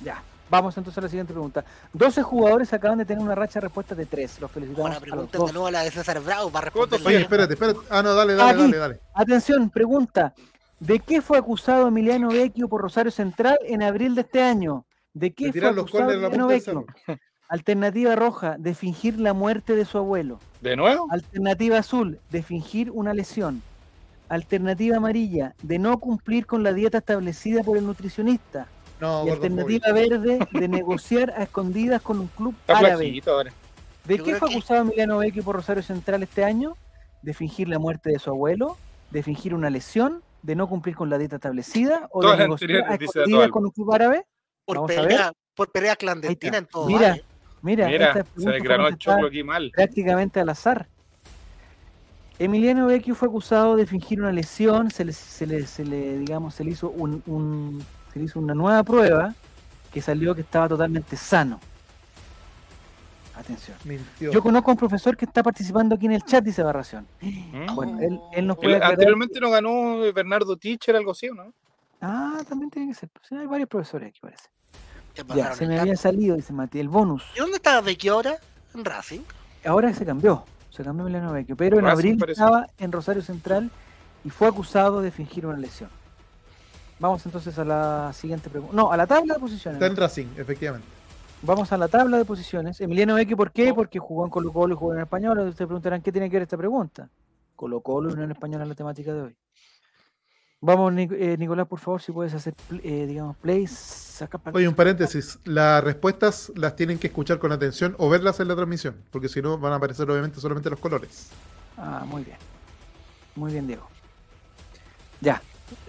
Ya, 0.03 0.21
vamos 0.49 0.77
entonces 0.77 0.97
a 0.97 1.01
la 1.01 1.09
siguiente 1.09 1.33
pregunta. 1.33 1.63
12 1.93 2.21
jugadores 2.23 2.73
acaban 2.73 2.97
de 2.97 3.05
tener 3.05 3.23
una 3.23 3.35
racha 3.35 3.59
de 3.59 3.65
respuestas 3.65 3.97
de 3.97 4.05
3. 4.05 4.41
Los 4.41 4.51
felicitamos. 4.51 4.81
Buena 4.81 4.95
a 4.97 4.99
los 4.99 5.09
pregunta 5.09 5.37
dos. 5.37 5.47
de 5.47 5.53
nuevo 5.53 5.67
a 5.67 5.71
la 5.71 5.83
de 5.83 5.91
César 5.91 6.19
Bravo 6.21 6.49
para 6.49 6.71
¿Cuántos 6.71 6.99
responderle. 6.99 7.17
Oye, 7.17 7.23
espérate, 7.23 7.53
espérate. 7.53 7.79
Ah, 7.89 8.01
no, 8.03 8.13
dale, 8.13 8.35
dale, 8.35 8.51
Aquí. 8.51 8.61
dale, 8.63 8.77
dale. 8.77 8.99
Atención, 9.13 9.69
pregunta. 9.69 10.33
¿De 10.79 10.99
qué 10.99 11.21
fue 11.21 11.37
acusado 11.37 11.87
Emiliano 11.87 12.29
Vecchio 12.29 12.69
por 12.69 12.81
Rosario 12.81 13.11
Central 13.11 13.57
en 13.65 13.83
abril 13.83 14.15
de 14.15 14.21
este 14.21 14.41
año? 14.41 14.85
¿De 15.13 15.33
qué 15.33 15.51
De 15.51 15.59
fue 15.59 15.69
acusado 15.69 16.11
Emiliano 16.11 16.47
Vecchio? 16.47 16.85
Alternativa 17.49 18.15
roja, 18.15 18.57
de 18.59 18.75
fingir 18.75 19.19
la 19.19 19.33
muerte 19.33 19.75
de 19.75 19.83
su 19.83 19.97
abuelo. 19.97 20.39
¿De 20.61 20.75
nuevo? 20.75 21.07
Alternativa 21.09 21.79
azul, 21.79 22.19
de 22.29 22.43
fingir 22.43 22.91
una 22.91 23.13
lesión. 23.13 23.63
Alternativa 24.29 24.97
amarilla, 24.97 25.55
de 25.63 25.79
no 25.79 25.97
cumplir 25.99 26.45
con 26.45 26.61
la 26.61 26.73
dieta 26.73 26.99
establecida 26.99 27.63
por 27.63 27.75
el 27.77 27.87
nutricionista. 27.87 28.67
No, 28.99 29.25
Y 29.25 29.29
alternativa 29.29 29.91
verde, 29.93 30.39
de 30.51 30.67
negociar 30.67 31.31
a 31.37 31.43
escondidas 31.43 32.01
con 32.01 32.19
un 32.19 32.27
club 32.27 32.53
Está 32.61 32.79
árabe. 32.79 33.21
ahora. 33.27 33.51
¿De 34.05 34.17
Yo 34.17 34.23
qué 34.23 34.35
fue 34.35 34.49
que- 34.49 34.55
acusado 34.55 34.81
Emiliano 34.81 35.17
Vecchio 35.19 35.43
por 35.43 35.55
Rosario 35.55 35.83
Central 35.83 36.23
este 36.23 36.43
año? 36.43 36.75
De 37.21 37.33
fingir 37.33 37.67
la 37.69 37.79
muerte 37.79 38.11
de 38.11 38.19
su 38.19 38.29
abuelo, 38.29 38.77
de 39.11 39.23
fingir 39.23 39.53
una 39.53 39.69
lesión, 39.69 40.21
de 40.41 40.55
no 40.55 40.67
cumplir 40.67 40.95
con 40.95 41.09
la 41.09 41.17
dieta 41.17 41.35
establecida 41.35 42.07
o 42.11 42.21
Todas 42.21 42.37
de 42.37 42.43
negociar 42.45 42.71
a 42.89 42.95
escondidas 42.95 43.49
con 43.49 43.65
un 43.65 43.71
club 43.71 43.93
árabe. 43.93 44.25
Por 44.65 44.77
Vamos 44.77 44.91
a 44.91 45.01
pelea, 45.01 45.31
por 45.55 45.71
pelea 45.71 45.95
clandestina 45.95 46.57
en 46.59 46.65
todo 46.65 46.85
Mira, 46.87 47.09
Valle. 47.11 47.23
Mira, 47.61 47.87
Mira, 47.87 48.13
se 48.13 48.23
fueron 48.23 48.85
el 48.85 48.97
choclo 48.97 49.27
aquí 49.27 49.43
mal. 49.43 49.71
prácticamente 49.75 50.39
al 50.39 50.47
azar. 50.49 50.87
Emiliano 52.37 52.85
Vecchio 52.87 53.15
fue 53.15 53.27
acusado 53.27 53.75
de 53.75 53.85
fingir 53.85 54.21
una 54.21 54.31
lesión, 54.31 54.91
se 54.91 55.03
le, 55.03 55.11
se 55.11 55.45
le, 55.45 55.65
se 55.67 55.83
le, 55.83 56.19
digamos, 56.19 56.55
se 56.55 56.63
le 56.63 56.71
hizo 56.71 56.89
un, 56.89 57.21
un- 57.25 57.83
se 58.13 58.19
le 58.19 58.25
hizo 58.25 58.39
una 58.39 58.53
nueva 58.53 58.83
prueba 58.83 59.33
que 59.91 60.01
salió 60.01 60.35
que 60.35 60.41
estaba 60.41 60.67
totalmente 60.67 61.15
sano. 61.17 61.59
Atención. 63.35 63.77
Mintió. 63.85 64.31
Yo 64.31 64.41
conozco 64.41 64.69
a 64.71 64.73
un 64.73 64.77
profesor 64.77 65.15
que 65.15 65.23
está 65.25 65.41
participando 65.41 65.95
aquí 65.95 66.07
en 66.07 66.11
el 66.11 66.23
chat, 66.23 66.43
dice 66.43 66.61
Barración. 66.61 67.07
¿Mm? 67.21 67.73
Bueno, 67.73 67.99
él, 68.01 68.19
él 68.33 68.47
nos 68.47 68.57
puede 68.57 68.75
aclarar- 68.75 68.91
anteriormente 68.91 69.39
no 69.39 69.49
ganó 69.49 69.99
Bernardo 70.13 70.57
Teacher, 70.57 70.95
algo 70.95 71.11
así, 71.11 71.29
¿o 71.29 71.35
¿no? 71.35 71.53
Ah, 72.01 72.41
también 72.47 72.69
tiene 72.69 72.89
que 72.89 72.95
ser. 72.95 73.09
Hay 73.31 73.47
varios 73.47 73.69
profesores 73.69 74.09
aquí, 74.09 74.19
parece. 74.19 74.43
Ya, 75.35 75.53
se 75.53 75.67
me 75.67 75.79
había 75.79 75.95
salido, 75.97 76.35
dice 76.35 76.53
Mati, 76.53 76.79
el 76.79 76.87
bonus. 76.89 77.23
¿Y 77.35 77.39
dónde 77.39 77.57
estaba 77.57 77.81
Becky 77.81 78.07
ahora? 78.09 78.35
En 78.73 78.85
Racing. 78.85 79.21
Ahora 79.65 79.93
se 79.93 80.05
cambió, 80.05 80.45
se 80.69 80.83
cambió 80.83 81.03
Emiliano 81.05 81.31
Vecchio, 81.33 81.55
pero 81.57 81.77
en 81.77 81.85
Racing 81.85 81.97
abril 81.97 82.17
parece. 82.17 82.41
estaba 82.41 82.67
en 82.77 82.91
Rosario 82.91 83.21
Central 83.21 83.69
y 84.23 84.29
fue 84.29 84.47
acusado 84.47 85.01
de 85.01 85.11
fingir 85.11 85.45
una 85.45 85.57
lesión. 85.57 85.89
Vamos 86.99 87.25
entonces 87.25 87.57
a 87.57 87.65
la 87.65 88.11
siguiente 88.13 88.49
pregunta. 88.49 88.75
No, 88.75 88.91
a 88.91 88.97
la 88.97 89.07
tabla 89.07 89.35
de 89.35 89.39
posiciones. 89.39 89.81
Está 89.81 89.87
en 89.87 89.95
Racing, 89.95 90.27
efectivamente. 90.37 90.87
Vamos 91.41 91.71
a 91.71 91.77
la 91.77 91.87
tabla 91.87 92.17
de 92.17 92.25
posiciones. 92.25 92.81
Emiliano 92.81 93.15
Vecchio, 93.15 93.37
¿por 93.37 93.51
qué? 93.51 93.71
Oh. 93.71 93.75
Porque 93.75 93.99
jugó 93.99 94.25
en 94.25 94.29
Colo 94.29 94.51
Colo 94.51 94.73
y 94.73 94.77
jugó 94.77 94.93
en 94.93 94.99
Español. 95.01 95.39
Ustedes 95.39 95.67
preguntarán 95.67 96.01
qué 96.01 96.11
tiene 96.11 96.29
que 96.29 96.35
ver 96.35 96.43
esta 96.43 96.57
pregunta. 96.57 97.09
Colo 97.55 97.79
Colo 97.79 98.09
y 98.09 98.13
Unión 98.13 98.31
Española 98.31 98.63
en 98.63 98.69
la 98.69 98.75
temática 98.75 99.13
de 99.13 99.21
hoy. 99.21 99.37
Vamos, 100.61 100.93
eh, 100.97 101.37
Nicolás, 101.39 101.67
por 101.67 101.79
favor, 101.79 102.01
si 102.01 102.11
puedes 102.11 102.33
hacer, 102.33 102.53
eh, 102.83 103.05
digamos, 103.07 103.37
plays. 103.37 103.71
Saca 103.71 104.41
Oye, 104.51 104.67
un 104.67 104.75
paréntesis. 104.75 105.39
Las 105.45 105.81
respuestas 105.81 106.51
las 106.55 106.75
tienen 106.75 106.99
que 106.99 107.07
escuchar 107.07 107.39
con 107.39 107.53
atención 107.53 107.95
o 107.97 108.09
verlas 108.09 108.41
en 108.41 108.49
la 108.49 108.55
transmisión, 108.55 108.97
porque 109.09 109.29
si 109.29 109.41
no 109.41 109.57
van 109.57 109.71
a 109.71 109.75
aparecer 109.77 110.09
obviamente 110.11 110.41
solamente 110.41 110.69
los 110.69 110.79
colores. 110.79 111.29
Ah, 111.77 112.03
muy 112.05 112.25
bien. 112.25 112.37
Muy 113.35 113.53
bien, 113.53 113.67
Diego. 113.67 113.87
Ya. 115.21 115.41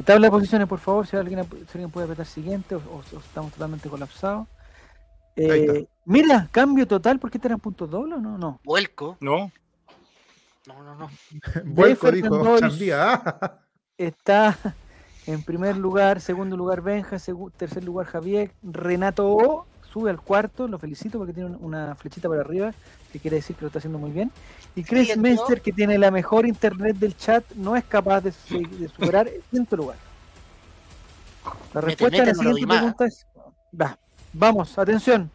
Tabla 0.05 0.27
de 0.27 0.31
posiciones, 0.31 0.69
por 0.69 0.78
favor, 0.78 1.07
si 1.07 1.16
alguien, 1.16 1.44
si 1.44 1.73
alguien 1.74 1.90
puede 1.90 2.05
apretar 2.05 2.27
siguiente 2.27 2.74
o, 2.74 2.78
o- 2.78 3.16
o 3.16 3.19
estamos 3.19 3.52
totalmente 3.52 3.89
colapsados. 3.89 4.47
Eh, 5.36 5.86
mira, 6.05 6.48
cambio 6.51 6.86
total, 6.86 7.19
¿por 7.19 7.31
qué 7.31 7.39
te 7.39 7.48
eran 7.48 7.61
puntos 7.61 7.89
dobles 7.90 8.19
o 8.19 8.20
no? 8.20 8.36
No. 8.36 8.61
Vuelco. 8.65 9.16
No, 9.20 9.51
No, 10.66 10.82
no, 10.82 10.94
no. 10.94 11.11
Vuelco 11.65 12.11
dijo. 12.11 12.59
Chandía. 12.59 13.23
Está 13.98 14.57
en 15.27 15.43
primer 15.43 15.77
lugar, 15.77 16.20
segundo 16.20 16.57
lugar 16.57 16.81
Benja, 16.81 17.16
tercer 17.57 17.85
lugar 17.85 18.07
Javier, 18.07 18.52
Renato 18.62 19.28
O 19.28 19.66
sube 19.93 20.11
al 20.11 20.21
cuarto, 20.21 20.69
lo 20.69 20.79
felicito 20.79 21.19
porque 21.19 21.33
tiene 21.33 21.51
un- 21.51 21.59
una 21.65 21.95
flechita 21.97 22.29
para 22.29 22.41
arriba, 22.43 22.73
que 23.12 23.19
quiere 23.19 23.37
decir 23.37 23.57
que 23.57 23.62
lo 23.62 23.67
está 23.69 23.79
haciendo 23.79 23.99
muy 23.99 24.11
bien. 24.12 24.31
Y 24.77 24.85
Chris 24.85 25.09
Siguiente, 25.09 25.21
Meister, 25.29 25.61
que 25.61 25.73
tiene 25.73 25.99
la 25.99 26.11
mejor 26.11 26.47
internet 26.47 26.97
del 26.97 27.17
chat, 27.17 27.45
no 27.57 27.75
es 27.77 27.85
capaz 27.85 28.21
de, 28.21 28.33
su- 28.33 28.61
de 28.79 28.89
superar 28.89 29.27
el 29.29 29.43
quinto 29.51 29.77
lugar. 29.77 29.97
La 31.75 31.81
respuesta 31.81 32.23
a 32.23 32.27
la 32.27 32.33
no 32.33 32.39
siguiente 32.39 32.67
pregunta 32.67 33.05
es... 33.07 33.27
Va, 33.81 33.99
vamos, 34.33 34.79
atención, 34.79 35.31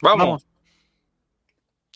vamos. 0.00 0.18
vamos. 0.26 0.46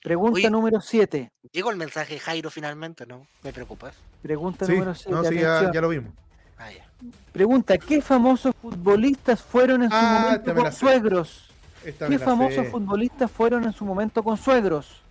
Pregunta 0.03 0.37
Oye. 0.37 0.51
número 0.51 0.81
7. 0.81 1.33
Llegó 1.51 1.71
el 1.71 1.77
mensaje 1.77 2.19
Jairo 2.21 2.49
finalmente, 2.51 3.07
¿no? 3.07 3.27
Me 3.43 3.53
preocupas. 3.53 3.95
Pregunta 4.23 4.65
Sí, 4.65 4.73
número 4.73 4.95
7. 4.95 5.11
no, 5.11 5.25
sí, 5.25 5.35
ya, 5.39 5.73
ya 5.73 5.81
lo 5.81 5.89
vimos. 5.89 6.13
Ah, 6.59 6.71
ya. 6.73 6.87
Pregunta, 7.33 7.77
¿qué 7.79 8.01
famosos 8.01 8.55
futbolistas 8.61 9.43
fueron 9.43 9.83
en 9.83 9.91
su 9.91 9.97
Ah, 9.97 10.21
momento 10.25 10.55
con 10.55 10.73
suegros? 10.73 11.51
Esta 11.85 12.09
¿Qué 12.09 12.19
famosos 12.19 12.65
sé. 12.65 12.71
futbolistas 12.71 13.31
fueron 13.31 13.65
en 13.65 13.73
su 13.73 13.85
momento 13.85 14.23
con 14.23 14.37
suegros? 14.37 15.03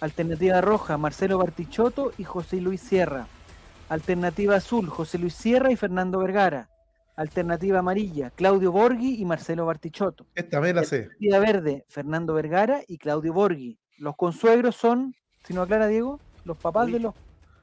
Alternativa 0.00 0.60
roja, 0.60 0.96
Marcelo 0.96 1.38
Bartichotto 1.38 2.12
y 2.18 2.24
José 2.24 2.60
Luis 2.60 2.80
Sierra. 2.80 3.26
Alternativa 3.88 4.54
azul, 4.56 4.88
José 4.88 5.18
Luis 5.18 5.34
Sierra 5.34 5.72
y 5.72 5.76
Fernando 5.76 6.18
Vergara. 6.20 6.68
Alternativa 7.16 7.80
amarilla, 7.80 8.30
Claudio 8.30 8.70
Borghi 8.70 9.20
y 9.20 9.24
Marcelo 9.24 9.66
Bartichotto. 9.66 10.24
Esta 10.36 10.60
me 10.60 10.72
la 10.72 10.84
sé. 10.84 10.96
Alternativa 11.02 11.38
verde, 11.40 11.84
Fernando 11.88 12.34
Vergara 12.34 12.80
y 12.86 12.98
Claudio 12.98 13.32
Borghi. 13.32 13.76
Los 13.98 14.14
consuegros 14.14 14.76
son, 14.76 15.16
si 15.44 15.52
no 15.52 15.62
aclara 15.62 15.88
Diego, 15.88 16.20
los 16.44 16.56
papás 16.56 16.86
de 16.92 17.00
los 17.00 17.14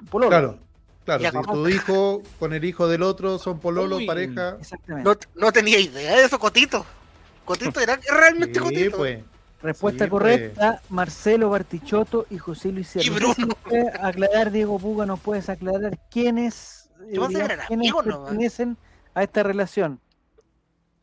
pololos. 0.09 0.29
Claro, 0.31 0.59
claro. 1.05 1.41
Si 1.43 1.51
tu 1.51 1.67
hijo 1.69 2.21
con 2.39 2.53
el 2.53 2.63
hijo 2.65 2.87
del 2.87 3.03
otro 3.03 3.37
son 3.39 3.59
pololo, 3.59 3.97
Uy. 3.97 4.05
pareja. 4.07 4.57
Exactamente. 4.59 5.09
No, 5.35 5.45
no 5.45 5.51
tenía 5.51 5.79
idea 5.79 6.15
de 6.17 6.23
eso, 6.25 6.37
Cotito. 6.39 6.85
Cotito 7.45 7.79
era 7.79 7.97
realmente 8.11 8.59
Sí, 8.59 8.65
Cotito. 8.65 8.97
pues. 8.97 9.23
Respuesta 9.61 10.03
Sí, 10.05 10.09
pues. 10.09 10.21
correcta, 10.21 10.81
Marcelo 10.89 11.49
Bartichotto 11.49 12.27
y 12.29 12.37
José 12.37 12.71
Luis 12.71 12.87
Sierra. 12.87 13.07
Y 13.07 13.09
Bruno. 13.09 13.55
puede 13.63 13.89
aclarar, 13.99 14.51
Diego 14.51 14.77
Puga, 14.77 15.05
nos 15.05 15.19
puedes 15.19 15.49
aclarar 15.49 15.97
quiénes, 16.11 16.89
digamos, 17.09 17.29
quiénes 17.67 17.93
pertenecen 17.93 18.77
a 19.15 19.23
esta 19.23 19.41
relación. 19.43 19.99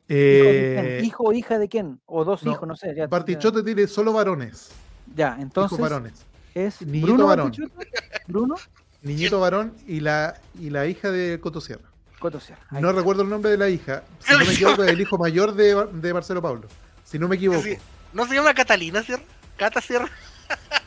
¿Hijo, 0.09 0.15
de 0.15 0.99
Eh? 0.99 1.03
¿Hijo 1.05 1.25
o 1.25 1.33
hija 1.33 1.59
de 1.59 1.69
quién? 1.69 2.01
O 2.07 2.25
dos 2.25 2.43
no, 2.45 2.53
hijos, 2.53 2.69
no 2.69 2.77
sé. 2.77 2.95
Ya, 2.95 3.07
Bartichotto 3.07 3.65
tiene 3.65 3.87
solo 3.87 4.13
varones. 4.13 4.71
Ya, 5.17 5.37
entonces 5.41 5.79
hijos 5.79 5.91
varones. 5.91 6.13
es 6.55 6.77
Bruno 6.81 7.27
varón. 7.27 7.47
Bartichotto, 7.47 7.81
Bruno 8.29 8.55
Niñito 9.03 9.41
varón 9.41 9.75
y 9.87 10.01
la, 10.01 10.41
y 10.59 10.71
la 10.71 10.87
hija 10.87 11.11
de 11.11 11.41
Coto 11.41 11.61
Sierra. 11.61 11.91
Coto 12.19 12.39
Sierra. 12.41 12.63
Ahí 12.71 12.81
No 12.81 12.91
está. 12.91 13.01
recuerdo 13.01 13.23
el 13.23 13.29
nombre 13.29 13.51
de 13.51 13.57
la 13.59 13.69
hija. 13.69 14.05
Si 14.21 14.33
no 14.33 14.39
me 14.39 14.45
equivoco, 14.53 14.85
es 14.85 14.91
el 14.93 15.01
hijo 15.01 15.19
mayor 15.19 15.55
de, 15.55 15.87
de 15.93 16.15
Marcelo 16.15 16.41
Pablo. 16.41 16.69
Si 17.05 17.19
no 17.19 17.29
me 17.29 17.37
equivoco. 17.37 17.63
Sí. 17.63 17.77
¿No 18.13 18.27
se 18.27 18.35
llama 18.35 18.55
Catalina 18.55 19.03
Sierra? 19.03 19.23
Cata 19.57 19.81
Sierra. 19.81 20.09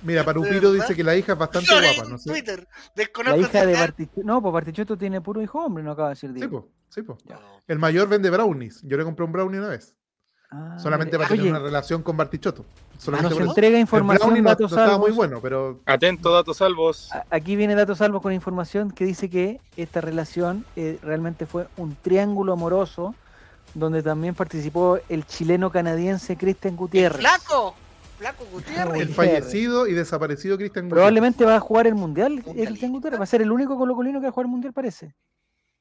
Mira, 0.04 0.22
¿De 0.22 0.26
Parupiro 0.26 0.72
dice 0.72 0.96
que 0.96 1.04
la 1.04 1.16
hija 1.16 1.34
es 1.34 1.38
bastante 1.40 1.70
guapa. 1.72 2.10
No 2.10 2.18
sé. 2.18 2.30
Twitter. 2.30 2.68
La 3.26 3.38
hija 3.38 3.66
de 3.66 3.74
Bartichotto. 3.74 4.22
No, 4.24 4.42
pues 4.42 4.54
Bartichotto 4.54 4.98
tiene 4.98 5.22
puro 5.22 5.42
hijo 5.42 5.60
hombre, 5.66 5.84
no 5.84 5.92
acaba 5.92 6.10
de 6.10 6.16
decir 6.16 6.32
Sí, 6.40 6.48
po, 6.48 6.70
sí, 6.90 7.02
po. 7.02 7.18
El 7.68 7.80
mayor 7.80 8.08
vende 8.08 8.30
brownies. 8.30 8.82
Yo 8.84 8.96
le 8.98 9.04
compré 9.04 9.26
un 9.26 9.32
brownie 9.32 9.60
una 9.60 9.70
vez. 9.70 9.96
Ah, 10.52 10.78
solamente 10.80 11.18
para 11.18 11.30
tener 11.30 11.48
una 11.48 11.60
relación 11.60 12.04
con 12.04 12.16
Bartichotto. 12.16 12.66
nos 12.94 13.04
Solamente 13.04 13.34
por 13.36 13.42
eso. 13.44 13.52
entrega 13.52 13.76
El 13.76 13.82
información, 13.82 14.44
no, 14.44 14.50
datos 14.50 14.72
no 14.72 14.78
estaba 14.78 14.98
muy 14.98 15.12
bueno, 15.12 15.40
pero 15.42 15.80
Atento, 15.86 16.32
datos 16.32 16.58
salvos. 16.58 17.10
Aquí 17.30 17.56
viene 17.56 17.76
Datos 17.76 17.98
Salvos 17.98 18.22
con 18.22 18.32
información 18.32 18.92
que 18.92 19.06
dice 19.06 19.30
que 19.30 19.60
esta 19.76 20.02
relación 20.02 20.66
eh, 20.76 21.00
realmente 21.02 21.46
fue 21.46 21.68
un 21.78 21.96
triángulo 21.96 22.54
amoroso 22.54 23.16
donde 23.74 24.02
también 24.02 24.36
participó 24.36 25.00
el 25.10 25.26
chileno 25.26 25.72
canadiense 25.72 26.38
Cristian 26.38 26.74
¡El 26.74 26.78
Gutiérrez. 26.78 27.20
¡Flaco! 27.20 27.76
¡Flaco 28.18 28.46
Gutiérrez! 28.52 29.02
el 29.02 29.10
fallecido 29.10 29.88
y 29.88 29.94
desaparecido 29.94 30.58
Cristian 30.58 30.86
Gutiérrez. 30.86 31.02
Probablemente 31.02 31.44
va 31.44 31.56
a 31.56 31.60
jugar 31.60 31.88
el 31.88 31.96
mundial, 31.96 32.28
el 32.34 32.44
Mundialista. 32.44 32.70
Cristian 32.70 32.92
Gutiérrez. 32.92 33.20
Va 33.20 33.24
a 33.24 33.28
ser 33.28 33.42
el 33.42 33.52
único 33.52 33.78
colocolino 33.78 34.20
que 34.20 34.26
va 34.26 34.30
a 34.30 34.32
jugar 34.32 34.46
el 34.46 34.52
mundial, 34.52 34.74
parece. 34.74 35.14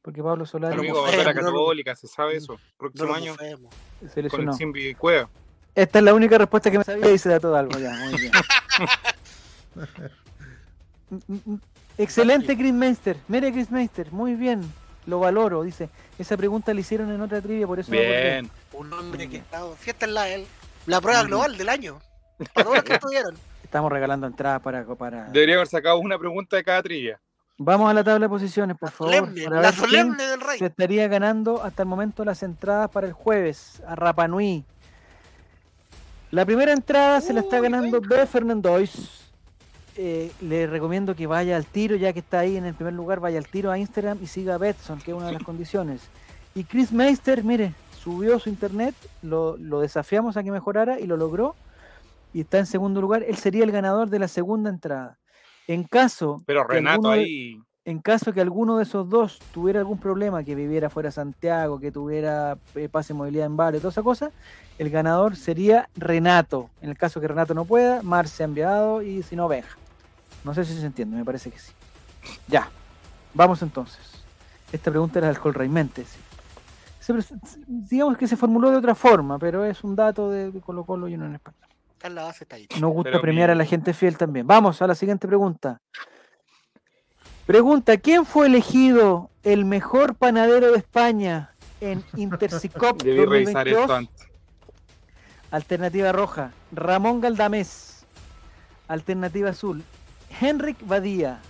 Porque 0.04 0.22
Pablo 0.22 0.44
Solari 0.44 0.76
Amigo, 0.76 1.00
va 1.00 1.08
a 1.08 1.10
ver 1.12 1.20
a 1.28 1.32
feo, 1.32 1.42
no 1.42 1.50
lo- 1.50 1.58
Católica, 1.64 1.96
se 1.96 2.06
sabe 2.06 2.36
eso. 2.36 2.60
Próximo 2.76 3.14
año 3.14 3.34
se 3.34 4.28
con 4.28 4.76
el 4.76 4.96
Cueva. 4.98 5.30
Esta 5.74 5.98
es 5.98 6.04
la 6.04 6.12
única 6.12 6.36
respuesta 6.36 6.70
que 6.70 6.76
me 6.76 6.84
sabía 6.84 7.10
y 7.10 7.16
se 7.16 7.30
da 7.30 7.40
todo 7.40 7.56
algo. 7.56 7.78
Ya, 7.78 7.90
muy 8.10 8.20
bien. 8.20 8.32
Excelente, 11.96 12.54
Chris 12.54 12.74
Meister. 12.74 13.16
Mire, 13.28 13.50
Chris 13.50 13.70
Meister, 13.70 14.12
muy 14.12 14.34
bien. 14.34 14.60
Lo 15.06 15.20
valoro, 15.20 15.62
dice. 15.62 15.88
Esa 16.18 16.36
pregunta 16.36 16.74
la 16.74 16.80
hicieron 16.80 17.10
en 17.10 17.22
otra 17.22 17.40
trivia, 17.40 17.66
por 17.66 17.80
eso. 17.80 17.90
Bien. 17.90 18.50
Un 18.72 18.92
hombre 18.92 19.26
que 19.28 19.38
está. 19.38 19.62
Si 19.80 19.88
esta 19.90 20.04
es 20.04 20.12
la, 20.12 20.28
el- 20.28 20.46
la 20.84 21.00
prueba 21.00 21.22
global 21.22 21.56
del 21.56 21.70
año. 21.70 21.98
Para 22.52 22.64
todos 22.64 22.76
los 22.76 22.84
que 22.84 22.94
estudiaron. 22.94 23.34
Estamos 23.62 23.90
regalando 23.90 24.26
entradas 24.26 24.60
para, 24.60 24.84
para... 24.84 25.24
Debería 25.30 25.54
haber 25.56 25.66
sacado 25.66 25.98
una 25.98 26.18
pregunta 26.18 26.56
de 26.56 26.62
cada 26.64 26.82
trivia. 26.82 27.18
Vamos 27.56 27.88
a 27.88 27.94
la 27.94 28.02
tabla 28.02 28.24
de 28.24 28.28
posiciones, 28.28 28.76
por 28.76 28.90
favor. 28.90 29.14
Solemne, 29.14 29.48
la 29.48 29.72
solemne 29.72 30.24
del 30.24 30.40
rey. 30.40 30.58
Se 30.58 30.66
estaría 30.66 31.06
ganando 31.06 31.62
hasta 31.62 31.82
el 31.82 31.88
momento 31.88 32.24
las 32.24 32.42
entradas 32.42 32.90
para 32.90 33.06
el 33.06 33.12
jueves 33.12 33.80
a 33.86 33.94
Rapanui. 33.94 34.64
La 36.32 36.44
primera 36.44 36.72
entrada 36.72 37.20
se 37.20 37.32
la 37.32 37.40
está 37.40 37.60
ganando 37.60 38.00
B. 38.00 38.26
Fernandois. 38.26 39.22
Eh, 39.96 40.32
le 40.40 40.66
recomiendo 40.66 41.14
que 41.14 41.28
vaya 41.28 41.56
al 41.56 41.66
tiro, 41.66 41.94
ya 41.94 42.12
que 42.12 42.18
está 42.18 42.40
ahí 42.40 42.56
en 42.56 42.64
el 42.64 42.74
primer 42.74 42.94
lugar, 42.94 43.20
vaya 43.20 43.38
al 43.38 43.46
tiro 43.46 43.70
a 43.70 43.78
Instagram 43.78 44.18
y 44.20 44.26
siga 44.26 44.56
a 44.56 44.58
Betson, 44.58 44.98
que 44.98 45.12
es 45.12 45.16
una 45.16 45.28
de 45.28 45.34
las 45.34 45.42
condiciones. 45.44 46.00
Y 46.56 46.64
Chris 46.64 46.90
Meister, 46.90 47.44
mire, 47.44 47.72
subió 47.96 48.40
su 48.40 48.48
internet, 48.48 48.96
lo, 49.22 49.56
lo 49.56 49.78
desafiamos 49.78 50.36
a 50.36 50.42
que 50.42 50.50
mejorara 50.50 50.98
y 50.98 51.06
lo 51.06 51.16
logró. 51.16 51.54
Y 52.32 52.40
está 52.40 52.58
en 52.58 52.66
segundo 52.66 53.00
lugar. 53.00 53.22
Él 53.22 53.36
sería 53.36 53.62
el 53.62 53.70
ganador 53.70 54.10
de 54.10 54.18
la 54.18 54.26
segunda 54.26 54.70
entrada. 54.70 55.18
En 55.66 55.84
caso 55.84 56.42
Pero 56.46 56.66
que 56.66 56.74
Renato 56.74 57.08
de- 57.10 57.14
ahí. 57.20 57.60
en 57.84 57.98
caso 58.00 58.32
que 58.32 58.40
alguno 58.40 58.76
de 58.76 58.84
esos 58.84 59.08
dos 59.08 59.38
tuviera 59.52 59.80
algún 59.80 59.98
problema, 59.98 60.42
que 60.44 60.54
viviera 60.54 60.90
fuera 60.90 61.08
de 61.08 61.12
Santiago, 61.12 61.78
que 61.80 61.90
tuviera 61.92 62.58
eh, 62.74 62.88
pase 62.88 63.14
movilidad 63.14 63.46
en 63.46 63.56
vale, 63.56 63.78
toda 63.78 63.90
esa 63.90 64.02
cosa, 64.02 64.30
el 64.78 64.90
ganador 64.90 65.36
sería 65.36 65.88
Renato. 65.96 66.70
En 66.82 66.90
el 66.90 66.98
caso 66.98 67.20
que 67.20 67.28
Renato 67.28 67.54
no 67.54 67.64
pueda, 67.64 68.02
Marce 68.02 68.42
ha 68.42 68.46
enviado 68.46 69.02
y 69.02 69.22
si 69.22 69.36
no, 69.36 69.48
Benja. 69.48 69.76
No 70.44 70.52
sé 70.54 70.64
si 70.64 70.74
se 70.78 70.84
entiende, 70.86 71.16
me 71.16 71.24
parece 71.24 71.50
que 71.50 71.58
sí. 71.58 71.72
Ya, 72.48 72.68
vamos 73.32 73.62
entonces. 73.62 74.22
Esta 74.72 74.90
pregunta 74.90 75.18
era 75.18 75.28
de 75.28 75.34
alcohol 75.36 75.54
Raimente. 75.54 76.04
sí. 76.04 76.18
Se 77.00 77.12
digamos 77.66 78.16
que 78.16 78.26
se 78.26 78.36
formuló 78.36 78.70
de 78.70 78.76
otra 78.78 78.94
forma, 78.94 79.38
pero 79.38 79.62
es 79.64 79.84
un 79.84 79.94
dato 79.94 80.30
de, 80.30 80.50
de 80.50 80.60
Colo 80.60 80.84
Colo 80.84 81.06
y 81.06 81.14
uno 81.14 81.26
en 81.26 81.34
español. 81.34 81.68
Está 82.04 82.10
en 82.10 82.16
la 82.16 82.24
base 82.24 82.44
estadística. 82.44 82.78
Nos 82.78 82.92
gusta 82.92 83.12
Pero 83.12 83.22
premiar 83.22 83.48
a 83.48 83.54
la 83.54 83.64
gente 83.64 83.94
fiel 83.94 84.18
también. 84.18 84.46
Vamos 84.46 84.82
a 84.82 84.86
la 84.86 84.94
siguiente 84.94 85.26
pregunta. 85.26 85.80
Pregunta, 87.46 87.96
¿quién 87.96 88.26
fue 88.26 88.46
elegido 88.46 89.30
el 89.42 89.64
mejor 89.64 90.14
panadero 90.14 90.70
de 90.70 90.76
España 90.76 91.54
en 91.80 92.04
Intercicop 92.18 93.02
Debí 93.02 93.24
revisar 93.24 93.64
2022? 93.64 93.80
esto 93.80 93.94
antes. 93.94 94.28
Alternativa 95.50 96.12
roja, 96.12 96.52
Ramón 96.72 97.22
Galdamés. 97.22 98.04
Alternativa 98.86 99.48
azul, 99.48 99.82
Henrik 100.42 100.86
Badía. 100.86 101.40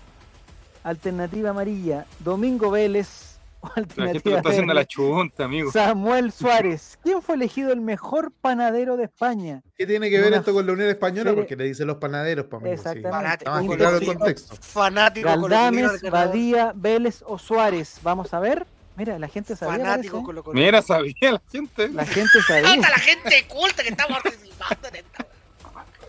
Alternativa 0.85 1.51
amarilla, 1.51 2.07
Domingo 2.21 2.71
Vélez. 2.71 3.34
O 3.65 3.69
La 3.69 3.75
gente 3.75 3.95
lo 3.97 4.05
alternativa 4.07 4.37
está 4.39 4.49
haciendo 4.51 4.73
a 4.73 4.75
la 4.75 4.85
chunta, 4.85 5.45
amigo. 5.45 5.73
Samuel 5.73 6.33
Suárez. 6.33 6.99
¿Quién 7.03 7.23
fue 7.23 7.37
elegido 7.37 7.73
el 7.73 7.81
mejor 7.81 8.31
panadero 8.41 8.97
de 8.97 9.05
España? 9.05 9.63
¿Qué 9.77 9.87
tiene 9.87 10.11
que 10.11 10.19
ver 10.19 10.29
Una 10.29 10.37
esto 10.39 10.53
con 10.53 10.67
la 10.67 10.73
Unión 10.75 10.89
Española? 10.91 11.31
serie- 11.31 11.43
Porque 11.43 11.57
le 11.57 11.65
dicen 11.65 11.87
los 11.87 11.97
panaderos, 11.97 12.47
para 12.47 12.63
mí. 12.63 12.71
Exactamente. 12.71 13.11
Fanático, 13.11 13.39
Está 13.39 13.51
más 13.51 13.59
que 13.61 13.65
Inter- 13.65 13.79
claro 13.79 13.97
el 13.99 14.07
contexto. 14.07 14.57
fanático 14.61 15.29
Galdames, 15.29 16.03
ganador. 16.03 16.11
Badía, 16.29 16.73
Vélez 16.75 17.23
o 17.27 17.39
Suárez. 17.39 17.99
Vamos 18.03 18.35
a 18.35 18.41
ver. 18.41 18.67
Mira, 18.97 19.19
la 19.19 19.29
gente 19.29 19.57
sabía. 19.57 19.79
Fanático 19.79 20.13
parece. 20.19 20.27
colocolino. 20.27 20.65
Mira, 20.67 20.83
sabía 20.83 21.15
la 21.33 21.43
gente. 21.51 21.89
La 21.89 22.05
gente 22.07 22.43
sabía. 22.47 22.71
¡Anda 22.73 22.89
la 22.91 22.99
gente 22.99 23.47
culta 23.49 23.83
que 23.83 23.89
está 23.89 24.07
participando 24.07 24.89
en 24.89 24.97
esta! 24.97 25.27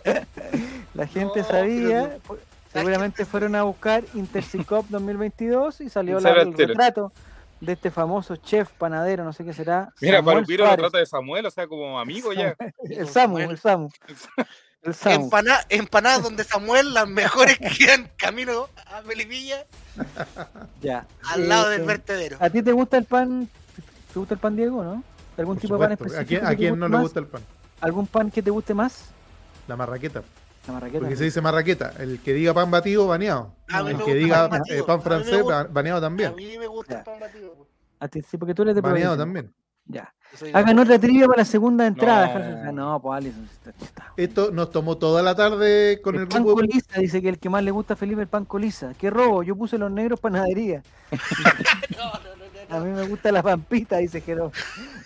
La 0.94 1.06
gente 1.06 1.40
No, 1.40 1.46
sabía. 1.46 2.18
pero 2.28 2.38
Seguramente 2.72 3.24
fueron 3.24 3.54
a 3.56 3.62
buscar 3.62 4.04
Intercicop 4.14 4.86
2022 4.90 5.80
y 5.80 5.88
salió 5.88 6.20
la- 6.20 6.30
el 6.42 6.52
retrato 6.54 7.10
de 7.60 7.72
este 7.72 7.90
famoso 7.90 8.36
chef 8.36 8.70
panadero, 8.72 9.24
no 9.24 9.32
sé 9.32 9.44
qué 9.44 9.52
será. 9.52 9.92
Mira, 10.00 10.18
Samuel 10.18 10.34
Palupiro 10.36 10.64
lo 10.64 10.68
Suárez. 10.70 10.82
trata 10.82 10.98
de 10.98 11.06
Samuel, 11.06 11.46
o 11.46 11.50
sea, 11.50 11.66
como 11.66 11.98
amigo 11.98 12.32
ya. 12.32 12.54
El 12.90 13.08
Samu, 13.08 13.38
el 13.38 13.58
Samu. 13.58 13.88
El 14.82 14.94
Samu. 14.94 15.24
Empana- 15.26 15.64
empanadas 15.68 16.22
donde 16.22 16.44
Samuel, 16.44 16.92
las 16.94 17.08
mejores 17.08 17.58
que 17.58 17.68
quedan 17.70 18.10
camino 18.16 18.68
a 18.86 19.00
Melipilla, 19.02 19.64
Ya. 20.80 21.06
al 21.24 21.48
lado 21.48 21.72
Eh, 21.72 21.78
del 21.78 21.86
vertedero. 21.86 22.36
¿A 22.40 22.50
ti 22.50 22.62
te 22.62 22.72
gusta 22.72 22.96
el 22.98 23.04
pan? 23.04 23.48
¿Te 24.12 24.18
gusta 24.18 24.34
el 24.34 24.40
pan 24.40 24.54
Diego, 24.56 24.84
no? 24.84 25.02
¿Algún 25.36 25.56
Por 25.56 25.60
tipo 25.62 25.74
de 25.74 25.80
pan 25.80 25.92
específico? 25.92 26.46
¿A 26.46 26.54
quién, 26.54 26.74
a 26.74 26.88
no 26.88 26.88
le 26.88 27.02
gusta 27.02 27.20
el 27.20 27.26
pan? 27.26 27.42
¿Algún 27.80 28.06
pan 28.06 28.30
que 28.30 28.42
te 28.42 28.50
guste 28.50 28.72
más? 28.74 29.10
La 29.66 29.76
marraqueta. 29.76 30.22
La 30.66 30.72
marraqueta. 30.72 31.00
Porque 31.00 31.16
se 31.16 31.24
dice 31.24 31.40
marraqueta. 31.40 31.92
El 31.98 32.20
que 32.20 32.32
diga 32.32 32.54
pan 32.54 32.70
batido, 32.70 33.06
baneado. 33.06 33.52
A 33.68 33.80
El 33.80 34.02
que 34.02 34.14
diga 34.14 34.48
pan 34.48 34.62
eh, 34.70 34.82
pan 34.86 34.98
A 34.98 35.02
francés, 35.02 35.44
baneado 35.70 35.98
A 35.98 36.00
también. 36.00 36.34
mí 36.34 36.56
me 36.58 36.66
gusta 36.66 36.92
Ya. 36.94 36.98
el 37.00 37.04
pan 37.04 37.20
batido. 37.20 37.45
A 38.06 38.08
ti 38.08 38.22
sí, 38.22 38.38
porque 38.38 38.54
tú 38.54 38.62
eres 38.62 38.74
de 38.76 38.80
Baneado 38.80 39.16
provincia. 39.16 39.42
también. 39.42 39.54
Ya. 39.88 40.12
Hagan 40.52 40.78
otra 40.80 40.98
trivia 40.98 41.26
para 41.26 41.38
la 41.38 41.44
segunda 41.44 41.86
entrada. 41.86 42.72
No. 42.72 42.72
No, 42.72 43.00
pues 43.02 43.18
Alison. 43.18 43.48
Esto 44.16 44.50
nos 44.50 44.70
tomó 44.72 44.96
toda 44.98 45.22
la 45.22 45.34
tarde 45.36 46.00
con 46.02 46.14
el, 46.16 46.22
el 46.22 46.28
pan 46.28 46.42
grupo. 46.42 46.56
colisa, 46.60 47.00
dice 47.00 47.22
que 47.22 47.28
el 47.28 47.38
que 47.38 47.48
más 47.48 47.62
le 47.62 47.70
gusta 47.70 47.94
a 47.94 47.96
Felipe 47.96 48.20
el 48.22 48.26
pan 48.28 48.44
colisa. 48.44 48.92
Qué 48.98 49.10
robo, 49.10 49.42
yo 49.44 49.54
puse 49.54 49.78
los 49.78 49.90
negros 49.90 50.18
panadería. 50.20 50.82
No, 51.10 51.18
no, 51.98 52.12
no, 52.36 52.68
no, 52.68 52.76
A 52.76 52.80
mí 52.80 52.90
me 52.90 53.06
gusta 53.06 53.30
la 53.30 53.42
pampita, 53.44 53.98
dice 53.98 54.20
Jerónimo. 54.20 54.52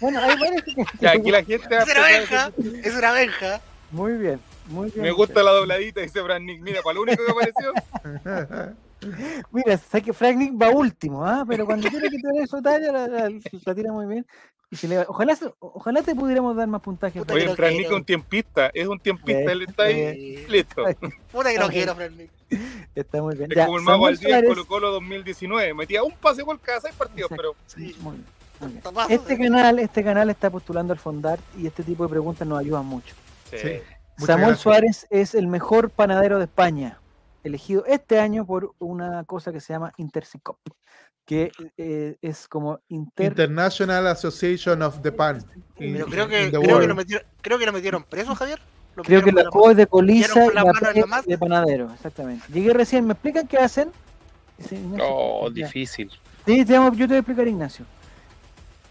Bueno, 0.01 0.19
hay 0.21 0.39
varios 0.39 0.63
que- 0.63 0.75
Ya, 1.01 1.11
aquí 1.13 1.31
la 1.31 1.43
gente 1.45 1.77
Es 1.77 1.85
una 1.97 2.07
benja, 2.07 2.53
es 2.83 2.95
una 2.97 3.13
benja. 3.13 3.61
Muy 3.93 4.13
bien, 4.15 4.41
muy 4.69 4.91
bien. 4.91 5.03
Me 5.03 5.11
gusta 5.11 5.43
la 5.43 5.51
dobladita, 5.51 6.01
dice 6.01 6.21
Brad 6.23 6.41
Nick. 6.41 6.63
Mira, 6.63 6.81
para 6.83 6.95
lo 6.95 7.03
único 7.03 7.23
que 7.25 7.33
apareció. 7.33 8.75
Mira, 9.53 9.77
sé 9.79 10.03
que 10.03 10.13
Frank 10.13 10.37
Nick 10.37 10.61
va 10.61 10.71
último, 10.71 11.25
¿ah? 11.27 11.45
pero 11.49 11.65
cuando 11.67 11.89
tiene 11.89 12.09
que 12.11 12.19
tener 12.19 12.47
su 12.49 12.61
talla, 12.63 12.93
la, 12.93 13.07
la- 13.09 13.31
la 13.65 13.75
tira 13.75 13.93
muy 13.93 14.07
bien. 14.07 14.27
Y 14.73 14.77
se 14.77 14.87
le- 14.87 15.01
ojalá, 15.01 15.35
se- 15.35 15.53
ojalá 15.59 16.03
te 16.03 16.15
pudiéramos 16.15 16.55
dar 16.57 16.69
más 16.69 16.81
puntaje. 16.81 17.19
Puta 17.19 17.35
Oye, 17.35 17.47
Nick 17.47 17.59
es 17.87 17.91
un 17.91 18.05
tiempista, 18.05 18.71
es 18.73 18.87
un 18.87 19.01
tiempista, 19.01 19.41
Eh, 19.41 19.53
él 19.53 19.63
está 19.63 19.83
ahí, 19.85 19.95
Eh, 20.01 20.47
listo. 20.49 20.85
Puta 21.33 21.51
que 21.51 21.59
no 21.59 21.69
quiero, 21.69 21.95
Fran 21.97 22.17
Nick. 22.17 22.31
Está 22.95 23.21
muy 23.23 23.35
bien. 23.37 23.51
Es 23.51 23.57
Ya, 23.57 23.67
como 23.67 23.79
el 23.79 23.85
mago 23.85 23.97
Samuel 24.07 24.15
al 24.15 24.21
día 24.43 24.45
Colo 24.49 24.67
Colo 24.67 24.91
2019. 24.93 25.75
Metía 25.75 26.03
un 26.05 26.13
pase 26.13 26.45
por 26.45 26.59
cada 26.61 26.81
seis 26.83 26.95
partidos, 26.95 27.31
Exacto. 27.33 27.55
pero 27.55 27.57
Sí, 27.67 27.97
muy 28.01 28.13
bien, 28.17 28.27
muy 28.61 28.69
bien. 28.71 28.83
Tapazo, 28.83 29.09
Este 29.13 29.39
canal, 29.39 29.79
este 29.81 30.05
canal 30.05 30.31
está 30.31 30.51
postulando 30.51 30.93
al 30.93 30.99
Fondart 31.01 31.43
y 31.59 31.67
este 31.67 31.83
tipo 31.83 32.05
de 32.05 32.11
preguntas 32.11 32.47
nos 32.47 32.59
ayudan 32.61 32.87
mucho. 32.87 33.15
sí. 33.51 33.57
Sí. 33.59 33.81
Samuel 34.27 34.39
gracias. 34.49 34.61
Suárez 34.61 35.07
es 35.09 35.35
el 35.35 35.47
mejor 35.47 35.89
panadero 35.91 36.37
de 36.39 36.45
España, 36.45 37.00
elegido 37.45 37.85
este 37.87 38.19
año 38.21 38.47
por 38.47 38.75
una 38.79 39.25
cosa 39.25 39.53
que 39.53 39.61
se 39.61 39.73
llama 39.73 39.93
Intercicop, 39.97 40.59
que 41.25 41.51
eh, 41.77 42.17
es 42.21 42.49
como 42.49 42.81
Inter... 42.89 43.27
International 43.29 44.07
Association 44.09 44.83
of 44.83 45.01
the 45.03 45.13
Pan. 45.13 45.39
in- 45.79 45.95
Pero 45.95 46.07
creo 46.07 46.29
que, 46.29 46.51
creo, 46.51 46.81
lo 46.81 46.95
metieron, 46.95 47.27
creo 47.41 47.59
que 47.59 47.67
lo 47.67 47.73
metieron 47.73 48.05
preso, 48.05 48.35
Javier. 48.35 48.61
Lo 48.97 49.05
Creo 49.05 49.23
que 49.23 49.31
la 49.31 49.43
es 49.71 49.77
de 49.77 49.87
colisa 49.87 50.47
y 50.47 50.53
la 50.53 50.65
la 50.65 51.23
de 51.25 51.39
panadero, 51.39 51.93
exactamente. 51.95 52.45
Llegué 52.53 52.73
recién, 52.73 53.07
¿me 53.07 53.13
explican 53.13 53.47
qué 53.47 53.59
hacen? 53.59 53.91
Oh, 55.01 55.49
difícil. 55.51 56.11
Sí, 56.45 56.65
te 56.65 56.77
vamos- 56.77 56.97
yo 56.97 57.07
te 57.07 57.13
voy 57.13 57.17
a 57.17 57.21
explicar, 57.21 57.47
Ignacio. 57.49 57.87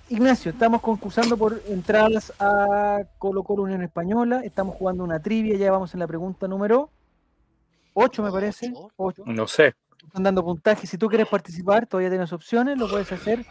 Ignacio, 0.07 0.51
estamos 0.51 0.81
concursando 0.81 1.37
por 1.37 1.61
entradas 1.67 2.33
a 2.39 3.01
Colo 3.19 3.43
Colo 3.43 3.63
Unión 3.63 3.83
Española. 3.83 4.41
Estamos 4.43 4.75
jugando 4.75 5.03
una 5.03 5.19
trivia. 5.21 5.55
Ya 5.57 5.71
vamos 5.71 5.93
en 5.93 5.99
la 5.99 6.07
pregunta 6.07 6.47
número 6.47 6.89
8, 7.99 8.23
me 8.23 8.31
parece. 8.31 8.71
Ocho. 8.73 9.23
8. 9.23 9.23
No 9.27 9.47
sé. 9.47 9.75
Están 10.05 10.23
dando 10.23 10.43
puntaje. 10.43 10.87
Si 10.87 10.97
tú 10.97 11.07
quieres 11.07 11.27
participar, 11.27 11.85
todavía 11.85 12.09
tienes 12.09 12.31
opciones. 12.33 12.77
Lo 12.77 12.89
puedes 12.89 13.11
hacer 13.11 13.45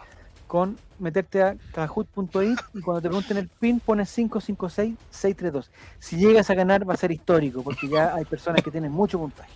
con 0.47 0.77
meterte 0.99 1.43
a 1.43 1.57
kahoot.it 1.73 2.59
y 2.75 2.81
cuando 2.81 3.03
te 3.03 3.09
pregunten 3.09 3.37
el 3.37 3.49
PIN 3.49 3.81
pones 3.81 4.09
556632. 4.09 5.71
Si 5.99 6.17
llegas 6.17 6.49
a 6.51 6.55
ganar 6.55 6.89
va 6.89 6.95
a 6.95 6.97
ser 6.97 7.13
histórico 7.13 7.63
porque 7.63 7.87
ya 7.87 8.15
hay 8.15 8.25
personas 8.25 8.63
que 8.63 8.71
tienen 8.71 8.91
mucho 8.91 9.19
puntaje. 9.19 9.53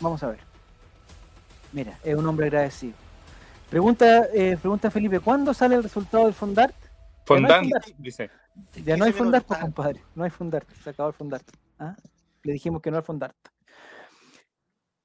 Vamos 0.00 0.22
a 0.22 0.28
ver. 0.28 0.38
Mira, 1.72 1.98
es 2.02 2.14
un 2.14 2.26
hombre 2.26 2.46
agradecido. 2.46 2.94
Pregunta, 3.68 4.28
eh, 4.32 4.56
pregunta 4.60 4.90
Felipe, 4.90 5.20
¿cuándo 5.20 5.52
sale 5.52 5.74
el 5.74 5.82
resultado 5.82 6.24
del 6.24 6.34
Fondart? 6.34 6.74
Fondant, 7.24 7.62
Fondant. 7.62 7.84
dice. 7.98 8.30
Ya 8.84 8.96
no 8.96 9.04
hay 9.04 9.12
15 9.12 9.18
Fondart, 9.18 9.46
ah. 9.50 9.60
compadre. 9.60 10.02
No 10.14 10.24
hay 10.24 10.30
Fondart. 10.30 10.68
Se 10.82 10.90
acabó 10.90 11.08
el 11.10 11.14
Fondart. 11.14 11.46
¿ah? 11.78 11.94
Le 12.42 12.52
dijimos 12.52 12.80
que 12.80 12.90
no 12.90 12.96
al 12.96 13.02
Fondart. 13.02 13.36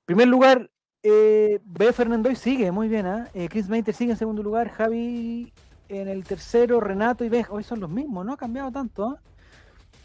Primer 0.06 0.28
lugar, 0.28 0.70
eh, 1.04 1.60
B. 1.64 1.92
Fernandoy 1.94 2.36
sigue, 2.36 2.72
muy 2.72 2.88
bien. 2.88 3.06
¿ah? 3.06 3.28
Eh, 3.34 3.48
Chris 3.50 3.68
Mater 3.70 3.94
sigue 3.94 4.12
en 4.12 4.18
segundo 4.18 4.44
lugar. 4.44 4.70
Javi 4.70 5.52
en 5.90 6.08
el 6.08 6.24
tercero. 6.24 6.80
Renato 6.80 7.24
y 7.24 7.30
B. 7.30 7.46
Hoy 7.50 7.64
son 7.64 7.80
los 7.80 7.90
mismos, 7.90 8.26
no 8.26 8.34
ha 8.34 8.38
cambiado 8.38 8.72
tanto. 8.72 9.08
¿ah? 9.10 9.20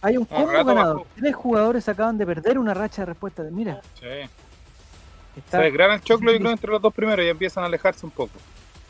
Hay 0.03 0.17
un 0.17 0.27
No, 0.31 0.37
combo 0.37 0.53
ganador. 0.53 0.97
bajó. 0.97 1.07
Tres 1.17 1.35
jugadores 1.35 1.89
acaban 1.89 2.17
de 2.17 2.27
perder 2.27 2.59
una 2.59 2.73
racha 2.75 3.03
de 3.03 3.07
respuesta. 3.07 3.43
Mira, 3.51 3.81
Sí. 4.01 4.07
está, 5.37 5.59
Se 5.59 5.65
desgrana 5.65 5.95
el 5.95 6.01
choclo 6.01 6.33
y 6.33 6.39
creo 6.39 6.51
entre 6.51 6.71
los 6.71 6.81
dos 6.81 6.95
primeros 6.95 7.25
y 7.25 7.29
empiezan 7.29 7.65
a 7.65 7.67
alejarse 7.67 8.07
un 8.07 8.13
poco. 8.13 8.33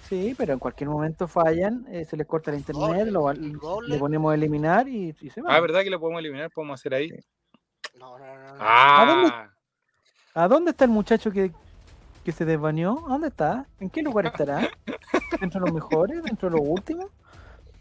sí, 0.09 0.35
pero 0.39 0.53
en 0.53 0.59
cualquier 0.61 0.89
momento 0.91 1.27
fallan. 1.29 1.85
eh, 1.91 2.05
se 2.05 2.17
les 2.17 2.27
corta 2.27 2.51
el 2.53 2.59
internet, 2.59 3.09
lo, 3.09 3.33
le 3.33 3.99
ponemos 3.99 4.31
a 4.31 4.35
eliminar 4.35 4.89
y, 4.89 5.15
y 5.21 5.31
se 5.31 5.41
va. 5.43 5.55
Ah, 5.57 5.61
¿verdad 5.61 5.83
que 5.83 5.91
lo 5.91 5.99
podemos 6.01 6.21
eliminar? 6.21 6.51
¿Podemos 6.51 6.81
hacer 6.81 6.95
ahí? 6.95 7.11
No, 7.99 8.17
no, 8.19 8.25
no. 8.27 8.47
no. 8.49 8.57
Ah, 8.61 9.50
¿A 10.41 10.49
dónde 10.49 10.71
está 10.71 10.85
el 10.87 10.91
muchacho 10.91 11.31
que, 11.31 11.53
que 12.25 12.33
se 12.33 12.47
desbaneó? 12.47 13.05
¿A 13.07 13.11
dónde 13.11 13.29
está? 13.29 13.67
¿En 13.79 13.91
qué 13.91 14.03
lugar 14.03 14.25
estará? 14.27 14.71
¿Dentro 15.39 15.61
de 15.61 15.67
los 15.67 15.75
mejores? 15.75 16.23
¿Dentro 16.23 16.49
de 16.49 16.57
los 16.57 16.67
últimos? 16.67 17.07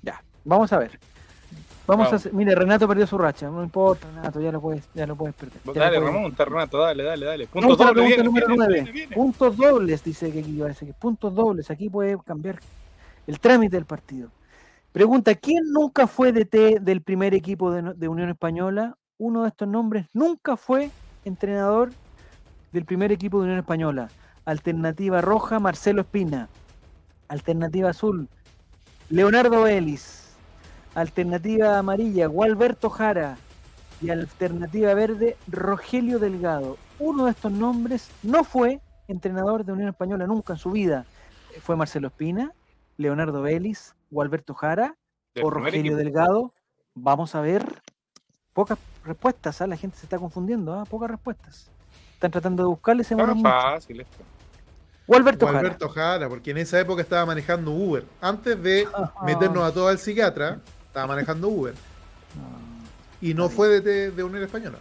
Ya, 0.01 0.21
vamos 0.43 0.73
a 0.73 0.77
ver. 0.79 0.99
Vamos, 1.87 2.11
a 2.13 2.17
hacer, 2.17 2.33
mire, 2.33 2.53
Renato 2.53 2.87
perdió 2.87 3.07
su 3.07 3.17
racha, 3.17 3.49
no 3.49 3.63
importa, 3.63 4.07
Renato, 4.13 4.39
ya 4.41 4.51
lo 4.51 4.61
puedes, 4.61 4.87
ya 4.93 5.07
lo 5.07 5.15
puedes 5.15 5.33
perder. 5.35 5.57
dale, 5.73 5.97
puedes- 5.99 6.13
remonta, 6.13 6.45
Renato, 6.45 6.77
dale, 6.77 7.01
dale, 7.03 7.25
dale. 7.25 7.47
Punto 7.47 7.67
Vamos 7.69 7.81
a 7.81 7.83
la 7.85 7.89
doble, 7.89 8.01
pregunta 8.01 8.15
viene, 8.15 8.23
número 8.27 8.47
viene, 8.47 8.57
9. 8.67 8.73
viene, 8.73 8.91
viene. 8.91 9.15
Puntos 9.15 9.57
dobles, 9.57 10.03
dice 10.03 10.31
que 10.31 10.39
aquí 10.41 10.51
parece 10.59 10.85
que 10.85 10.93
puntos 10.93 11.33
dobles, 11.33 11.71
aquí 11.71 11.89
puede 11.89 12.15
cambiar 12.23 12.59
el 13.25 13.39
trámite 13.39 13.75
del 13.77 13.85
partido. 13.85 14.29
Pregunta, 14.91 15.33
¿quién 15.33 15.63
nunca 15.71 16.05
fue 16.05 16.31
DT 16.31 16.79
del 16.81 17.01
primer 17.01 17.33
equipo 17.33 17.71
de, 17.71 17.93
de 17.95 18.07
Unión 18.07 18.29
Española? 18.29 18.95
Uno 19.17 19.41
de 19.43 19.47
estos 19.49 19.67
nombres 19.67 20.05
nunca 20.13 20.57
fue 20.57 20.91
entrenador 21.25 21.89
del 22.71 22.85
primer 22.85 23.11
equipo 23.11 23.39
de 23.39 23.45
Unión 23.45 23.59
Española. 23.59 24.09
Alternativa 24.45 25.21
roja, 25.21 25.59
Marcelo 25.59 26.01
Espina. 26.01 26.49
Alternativa 27.27 27.89
azul, 27.89 28.27
Leonardo 29.09 29.67
Ellis. 29.67 30.35
Alternativa 30.95 31.77
amarilla, 31.77 32.27
Gualberto 32.27 32.89
Jara. 32.89 33.37
Y 34.01 34.09
alternativa 34.09 34.93
verde, 34.93 35.35
Rogelio 35.47 36.19
Delgado. 36.19 36.77
Uno 36.99 37.25
de 37.25 37.31
estos 37.31 37.51
nombres 37.51 38.09
no 38.23 38.43
fue 38.43 38.79
entrenador 39.07 39.65
de 39.65 39.73
Unión 39.73 39.89
Española 39.89 40.25
nunca 40.25 40.53
en 40.53 40.59
su 40.59 40.71
vida. 40.71 41.05
Fue 41.61 41.75
Marcelo 41.75 42.07
Espina, 42.07 42.53
Leonardo 42.97 43.45
Ellis, 43.45 43.95
Gualberto 44.09 44.53
Jara 44.53 44.95
o 45.41 45.49
Rogelio 45.49 45.79
equipo. 45.79 45.95
Delgado. 45.97 46.53
Vamos 46.95 47.35
a 47.35 47.41
ver. 47.41 47.81
Pocas 48.53 48.77
respuestas, 49.05 49.61
¿ah? 49.61 49.67
la 49.67 49.77
gente 49.77 49.97
se 49.97 50.05
está 50.05 50.17
confundiendo, 50.17 50.73
¿ah? 50.73 50.85
pocas 50.85 51.09
respuestas. 51.09 51.71
Están 52.19 52.31
tratando 52.31 52.63
de 52.63 52.67
buscarle 52.67 53.03
ese 53.03 53.13
Está 53.13 53.33
mucho. 53.33 53.49
fácil 53.49 54.01
esto. 54.01 54.17
Gualberto 55.07 55.45
O 55.45 55.47
Jara. 55.47 55.59
Alberto 55.59 55.87
Jara, 55.87 56.27
porque 56.27 56.51
en 56.51 56.57
esa 56.57 56.77
época 56.77 57.01
estaba 57.01 57.25
manejando 57.25 57.71
Uber. 57.71 58.03
Antes 58.19 58.61
de 58.61 58.89
Ajá. 58.93 59.13
meternos 59.23 59.63
a 59.63 59.73
todos 59.73 59.89
al 59.89 59.99
psiquiatra, 59.99 60.59
estaba 60.85 61.07
manejando 61.07 61.47
Uber. 61.47 61.73
Y 63.21 63.33
no 63.33 63.47
fue 63.47 63.79
de, 63.79 64.11
de, 64.11 64.21
Unión 64.21 64.43
Española. 64.43 64.79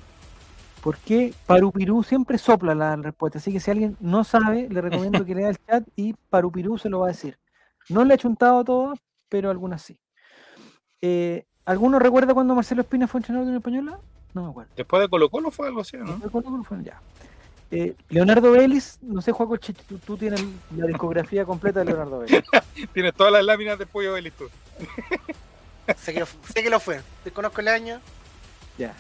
¿Por 0.83 0.97
qué 0.97 1.33
Parupirú 1.47 2.03
siempre 2.03 2.39
sopla 2.39 2.75
la 2.75 2.97
respuesta? 2.97 3.39
Así 3.39 3.53
que 3.53 3.61
si 3.61 3.71
alguien 3.71 3.97
no 4.01 4.25
sabe, 4.25 4.69
le 4.69 4.81
recomiendo 4.81 5.25
que 5.25 5.37
lea 5.37 5.51
el 5.51 5.59
chat 5.65 5.87
y 5.95 6.15
Parupirú 6.31 6.77
se 6.77 6.89
lo 6.89 6.99
va 6.99 7.07
a 7.07 7.11
decir. 7.11 7.39
No 7.89 8.05
le 8.05 8.15
he 8.15 8.19
chuntado 8.19 8.59
a 8.59 8.65
todas, 8.65 8.99
pero 9.29 9.49
algunas 9.49 9.81
sí. 9.81 9.97
Eh, 11.01 11.47
¿Alguno 11.65 12.01
recuerda 12.01 12.35
cuando 12.35 12.57
Marcelo 12.57 12.83
Espina 12.83 13.07
fue 13.07 13.21
entrenador 13.21 13.47
de 13.47 13.51
Unión 13.51 13.61
Española? 13.61 14.01
No 14.35 14.43
me 14.43 14.51
acuerdo. 14.51 14.73
Después 14.77 15.01
de 15.01 15.09
Colo 15.09 15.31
Colo 15.31 15.51
fue 15.51 15.69
algo 15.69 15.81
así, 15.81 15.97
¿no? 15.97 16.19
Cuándo 16.31 16.63
fue, 16.65 16.83
ya. 16.83 17.01
Eh, 17.71 17.95
Leonardo 18.09 18.51
Vélez, 18.53 18.99
no 19.03 19.21
sé, 19.21 19.31
Juaco, 19.33 19.59
tú, 19.59 19.99
tú 19.99 20.17
tienes 20.17 20.43
la 20.77 20.87
discografía 20.87 21.45
completa 21.45 21.81
de 21.81 21.87
Leonardo 21.87 22.21
Vélez. 22.21 22.43
Tienes 22.95 23.13
todas 23.15 23.33
las 23.33 23.45
láminas 23.45 23.79
de 23.79 23.85
pollo 23.87 24.15
de 24.15 24.23
listo. 24.23 24.49
Sé 25.97 26.13
que, 26.13 26.25
sé 26.27 26.63
que 26.63 26.69
lo 26.71 26.81
fue. 26.81 27.01
Desconozco 27.25 27.61
el 27.63 27.69
año. 27.69 28.01
Ya. 28.77 28.95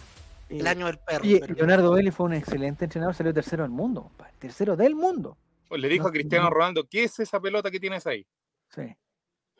El 0.48 0.66
Eh, 0.66 0.70
año 0.70 0.86
del 0.86 0.96
perro. 0.98 1.22
Pero- 1.22 1.54
Leonardo 1.54 1.92
Vélez 1.92 2.14
fue 2.14 2.24
un 2.26 2.32
excelente 2.32 2.84
entrenador, 2.86 3.14
salió 3.14 3.34
tercero 3.34 3.62
del 3.62 3.70
mundo, 3.72 4.02
compadre. 4.04 4.32
Tercero 4.38 4.74
del 4.76 4.94
mundo. 4.94 5.36
Pues 5.68 5.82
le 5.82 5.88
dijo 5.88 6.04
No, 6.04 6.08
a 6.08 6.12
Cristiano 6.12 6.44
no. 6.44 6.50
Ronaldo, 6.50 6.86
¿qué 6.90 7.04
es 7.04 7.18
esa 7.20 7.40
pelota 7.40 7.70
que 7.70 7.78
tienes 7.78 8.06
ahí? 8.06 8.26
Sí, 8.74 8.82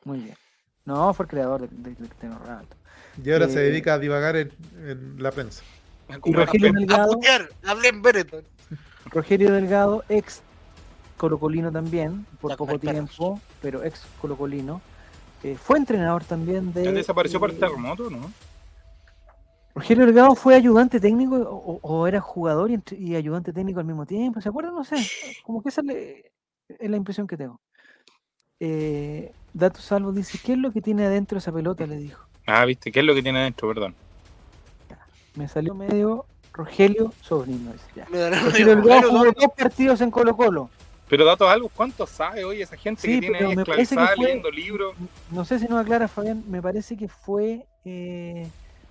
muy 0.05 0.21
bien. 0.21 0.37
No, 0.87 1.13
fue 1.13 1.25
el 1.25 1.31
creador 1.31 1.61
de, 1.63 1.69
de- 1.71 1.91
de 1.91 1.97
Cristiano 1.97 2.39
Ronaldo. 2.39 2.75
Y 3.23 3.31
ahora 3.31 3.47
se 3.49 3.61
Eh, 3.61 3.71
dedica 3.71 3.95
a 3.95 3.99
divagar 3.99 4.37
en, 4.37 4.51
en 4.79 5.23
la 5.23 5.31
prensa. 5.31 5.63
Y 6.25 6.33
Rogelio 6.33 6.73
pe- 6.73 6.95
A 6.95 7.05
putear, 7.05 7.49
hablé 7.67 7.89
en 7.89 8.01
Benetton. 8.01 8.45
Rogelio 9.11 9.53
Delgado, 9.53 10.05
ex 10.09 10.43
colocolino 11.17 11.71
también, 11.71 12.27
por 12.41 12.57
poco 12.57 12.79
tiempo, 12.79 13.41
pero 13.61 13.85
ex 13.85 14.07
colocolino. 14.21 14.81
Eh, 15.43 15.57
fue 15.57 15.79
entrenador 15.79 16.25
también 16.25 16.73
de. 16.73 16.85
¿Ya 16.85 16.93
desapareció 16.93 17.39
por 17.39 17.51
el 17.51 17.57
eh, 17.57 17.61
terremoto, 17.61 18.11
no? 18.11 18.31
Rogelio 19.75 20.07
Delgado 20.07 20.35
fue 20.35 20.55
ayudante 20.57 20.99
técnico 20.99 21.37
o, 21.37 21.79
o 21.83 22.07
era 22.07 22.21
jugador 22.21 22.71
y, 22.71 23.15
ayudante 23.15 23.53
técnico 23.53 23.79
al 23.79 23.87
mismo 23.87 24.07
tiempo. 24.07 24.41
¿Se 24.41 24.49
acuerdan? 24.49 24.75
No 24.75 24.85
sé. 24.85 24.97
Como 25.45 25.63
que 25.63 25.69
esa 25.69 25.83
es 25.83 25.87
la, 25.87 25.93
es 25.93 26.91
la 26.91 26.97
impresión 26.97 27.27
que 27.27 27.37
tengo. 27.37 27.61
Eh, 28.59 29.33
Dato 29.53 29.81
Salvo 29.81 30.13
dice: 30.13 30.39
¿Qué 30.45 30.53
es 30.53 30.59
lo 30.59 30.73
que 30.73 30.83
tiene 30.83 31.07
adentro 31.07 31.39
esa 31.39 31.53
pelota? 31.53 31.87
Le 31.87 31.97
dijo. 31.97 32.27
Ah, 32.47 32.65
viste, 32.65 32.91
¿qué 32.91 33.01
es 33.01 33.07
lo 33.07 33.15
que 33.15 33.23
tiene 33.23 33.41
adentro? 33.41 33.69
Perdón. 33.69 33.95
Me 35.37 35.47
salió 35.47 35.75
medio 35.75 36.27
Rogelio 36.59 37.13
Sobrino. 37.23 37.73
Rogelio 38.11 38.73
el 38.73 38.83
Delgado 38.83 39.11
jugó 39.11 39.25
dos 39.33 39.53
partidos 39.57 40.01
en 40.01 40.11
Colo-Colo. 40.11 40.69
Pero 41.09 41.25
datos 41.25 41.49
algo, 41.49 41.71
¿cuánto 41.75 42.07
sabe 42.07 42.45
hoy 42.45 42.61
esa 42.61 42.77
gente 42.77 43.01
Sí, 43.01 43.15
que 43.15 43.21
tiene 43.21 43.39
pero 43.39 43.49
ahí 43.51 43.57
me 43.57 43.65
parece 43.65 43.77
que 43.97 44.03
esclavizada 44.03 44.17
fue- 44.17 44.25
leyendo 44.27 44.51
libros? 44.51 44.95
No 45.31 45.45
sé 45.45 45.59
si 45.59 45.67
nos 45.69 45.81
aclara 45.81 46.07
Fabián, 46.09 46.43
me 46.49 46.61
parece 46.61 46.97
que 46.97 47.09
fue 47.09 47.65
eh, 47.85 48.47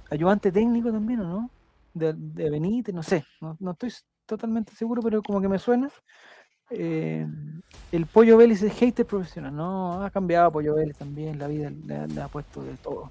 ayudante 0.10 0.52
técnico 0.52 0.92
también, 0.92 1.20
¿o 1.20 1.26
no? 1.28 1.50
De, 1.94 2.14
de 2.14 2.50
Benítez, 2.50 2.96
no 2.96 3.04
sé, 3.04 3.24
no, 3.42 3.56
no 3.60 3.72
estoy 3.72 3.94
totalmente 4.26 4.74
seguro, 4.74 5.02
pero 5.02 5.22
como 5.22 5.42
que 5.42 5.48
me 5.48 5.60
suena. 5.60 5.90
Eh, 6.70 7.26
el 7.92 8.06
Pollo 8.08 8.38
Vélez 8.38 8.62
es 8.64 8.74
hater 8.74 9.06
profesional, 9.06 9.56
no, 9.56 10.04
ha 10.04 10.10
cambiado 10.10 10.52
Pollo 10.52 10.74
Vélez 10.76 10.98
también, 10.98 11.38
la 11.38 11.48
vida 11.48 11.70
le, 11.86 11.96
ha- 11.98 12.08
le 12.08 12.22
ha 12.22 12.28
puesto 12.30 12.62
de 12.64 12.74
todo, 12.78 13.10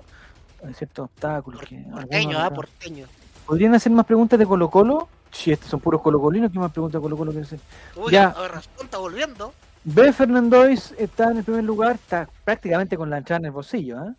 hay 0.67 0.75
ciertos 0.75 1.05
obstáculos. 1.07 1.61
Que 1.63 1.77
Porteño, 1.93 2.39
ah, 2.39 2.51
porteño. 2.51 3.07
¿Podrían 3.47 3.75
hacer 3.75 3.93
más 3.93 4.07
preguntas 4.07 4.39
de 4.39 4.47
Colo 4.47 4.69
Colo? 4.71 5.09
Si 5.31 5.53
estos 5.53 5.69
son 5.71 5.81
puros 5.81 6.01
colocolinos, 6.03 6.51
¿qué 6.51 6.59
más 6.59 6.73
preguntas 6.73 7.01
de 7.01 7.03
Colo 7.03 7.17
Colo 7.17 7.31
quieren 7.31 7.47
hacer? 7.47 7.59
Uy, 7.97 8.13
Ya. 8.13 8.29
a 8.29 8.43
ver, 8.43 8.53
razón, 8.53 8.73
está 8.83 8.99
volviendo. 8.99 9.53
B. 9.85 10.13
Fernandois 10.13 10.95
está 10.99 11.31
en 11.31 11.39
el 11.39 11.45
primer 11.45 11.63
lugar, 11.65 11.95
está 11.97 12.29
prácticamente 12.45 12.97
con 12.97 13.09
la 13.09 13.19
entrada 13.19 13.39
en 13.41 13.45
el 13.47 13.51
bolsillo, 13.53 13.99
¿ah? 13.99 14.15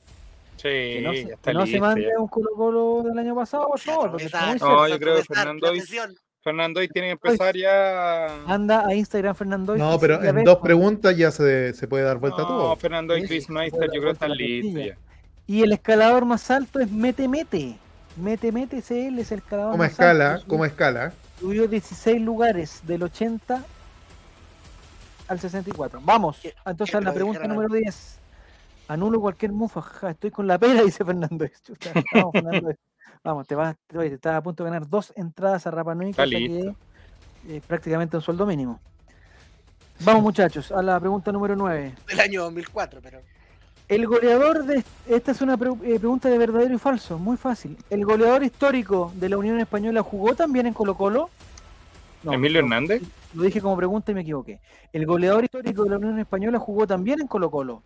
Sí, 0.55 0.63
que 0.63 1.01
no, 1.03 1.11
se, 1.13 1.25
que 1.25 1.33
está 1.33 1.53
no 1.53 1.65
se 1.67 1.79
mande 1.79 2.03
ya. 2.03 2.19
un 2.21 2.27
Colo 2.27 2.49
Colo 2.55 3.03
del 3.03 3.17
año 3.19 3.35
pasado, 3.35 3.67
por 3.67 3.79
favor, 3.79 4.11
porque 4.11 4.25
está 4.25 4.49
cerca. 4.51 4.65
No, 4.65 4.87
yo 4.87 4.97
creo 4.99 5.15
que 5.15 5.21
esa- 5.21 5.33
Fernando 5.33 5.67
la 5.67 5.73
Is- 5.73 5.83
presión. 5.83 6.15
Fernando 6.43 6.79
hoy 6.79 6.87
tiene 6.87 7.07
que 7.09 7.11
empezar 7.11 7.57
ya. 7.57 8.27
Anda 8.47 8.87
a 8.87 8.95
Instagram 8.95 9.35
Fernandois. 9.35 9.79
No, 9.81 9.95
y 9.95 9.99
pero 9.99 10.23
en 10.23 10.45
dos 10.45 10.59
preguntas 10.59 11.17
ya 11.17 11.29
se, 11.29 11.73
se 11.73 11.87
puede 11.89 12.03
dar 12.05 12.17
vuelta 12.19 12.43
No, 12.43 12.47
todo. 12.47 12.75
Fernando 12.77 13.17
y 13.17 13.21
Sí, 13.23 13.27
Chris 13.27 13.49
Meister, 13.49 13.85
yo 13.87 13.99
creo 13.99 14.03
que 14.05 14.11
están 14.11 14.31
listos 14.31 14.85
ya. 14.85 14.97
Y 15.45 15.63
el 15.63 15.73
escalador 15.73 16.23
más 16.23 16.49
alto 16.49 16.79
es 16.79 16.89
Mete 16.89 17.27
Mete. 17.27 17.77
Mete 18.18 18.52
Mete 18.52 18.81
CL 18.81 19.19
es 19.19 19.31
el 19.31 19.39
escalador 19.39 19.72
Como 19.72 19.84
escala, 19.84 20.34
alto. 20.35 20.48
como 20.48 20.65
escala. 20.65 21.14
Subió 21.39 21.68
16 21.68 22.22
lugares 22.22 22.81
del 22.85 23.03
80 23.03 23.64
al 25.27 25.39
64. 25.39 25.99
Vamos, 26.03 26.39
¿Qué- 26.41 26.53
entonces 26.65 26.91
qué 26.91 26.98
a 26.98 27.02
la 27.02 27.14
pregunta 27.14 27.39
dijeron 27.39 27.56
número 27.57 27.73
10. 27.76 28.18
Anulo 28.88 29.19
cualquier 29.19 29.52
mufa, 29.52 29.81
jaja, 29.81 30.11
estoy 30.11 30.31
con 30.31 30.48
la 30.48 30.57
pera, 30.57 30.81
dice 30.84 31.03
Fernando. 31.06 31.45
Vamos, 32.14 32.31
Fernando. 32.34 32.72
Vamos, 33.23 33.48
te 33.48 33.56
vas, 33.56 33.76
te, 33.88 33.98
te 33.98 34.14
estás 34.15 34.35
a 34.35 34.41
punto 34.41 34.64
de 34.64 34.69
ganar 34.72 34.88
dos 34.88 35.11
entradas 35.15 35.68
a 35.68 35.72
Rapa 35.72 35.94
Nui, 35.95 36.14
que 36.14 36.73
es 37.49 37.61
prácticamente 37.64 38.15
un 38.15 38.22
sueldo 38.23 38.45
mínimo. 38.45 38.80
Vamos 40.02 40.22
muchachos, 40.22 40.72
a 40.72 40.81
la 40.81 40.99
pregunta 40.99 41.31
número 41.31 41.56
9. 41.56 41.94
Del 42.07 42.19
año 42.19 42.44
2004, 42.44 43.02
pero. 43.02 43.19
El 43.88 44.05
goleador 44.05 44.65
de... 44.65 44.84
Esta 45.07 45.31
es 45.31 45.41
una 45.41 45.55
pre- 45.57 45.69
eh, 45.84 45.99
pregunta 45.99 46.30
de 46.30 46.38
verdadero 46.38 46.76
y 46.76 46.77
falso, 46.77 47.18
muy 47.18 47.38
fácil. 47.38 47.77
¿El 47.89 48.03
goleador 48.05 48.43
histórico 48.43 49.14
de 49.15 49.30
la 49.30 49.38
Unión 49.38 49.59
Española 49.59 50.03
jugó 50.03 50.35
también 50.35 50.68
en 50.68 50.73
Colo 50.73 50.95
Colo? 50.95 51.30
No, 52.23 52.34
Emilio 52.34 52.61
no, 52.61 52.68
Hernández. 52.68 53.01
Lo 53.34 53.43
dije 53.43 53.61
como 53.61 53.77
pregunta 53.77 54.11
y 54.11 54.15
me 54.15 54.22
equivoqué. 54.22 54.59
El 54.91 55.05
goleador 55.05 55.45
histórico 55.45 55.84
de 55.84 55.91
la 55.91 55.97
Unión 55.97 56.19
Española 56.19 56.59
jugó 56.59 56.85
también 56.85 57.22
en 57.22 57.27
Colo 57.27 57.49
Colo. 57.49 57.81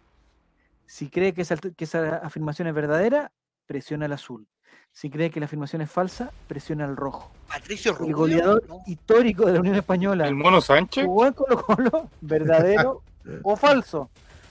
Si 0.87 1.09
cree 1.09 1.33
que 1.33 1.41
esa, 1.43 1.55
que 1.57 1.83
esa 1.83 2.17
afirmación 2.17 2.67
es 2.67 2.73
verdadera, 2.73 3.31
presiona 3.67 4.07
el 4.07 4.13
azul. 4.13 4.47
Si 4.91 5.09
cree 5.09 5.29
que 5.29 5.39
la 5.39 5.45
afirmación 5.45 5.81
es 5.83 5.91
falsa, 5.91 6.31
presiona 6.47 6.85
el 6.85 6.97
rojo. 6.97 7.31
Patricio 7.47 7.91
El 7.91 7.97
Rubio. 7.99 8.17
goleador 8.17 8.63
¿no? 8.67 8.79
histórico 8.87 9.45
de 9.45 9.53
la 9.53 9.59
Unión 9.59 9.75
Española 9.75 10.27
El 10.27 10.35
Mono 10.35 10.59
Sánchez. 10.61 11.05
jugó 11.05 11.27
en 11.27 11.33
Colo 11.33 11.61
Colo, 11.63 12.09
verdadero 12.21 13.03
o 13.43 13.55
falso. 13.55 14.09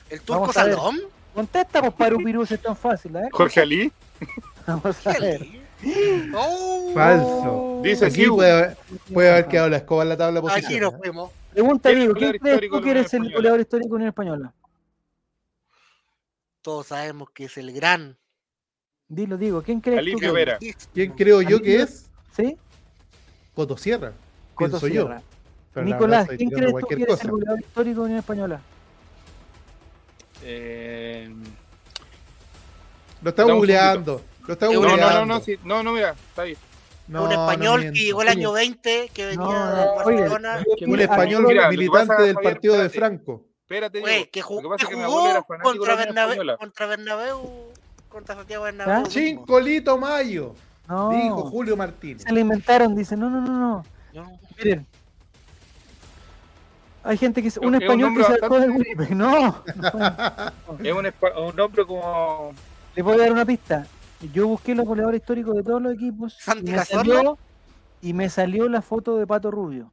El 0.08 0.20
turco. 0.20 0.52
Salom. 0.52 0.96
Contesta, 1.34 1.80
pues, 1.80 1.94
Parupirú, 1.94 2.44
si 2.46 2.54
es 2.54 2.60
tan 2.62 2.76
fácil, 2.76 3.16
¿eh? 3.16 3.28
Jorge 3.32 3.60
Ali. 3.60 3.92
Vamos 4.66 5.06
a 5.06 5.12
ver. 5.18 5.46
Oh, 6.34 6.90
Falso. 6.94 7.80
Dice 7.82 8.06
Aquí 8.06 8.26
puede, 8.26 8.50
haber- 8.52 8.76
puede 9.12 9.30
haber 9.30 9.46
quedado 9.48 9.68
la 9.70 9.76
escoba 9.78 10.02
en 10.02 10.08
la 10.10 10.16
tabla 10.16 10.40
de 10.40 10.52
Aquí 10.52 10.78
nos 10.78 10.92
¿eh? 10.94 10.96
fuimos. 10.98 11.30
Pregunta, 11.52 11.88
¿Quién 11.88 12.02
es 12.02 12.08
el 12.08 12.14
Diego, 12.14 12.30
¿quién 12.30 12.40
crees 12.58 12.70
tú 12.70 12.80
que 12.82 12.90
eres 12.90 13.14
el 13.14 13.32
goleador 13.32 13.60
histórico 13.60 13.88
de 13.88 13.94
Unión 13.94 14.08
Española? 14.08 14.54
Todos 16.62 16.88
sabemos 16.88 17.30
que 17.30 17.44
es 17.44 17.56
el 17.56 17.72
gran. 17.72 18.18
Dilo, 19.08 19.36
digo, 19.38 19.62
¿quién 19.62 19.80
crees 19.80 19.96
tú 19.98 20.00
Alipio 20.02 20.18
que 20.20 20.26
es? 20.26 20.32
Vera. 20.32 20.58
¿Quién 20.92 21.12
creo 21.12 21.42
yo 21.42 21.60
que 21.60 21.76
Alivio- 21.78 21.84
es? 21.84 22.10
¿Sí? 22.36 22.56
Coto 23.54 23.76
Sierra. 23.76 24.12
Coto 24.54 24.70
Pienso 24.78 24.86
yo. 24.88 25.02
Sierra. 25.06 25.22
Verdad 25.74 25.90
Nicolás, 25.90 26.28
¿quién 26.36 26.50
crees 26.50 26.72
tú 26.72 26.86
que 26.86 26.94
eres 27.02 27.24
el 27.24 27.30
goleador 27.30 27.60
histórico 27.60 28.00
de 28.00 28.04
Unión 28.04 28.18
Española? 28.18 28.60
Eh, 30.42 31.32
Lo 33.22 33.30
está 33.30 33.42
googleando. 33.44 34.22
Lo 34.46 34.52
está 34.54 34.66
No, 34.66 34.72
No, 34.72 34.78
googleando. 34.80 35.10
no, 35.10 35.26
no, 35.26 35.34
no, 35.34 35.40
sí, 35.40 35.56
no, 35.64 35.82
no, 35.82 35.92
mira, 35.92 36.10
está 36.28 36.42
bien. 36.44 36.58
No, 37.08 37.24
un 37.24 37.28
no 37.30 37.34
español 37.34 37.80
miento. 37.80 37.94
que 37.98 38.04
llegó 38.04 38.22
el 38.22 38.28
Oye. 38.28 38.38
año 38.38 38.52
20, 38.52 39.10
que 39.12 39.26
venía 39.26 39.44
No, 39.44 39.52
de 39.52 39.84
no, 39.84 39.92
oye, 40.04 40.16
Barcelona. 40.20 40.64
Que 40.78 40.84
Un 40.84 41.00
español 41.00 41.44
mira, 41.46 41.64
lo 41.64 41.70
militante 41.70 42.06
pasa, 42.08 42.22
del 42.22 42.34
Javier, 42.34 42.52
partido 42.54 42.74
de 42.74 42.86
espérate. 42.86 42.98
Franco. 43.16 43.46
Espérate, 43.62 43.98
Diego. 43.98 44.28
que, 44.32 44.40
Lo 44.40 44.46
jugó, 44.46 44.76
que 44.76 44.86
que 44.86 44.94
jugó 44.94 45.28
de 45.34 45.42
contra, 45.62 45.94
Bernabéu, 45.96 46.56
contra 46.58 46.86
Bernabéu, 46.86 47.72
contra 48.08 48.34
Santiago 48.36 48.64
Bernabéu. 48.64 48.94
¿Ah? 48.96 49.02
Chincolito 49.08 49.98
Mayo. 49.98 50.54
No. 50.88 51.10
Dijo 51.10 51.42
Julio 51.50 51.76
Martínez. 51.76 52.22
Se 52.22 52.32
le 52.32 52.40
inventaron, 52.40 52.96
dice, 52.96 53.16
no, 53.16 53.28
no, 53.30 53.40
no, 53.40 53.52
no. 53.58 53.84
No. 54.12 54.38
Miren. 54.58 54.86
Hay 57.02 57.16
gente 57.16 57.40
que 57.42 57.48
es 57.48 57.56
Es 57.56 57.62
un 57.62 57.74
un 57.74 57.82
español 57.82 58.14
que 58.16 58.24
se 58.24 58.36
sacó 58.38 58.60
del 58.60 58.70
Winnipeg. 58.72 59.14
No. 59.16 59.62
Es 60.84 60.92
un, 60.92 61.06
espa- 61.06 61.48
un 61.48 61.56
nombre 61.56 61.84
como. 61.86 62.52
Le 62.94 63.02
voy 63.02 63.14
a 63.14 63.18
dar 63.18 63.32
una 63.32 63.44
pista. 63.44 63.86
Yo 64.32 64.46
busqué 64.48 64.74
los 64.74 64.84
goleadores 64.86 65.20
históricos 65.20 65.56
de 65.56 65.62
todos 65.62 65.80
los 65.80 65.94
equipos 65.94 66.36
y 66.38 66.42
Santi 66.42 66.70
me, 66.70 66.76
Cazorla. 66.76 67.14
salió, 67.14 67.38
y 68.02 68.12
me 68.12 68.28
salió 68.28 68.68
la 68.68 68.82
foto 68.82 69.16
de 69.16 69.26
Pato 69.26 69.50
Rubio. 69.50 69.92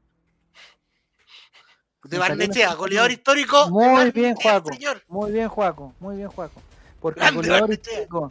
De 2.04 2.18
Me 2.18 2.20
Barnechea, 2.20 2.74
goleador 2.76 3.12
histórico. 3.12 3.70
Muy 3.70 4.12
bien, 4.12 4.36
Juaco. 4.36 4.70
Muy 5.08 5.32
bien, 5.32 5.48
Juaco. 5.48 5.94
Muy 6.00 6.18
bien, 6.18 6.30
Juaco. 6.30 6.62
Porque 7.00 7.20
Grande 7.20 7.38
goleador 7.38 7.62
Barnechea. 7.62 7.94
histórico 8.02 8.30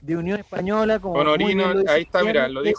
de 0.00 0.16
Unión 0.16 0.38
Española, 0.40 0.98
como 0.98 1.14
Honorino, 1.14 1.64
ahí 1.88 2.02
está, 2.02 2.22
mira, 2.22 2.46
lo 2.48 2.62
es 2.62 2.74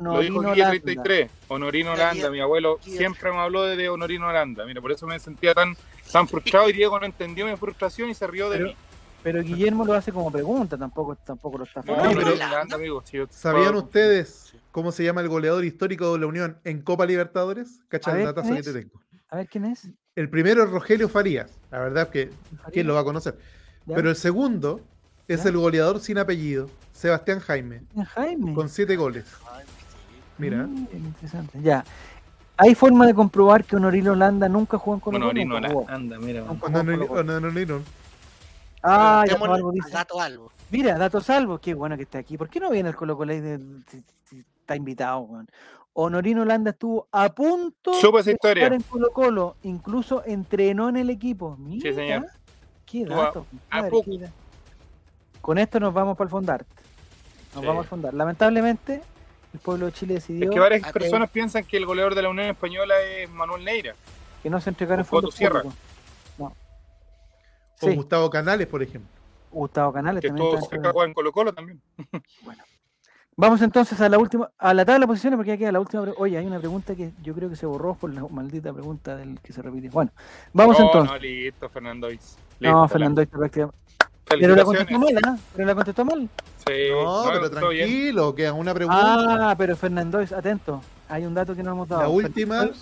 lo 0.00 0.20
dijo 0.20 0.42
Landa. 0.42 0.70
33, 0.70 1.30
Honorino 1.48 1.92
Mira, 1.92 2.06
Landa, 2.08 2.28
Guille- 2.28 2.32
mi 2.32 2.40
abuelo 2.40 2.78
Guille- 2.78 2.96
siempre 2.98 3.30
me 3.32 3.38
habló 3.38 3.62
de, 3.64 3.76
de 3.76 3.88
Honorino 3.88 4.32
Landa, 4.32 4.64
mira, 4.66 4.80
por 4.80 4.92
eso 4.92 5.06
me 5.06 5.18
sentía 5.18 5.54
tan, 5.54 5.76
tan 6.12 6.26
frustrado 6.28 6.68
y 6.68 6.72
Diego 6.72 6.98
no 6.98 7.06
entendió 7.06 7.46
mi 7.46 7.56
frustración 7.56 8.10
y 8.10 8.14
se 8.14 8.26
rió 8.26 8.50
de 8.50 8.58
Pero- 8.58 8.68
mí. 8.70 8.76
Pero 9.22 9.42
Guillermo 9.42 9.84
lo 9.84 9.94
hace 9.94 10.12
como 10.12 10.30
pregunta, 10.30 10.78
tampoco, 10.78 11.16
tampoco 11.16 11.58
lo 11.58 11.64
está 11.64 11.80
No, 11.80 11.96
falando. 11.96 12.10
pero- 12.18 12.26
Honorino 12.28 12.48
Landa, 12.48 12.76
amigo, 12.76 13.02
si 13.04 13.16
yo- 13.16 13.26
¿Sabían 13.28 13.74
ustedes 13.74 14.54
cómo 14.70 14.92
se 14.92 15.02
llama 15.02 15.20
el 15.20 15.28
goleador 15.28 15.64
histórico 15.64 16.12
de 16.12 16.20
la 16.20 16.26
Unión 16.26 16.58
en 16.64 16.80
Copa 16.82 17.06
Libertadores? 17.06 17.80
Cacha 17.88 18.10
A 18.10 18.14
el 18.14 18.18
ver, 18.18 18.26
datazo 18.26 18.48
¿quién 18.50 18.62
que 18.62 18.72
te 18.72 18.80
tengo. 18.80 19.00
A 19.28 19.36
ver 19.38 19.48
quién 19.48 19.64
es. 19.64 19.88
El 20.14 20.30
primero 20.30 20.62
es 20.62 20.70
Rogelio 20.70 21.08
Farías. 21.08 21.58
La 21.72 21.80
verdad 21.80 22.08
que, 22.08 22.30
¿quién 22.72 22.86
lo 22.86 22.94
va 22.94 23.00
a 23.00 23.04
conocer? 23.04 23.36
¿Ya? 23.86 23.96
Pero 23.96 24.10
el 24.10 24.16
segundo 24.16 24.80
es 25.26 25.42
¿Ya? 25.42 25.48
el 25.50 25.56
goleador 25.56 25.98
sin 25.98 26.18
apellido, 26.18 26.70
Sebastián 26.92 27.40
Jaime, 27.40 27.82
Jaime. 28.14 28.54
con 28.54 28.68
siete 28.68 28.94
goles. 28.96 29.24
Mira, 30.38 30.64
Mm, 30.66 30.86
interesante. 30.92 31.60
Ya. 31.62 31.84
¿Hay 32.58 32.74
forma 32.74 33.06
de 33.06 33.14
comprobar 33.14 33.64
que 33.64 33.76
Honorino 33.76 34.14
Landa 34.14 34.48
nunca 34.48 34.78
jugó 34.78 34.94
en 34.96 35.00
Colo 35.00 35.18
Colo? 35.18 35.26
Honorino 35.30 35.54
Nunca 35.60 35.68
jugó. 35.72 35.90
Landa, 35.90 36.18
mira. 36.18 36.40
Nunca 36.40 36.60
cuando 36.60 36.78
jugó 36.80 36.90
en 36.92 36.98
no, 37.00 37.06
Colo-Colo. 37.06 37.24
no, 37.24 37.40
no, 37.40 37.50
no, 37.52 37.78
no. 37.78 37.82
Ah, 38.82 39.24
ya 39.26 39.32
Preguntémosle 39.36 39.54
Albo 39.56 39.68
al 39.68 39.74
dice. 39.74 39.90
Gato 39.90 40.20
Albo. 40.20 40.52
Mira, 40.70 40.98
Dato 40.98 41.20
Salvo, 41.20 41.58
qué 41.58 41.74
bueno 41.74 41.96
que 41.96 42.02
esté 42.04 42.18
aquí. 42.18 42.36
¿Por 42.38 42.48
qué 42.48 42.60
no 42.60 42.70
viene 42.70 42.88
el 42.90 42.96
Colo 42.96 43.16
Colo 43.16 43.32
está 43.32 44.76
invitado? 44.76 45.20
weón? 45.20 45.48
Honorino 45.92 46.44
Landa 46.44 46.70
estuvo 46.70 47.08
a 47.10 47.28
punto 47.30 47.94
Supo 47.94 48.18
esa 48.18 48.26
de 48.30 48.34
historia. 48.34 48.64
jugar 48.64 48.72
en 48.74 48.82
Colo 48.82 49.10
Colo, 49.12 49.56
incluso 49.62 50.22
entrenó 50.26 50.88
en 50.88 50.96
el 50.98 51.10
equipo. 51.10 51.56
Mira, 51.58 51.92
señor. 51.94 52.26
Qué 52.84 53.04
a- 53.04 53.14
dato. 53.14 53.46
a 53.70 53.82
da- 53.82 53.90
Con 55.40 55.58
esto 55.58 55.80
nos 55.80 55.92
vamos 55.94 56.16
para 56.16 56.26
el 56.26 56.30
fondar. 56.30 56.66
Nos 57.54 57.60
Sí. 57.62 57.66
vamos 57.66 57.84
al 57.84 57.88
fondar. 57.88 58.14
Lamentablemente, 58.14 59.02
el 59.56 59.60
pueblo 59.62 59.86
de 59.86 59.92
Chile 59.92 60.14
decidió 60.14 60.44
Es 60.44 60.50
que 60.50 60.60
varias 60.60 60.92
personas 60.92 61.30
piensan 61.30 61.64
que 61.64 61.76
el 61.76 61.86
goleador 61.86 62.14
de 62.14 62.22
la 62.22 62.28
Unión 62.28 62.46
Española 62.48 62.94
es 63.02 63.28
Manuel 63.30 63.64
Neira. 63.64 63.94
que 64.42 64.50
no 64.50 64.60
se 64.60 64.70
entregaron 64.70 65.04
fondos 65.04 65.34
Sierra. 65.34 65.62
públicos. 65.62 65.82
No. 66.38 66.46
O 66.46 66.54
Sí, 67.80 67.94
Gustavo 67.94 68.30
Canales, 68.30 68.66
por 68.66 68.82
ejemplo. 68.82 69.10
Gustavo 69.50 69.92
Canales 69.92 70.20
Que 70.20 70.28
también 70.28 70.46
jugar 70.60 71.08
en 71.08 71.14
Colo 71.14 71.32
Colo 71.32 71.52
también. 71.52 71.80
Vamos 73.38 73.60
entonces 73.60 74.00
a 74.00 74.08
la 74.08 74.18
última, 74.18 74.50
a 74.56 74.72
la 74.72 74.84
tabla 74.86 75.00
de 75.00 75.06
posiciones, 75.08 75.36
porque 75.36 75.50
ya 75.50 75.58
queda 75.58 75.72
la 75.72 75.80
última. 75.80 76.04
Oye, 76.16 76.38
hay 76.38 76.46
una 76.46 76.58
pregunta 76.58 76.94
que 76.94 77.12
yo 77.22 77.34
creo 77.34 77.50
que 77.50 77.56
se 77.56 77.66
borró 77.66 77.94
por 77.94 78.12
la 78.12 78.22
maldita 78.30 78.72
pregunta 78.72 79.14
del 79.14 79.38
que 79.40 79.52
se 79.52 79.60
repite. 79.60 79.90
Bueno, 79.90 80.10
vamos 80.54 80.78
no, 80.78 80.86
entonces. 80.86 81.12
No, 81.12 81.18
listo, 81.18 81.68
Fernando. 81.68 82.10
Is. 82.10 82.38
No, 82.60 82.68
Listo, 82.68 82.88
Fernando, 82.88 83.26
prácticamente. 83.26 83.76
Pero 84.28 84.56
la 84.56 84.64
contestó 84.64 84.98
mal, 84.98 85.14
¿ah? 85.24 85.36
Pero 85.54 85.66
la 85.68 85.74
contestó 85.74 86.04
mal. 86.04 86.28
Sí, 86.68 86.88
No, 86.90 87.24
pero 87.32 87.48
tranquilo, 87.50 88.34
queda 88.34 88.52
una 88.52 88.74
pregunta. 88.74 89.50
Ah, 89.50 89.54
pero 89.56 89.76
Fernando, 89.76 90.18
atento. 90.18 90.80
Hay 91.08 91.24
un 91.24 91.32
dato 91.32 91.54
que 91.54 91.62
no 91.62 91.70
hemos 91.72 91.88
dado. 91.88 92.02
la 92.02 92.08
última, 92.08 92.56
Fernando, 92.58 92.78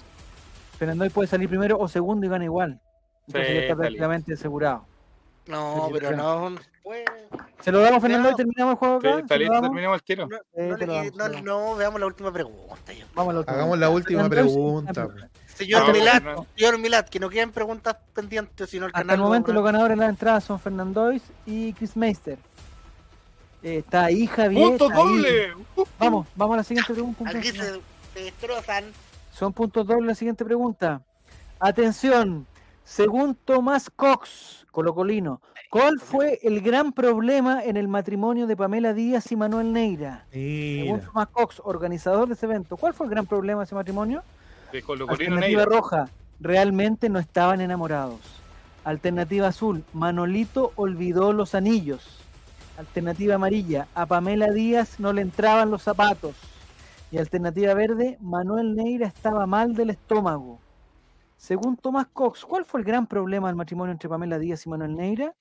Fernando 0.79 1.11
puede 1.11 1.29
salir 1.29 1.49
primero 1.51 1.79
o 1.79 1.87
segundo 1.87 2.25
y 2.25 2.31
gana 2.31 2.45
igual. 2.45 2.81
Entonces 3.27 3.49
Sí, 3.51 3.55
ya 3.55 3.61
está 3.61 3.77
prácticamente 3.77 4.33
asegurado. 4.35 4.87
No, 5.47 5.91
pero 5.93 6.17
no. 6.17 6.55
pues, 6.83 7.05
¿Se 7.61 7.71
lo 7.71 7.81
damos, 7.81 8.01
Fernando, 8.01 8.31
y 8.31 8.35
terminamos 8.35 8.73
el 8.73 8.79
juego 8.79 9.01
Sí, 9.03 9.07
acá? 9.09 9.19
está 9.19 9.35
¿Se 9.35 9.35
lo 9.35 9.39
listo, 9.41 9.53
damos? 9.55 9.69
terminamos 9.69 9.97
el 9.97 10.03
tiro. 10.03 10.27
no, 10.29 10.37
Eh, 10.55 10.69
no, 10.71 10.77
te 10.79 10.87
lo 10.87 10.93
le- 10.93 10.99
damos, 10.99 11.17
no, 11.17 11.25
te 11.25 11.29
lo 11.29 11.35
damos. 11.35 11.43
no, 11.45 11.77
veamos 11.77 12.01
la 12.01 12.07
última 12.07 12.33
pregunta. 12.33 12.93
yo. 12.95 13.07
Vamos 13.15 13.31
a 13.31 13.33
la 13.35 13.39
última. 13.41 13.57
hagamos 13.57 13.79
la 13.79 13.91
última 13.91 14.23
sí, 14.25 14.29
pregunta. 14.31 15.09
sí. 15.15 15.55
Señor 15.55 15.81
no. 16.25 16.47
señor 16.57 16.79
Milad, 16.79 17.05
que 17.05 17.21
no 17.21 17.29
queden 17.29 17.53
preguntas 17.53 17.97
pendientes, 18.15 18.71
sino 18.71 18.87
el 18.87 18.91
Hasta 18.91 19.01
canal. 19.01 19.15
el 19.17 19.21
lo 19.21 19.27
momento 19.27 19.53
los 19.53 19.63
ganadores 19.65 19.99
de 19.99 20.03
la 20.05 20.09
entrada 20.11 20.41
son 20.41 20.59
Fernandois 20.59 21.23
y 21.45 21.75
Chris 21.75 21.95
Meister. 21.97 22.39
Eh, 23.65 23.79
está 23.79 24.05
ahí 24.05 24.27
Javier. 24.27 24.69
¡Punto 24.69 24.91
doble! 24.91 25.55
Vamos, 25.99 26.27
vamos 26.37 26.55
a 26.55 26.57
la 26.59 26.65
siguiente 26.65 26.93
pregunta. 26.93 27.25
Aquí 27.27 27.51
se, 27.51 27.81
se 28.13 28.21
destrozan. 28.23 28.85
Son 29.33 29.53
puntos 29.55 29.87
dobles 29.87 30.07
la 30.07 30.15
siguiente 30.15 30.45
pregunta. 30.45 31.01
Atención, 31.59 32.47
según 32.85 33.35
Tomás 33.35 33.89
Cox, 33.89 34.67
colocolino, 34.71 35.41
¿cuál 35.71 35.99
fue 35.99 36.39
el 36.43 36.61
gran 36.61 36.93
problema 36.93 37.65
en 37.65 37.79
el 37.79 37.89
matrimonio 37.89 38.47
de 38.47 38.55
Pamela 38.55 38.93
Díaz 38.93 39.33
y 39.33 39.37
Manuel 39.37 39.73
Neira? 39.73 40.27
Según 40.31 41.01
Tomás 41.01 41.29
Cox, 41.29 41.63
organizador 41.65 42.29
de 42.29 42.35
ese 42.35 42.45
evento, 42.45 42.77
¿cuál 42.77 42.93
fue 42.93 43.07
el 43.07 43.11
gran 43.11 43.25
problema 43.25 43.63
de 43.63 43.65
ese 43.65 43.75
matrimonio? 43.75 44.23
De 44.73 44.83
Colo 44.83 45.07
Colino 45.07 45.37
Alternativa 45.37 45.65
Neira. 45.65 45.65
roja, 45.65 46.09
realmente 46.39 47.09
no 47.09 47.19
estaban 47.19 47.63
enamorados. 47.63 48.21
Alternativa 48.85 49.49
azul, 49.49 49.85
Manolito 49.95 50.73
olvidó 50.77 51.33
los 51.33 51.55
anillos. 51.55 52.24
Alternativa 52.77 53.37
amarilla, 53.37 53.87
a 53.95 54.05
Pamela 54.05 54.51
Díaz 54.51 54.99
no 54.99 55.13
le 55.13 55.23
entraban 55.23 55.71
los 55.71 55.83
zapatos. 55.83 56.35
Y 57.13 57.19
alternativa 57.19 57.73
verde, 57.75 58.19
Manuel 58.21 58.75
Neira 58.75 59.07
estaba 59.07 59.47
mal 59.47 59.75
del 59.75 59.91
estómago. 59.91 60.59
Según 61.37 61.77
Tomás 61.77 62.07
Cox, 62.13 62.45
¿cuál 62.45 62.65
fue 62.65 62.81
el 62.81 62.87
gran 62.87 63.07
problema 63.07 63.47
del 63.47 63.57
matrimonio 63.57 63.93
entre 63.93 64.09
Pamela 64.09 64.39
Díaz 64.39 64.67
y 64.67 64.69
Manuel 64.69 64.97
Neira? 64.97 65.35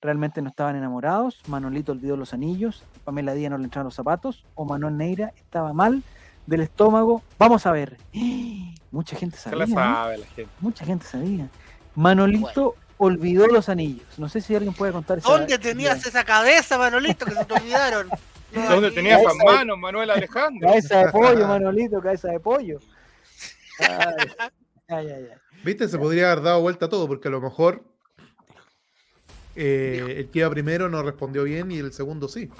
Realmente 0.00 0.42
no 0.42 0.48
estaban 0.48 0.74
enamorados, 0.74 1.40
Manolito 1.46 1.92
olvidó 1.92 2.16
los 2.16 2.34
anillos, 2.34 2.82
Pamela 3.04 3.34
Díaz 3.34 3.52
no 3.52 3.58
le 3.58 3.64
entraban 3.64 3.84
los 3.84 3.94
zapatos, 3.94 4.44
o 4.56 4.64
Manuel 4.64 4.96
Neira 4.96 5.32
estaba 5.36 5.72
mal 5.72 6.02
del 6.46 6.62
estómago. 6.62 7.22
Vamos 7.38 7.66
a 7.66 7.70
ver. 7.70 7.98
Mucha 8.90 9.14
gente 9.16 9.36
sabía. 9.36 9.58
la 9.58 9.66
¿no? 9.66 9.74
sabe 9.74 10.18
la 10.18 10.26
gente. 10.26 10.52
Mucha 10.60 10.84
gente 10.84 11.06
sabía. 11.06 11.48
Manolito 11.94 12.74
olvidó 13.04 13.46
los 13.46 13.68
anillos. 13.68 14.06
No 14.18 14.28
sé 14.28 14.40
si 14.40 14.54
alguien 14.54 14.74
puede 14.74 14.92
contar 14.92 15.18
esa- 15.18 15.28
¿Dónde 15.28 15.54
esa- 15.54 15.62
tenías 15.62 16.06
esa 16.06 16.24
cabeza, 16.24 16.78
Manolito, 16.78 17.24
que 17.26 17.32
se 17.34 17.44
te 17.44 17.54
olvidaron? 17.54 18.08
No, 18.52 18.68
¿Dónde 18.70 18.90
tenías 18.90 19.20
esas 19.20 19.34
Esa- 19.34 19.44
manos, 19.44 19.78
Manuel 19.78 20.10
Alejandro? 20.10 20.68
Cabeza 20.68 21.06
de 21.06 21.12
pollo, 21.12 21.46
Manolito, 21.48 22.00
cabeza 22.00 22.28
de 22.28 22.40
pollo. 22.40 22.78
Ay, 23.80 23.88
ay, 24.88 25.06
ay, 25.08 25.28
ay. 25.32 25.38
viste, 25.64 25.88
se 25.88 25.98
podría 25.98 26.30
haber 26.30 26.44
dado 26.44 26.60
vuelta 26.60 26.88
todo, 26.88 27.08
porque 27.08 27.28
a 27.28 27.30
lo 27.30 27.40
mejor 27.40 27.82
eh, 29.54 30.14
el 30.18 30.30
que 30.30 30.38
iba 30.40 30.50
primero 30.50 30.88
no 30.88 31.02
respondió 31.02 31.44
bien 31.44 31.70
y 31.72 31.78
el 31.78 31.92
segundo 31.92 32.28
sí. 32.28 32.50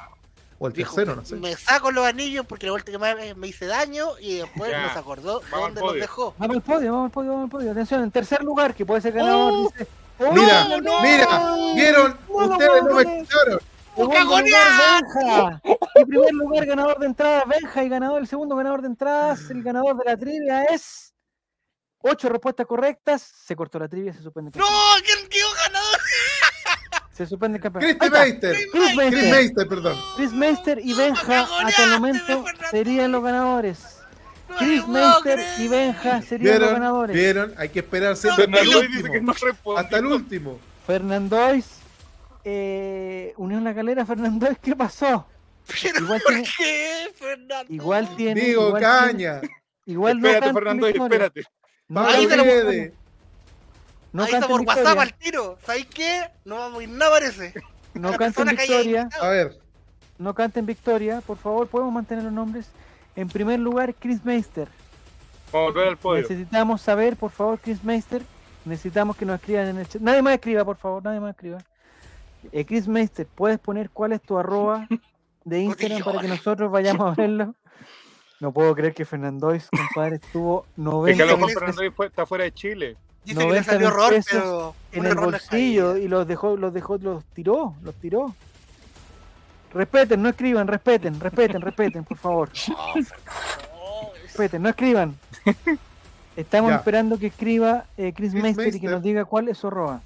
O 0.59 0.69
el 0.69 0.73
Dijo, 0.75 0.95
tercero, 0.95 1.17
no 1.17 1.25
sé. 1.25 1.35
Me 1.37 1.57
saco 1.57 1.91
los 1.91 2.07
anillos 2.07 2.47
porque 2.47 2.67
la 2.67 2.73
vuelta 2.73 2.93
que 2.93 2.99
me, 2.99 3.35
me 3.35 3.49
hice 3.49 3.67
daño 3.67 4.11
y 4.21 4.37
después 4.39 4.71
Ya, 4.71 4.87
no 4.87 4.93
se 4.93 4.99
acordó 4.99 5.41
vamos 5.51 5.67
dónde 5.67 5.81
los 5.81 5.91
podio. 5.91 6.01
dejó. 6.03 6.35
Vamos 6.39 6.57
al 6.57 6.63
podio, 6.63 6.93
vamos 6.93 7.05
al 7.07 7.11
podio, 7.11 7.31
vamos 7.33 7.45
al 7.45 7.51
podio. 7.51 7.71
Atención, 7.73 8.03
en 8.05 8.11
tercer 8.13 8.43
lugar, 8.45 8.73
que 8.75 8.87
puede 8.87 9.01
ser 9.01 9.13
ganador, 9.13 9.53
¡Oh! 9.53 9.73
dice. 9.77 9.91
¡Oh, 10.25 10.33
Mira, 10.33 10.65
no! 10.81 11.03
mira, 11.03 11.55
vieron, 11.75 12.19
No 12.29 12.35
ustedes 12.47 12.83
no 12.85 12.95
me 12.95 13.03
escucharon. 13.03 13.59
En 15.95 16.07
primer 16.07 16.33
lugar, 16.33 16.67
ganador 16.67 16.99
de 16.99 17.07
entradas, 17.07 17.45
Benja. 17.47 17.85
Y 17.85 17.89
ganador, 17.89 18.21
el 18.23 18.27
segundo 18.27 18.57
ganador 18.57 18.81
de 18.81 18.89
entradas, 18.89 19.51
el 19.51 19.63
ganador 19.63 19.97
de 19.97 20.05
la 20.11 20.17
trivia 20.17 20.65
es. 20.65 21.13
Ocho 22.05 22.29
respuestas 22.29 22.67
correctas. 22.67 23.23
Se 23.23 23.55
cortó 23.55 23.79
la 23.79 23.89
trivia, 23.89 24.13
se 24.13 24.23
suspende 24.23 24.51
el 24.55 24.59
¡No! 24.59 24.65
campeonato. 24.67 25.05
¿Quién 25.05 25.29
quedó 25.29 25.47
ganador? 25.67 26.01
Se 27.13 27.27
suspende 27.27 27.57
el 27.59 27.63
campeonato. 27.63 28.05
Está. 28.05 28.21
Meister. 28.21 28.57
Chris 28.73 28.97
Chris 29.11 29.31
Meister. 29.31 29.69
Perdón. 29.69 29.97
Chris 30.17 30.33
Meister 30.33 30.79
y 30.83 30.95
Benja 30.95 31.47
hasta 31.65 31.85
el 31.85 31.91
momento 31.91 32.45
serían 32.71 33.13
los 33.13 33.23
ganadores. 33.23 34.02
No 34.53 34.59
Chris 34.59 34.87
Meister 34.89 35.41
y 35.59 35.69
Benja 35.69 36.23
serían 36.23 36.61
los 36.61 36.73
ganadores. 36.73 37.17
¿Vieron? 37.17 37.55
Hay 37.57 37.69
que 37.71 37.79
esperar 37.81 38.17
siempre 38.17 38.45
hasta 38.45 38.61
el 38.61 38.89
dice 38.91 39.11
que 39.11 39.21
no. 39.21 39.35
Hasta 39.77 39.99
el 39.99 40.07
último. 40.07 40.59
Fernandois, 40.87 41.79
eh, 42.45 43.33
Unión 43.37 43.65
La 43.65 43.75
Calera, 43.75 44.05
Fernandois, 44.05 44.59
¿qué 44.59 44.75
pasó? 44.77 45.27
¿Pero 45.83 46.01
Igual 46.01 46.21
por 46.23 46.33
tiene- 46.35 46.49
qué, 46.59 47.13
Fernando? 47.15 47.73
Igual 47.73 48.17
tiene. 48.17 48.41
Digo, 48.41 48.69
igual 48.69 48.83
tiene- 48.83 49.07
caña. 49.39 49.41
igual 49.87 50.21
no 50.21 50.27
Espérate, 50.29 50.47
canta 50.47 50.61
Fernando, 50.61 50.87
espérate. 50.89 51.43
No 51.89 52.01
Ahí 52.01 52.27
te 52.27 52.37
lo- 52.37 52.45
no 54.13 54.25
Ahí 54.25 54.33
está 54.35 54.47
por 54.49 54.61
WhatsApp 54.61 54.77
victoria. 54.85 55.03
al 55.03 55.15
tiro. 55.15 55.59
¿Sabéis 55.65 55.87
qué? 55.87 56.23
No 56.45 56.57
vamos 56.57 56.81
a 56.81 56.83
ir 56.83 56.89
nada, 56.91 57.11
parece. 57.13 57.55
No 57.95 58.11
La 58.11 58.19
canta 58.19 58.43
en 58.43 58.49
persona 58.49 58.55
que 58.57 58.63
haya 58.63 58.77
victoria. 58.83 59.09
A 59.21 59.29
ver, 59.29 59.59
No 60.19 60.35
canta 60.35 60.61
en 60.61 60.67
victoria. 60.67 61.21
Por 61.23 61.37
favor, 61.39 61.67
podemos 61.69 61.93
mantener 61.93 62.25
los 62.25 62.33
nombres. 62.33 62.67
En 63.17 63.29
primer 63.29 63.61
lugar, 63.61 63.95
Chris 63.95 64.25
Meister. 64.25 64.69
Vamos 65.53 65.69
a 65.69 65.73
volver 65.73 65.89
al 65.89 65.97
podio. 65.99 66.23
Necesitamos 66.23 66.81
saber, 66.81 67.17
por 67.17 67.31
favor, 67.31 67.59
Chris 67.59 67.83
Meister. 67.85 68.23
Necesitamos 68.65 69.17
que 69.17 69.25
nos 69.27 69.37
escriban 69.41 69.67
en 69.69 69.79
el 69.79 69.89
chat. 69.89 70.01
Nadie 70.01 70.23
más 70.23 70.35
escriba, 70.35 70.65
por 70.65 70.77
favor, 70.77 71.03
nadie 71.03 71.21
más 71.21 71.31
escriba. 71.31 71.59
Eh, 72.53 72.65
Chris 72.65 72.89
Meister, 72.89 73.27
¿puedes 73.27 73.59
poner 73.59 73.91
cuál 73.91 74.13
es 74.13 74.23
tu 74.23 74.39
arroba 74.39 74.87
de 75.45 75.59
Instagram 75.63 76.03
para 76.03 76.21
que 76.21 76.29
nosotros 76.29 76.71
vayamos 76.71 77.13
a 77.13 77.15
verlo? 77.21 77.55
No 78.41 78.53
puedo 78.53 78.75
creer 78.75 78.95
que 78.95 79.05
Fernandois, 79.05 79.69
compadre, 79.71 80.17
estuvo 80.17 80.65
Es 80.67 80.75
que 80.75 80.81
a 80.81 80.85
90 80.85 81.25
lo 81.27 81.33
mejor 81.37 81.47
mil 81.49 81.55
Fernando 81.59 81.93
fue- 81.93 82.07
está 82.07 82.27
fuera 82.27 82.45
de 82.45 82.53
Chile. 82.53 82.97
Dice 83.25 83.39
que 83.39 83.45
le 83.45 83.49
90 83.51 83.71
salió 83.73 83.89
error, 83.89 84.11
pesos 84.11 84.33
pero. 84.33 84.75
en 84.93 85.05
el 85.05 85.13
es 85.13 85.17
bolsillo 85.25 85.97
y 85.97 86.09
los 86.09 86.27
dejó, 86.27 86.57
los 86.57 86.73
dejó, 86.75 86.99
los 86.99 87.25
tiró, 87.27 87.77
los 87.83 87.95
tiró. 87.97 88.35
Respeten, 89.73 90.23
no 90.23 90.29
escriban, 90.29 90.67
respeten, 90.67 91.19
respeten, 91.19 91.61
respeten, 91.63 92.05
por 92.05 92.19
favor. 92.19 92.51
Respeten, 94.23 94.63
no 94.63 94.69
escriban. 94.69 95.17
Estamos 96.37 96.71
Ya. 96.71 96.77
esperando 96.77 97.19
que 97.19 97.27
escriba 97.27 97.85
eh, 97.97 98.13
Chris, 98.15 98.33
Chris 98.33 98.43
Meister 98.43 98.75
y 98.75 98.81
que 98.81 98.89
nos 98.89 99.03
diga 99.03 99.25
cuál 99.25 99.49
es 99.49 99.59
su 99.59 99.67
arroba. 99.69 100.01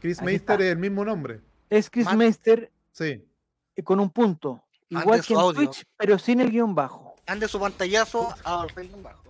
Chris 0.00 0.18
Aquí 0.18 0.26
Meister 0.26 0.54
está. 0.54 0.64
es 0.64 0.72
el 0.72 0.78
mismo 0.78 1.04
nombre. 1.04 1.40
Es 1.70 1.90
Chris 1.90 2.06
Man- 2.06 2.18
Meister 2.18 2.70
Sí. 2.92 3.24
eh, 3.76 3.82
con 3.82 3.98
un 4.00 4.10
punto. 4.10 4.62
Igual 4.90 5.24
que 5.24 5.34
en 5.34 5.40
audio. 5.40 5.54
Twitch, 5.70 5.84
pero 5.96 6.18
sin 6.18 6.40
el 6.40 6.50
guion 6.50 6.74
bajo. 6.74 7.14
Ande 7.26 7.46
su 7.48 7.58
pantallazo 7.60 8.32
al 8.44 8.68
rey 8.70 8.90
bajo. 9.02 9.22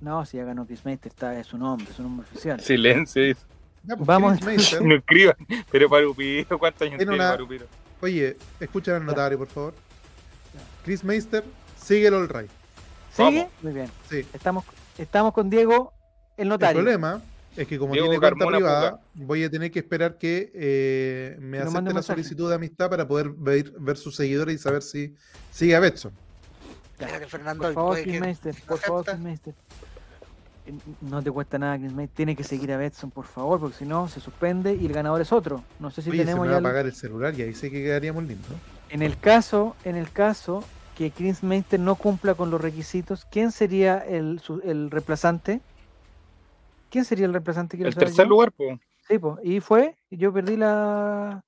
No, 0.00 0.24
si 0.24 0.36
ya 0.36 0.44
ganó 0.44 0.64
Chris 0.66 0.84
Meister, 0.84 1.10
está 1.12 1.38
es 1.38 1.46
su 1.48 1.58
nombre, 1.58 1.86
su 1.92 2.02
nombre 2.02 2.26
oficial. 2.26 2.60
Silencio. 2.60 3.22
Ya, 3.82 3.96
pues, 3.96 4.06
Vamos. 4.06 4.34
Chris 4.34 4.46
Meister. 4.46 4.82
No 4.86 4.94
escriban. 4.94 5.36
Pero 5.70 5.88
Parupiro, 5.90 6.58
¿cuántos 6.58 6.82
años 6.82 6.98
Tiene 6.98 7.10
tiene 7.12 7.14
una- 7.24 7.30
Parupiro? 7.32 7.66
Oye, 8.04 8.36
escucha 8.60 8.94
al 8.96 9.06
notario, 9.06 9.38
por 9.38 9.48
favor. 9.48 9.74
Chris 10.84 11.02
Meister, 11.02 11.42
sigue 11.82 12.08
el 12.08 12.12
All 12.14 12.28
Right. 12.28 12.50
¿Sigue? 13.10 13.38
Vamos. 13.38 13.46
Muy 13.62 13.72
bien. 13.72 13.90
Sí. 14.10 14.26
Estamos, 14.34 14.62
estamos 14.98 15.32
con 15.32 15.48
Diego, 15.48 15.94
el 16.36 16.42
El 16.42 16.48
notario. 16.50 16.82
problema 16.82 17.22
es 17.56 17.66
que 17.66 17.78
como 17.78 17.94
Diego 17.94 18.08
tiene 18.08 18.20
cuenta 18.20 18.38
Carmona 18.38 18.56
privada, 18.58 19.00
voy 19.14 19.42
a 19.44 19.48
tener 19.50 19.70
que 19.70 19.78
esperar 19.78 20.18
que 20.18 20.52
eh, 20.54 21.36
me 21.40 21.56
Que 21.56 21.62
acepte 21.62 21.76
la 21.80 21.94
mensaje. 21.94 22.06
solicitud 22.08 22.50
de 22.50 22.56
amistad 22.56 22.90
para 22.90 23.08
poder 23.08 23.30
ver, 23.30 23.72
ver 23.78 23.96
sus 23.96 24.14
seguidores 24.16 24.56
y 24.56 24.58
saber 24.58 24.82
si 24.82 25.14
sigue 25.50 25.74
a 25.74 25.80
Betson. 25.80 26.12
Ya. 26.98 27.06
Espérate, 27.06 27.26
Fernando, 27.30 27.62
Por 27.64 27.72
favor, 27.72 28.02
Chris 28.02 28.12
que- 28.12 28.20
Meister, 28.20 28.54
por 28.68 28.78
favor. 28.80 29.04
Chris 29.06 29.18
Meister. 29.18 29.54
No 31.02 31.22
te 31.22 31.30
cuesta 31.30 31.58
nada, 31.58 31.76
Chris 31.78 31.92
Meister. 31.92 32.16
Tiene 32.16 32.34
que 32.36 32.42
seguir 32.44 32.72
a 32.72 32.76
Betson, 32.78 33.10
por 33.10 33.26
favor, 33.26 33.60
porque 33.60 33.76
si 33.76 33.84
no, 33.84 34.08
se 34.08 34.20
suspende 34.20 34.74
y 34.74 34.86
el 34.86 34.92
ganador 34.92 35.20
es 35.20 35.30
otro. 35.32 35.62
No 35.78 35.90
sé 35.90 36.00
si 36.02 36.10
Oye, 36.10 36.20
se 36.20 36.24
tenemos 36.24 36.46
me 36.46 36.52
va 36.52 36.52
ya. 36.52 36.56
a 36.56 36.60
el- 36.60 36.66
apagar 36.66 36.86
el 36.86 36.94
celular 36.94 37.34
y 37.38 37.42
ahí 37.42 37.54
sé 37.54 37.70
que 37.70 37.82
quedaríamos 37.82 38.24
lindos. 38.24 38.50
En 38.88 39.02
el 39.02 39.18
caso, 39.18 39.76
en 39.84 39.96
el 39.96 40.10
caso 40.10 40.64
que 40.96 41.10
Chris 41.10 41.42
Meister 41.42 41.78
no 41.80 41.96
cumpla 41.96 42.34
con 42.34 42.50
los 42.50 42.60
requisitos, 42.60 43.26
¿quién 43.30 43.52
sería 43.52 43.98
el, 43.98 44.40
su- 44.40 44.60
el 44.64 44.90
reemplazante? 44.90 45.60
¿Quién 46.90 47.04
sería 47.04 47.26
el 47.26 47.32
reemplazante? 47.32 47.76
El 47.82 47.94
tercer 47.94 48.24
yo. 48.24 48.30
lugar, 48.30 48.52
pues. 48.52 48.78
Sí, 49.08 49.18
pues. 49.18 49.34
Y 49.42 49.60
fue, 49.60 49.96
y 50.10 50.16
yo 50.16 50.32
perdí 50.32 50.56
la, 50.56 51.42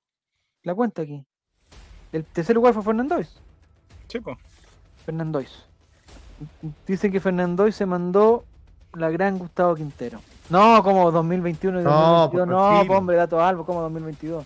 la 0.63 0.75
cuenta 0.75 1.01
aquí. 1.01 1.25
El 2.11 2.23
tercer 2.23 2.55
lugar 2.55 2.73
fue 2.73 2.83
Fernandois. 2.83 3.39
Sí, 4.09 4.19
pues. 4.19 4.37
Fernandois. 5.05 5.63
Dicen 6.85 7.11
que 7.11 7.19
Fernandois 7.19 7.75
se 7.75 7.85
mandó 7.85 8.45
la 8.97 9.09
gran 9.09 9.37
Gustavo 9.37 9.75
Quintero. 9.75 10.19
No, 10.49 10.81
como 10.83 11.11
2021 11.11 11.81
y 11.81 11.83
No, 11.83 11.89
2022. 11.91 12.31
pues, 12.31 12.47
No, 12.47 12.87
pues, 12.87 12.97
hombre, 12.99 13.15
dato 13.17 13.41
algo, 13.43 13.65
como 13.65 13.81
2022. 13.81 14.45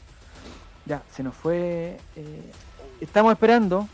Ya, 0.85 1.01
se 1.11 1.23
nos 1.23 1.35
fue. 1.35 1.97
eh, 2.15 2.51
estamos 2.99 3.31
esperando. 3.33 3.87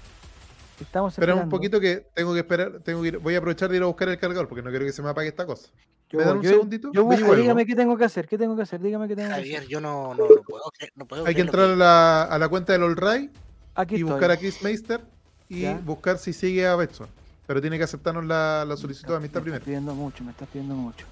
Estamos 0.80 1.14
Espera 1.14 1.34
un 1.34 1.40
esperando. 1.40 1.56
poquito 1.56 1.80
que 1.80 2.06
tengo 2.14 2.34
que 2.34 2.40
esperar, 2.40 2.72
tengo 2.84 3.02
que 3.02 3.08
ir, 3.08 3.18
voy 3.18 3.34
a 3.34 3.40
aprovechar 3.40 3.68
de 3.70 3.78
ir 3.78 3.84
a 3.84 3.88
buscar 3.88 4.08
el 4.10 4.20
cargador 4.20 4.48
porque 4.48 4.62
no 4.62 4.70
quiero 4.70 4.86
que 4.86 4.92
se 4.92 5.02
me 5.02 5.10
apague 5.10 5.28
esta 5.28 5.46
cosa. 5.46 5.70
Yo, 6.10 6.20
¿Me 6.20 6.26
dan 6.26 6.38
un 6.38 6.44
yo- 6.44 6.50
segundito? 6.52 6.92
yo 6.94 7.04
busco, 7.04 7.36
dígame 7.36 7.66
qué 7.66 7.76
tengo 7.76 7.98
que 7.98 8.06
hacer, 8.06 8.28
qué 8.28 8.38
tengo 8.38 8.56
que 8.56 8.62
hacer, 8.62 8.80
dígame 8.80 9.08
qué 9.08 9.16
tengo 9.16 9.28
que 9.30 9.34
hacer. 9.34 9.44
Javier, 9.46 9.68
yo 9.68 9.82
no, 9.82 10.14
no, 10.14 10.24
no 10.30 10.42
puedo 10.48 10.64
creer- 10.78 10.94
no 10.96 11.06
puedo 11.06 11.26
Hay 11.26 11.34
que 11.36 11.42
entrar 11.42 11.72
a 11.72 11.76
la, 11.76 12.24
a 12.24 12.38
la 12.40 12.48
cuenta 12.48 12.74
del 12.74 12.84
All 12.84 12.96
Right 12.96 13.32
Aquí 13.76 13.96
y 13.96 13.98
estoy. 13.98 14.12
buscar 14.12 14.32
a 14.32 14.38
Chris 14.38 14.62
Meister 14.62 15.02
y 15.50 15.62
Ya. 15.62 15.80
buscar 15.84 16.20
si 16.20 16.32
sigue 16.32 16.66
a 16.68 16.76
Betson. 16.76 17.08
Pero 17.48 17.62
tiene 17.62 17.78
que 17.78 17.84
aceptarnos 17.86 18.26
la, 18.26 18.66
la 18.66 18.76
solicitud 18.78 19.12
de 19.12 19.18
amistad 19.18 19.40
me 19.40 19.44
primero. 19.44 19.58
estás 19.58 19.66
pidiendo 19.66 19.96
mucho, 19.96 20.24
me 20.24 20.32
estás 20.32 20.48
pidiendo 20.50 20.76
mucho. 20.76 21.06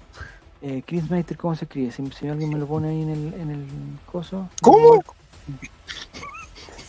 Eh, 0.62 0.82
Chris 0.86 1.10
Meister, 1.10 1.36
¿cómo 1.36 1.54
se 1.56 1.64
escribe? 1.64 1.90
Si, 1.90 2.06
si 2.12 2.28
alguien 2.28 2.50
me 2.50 2.58
lo 2.58 2.66
pone 2.66 2.88
ahí 2.90 3.02
en 3.02 3.08
el, 3.10 3.34
en 3.34 3.50
el 3.50 3.66
coso. 4.10 4.48
¿Cómo? 4.62 5.02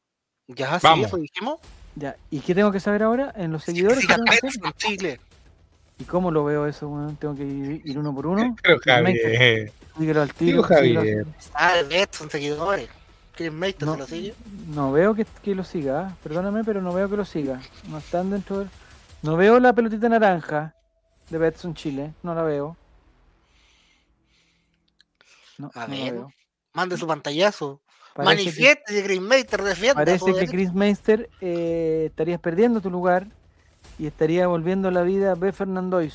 Ya, 0.47 0.79
sí, 0.79 0.87
Vamos. 0.87 1.07
eso 1.07 1.17
dijimos. 1.17 1.59
Ya. 1.95 2.15
¿Y 2.31 2.39
qué 2.39 2.55
tengo 2.55 2.71
que 2.71 2.79
saber 2.79 3.03
ahora? 3.03 3.31
En 3.35 3.51
los 3.51 3.63
seguidores. 3.63 3.99
Siga 3.99 4.17
¿qué 4.77 5.19
¿Y 5.99 6.05
cómo 6.05 6.31
lo 6.31 6.43
veo 6.45 6.65
eso? 6.65 6.87
weón? 6.87 7.15
¿Tengo 7.17 7.35
que 7.35 7.43
ir, 7.43 7.81
ir 7.85 7.99
uno 7.99 8.15
por 8.15 8.25
uno? 8.27 8.55
Pero 8.63 8.79
Javier. 8.83 9.71
síguelo 9.97 10.21
al 10.21 10.33
tiro. 10.33 10.63
Javier. 10.63 11.25
Ah, 11.53 11.77
el 11.77 11.87
Betson, 11.87 12.29
seguidores. 12.29 12.89
Chris 13.35 13.51
Meister 13.51 13.85
No. 13.87 13.93
se 13.93 13.99
lo 13.99 14.07
sigue. 14.07 14.35
No 14.67 14.91
veo 14.91 15.13
que, 15.13 15.25
que 15.43 15.55
lo 15.55 15.63
siga, 15.63 15.99
¿ah? 16.07 16.17
perdóname, 16.23 16.63
pero 16.63 16.81
no 16.81 16.93
veo 16.93 17.09
que 17.09 17.15
lo 17.17 17.25
siga. 17.25 17.61
No 17.89 17.97
están 17.99 18.29
dentro 18.29 18.59
del... 18.59 18.69
No 19.21 19.35
veo 19.37 19.59
la 19.59 19.73
pelotita 19.73 20.07
naranja 20.09 20.73
de 21.29 21.37
Betson 21.37 21.73
Chile, 21.73 22.13
no 22.23 22.33
la 22.33 22.43
veo. 22.43 22.75
No, 25.57 25.71
A 25.75 25.87
no 25.87 25.91
ver. 25.95 26.13
veo. 26.13 26.33
Mande 26.73 26.97
su 26.97 27.07
pantallazo. 27.07 27.81
Manifieste 28.17 28.93
de 28.93 29.03
Chris 29.03 29.21
Meister, 29.21 29.61
defienda. 29.63 29.95
parece 29.95 30.33
que. 30.33 30.47
Chris 30.47 30.73
Meister 30.73 31.29
eh, 31.41 32.05
estarías 32.09 32.39
perdiendo 32.39 32.81
tu 32.81 32.89
lugar 32.89 33.27
y 33.99 34.07
estaría 34.07 34.47
volviendo 34.47 34.87
a 34.87 34.91
la 34.91 35.03
vida 35.03 35.35
B. 35.35 35.51
Fernandois. 35.51 36.13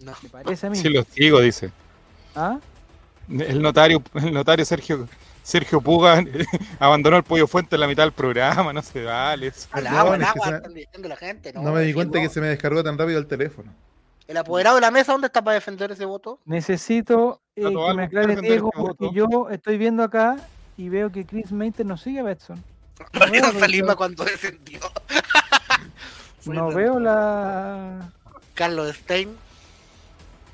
No. 0.00 0.12
¿Me 0.22 0.28
parece 0.30 0.66
a 0.66 0.70
mí? 0.70 0.76
Sí 0.76 0.88
lo 0.88 1.04
sigo, 1.04 1.40
dice. 1.40 1.70
¿Ah? 2.34 2.58
El 3.28 3.62
notario, 3.62 4.02
el 4.14 4.32
notario 4.32 4.64
Sergio, 4.64 5.08
Sergio 5.42 5.80
Puga 5.80 6.22
abandonó 6.78 7.16
el 7.16 7.22
pollo 7.22 7.46
fuente 7.46 7.76
en 7.76 7.80
la 7.80 7.86
mitad 7.86 8.02
del 8.02 8.12
programa, 8.12 8.72
no 8.72 8.82
se 8.82 9.04
vale. 9.04 9.48
eso. 9.48 9.68
Al 9.72 9.84
No, 9.84 9.90
agua, 9.90 10.14
al 10.16 10.22
agua, 10.24 10.56
están 10.56 10.74
diciendo 10.74 11.08
la 11.08 11.16
gente. 11.16 11.52
No, 11.52 11.62
No 11.62 11.72
me 11.72 11.82
di 11.82 11.92
cuenta 11.94 12.20
que 12.20 12.28
se 12.28 12.40
me 12.40 12.48
descargó 12.48 12.82
tan 12.82 12.98
rápido 12.98 13.18
el 13.18 13.26
teléfono. 13.26 13.72
El 14.26 14.38
apoderado 14.38 14.76
de 14.76 14.80
la 14.80 14.90
mesa, 14.90 15.12
¿dónde 15.12 15.26
está 15.26 15.42
para 15.44 15.54
defender 15.54 15.92
ese 15.92 16.06
voto? 16.06 16.38
Necesito 16.46 17.40
eh, 17.56 17.62
que 17.62 17.68
me 17.68 17.74
¿puede 17.74 18.02
aclare 18.04 18.36
Diego 18.36 18.70
este 18.72 18.80
porque 18.82 19.04
voto? 19.06 19.12
yo 19.14 19.48
estoy 19.50 19.76
viendo 19.76 20.02
acá 20.02 20.36
y 20.78 20.88
veo 20.88 21.12
que 21.12 21.26
Chris 21.26 21.52
Meister 21.52 21.84
no 21.84 21.98
sigue 21.98 22.20
a 22.20 22.22
Betson. 22.22 22.62
No 23.86 23.96
cuando 23.96 24.24
descendió. 24.24 24.80
No 26.46 26.68
veo 26.68 26.98
la... 26.98 28.10
Carlos 28.54 28.94
Stein. 28.96 29.36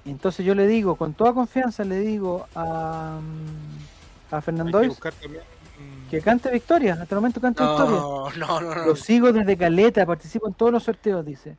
Entonces 0.04 0.44
yo 0.46 0.54
le 0.54 0.66
digo, 0.66 0.96
con 0.96 1.12
toda 1.14 1.34
confianza, 1.34 1.84
le 1.84 1.98
digo 2.00 2.46
a, 2.54 3.20
mm, 3.20 4.34
a 4.34 4.36
Hay 4.38 4.42
que 4.42 4.88
mm, 4.88 6.08
que 6.10 6.20
cante 6.22 6.50
victoria. 6.50 6.94
Hasta 6.94 7.14
el 7.14 7.20
momento 7.20 7.40
cante 7.40 7.62
victoria. 7.62 7.90
No, 7.90 8.30
no, 8.30 8.60
no. 8.60 8.74
no. 8.74 8.86
Lo 8.86 8.96
sigo 8.96 9.32
desde 9.32 9.56
Caleta, 9.56 10.06
participo 10.06 10.48
en 10.48 10.54
todos 10.54 10.72
los 10.72 10.82
sorteos, 10.82 11.24
dice. 11.24 11.58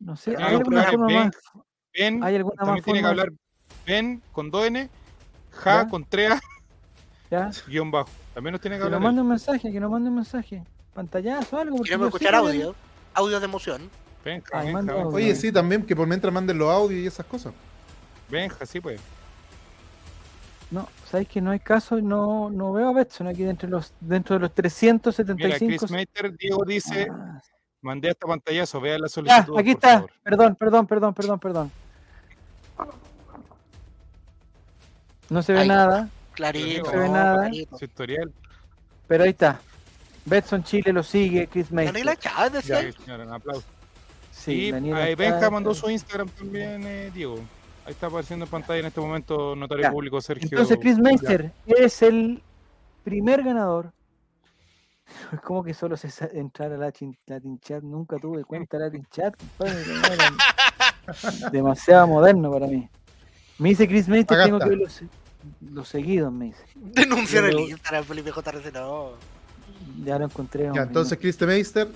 No 0.00 0.16
sé, 0.16 0.36
¿hay 0.36 0.52
no, 0.52 0.58
alguna 0.58 0.82
forma 0.84 1.08
más? 1.08 1.30
Ben, 1.96 2.24
¿Hay 2.24 2.36
alguna 2.36 2.56
también 2.56 2.76
más 2.76 2.84
tiene 2.84 2.98
que 2.98 3.04
forma? 3.06 3.22
hablar 3.22 3.32
Ben 3.86 4.22
con 4.32 4.50
2N, 4.50 4.88
Ja 5.50 5.82
¿Ya? 5.84 5.88
con 5.88 6.04
3A, 6.04 6.40
¿Ya? 7.30 7.50
guion 7.68 7.90
bajo. 7.90 8.08
También 8.34 8.52
nos 8.52 8.60
tiene 8.60 8.76
que 8.76 8.80
Que 8.82 8.84
nos 8.90 8.96
hablar. 8.96 9.00
mande 9.02 9.22
un 9.22 9.28
mensaje, 9.28 9.70
que 9.70 9.80
nos 9.80 9.90
mande 9.90 10.08
un 10.08 10.16
mensaje. 10.16 10.64
Pantallazo, 10.94 11.58
algo. 11.58 11.76
porque 11.76 11.88
Queremos 11.90 12.08
escuchar 12.08 12.34
audio. 12.34 12.74
Audio 13.14 13.38
de 13.40 13.44
emoción. 13.44 13.90
Benja, 14.24 14.46
Ay, 14.52 14.66
Benja, 14.66 14.72
manda 14.72 14.92
Benja, 14.94 15.06
audio. 15.06 15.16
Oye, 15.16 15.34
sí, 15.34 15.50
también 15.52 15.84
que 15.84 15.96
por 15.96 16.06
mientras 16.06 16.32
manden 16.32 16.58
los 16.58 16.70
audios 16.70 17.00
y 17.02 17.06
esas 17.06 17.26
cosas. 17.26 17.52
Benja, 18.28 18.64
sí 18.66 18.80
pues. 18.80 19.00
No, 20.70 20.88
sabéis 21.10 21.28
que 21.28 21.40
no 21.42 21.50
hay 21.50 21.60
caso, 21.60 22.00
no, 22.00 22.48
no 22.48 22.72
veo 22.72 22.88
a 22.88 22.92
Betson 22.94 23.26
aquí 23.26 23.42
dentro 23.42 23.66
de 23.68 23.72
los, 23.72 23.92
dentro 24.00 24.34
de 24.36 24.40
los 24.40 24.50
Mira, 24.50 24.54
375. 24.54 25.78
Chris 25.86 25.90
Meister, 25.90 26.34
Diego 26.36 26.64
dice, 26.64 27.08
Ah, 27.10 27.42
mandé 27.82 28.08
hasta 28.08 28.26
pantallazo, 28.26 28.80
vea 28.80 28.98
la 28.98 29.08
solicitud. 29.08 29.58
aquí 29.58 29.74
por 29.74 29.84
está. 29.84 29.88
favor. 29.96 30.10
Perdón, 30.22 30.54
perdón, 30.56 30.86
perdón, 30.86 31.14
perdón, 31.14 31.38
perdón. 31.38 31.72
No 35.28 35.42
se 35.42 35.52
ve 35.52 35.60
Ahí. 35.60 35.68
nada, 35.68 36.08
Clarito. 36.34 36.84
No 36.84 36.90
se 36.90 36.96
ve 36.96 37.06
no, 37.08 37.12
nada. 37.14 37.40
clarito. 37.42 37.78
Su 37.78 37.84
historial. 37.84 38.32
pero 39.06 39.24
ahí 39.24 39.30
está. 39.30 39.60
Betson 40.24 40.62
Chile 40.62 40.92
lo 40.92 41.02
sigue, 41.02 41.48
Chris 41.48 41.70
Daniela 41.70 41.92
Meister. 42.12 42.18
Chávez 42.18 42.52
decía. 42.52 43.14
Un 43.14 43.32
aplauso. 43.32 43.64
Sí, 44.30 44.52
y 44.66 44.70
Daniela 44.72 44.98
ahí 45.04 45.14
Benja 45.14 45.36
Chávez. 45.38 45.52
mandó 45.52 45.74
su 45.74 45.90
Instagram 45.90 46.28
también, 46.30 46.82
eh, 46.86 47.10
Diego. 47.12 47.36
Ahí 47.84 47.92
está 47.92 48.06
apareciendo 48.06 48.44
en 48.44 48.50
pantalla 48.50 48.80
en 48.80 48.86
este 48.86 49.00
momento 49.00 49.56
notario 49.56 49.82
Ya. 49.82 49.90
público 49.90 50.20
Sergio. 50.20 50.48
Entonces 50.50 50.78
Chris 50.80 50.98
Meister 50.98 51.52
es 51.66 52.02
el 52.02 52.42
primer 53.04 53.42
ganador. 53.42 53.92
Es 55.32 55.40
como 55.40 55.62
que 55.62 55.74
solo 55.74 55.94
se 55.96 56.08
entrar 56.38 56.72
a 56.72 56.76
la 56.78 56.90
chin- 56.90 57.18
Latin 57.26 57.58
Chat. 57.60 57.82
Nunca 57.82 58.16
tuve 58.18 58.44
cuenta 58.44 58.78
de 58.78 58.84
Latin 58.86 59.06
Chat. 59.10 59.34
Demasiado 61.52 62.06
moderno 62.06 62.50
para 62.50 62.66
mí. 62.66 62.88
Me 63.58 63.70
dice 63.70 63.86
Chris 63.86 64.08
Meister, 64.08 64.42
tengo 64.44 64.58
que 64.58 64.68
ver 64.70 64.78
los, 64.78 65.02
los 65.60 65.88
seguidos, 65.88 66.32
me 66.32 66.46
dice. 66.46 66.64
Denunciar 66.76 67.44
el 67.44 67.58
Instagram, 67.60 68.04
Felipe 68.04 68.30
JRC. 68.30 68.72
No. 68.72 69.10
Ya 70.04 70.18
lo 70.18 70.26
encontré. 70.26 70.70
Ya, 70.74 70.82
entonces 70.82 71.18
Chris 71.18 71.40
Meister, 71.40 71.88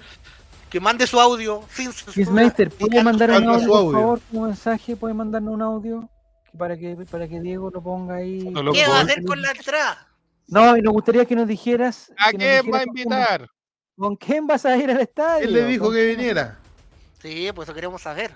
Que 0.70 0.80
mande 0.80 1.06
su 1.06 1.18
audio 1.20 1.62
sin 1.70 1.90
Chris 1.92 2.14
censura. 2.14 2.30
Meister, 2.32 2.70
¿puede 2.70 3.02
mandar 3.02 3.30
un 3.30 3.48
audio, 3.48 3.68
por 3.68 3.92
favor, 3.92 4.20
un 4.32 4.46
mensaje? 4.46 4.96
¿Puede 4.96 5.14
mandarnos 5.14 5.54
un 5.54 5.62
audio? 5.62 6.08
Para 6.56 6.76
que, 6.76 6.96
para 7.10 7.28
que 7.28 7.40
Diego 7.40 7.70
lo 7.70 7.82
ponga 7.82 8.16
ahí. 8.16 8.52
¿Qué 8.72 8.86
va 8.88 8.98
a 8.98 9.00
hacer 9.02 9.24
con 9.24 9.40
la 9.40 9.50
entrada? 9.50 10.08
No, 10.48 10.76
y 10.76 10.80
nos 10.82 10.92
gustaría 10.92 11.24
que 11.24 11.34
nos 11.34 11.48
dijeras. 11.48 12.12
¿A 12.16 12.30
quién 12.30 12.40
dijeras 12.40 12.72
va 12.72 12.78
a 12.78 12.84
invitar? 12.84 13.50
¿Con 13.96 14.16
quién 14.16 14.46
vas 14.46 14.64
a 14.64 14.76
ir 14.76 14.90
al 14.90 15.00
estadio? 15.00 15.46
él 15.46 15.52
le 15.54 15.64
dijo 15.64 15.86
¿Con 15.86 15.94
que 15.94 16.06
viniera. 16.06 16.58
Sí, 17.20 17.50
pues 17.54 17.68
eso 17.68 17.74
queremos 17.74 18.02
saber. 18.02 18.32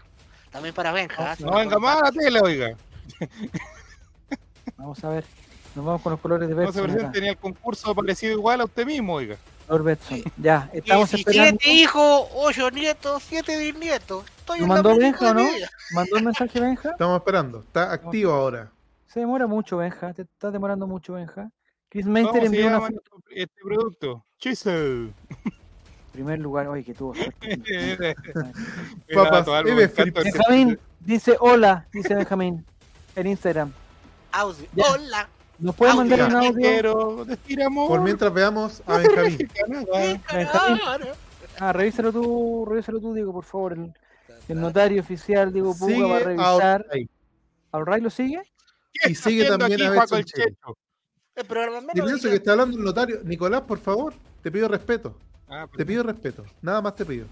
También 0.50 0.74
para 0.74 0.90
Benja. 0.92 1.32
¿ah? 1.32 1.36
No 1.38 1.56
venga 1.56 1.78
más 1.78 2.00
a 2.00 2.04
la 2.06 2.12
tele, 2.12 2.40
oiga. 2.40 2.76
Vamos 4.76 5.02
a 5.04 5.10
ver. 5.10 5.24
Nos 5.74 5.84
vamos 5.84 6.02
con 6.02 6.12
los 6.12 6.20
colores 6.20 6.48
de 6.48 6.55
No 6.55 6.60
se 6.72 6.80
Betson. 6.80 6.92
presente 6.97 7.20
ni 7.20 7.28
el 7.28 7.36
concurso 7.36 7.94
parecido 7.94 8.32
igual 8.32 8.60
a 8.60 8.64
usted 8.64 8.84
mismo, 8.86 9.14
oiga. 9.14 9.36
Color 9.68 9.84
Betson. 9.84 10.22
Ya, 10.36 10.68
estamos 10.72 11.10
17 11.10 11.30
esperando. 11.30 11.60
hijos, 11.66 12.28
8 12.34 12.70
nietos, 12.72 13.22
7 13.28 13.56
bisnietos. 13.59 14.24
Estoy 14.38 14.59
¿Lo 14.59 14.64
en 14.64 14.68
la 14.68 14.74
mandó 14.74 14.97
Benja 14.97 15.32
no? 15.34 15.48
¿Mandó 15.94 16.16
el 16.16 16.24
mensaje 16.24 16.60
Benja? 16.60 16.90
Estamos 16.90 17.16
esperando. 17.18 17.60
Está 17.60 17.92
activo 17.92 18.32
ahora. 18.32 18.70
Se 19.06 19.20
demora 19.20 19.47
mucho, 19.47 19.76
Benja. 19.76 20.12
Te 20.12 20.22
está 20.22 20.51
demorando 20.51 20.86
mucho, 20.88 21.12
Benja. 21.12 21.51
Chris 21.88 22.05
¿Cómo 22.05 22.14
Meister 22.14 22.44
envió 22.44 22.66
una 22.66 22.80
foto. 22.80 23.01
este 23.30 23.62
producto? 23.62 24.24
Chisel. 24.38 25.12
primer 26.12 26.38
lugar. 26.40 26.66
Oye, 26.68 26.82
que 26.82 26.94
tuvo 26.94 27.14
suerte. 27.14 28.16
Papas, 29.14 29.47
Benjamín 29.64 30.78
dice 30.98 31.36
hola, 31.40 31.86
dice 31.92 32.14
Benjamín 32.14 32.64
en 33.14 33.26
Instagram. 33.28 33.72
Hola. 34.32 35.28
¿Nos 35.60 35.74
puede 35.74 35.92
Audio. 35.92 36.00
mandar 36.04 36.28
un 36.28 36.36
audio? 36.36 36.52
quiero 36.54 37.24
decir 37.24 37.62
amor. 37.62 37.88
Por 37.88 38.00
mientras 38.00 38.32
veamos 38.32 38.82
a 38.86 38.98
Benjamín. 38.98 39.48
Claro. 40.26 41.06
Ah, 41.58 41.72
revísalo 41.72 42.12
tú, 42.12 42.64
revísalo 42.68 43.00
tú, 43.00 43.12
Diego, 43.14 43.32
por 43.32 43.44
favor. 43.44 43.72
El, 43.74 43.92
el 44.48 44.60
notario 44.60 45.00
oficial, 45.02 45.52
Diego 45.52 45.76
Puga, 45.76 46.06
va 46.06 46.16
a 46.16 46.20
revisar. 46.20 46.86
ahí. 46.92 47.08
¿Al 47.72 47.86
Ray 47.86 48.00
lo 48.00 48.10
sigue? 48.10 48.40
¿Qué 48.92 49.12
Y 49.12 49.14
sigue 49.14 49.46
también 49.46 49.74
aquí, 49.74 49.84
a 49.84 49.90
Betson. 49.90 50.24
Checho? 50.24 50.76
Menos 51.36 51.84
Silencio 51.94 52.30
que 52.30 52.36
está 52.36 52.52
hablando 52.52 52.76
el 52.76 52.84
notario. 52.84 53.20
Nicolás, 53.24 53.62
por 53.62 53.78
favor, 53.78 54.14
te 54.42 54.50
pido 54.50 54.68
respeto. 54.68 55.14
Ah, 55.48 55.66
Te 55.76 55.84
pido 55.86 56.02
respeto. 56.02 56.44
Nada 56.62 56.80
más 56.82 56.94
te 56.96 57.04
pido. 57.04 57.26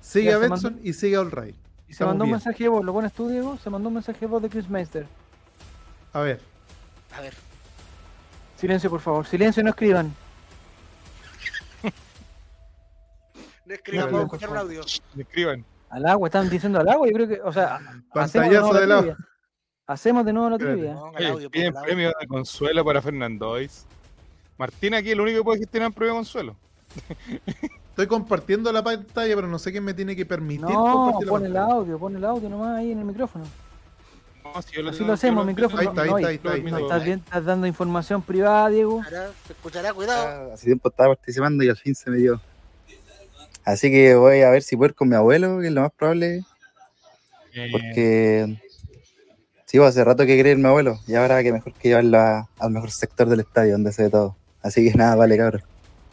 Sigue 0.00 0.32
a 0.32 0.38
se 0.38 0.48
Benson 0.48 0.80
y 0.82 0.92
sigue 0.92 1.16
a 1.16 1.20
All 1.20 1.30
Right. 1.30 1.56
Y 1.88 1.94
se 1.94 2.04
mandó 2.04 2.24
un 2.24 2.30
mensaje 2.32 2.64
de 2.64 2.68
voz. 2.68 2.84
¿Lo 2.84 2.92
pones 2.92 3.12
tú, 3.12 3.28
Diego? 3.28 3.56
Se 3.58 3.70
mandó 3.70 3.88
un 3.88 3.94
mensaje 3.94 4.20
de 4.20 4.26
voz 4.26 4.42
de 4.42 4.48
Chris 4.48 4.68
Meister. 4.68 5.06
A 6.12 6.20
ver. 6.20 6.40
A 7.16 7.20
ver. 7.20 7.34
Silencio, 8.58 8.90
por 8.90 9.00
favor. 9.00 9.24
Silencio, 9.24 9.62
no 9.62 9.70
escriban. 9.70 10.12
No 13.64 13.74
escriban, 13.74 14.06
Dale, 14.06 14.12
vamos 14.12 14.24
a 14.24 14.28
por 14.28 14.36
escuchar 14.38 14.50
un 14.50 14.56
audio. 14.56 14.82
me 15.14 15.22
escriban. 15.22 15.64
Al 15.90 16.06
agua, 16.06 16.28
están 16.28 16.50
diciendo 16.50 16.80
al 16.80 16.88
agua. 16.88 17.06
Yo 17.06 17.12
creo 17.12 17.28
que, 17.28 17.40
o 17.42 17.52
sea, 17.52 17.78
de 17.78 18.02
Pantallazo 18.12 18.50
nuevo 18.50 18.74
de 18.74 18.86
la 18.86 18.98
trivia. 18.98 19.16
Hacemos 19.86 20.24
de 20.24 20.32
nuevo 20.32 20.50
la 20.50 20.58
trivia. 20.58 20.94
Audio, 20.94 21.50
piden 21.50 21.74
premio 21.74 22.12
de 22.18 22.26
consuelo 22.26 22.84
para 22.84 23.00
Fernandois. 23.00 23.86
Martín 24.56 24.94
aquí 24.94 25.10
el 25.10 25.20
único 25.20 25.38
que 25.38 25.44
puede 25.44 25.58
gestionar 25.60 25.88
un 25.88 25.94
premio 25.94 26.14
de 26.14 26.18
consuelo. 26.18 26.56
Estoy 27.90 28.06
compartiendo 28.06 28.72
la 28.72 28.82
pantalla, 28.82 29.34
pero 29.34 29.46
no 29.46 29.58
sé 29.58 29.70
quién 29.70 29.84
me 29.84 29.94
tiene 29.94 30.16
que 30.16 30.24
permitir 30.26 30.64
No, 30.64 31.18
pon 31.28 31.44
el 31.44 31.56
audio, 31.56 31.98
pon 31.98 32.16
el 32.16 32.24
audio 32.24 32.48
nomás 32.48 32.78
ahí 32.78 32.92
en 32.92 32.98
el 33.00 33.04
micrófono. 33.04 33.44
Si 34.66 34.74
yo 34.76 34.88
Así 34.88 35.04
lo 35.04 35.12
hacemos, 35.12 35.42
yo 35.44 35.46
micrófono. 35.46 35.80
Ahí 35.80 35.86
está, 35.88 36.02
ahí 36.02 36.08
está, 36.10 36.28
ahí 36.28 36.34
está, 36.36 36.50
ahí 36.52 36.58
está. 36.60 36.70
no, 36.70 36.78
estás, 36.78 37.04
bien, 37.04 37.18
estás 37.24 37.44
dando 37.44 37.66
información 37.66 38.22
privada, 38.22 38.68
Diego. 38.68 39.02
Ahora 39.04 39.30
se 39.46 39.52
escuchará, 39.52 39.92
cuidado. 39.94 40.52
Hace 40.52 40.66
tiempo 40.66 40.88
estaba 40.88 41.14
participando 41.14 41.62
y 41.64 41.68
al 41.68 41.76
fin 41.76 41.94
se 41.94 42.10
me 42.10 42.16
dio. 42.18 42.40
Así 43.64 43.90
que 43.90 44.14
voy 44.14 44.40
a 44.42 44.50
ver 44.50 44.62
si 44.62 44.76
puedo 44.76 44.88
ir 44.90 44.94
con 44.94 45.08
mi 45.08 45.14
abuelo, 45.16 45.58
que 45.60 45.66
es 45.68 45.72
lo 45.72 45.82
más 45.82 45.92
probable, 45.92 46.42
Eh, 47.54 47.68
porque 47.72 48.58
sí, 49.66 49.78
pues, 49.78 49.90
hace 49.90 50.04
rato 50.04 50.24
que 50.26 50.36
quería 50.36 50.52
ir 50.52 50.58
mi 50.58 50.66
abuelo 50.68 50.98
y 51.06 51.14
ahora 51.14 51.42
que 51.42 51.52
mejor 51.52 51.72
que 51.74 51.88
llevarlo 51.88 52.18
a- 52.18 52.48
al 52.58 52.70
mejor 52.70 52.90
sector 52.90 53.28
del 53.28 53.40
estadio, 53.40 53.72
donde 53.72 53.92
se 53.92 54.04
ve 54.04 54.10
todo. 54.10 54.36
Así 54.62 54.90
que 54.90 54.96
nada, 54.96 55.14
vale, 55.16 55.36
cabrón. 55.36 55.62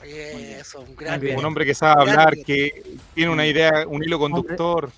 Eso, 0.04 0.82
un 0.82 0.96
gran. 0.96 1.22
Un 1.38 1.46
hombre 1.46 1.66
que 1.66 1.74
sabe 1.74 2.02
hablar, 2.02 2.36
que 2.46 2.84
tiene 3.14 3.32
una 3.32 3.46
idea, 3.48 3.86
un 3.88 4.04
hilo 4.04 4.20
conductor. 4.20 4.92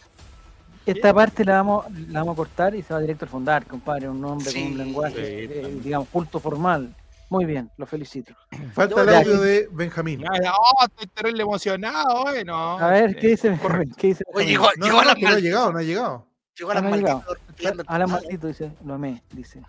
Esta 0.91 1.14
parte 1.14 1.43
la 1.45 1.53
vamos, 1.57 1.85
la 2.09 2.19
vamos 2.19 2.34
a 2.34 2.38
cortar 2.38 2.73
y 2.76 2.81
se 2.81 2.93
va 2.93 2.99
directo 2.99 3.26
al 3.26 3.30
fundar, 3.30 3.65
compadre. 3.65 4.07
Un 4.09 4.23
hombre 4.23 4.45
con 4.45 4.53
Sí, 4.53 4.64
un 4.72 4.77
lenguaje, 4.77 5.43
eh, 5.43 5.80
digamos, 5.84 6.07
culto 6.09 6.39
formal. 6.39 6.93
Muy 7.30 7.43
bien, 7.45 7.69
lo 7.77 7.85
felicito. 7.85 8.34
Falta 8.73 9.01
el 9.03 9.09
audio 9.09 9.34
¿qué- 9.41 9.45
de 9.45 9.69
Benjamín. 9.72 10.23
Oh, 10.26 10.85
estoy 10.85 11.07
terrible 11.07 11.43
emocionado, 11.43 12.23
hoy, 12.23 12.43
no. 12.45 12.77
A 12.80 12.89
ver, 12.91 13.15
¿qué 13.18 13.27
dice? 13.30 13.57
Correcto. 13.61 13.95
¿Qué 13.97 14.07
dice? 14.07 14.23
Oye, 14.34 14.45
Benjamín? 14.45 14.49
llegó, 14.49 14.69
No, 14.77 14.85
llegó 14.85 14.99
a 14.99 15.01
no, 15.03 15.07
las 15.07 15.15
que 15.15 15.22
no 15.23 15.30
ha 15.35 15.39
llegado, 15.39 15.72
no 15.73 15.80
ha 15.80 15.84
llegado. 15.84 16.27
Llegó 16.57 16.72
a 16.72 16.81
No 16.81 16.95
llegado. 16.95 17.18
malditas. 17.26 17.55
pidiendo- 17.57 17.84
Alan 17.88 18.09
Maldito 18.11 18.47
dice, 18.47 18.72
lo 18.85 18.93
amé, 18.93 19.22
dice. 19.31 19.61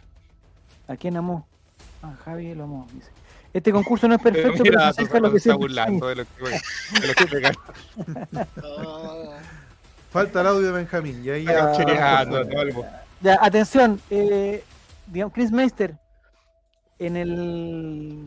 ¿A 0.86 0.96
quién 0.96 1.16
amó? 1.16 1.46
A 2.02 2.12
Javi 2.24 2.54
lo 2.54 2.64
amó, 2.64 2.86
dice. 2.94 3.10
Este 3.52 3.72
concurso 3.72 4.06
no 4.06 4.14
es 4.14 4.22
perfecto, 4.22 4.62
pero, 4.62 4.78
Mira, 4.78 4.92
se 4.92 5.02
acerca 5.02 5.18
a 5.18 5.20
lo 5.22 5.32
que 5.32 5.40
se 5.40 5.48
está 5.50 5.56
burlando 5.56 6.06
de 6.06 6.14
lo 6.14 6.24
que, 6.24 6.44
de 7.00 7.06
lo 7.08 7.14
que. 7.14 8.48
Falta 10.10 10.40
el 10.40 10.46
audio 10.46 10.66
de 10.66 10.72
Benjamín. 10.72 11.22
Y 11.24 11.30
ahí 11.30 11.46
Ah, 11.48 11.72
ya. 13.20 13.38
Atención, 13.42 14.00
eh, 14.10 14.64
digamos, 15.06 15.34
Chris 15.34 15.50
Meister, 15.52 15.96
en 16.98 17.16
el 17.16 18.18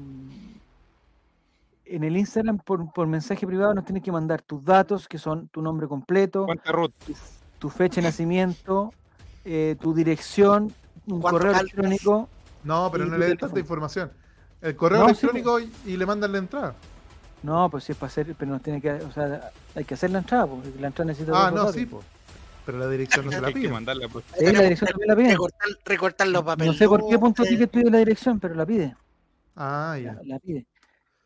en 1.86 2.04
el 2.06 2.16
Instagram 2.16 2.58
por, 2.60 2.94
por 2.94 3.06
mensaje 3.08 3.46
privado 3.46 3.74
nos 3.74 3.84
tienes 3.84 4.02
que 4.02 4.12
mandar 4.14 4.42
tus 4.42 4.64
datos, 4.64 5.10
que 5.10 5.18
son 5.18 5.50
tu 5.50 5.62
nombre 5.62 5.88
completo, 5.90 6.46
tu, 7.06 7.14
tu 7.60 7.70
fecha 7.70 7.96
de 8.00 8.08
nacimiento, 8.08 8.94
eh, 9.44 9.76
tu 9.82 9.94
dirección, 9.94 10.74
un 11.08 11.20
¿Cuánto 11.20 11.40
correo 11.40 11.60
electrónico. 11.60 12.30
No, 12.64 12.90
pero 12.94 13.06
no 13.06 13.18
le 13.18 13.26
den 13.26 13.30
teléfono. 13.32 13.48
tanta 13.50 13.60
información. 13.60 14.12
El 14.62 14.76
correo 14.78 15.00
No, 15.00 15.06
sí, 15.08 15.26
electrónico 15.26 15.60
y, 15.60 15.72
y 15.86 15.98
le 15.98 16.06
mandan 16.06 16.32
la 16.32 16.38
entrada. 16.38 16.76
No, 17.44 17.70
pues 17.70 17.84
sí 17.86 17.92
es 17.94 17.98
para 17.98 18.08
hacer, 18.12 18.36
pero 18.38 18.52
nos 18.52 18.62
tiene 18.62 18.80
que, 18.82 18.92
o 18.92 19.12
sea, 19.12 19.52
hay 19.76 19.84
que 19.84 19.96
hacer 19.96 20.12
la 20.12 20.20
entrada, 20.20 20.46
porque 20.46 20.70
la 20.80 20.88
entrada 20.88 21.08
necesita 21.12 21.48
Ah, 21.48 21.50
no, 21.52 21.72
sí, 21.72 21.86
po. 21.88 22.04
pero 22.66 22.78
la 22.78 22.88
dirección 22.88 23.26
no 23.26 23.32
se 23.32 23.42
la 23.42 23.50
piden. 23.52 23.72
mandarla. 23.72 24.08
Pues. 24.10 24.24
Sí, 24.38 24.46
la 24.52 24.62
dirección 24.62 24.90
también 24.92 25.08
la 25.10 25.16
pide. 25.16 25.30
Recortar, 25.32 25.68
recortar 25.86 26.28
los 26.28 26.44
papeles. 26.44 26.74
No 26.74 26.78
sé 26.78 26.88
por 26.88 27.08
qué 27.10 27.18
punto 27.18 27.44
ticket 27.44 27.70
pide 27.72 27.90
la 27.90 27.98
dirección, 27.98 28.40
pero 28.40 28.54
la 28.54 28.66
pide, 28.66 28.96
Ah, 29.56 29.98
ya. 30.02 30.18
la 30.24 30.38
pide, 30.40 30.66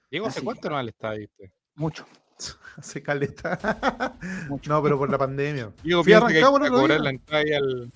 Diego, 0.09 0.27
¿hace 0.27 0.41
cuánto 0.41 0.69
no 0.69 0.77
al 0.77 0.87
estadio 0.89 1.25
usted? 1.25 1.49
mucho, 1.75 2.05
Hace 2.77 3.01
caleta. 3.01 4.15
mucho. 4.49 4.69
no, 4.71 4.81
pero 4.83 4.97
por 4.97 5.09
la 5.09 5.17
pandemia. 5.17 5.71
Diego 5.83 6.01
Sí, 6.03 6.07
piensa 6.07 6.27
que 6.27 6.37
hay 6.37 6.43
cobrar 6.69 7.01
la 7.01 7.09
entrada 7.09 7.43
ahí 7.43 7.53
al... 7.53 7.91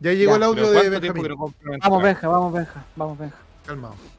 Ya 0.00 0.12
llegó 0.12 0.30
Ya, 0.32 0.36
el 0.36 0.42
audio 0.44 0.70
de 0.70 0.74
¿Cuánto 0.78 1.00
tiempo 1.00 1.22
que 1.22 1.28
Benjamín. 1.28 1.80
Vamos? 1.82 2.02
Benja, 2.02 2.28
vamos, 2.28 2.52
Benja, 2.52 2.84
vamos, 2.94 3.18
Benja. 3.18 3.36
Calmado. 3.66 4.17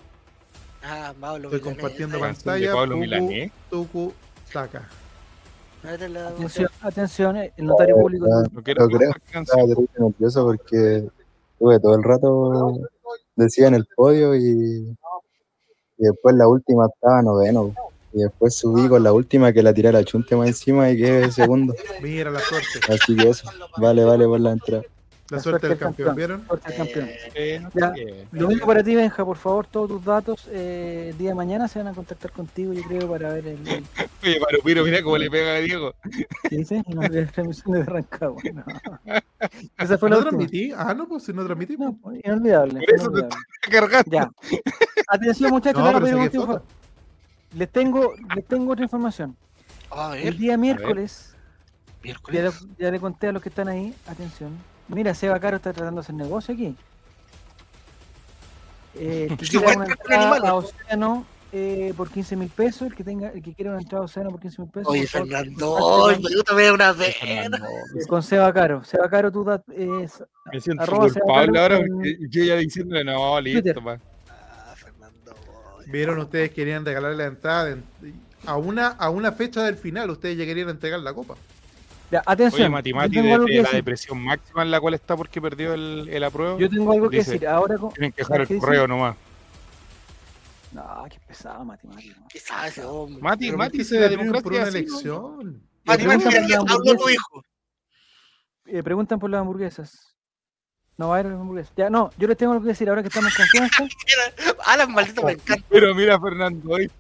Ah, 0.91 1.13
Pablo 1.19 1.49
Estoy 1.49 1.59
Milanés. 1.59 1.77
compartiendo 1.81 2.19
pantalla. 2.19 2.73
Pablo 2.73 2.97
Milanés. 2.97 3.51
Tucu, 3.69 4.13
la- 4.53 6.27
Atención, 6.27 6.67
atención, 6.81 7.37
eh, 7.37 7.53
el 7.55 7.65
notario 7.65 7.95
público. 7.97 8.25
No 8.51 8.63
quiero 8.63 8.85
Lo 8.87 8.97
creo. 8.97 9.11
Estaba 9.33 9.63
nervioso 9.97 10.43
porque 10.45 11.07
estuve 11.53 11.79
todo 11.79 11.95
el 11.95 12.03
rato, 12.03 12.79
decía 13.35 13.67
en 13.67 13.75
el 13.75 13.87
podio 13.95 14.35
y, 14.35 14.41
y 15.97 16.03
después 16.03 16.35
la 16.35 16.47
última 16.47 16.87
estaba 16.87 17.21
noveno. 17.21 17.73
Y 18.11 18.23
después 18.23 18.55
subí 18.55 18.89
con 18.89 19.03
la 19.03 19.13
última 19.13 19.53
que 19.53 19.61
la 19.61 19.71
tiré 19.71 19.89
a 19.89 19.91
la 19.91 20.03
chunte 20.03 20.35
más 20.35 20.47
encima 20.47 20.89
y 20.89 20.97
quedé 20.97 21.31
segundo. 21.31 21.75
Mira 22.01 22.31
la 22.31 22.39
suerte. 22.39 22.79
Así 22.91 23.15
que 23.15 23.29
eso, 23.29 23.47
vale, 23.77 24.03
vale 24.03 24.25
por 24.25 24.39
la 24.39 24.51
entrada. 24.53 24.83
La 25.29 25.37
La 25.37 25.43
suerte 25.43 25.67
del 25.67 25.77
del 25.77 25.85
campeón, 25.85 26.15
¿vieron? 26.15 26.47
Suerte 26.47 26.67
al 26.67 26.75
campeón. 26.77 27.09
Eh, 27.35 27.59
no 27.61 27.69
qué. 27.93 28.25
Lo 28.31 28.47
mismo 28.47 28.65
para 28.65 28.83
ti, 28.83 28.95
Benja, 28.95 29.23
por 29.23 29.37
favor, 29.37 29.67
todos 29.67 29.87
tus 29.89 30.03
datos. 30.03 30.47
eh, 30.51 31.09
el 31.11 31.17
día 31.19 31.29
de 31.29 31.35
mañana 31.35 31.67
se 31.67 31.77
van 31.79 31.87
a 31.89 31.93
contactar 31.93 32.31
contigo, 32.31 32.73
yo 32.73 32.81
creo, 32.83 33.07
para 33.09 33.33
ver 33.33 33.47
el. 33.47 33.67
el 33.67 33.83
Oye, 34.23 34.39
Parupiro, 34.39 34.83
mira 34.83 35.03
cómo 35.03 35.17
le 35.17 35.29
pega 35.29 35.51
a 35.55 35.59
Diego. 35.59 35.93
¿qué 36.49 36.57
dice? 36.57 36.83
No, 36.87 37.01
de 37.01 37.25
transmisiones 37.27 37.85
de 37.85 37.91
Rancagua. 37.91 38.41
No. 38.53 38.63
Esa 39.77 39.97
fue 39.97 40.09
¿No 40.09 40.15
la 40.15 40.21
última. 40.23 40.39
transmití? 40.39 40.71
Ah, 40.75 40.93
no, 40.95 41.07
pues 41.07 41.23
si 41.23 41.33
no 41.33 41.45
transmití. 41.45 41.77
No, 41.77 41.95
pues, 42.01 42.19
inolvidable. 42.23 42.79
Por 42.85 42.95
eso 42.95 43.11
te. 43.11 43.69
Cargando. 43.71 44.09
Ya. 44.11 44.31
Atención, 45.07 45.51
muchachos, 45.51 45.81
No, 45.83 46.01
pero. 46.01 46.63
Les 47.55 47.69
tengo, 47.69 48.13
les 48.35 48.45
tengo 48.45 48.71
otra 48.71 48.83
información. 48.83 49.35
A 49.91 50.15
El 50.17 50.23
ver, 50.25 50.37
día 50.37 50.57
miércoles, 50.57 51.35
le- 52.03 52.51
ya 52.77 52.91
le 52.91 52.99
conté 52.99 53.27
a 53.27 53.31
los 53.31 53.41
que 53.41 53.49
están 53.49 53.67
ahí, 53.67 53.93
atención. 54.07 54.51
Mira, 54.89 55.13
Seba 55.13 55.39
Caro 55.39 55.57
está 55.57 55.71
tratando 55.73 56.01
de 56.01 56.05
hacer 56.05 56.15
negocio 56.15 56.53
aquí. 56.53 56.75
Eh, 58.95 59.27
el 59.31 59.37
que 59.37 59.45
Sí, 59.45 59.51
quiera 59.51 59.65
bueno, 59.67 59.81
una 59.85 59.95
con 59.95 60.01
entrada 60.01 60.21
animales, 60.21 60.43
a 60.43 60.47
¿no? 60.47 60.55
Océano 60.57 61.25
eh, 61.51 61.93
por 61.97 62.09
15 62.11 62.35
mil 62.35 62.49
pesos, 62.49 62.83
el 62.89 62.95
que 62.95 63.03
tenga, 63.03 63.29
el 63.29 63.41
que 63.41 63.53
quiera 63.53 63.71
una 63.71 63.79
entrada 63.79 64.03
a 64.03 64.05
Océano 64.05 64.29
por 64.29 64.39
15 64.39 64.61
mil 64.61 64.71
pesos. 64.71 64.87
Oye, 64.91 65.07
Fernando, 65.07 66.07
veo 66.55 66.73
una 66.73 66.91
vez. 66.93 67.15
Fernando, 67.17 67.57
con, 68.07 68.21
Seba 68.23 68.53
Caro. 68.53 68.83
Seba 68.83 69.09
Caro, 69.09 69.31
tú 69.31 69.43
das, 69.43 69.61
es 69.75 70.23
Me 70.51 70.59
siento 70.61 70.85
culpable 70.85 71.59
ahora 71.59 71.79
yo 72.29 72.43
ya 72.43 72.55
diciéndole, 72.55 73.03
no, 73.03 73.39
listo, 73.41 73.61
Twitter. 73.61 73.83
pa. 73.83 73.99
Ah, 74.29 74.73
Fernando. 74.75 75.35
Vieron, 75.87 76.19
ustedes 76.19 76.51
querían 76.51 76.85
regalarle 76.85 77.17
la 77.17 77.25
entrada 77.25 77.77
a 78.45 78.57
una, 78.57 78.87
a 78.89 79.09
una 79.09 79.31
fecha 79.31 79.63
del 79.63 79.75
final. 79.75 80.09
Ustedes 80.11 80.37
ya 80.37 80.45
querían 80.45 80.69
entregar 80.69 80.99
la 80.99 81.13
copa. 81.13 81.35
Ya, 82.11 82.23
atención. 82.25 82.73
Oye, 82.73 82.93
Mati 82.93 83.15
yo 83.15 83.21
tengo 83.21 83.27
de, 83.27 83.33
algo 83.33 83.45
de 83.45 83.51
que 83.51 83.57
la 83.57 83.61
decir. 83.63 83.75
depresión 83.75 84.23
máxima 84.23 84.63
en 84.63 84.71
la 84.71 84.79
cual 84.81 84.93
está 84.95 85.15
porque 85.15 85.39
perdió 85.41 85.73
el, 85.73 86.07
el 86.09 86.23
apruebo, 86.23 86.57
Yo 86.57 86.69
tengo 86.69 86.91
algo 86.91 87.09
que 87.09 87.17
decir. 87.17 87.47
Ahora 87.47 87.77
con... 87.77 87.91
tienen 87.93 88.11
que 88.11 88.21
dejar 88.23 88.41
el 88.41 88.59
correo 88.59 88.87
nomás. 88.87 89.15
No, 90.71 91.05
qué 91.09 91.19
pesado, 91.27 91.63
Mati 91.65 91.87
Mati. 91.87 92.09
no. 92.09 92.27
¿Qué 92.29 92.39
sabe 92.39 92.67
ese 92.69 92.83
hombre? 92.83 93.21
Mati, 93.21 93.45
Pero 93.45 93.57
Mati, 93.57 93.69
¿por 93.71 93.77
qué 93.77 93.83
si 93.83 93.89
se 93.95 93.99
deprimen 93.99 94.31
por 94.31 94.53
una 94.53 94.65
democracia 94.65 94.79
elección? 94.79 95.63
Mati, 95.85 96.03
Mati, 96.05 96.23
preguntan 96.25 96.65
por 96.65 96.67
la 96.67 96.73
habló 96.73 96.95
tu 96.95 97.09
hijo. 97.09 97.43
Eh, 98.65 98.83
preguntan 98.83 99.19
por 99.19 99.29
las 99.29 99.41
hamburguesas. 99.41 100.15
No 100.97 101.09
va 101.09 101.15
a 101.15 101.19
haber 101.19 101.31
hamburguesas. 101.33 101.73
Ya, 101.75 101.89
no, 101.89 102.11
yo 102.17 102.27
les 102.27 102.37
tengo 102.37 102.51
algo 102.53 102.63
que 102.63 102.69
decir 102.69 102.89
ahora 102.89 103.01
que 103.01 103.07
estamos 103.07 103.33
confianza. 103.35 103.83
Alan, 104.65 104.91
maldito, 104.91 105.23
me 105.23 105.31
encanta. 105.33 105.65
Pero 105.69 105.95
mira, 105.95 106.19
Fernando, 106.19 106.69
hoy 106.71 106.91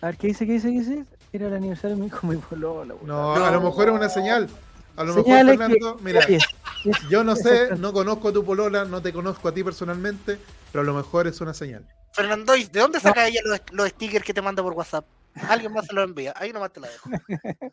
A 0.00 0.06
ver, 0.06 0.16
¿qué 0.16 0.26
dice? 0.28 0.46
¿Qué 0.46 0.52
dice? 0.52 0.68
¿Qué 0.68 0.78
dice? 0.80 1.04
Era 1.34 1.48
el 1.48 1.54
aniversario 1.54 1.96
de 1.96 2.00
mi 2.00 2.06
hijo, 2.06 2.24
mi 2.28 2.36
polola. 2.36 2.94
weón. 2.94 3.06
No, 3.08 3.36
No. 3.36 3.44
a 3.44 3.50
lo 3.50 3.60
mejor 3.60 3.88
es 3.88 3.94
una 3.94 4.08
señal. 4.08 4.48
A 4.96 5.02
lo 5.02 5.14
mejor, 5.16 5.24
que- 5.24 5.44
Fernando, 5.44 5.96
mira, 6.00 6.20
yo 7.10 7.24
no 7.24 7.34
sé, 7.34 7.74
no 7.76 7.92
conozco 7.92 8.28
a 8.28 8.32
tu 8.32 8.44
polola, 8.44 8.84
no 8.84 9.02
te 9.02 9.12
conozco 9.12 9.48
a 9.48 9.52
ti 9.52 9.64
personalmente, 9.64 10.38
pero 10.70 10.82
a 10.82 10.84
lo 10.84 10.94
mejor 10.94 11.26
es 11.26 11.40
una 11.40 11.52
señal. 11.52 11.84
Fernando, 12.12 12.54
¿y 12.54 12.62
¿de 12.66 12.78
dónde 12.78 13.00
saca 13.00 13.26
ella 13.26 13.40
los, 13.44 13.60
los 13.72 13.88
stickers 13.88 14.24
que 14.24 14.32
te 14.32 14.40
manda 14.42 14.62
por 14.62 14.74
WhatsApp? 14.74 15.04
Alguien 15.48 15.72
más 15.72 15.86
se 15.86 15.94
los 15.94 16.04
envía. 16.04 16.32
Ahí 16.36 16.52
nomás 16.52 16.72
te 16.72 16.78
la 16.78 16.88
dejo. 16.88 17.10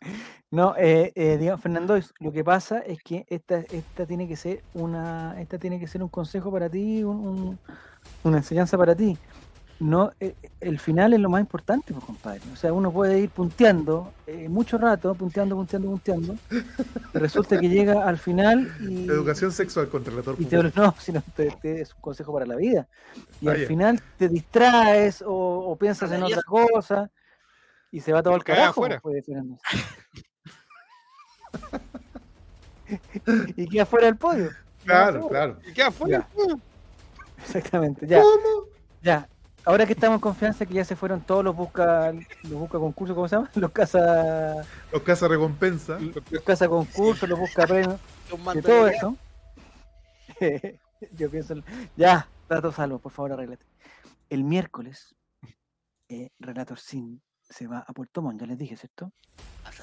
No, 0.49 0.73
eh, 0.75 1.11
eh, 1.13 1.37
digamos, 1.39 1.61
Fernando, 1.61 1.99
lo 2.19 2.31
que 2.31 2.43
pasa 2.43 2.79
es 2.79 3.03
que 3.03 3.25
esta, 3.29 3.59
esta 3.59 4.07
tiene 4.07 4.27
que 4.27 4.35
ser 4.35 4.63
una, 4.73 5.39
esta 5.39 5.59
tiene 5.59 5.79
que 5.79 5.87
ser 5.87 6.01
un 6.01 6.09
consejo 6.09 6.51
para 6.51 6.67
ti, 6.67 7.03
un- 7.03 7.15
un- 7.27 7.59
una 8.23 8.37
enseñanza 8.37 8.75
para 8.79 8.95
ti. 8.95 9.15
No, 9.81 10.11
eh, 10.19 10.35
el 10.59 10.77
final 10.79 11.13
es 11.13 11.19
lo 11.19 11.27
más 11.29 11.41
importante, 11.41 11.91
pues, 11.91 12.05
compadre. 12.05 12.41
O 12.53 12.55
sea, 12.55 12.71
uno 12.71 12.91
puede 12.91 13.19
ir 13.19 13.31
punteando 13.31 14.13
eh, 14.27 14.47
mucho 14.47 14.77
rato, 14.77 15.15
punteando, 15.15 15.55
punteando, 15.55 15.89
punteando. 15.89 16.35
y 16.51 17.17
resulta 17.17 17.59
que 17.59 17.67
llega 17.67 18.07
al 18.07 18.19
final 18.19 18.71
y, 18.79 19.05
Educación 19.09 19.51
sexual 19.51 19.89
contra 19.89 20.13
el 20.13 20.19
y 20.37 20.45
te, 20.45 20.61
no, 20.75 20.93
sino 20.99 21.23
te, 21.35 21.49
te- 21.59 21.81
es 21.81 21.95
un 21.95 22.01
consejo 22.01 22.31
para 22.31 22.45
la 22.45 22.55
vida. 22.57 22.87
Y 23.41 23.47
Ah, 23.47 23.53
al 23.53 23.65
final 23.65 23.99
te 24.17 24.29
distraes 24.29 25.23
o, 25.23 25.33
o 25.33 25.75
piensas 25.77 26.11
en 26.11 26.21
otra 26.21 26.43
cosa 26.43 27.09
y 27.91 28.01
se 28.01 28.13
va 28.13 28.21
todo 28.21 28.35
al 28.35 28.43
Cae 28.43 28.57
carajo. 28.57 28.85
afuera. 28.85 28.99
pues, 29.01 29.25
y 33.57 33.67
queda 33.67 33.85
fuera 33.87 34.05
del 34.07 34.17
podio. 34.17 34.51
Claro, 34.85 35.27
claro. 35.27 35.57
¿y 35.67 35.73
qué 35.73 35.81
afuera? 35.83 36.27
Exactamente, 37.43 38.05
ya. 38.05 38.21
Ya. 39.01 39.27
Ahora 39.63 39.85
que 39.85 39.93
estamos 39.93 40.15
en 40.15 40.21
confianza 40.21 40.65
que 40.65 40.73
ya 40.73 40.83
se 40.83 40.95
fueron 40.95 41.21
todos 41.21 41.43
los 41.43 41.55
busca 41.55 42.11
los 42.43 42.51
busca 42.53 42.79
concursos, 42.79 43.13
¿cómo 43.15 43.27
se 43.27 43.35
llama? 43.35 43.49
Los 43.55 43.71
casa 43.71 44.65
Los 44.91 45.01
casas 45.03 45.29
recompensa. 45.29 45.99
los 45.99 46.43
casa 46.43 46.67
concursos, 46.67 47.29
los 47.29 47.37
busca 47.39 47.67
premios, 47.67 47.99
de 48.31 48.37
mando 48.37 48.61
todo 48.63 48.87
eso. 48.87 49.15
Yo 51.17 51.29
pienso, 51.29 51.53
en- 51.53 51.63
ya, 51.95 52.27
datos 52.49 52.75
salvo, 52.75 52.99
por 52.99 53.11
favor, 53.11 53.33
arréglate. 53.33 53.65
El 54.29 54.43
miércoles, 54.43 55.15
eh, 56.09 56.29
Relator 56.39 56.79
Sin 56.79 57.21
se 57.41 57.67
va 57.67 57.79
a 57.87 57.93
Puerto 57.93 58.21
Montt, 58.21 58.39
ya 58.41 58.47
les 58.47 58.57
dije, 58.57 58.77
¿cierto? 58.77 59.11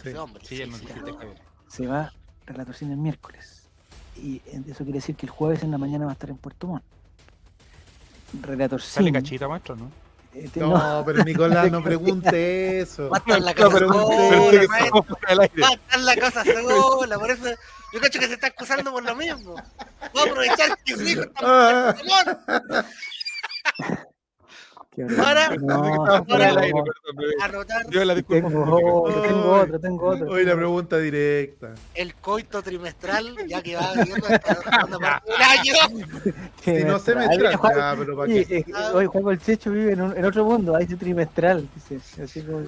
Sí. 0.02 0.12
hombre. 0.14 0.44
Sí, 0.44 0.56
sí. 0.64 0.86
Se 1.68 1.86
va 1.86 2.12
Relator 2.46 2.74
Cine 2.74 2.92
el 2.94 2.98
miércoles. 2.98 3.68
Y 4.16 4.36
eh, 4.46 4.62
eso 4.66 4.84
quiere 4.84 4.94
decir 4.98 5.16
que 5.16 5.26
el 5.26 5.30
jueves 5.30 5.62
en 5.62 5.70
la 5.70 5.78
mañana 5.78 6.04
va 6.06 6.12
a 6.12 6.14
estar 6.14 6.30
en 6.30 6.38
Puerto 6.38 6.66
Montt. 6.66 6.84
Relator 8.42 8.80
Sale 8.82 9.12
cachita, 9.12 9.48
maestro, 9.48 9.76
¿no? 9.76 9.90
eh, 10.34 10.48
te- 10.52 10.60
No, 10.60 10.76
no, 10.76 11.02
pero 11.04 11.24
Nicolás, 11.24 11.70
no 11.72 11.82
pregunte 11.82 12.80
eso. 12.80 13.08
Va 13.08 13.16
a 13.16 13.20
estar 13.20 13.40
la 13.40 13.52
No 13.52 13.56
casa 13.56 13.76
pregunte 13.76 14.16
sola, 14.16 14.60
eso. 14.62 14.68
maestro. 14.68 15.06
Al 15.28 15.40
aire. 15.40 15.62
Va 15.62 15.68
a 15.68 15.72
estar 15.72 16.00
la 16.00 16.16
cosa 16.16 16.44
sola, 16.44 17.18
por 17.18 17.30
eso 17.30 17.44
yo 17.92 18.00
cacho 18.00 18.18
que 18.18 18.26
se 18.26 18.34
está 18.34 18.48
excusando 18.48 18.92
por 18.92 19.02
lo 19.02 19.14
mismo. 19.16 19.54
Voy 20.12 20.22
a 20.22 20.30
aprovechar 20.30 20.78
que 20.84 20.94
su 20.94 21.02
hijo 21.02 21.22
está 21.22 21.96
Horrible. 25.04 25.66
No, 25.66 26.24
aire. 26.58 26.72
Anotar 27.42 27.88
Yo 27.90 28.04
la 28.04 28.14
disculpo. 28.14 28.48
Tengo 28.48 29.02
otro, 29.02 29.22
tengo 29.22 29.52
otro, 29.52 29.80
tengo 29.80 30.06
otro. 30.08 30.30
Hoy 30.30 30.44
la 30.44 30.54
pregunta 30.56 30.98
directa. 30.98 31.74
el 31.94 32.14
coito 32.16 32.62
trimestral, 32.62 33.36
ya 33.46 33.62
que 33.62 33.76
va 33.76 33.92
viendo 33.94 34.26
hasta 34.26 34.54
parte 34.98 35.32
año. 35.42 35.74
Si 36.64 36.84
no 36.84 36.98
se 36.98 37.14
me 37.14 37.26
Ay, 37.26 37.38
trae, 37.38 37.56
Juan- 37.56 37.74
ya, 37.76 37.94
pero 37.98 38.16
para 38.16 38.28
qué. 38.32 38.64
oye, 38.92 39.06
Juan 39.06 39.28
el 39.28 39.40
Checho 39.40 39.70
vive 39.70 39.92
en, 39.92 40.00
un- 40.02 40.16
en 40.16 40.24
otro 40.24 40.44
mundo, 40.44 40.76
ahí 40.76 40.84
dice 40.84 40.96
trimestral. 40.96 41.68
Dice, 41.74 42.22
así 42.22 42.42
como 42.42 42.62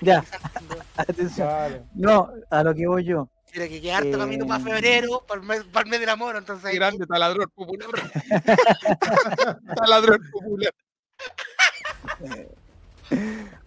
Ya. 0.00 0.24
Atención. 0.96 1.48
Claro. 1.48 1.84
No, 1.94 2.30
a 2.50 2.62
lo 2.62 2.74
que 2.74 2.86
voy 2.86 3.04
yo. 3.04 3.28
tiene 3.50 3.68
que 3.68 3.80
quedar 3.80 4.02
harto 4.02 4.16
Eh. 4.16 4.18
camino 4.18 4.46
para 4.46 4.62
febrero, 4.64 5.22
para 5.26 5.40
el 5.40 5.46
mes, 5.46 5.64
para 5.64 5.84
el 5.84 5.90
mes 5.90 6.00
del 6.00 6.08
amor, 6.08 6.36
entonces 6.36 6.74
grande 6.74 7.06
taladrón 7.06 7.50
popular. 7.54 7.88
taladrón 9.76 10.20
popular. 10.32 10.72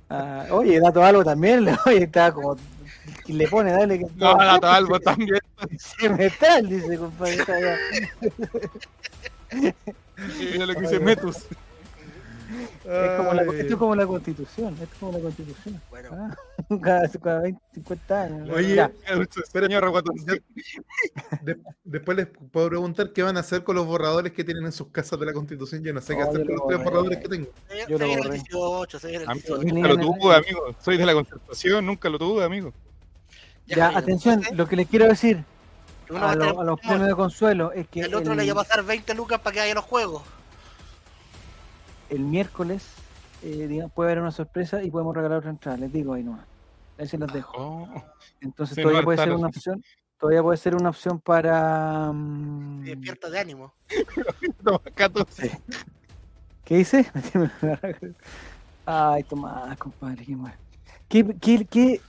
Ah, 0.10 0.46
oye, 0.52 0.80
Dato 0.80 1.04
Albo 1.04 1.24
también, 1.24 1.68
oye, 1.86 2.04
está 2.04 2.32
como. 2.32 2.56
y 3.26 3.34
Le 3.34 3.48
pone, 3.48 3.72
dale 3.72 4.00
que. 4.00 4.06
No, 4.16 4.36
Dato 4.36 4.68
Albo 4.68 5.00
también. 5.00 5.40
Semestral, 5.78 6.70
dice, 6.70 6.98
compadre. 6.98 7.36
está 7.36 7.56
allá. 7.56 7.78
Mira 10.40 10.66
lo 10.66 10.74
que 10.76 10.82
dice 10.82 11.00
Metus. 11.00 11.46
Es 12.86 13.18
como 13.18 13.34
la, 13.34 13.42
esto 13.44 13.56
es 13.74 13.76
como 13.76 13.96
la 13.96 14.06
constitución. 14.08 14.74
Esto 14.74 14.84
es 14.86 15.00
como 15.00 15.12
la 15.14 15.20
constitución. 15.20 15.82
bueno, 15.90 16.10
Ah, 16.14 16.36
cada, 16.82 17.10
cada 17.10 17.42
20, 17.42 17.62
50 17.74 18.22
años. 18.24 18.50
Oye, 18.54 18.76
Ya, 18.76 18.92
Señor. 19.06 19.28
De- 21.42 21.58
después 21.84 22.18
les 22.18 22.28
puedo 22.52 22.70
preguntar 22.70 23.12
qué 23.14 23.24
van 23.24 23.38
a 23.38 23.42
hacer 23.42 23.64
con 23.64 23.76
los 23.76 23.86
borradores 23.86 24.32
que 24.34 24.44
tienen 24.44 24.66
en 24.66 24.72
sus 24.72 24.88
casas 24.88 25.20
de 25.20 25.26
la 25.26 25.34
Constitución. 25.34 25.84
Yo 25.84 25.94
no 25.94 26.02
sé 26.02 26.16
qué 26.16 26.24
Oh, 26.24 26.30
hacer 26.30 26.40
yo 26.42 26.46
con 26.46 26.56
lo 26.56 26.60
los 26.62 26.68
tres 26.68 26.84
borradores 26.84 27.18
que 27.20 27.28
tengo. 27.30 27.48
yo 27.70 27.86
se 27.86 27.92
lo 27.92 27.98
viene 27.98 28.14
el 28.14 28.20
borré. 28.28 28.34
18, 28.40 29.00
se 29.00 29.08
viene 29.08 29.24
el 29.24 29.30
Amigo, 29.30 29.58
18. 29.58 29.74
nunca 29.76 29.88
lo 29.90 29.98
tuve, 29.98 30.36
amigo. 30.36 30.76
Soy 30.84 30.98
de 30.98 31.06
la 31.06 31.14
concertación, 31.14 31.86
nunca 31.86 32.10
lo 32.10 32.18
tuve, 32.20 32.44
amigo. 32.44 32.74
Ya, 33.68 33.98
atención, 33.98 34.44
lo 34.54 34.68
que 34.68 34.76
les 34.76 34.88
quiero 34.88 35.08
decir 35.08 35.44
a, 36.16 36.36
lo- 36.36 36.64
los 36.64 36.80
premios 36.80 37.08
de 37.08 37.16
consuelo 37.16 37.72
es 37.72 37.88
que 37.88 38.02
el 38.02 38.14
otro 38.14 38.34
el, 38.34 38.38
le 38.38 38.46
iba 38.46 38.54
a 38.54 38.64
pasar 38.64 38.84
20 38.84 39.14
lucas 39.16 39.40
para 39.40 39.54
que 39.54 39.60
vaya 39.62 39.72
a 39.72 39.76
los 39.76 39.86
juegos. 39.86 40.22
El 42.10 42.20
miércoles 42.22 42.84
eh, 43.44 43.68
digamos, 43.68 43.92
puede 43.94 44.12
haber 44.12 44.22
una 44.24 44.32
sorpresa 44.32 44.82
y 44.82 44.90
podemos 44.90 45.16
regalar 45.16 45.38
otra 45.40 45.52
entrada. 45.52 45.78
Les 45.78 45.92
digo 45.94 46.14
ahí 46.14 46.24
nomás. 46.24 46.46
Ahí 46.98 47.08
se 47.08 47.18
los 47.18 47.32
dejo. 47.32 47.52
Oh, 47.58 48.04
Entonces 48.42 48.76
Sí, 48.76 48.82
todavía 48.82 49.04
puede 49.04 49.18
ser 49.20 49.34
una 49.34 49.48
opción. 49.48 49.84
Todavía 50.20 50.42
puede 50.42 50.58
ser 50.58 50.76
una 50.76 50.90
opción 50.90 51.20
para. 51.20 52.12
mm, 52.12 52.84
despierta 52.86 53.30
de 53.30 53.40
ánimo. 53.40 53.74
Cato. 54.96 55.28
¿Qué 56.64 56.78
dice? 56.78 57.06
Ay, 58.86 59.24
Tomás, 59.24 59.78
compadre, 59.78 60.26
qué 60.26 60.36
mal. 60.36 60.54
¿Qué, 61.08 61.26
qué, 61.40 61.66
qué- 61.66 62.02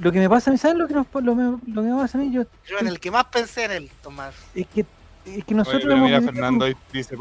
lo 0.00 0.12
que 0.12 0.18
me 0.20 0.28
pasa 0.28 0.50
a 0.50 0.52
mí, 0.52 0.58
¿sabes 0.58 0.76
lo 0.76 0.86
que, 0.86 0.94
nos, 0.94 1.06
lo 1.12 1.34
que 1.82 1.88
me 1.88 1.96
pasa 1.96 2.18
a 2.18 2.20
mí? 2.20 2.30
Yo, 2.32 2.42
Yo 2.68 2.78
en 2.78 2.86
el 2.86 3.00
que 3.00 3.10
más 3.10 3.24
pensé 3.24 3.64
en 3.64 3.72
él, 3.72 3.90
Tomás. 4.02 4.34
es 4.54 4.66
que, 4.68 4.84
es 5.24 5.44
que 5.44 5.54
Oye, 5.54 5.54
nosotros 5.54 5.82
pero 5.84 5.94
hemos 5.96 6.06
mira, 6.08 6.20
Fernando 6.22 6.64
con- 6.66 6.74
dice, 6.92 7.16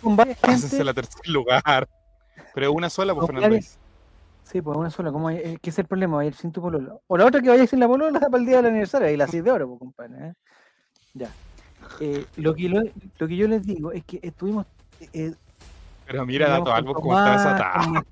con 0.00 0.16
varias 0.16 0.38
gente. 0.40 0.84
la 0.84 0.94
tercer 0.94 1.28
lugar. 1.28 1.88
Pero 2.54 2.72
una 2.72 2.90
sola, 2.90 3.14
pues 3.14 3.26
Fernando. 3.26 3.58
Sí, 4.44 4.60
pues 4.60 4.76
una 4.76 4.90
sola. 4.90 5.10
¿cómo 5.12 5.28
hay- 5.28 5.36
eh, 5.38 5.58
¿Qué 5.62 5.70
es 5.70 5.78
el 5.78 5.86
problema? 5.86 6.16
Va 6.16 6.22
a 6.22 6.26
ir 6.26 6.34
sin 6.34 6.52
tu 6.52 6.60
polola. 6.60 6.96
O 7.06 7.16
la 7.16 7.24
otra 7.26 7.40
que 7.40 7.48
vaya 7.48 7.66
sin 7.66 7.80
la 7.80 7.88
polola 7.88 8.20
para 8.30 8.36
el 8.38 8.46
día 8.46 8.56
del 8.56 8.66
aniversario. 8.66 9.08
Ahí 9.08 9.16
la 9.16 9.26
6 9.26 9.42
de 9.44 9.50
oro, 9.50 9.68
pues, 9.68 9.78
compadre. 9.78 10.28
¿eh? 10.28 10.32
Ya. 11.14 11.28
Eh, 12.00 12.24
lo, 12.36 12.54
que 12.54 12.68
lo, 12.68 12.80
lo 13.18 13.28
que 13.28 13.36
yo 13.36 13.46
les 13.48 13.64
digo 13.64 13.92
es 13.92 14.04
que 14.04 14.18
estuvimos. 14.22 14.66
eh, 15.12 15.34
Pero 16.06 16.26
mira, 16.26 16.48
Dato 16.48 16.72
Albo, 16.72 16.94
cómo 16.94 17.12
está 17.18 17.82
Mar- 17.88 18.04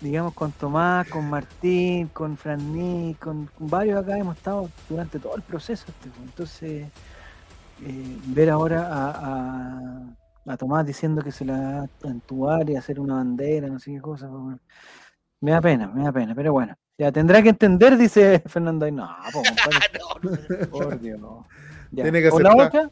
digamos 0.00 0.32
con 0.34 0.52
Tomás, 0.52 1.08
con 1.08 1.28
Martín, 1.28 2.08
con 2.08 2.36
Franny, 2.36 3.16
con, 3.20 3.46
con 3.46 3.66
varios 3.68 4.00
acá 4.02 4.16
hemos 4.16 4.36
estado 4.36 4.70
durante 4.88 5.18
todo 5.18 5.34
el 5.36 5.42
proceso. 5.42 5.84
este, 5.88 6.08
pues. 6.10 6.22
Entonces, 6.28 6.86
eh, 7.84 8.18
ver 8.26 8.50
ahora 8.50 8.88
a, 8.88 9.10
a, 10.46 10.52
a 10.52 10.56
Tomás 10.56 10.86
diciendo 10.86 11.22
que 11.22 11.32
se 11.32 11.44
la 11.44 11.58
va 12.02 12.08
a 12.08 12.08
entubar 12.08 12.68
y 12.68 12.76
hacer 12.76 13.00
una 13.00 13.14
bandera, 13.16 13.68
no 13.68 13.78
sé 13.78 13.92
qué 13.92 14.00
cosa, 14.00 14.28
pues, 14.28 14.42
bueno, 14.42 14.58
me 15.40 15.50
da 15.52 15.60
pena, 15.60 15.86
me 15.88 16.04
da 16.04 16.12
pena, 16.12 16.34
pero 16.34 16.52
bueno, 16.52 16.74
ya 16.96 17.12
tendrá 17.12 17.42
que 17.42 17.50
entender, 17.50 17.96
dice 17.96 18.42
Fernando. 18.46 18.90
No, 18.90 19.08
pues, 19.32 19.48
compadre, 19.62 19.98
No, 20.22 20.58
no. 20.60 20.70
por 20.70 21.00
Dios. 21.00 21.20
Ya. 21.90 22.02
Tiene 22.02 22.20
que 22.20 22.28
o 22.28 22.40
la 22.40 22.54
otra, 22.54 22.90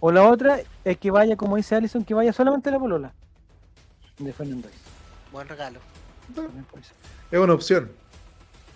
o 0.00 0.12
la 0.12 0.22
otra 0.28 0.60
es 0.84 0.96
que 0.98 1.10
vaya, 1.10 1.36
como 1.36 1.56
dice 1.56 1.74
Allison, 1.74 2.04
que 2.04 2.14
vaya 2.14 2.32
solamente 2.32 2.70
la 2.70 2.78
polola 2.78 3.12
de 4.18 4.32
Fernando. 4.32 4.68
Buen 5.32 5.48
regalo. 5.48 5.80
Es 7.30 7.38
una 7.38 7.52
opción. 7.52 7.90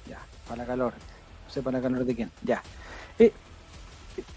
Ya, 0.09 0.18
para 0.48 0.64
calor. 0.66 0.93
No 1.47 1.51
sé 1.52 1.62
para 1.62 1.80
calor 1.80 2.05
de 2.05 2.14
quién. 2.14 2.30
Ya. 2.43 2.62
Eh, 3.18 3.32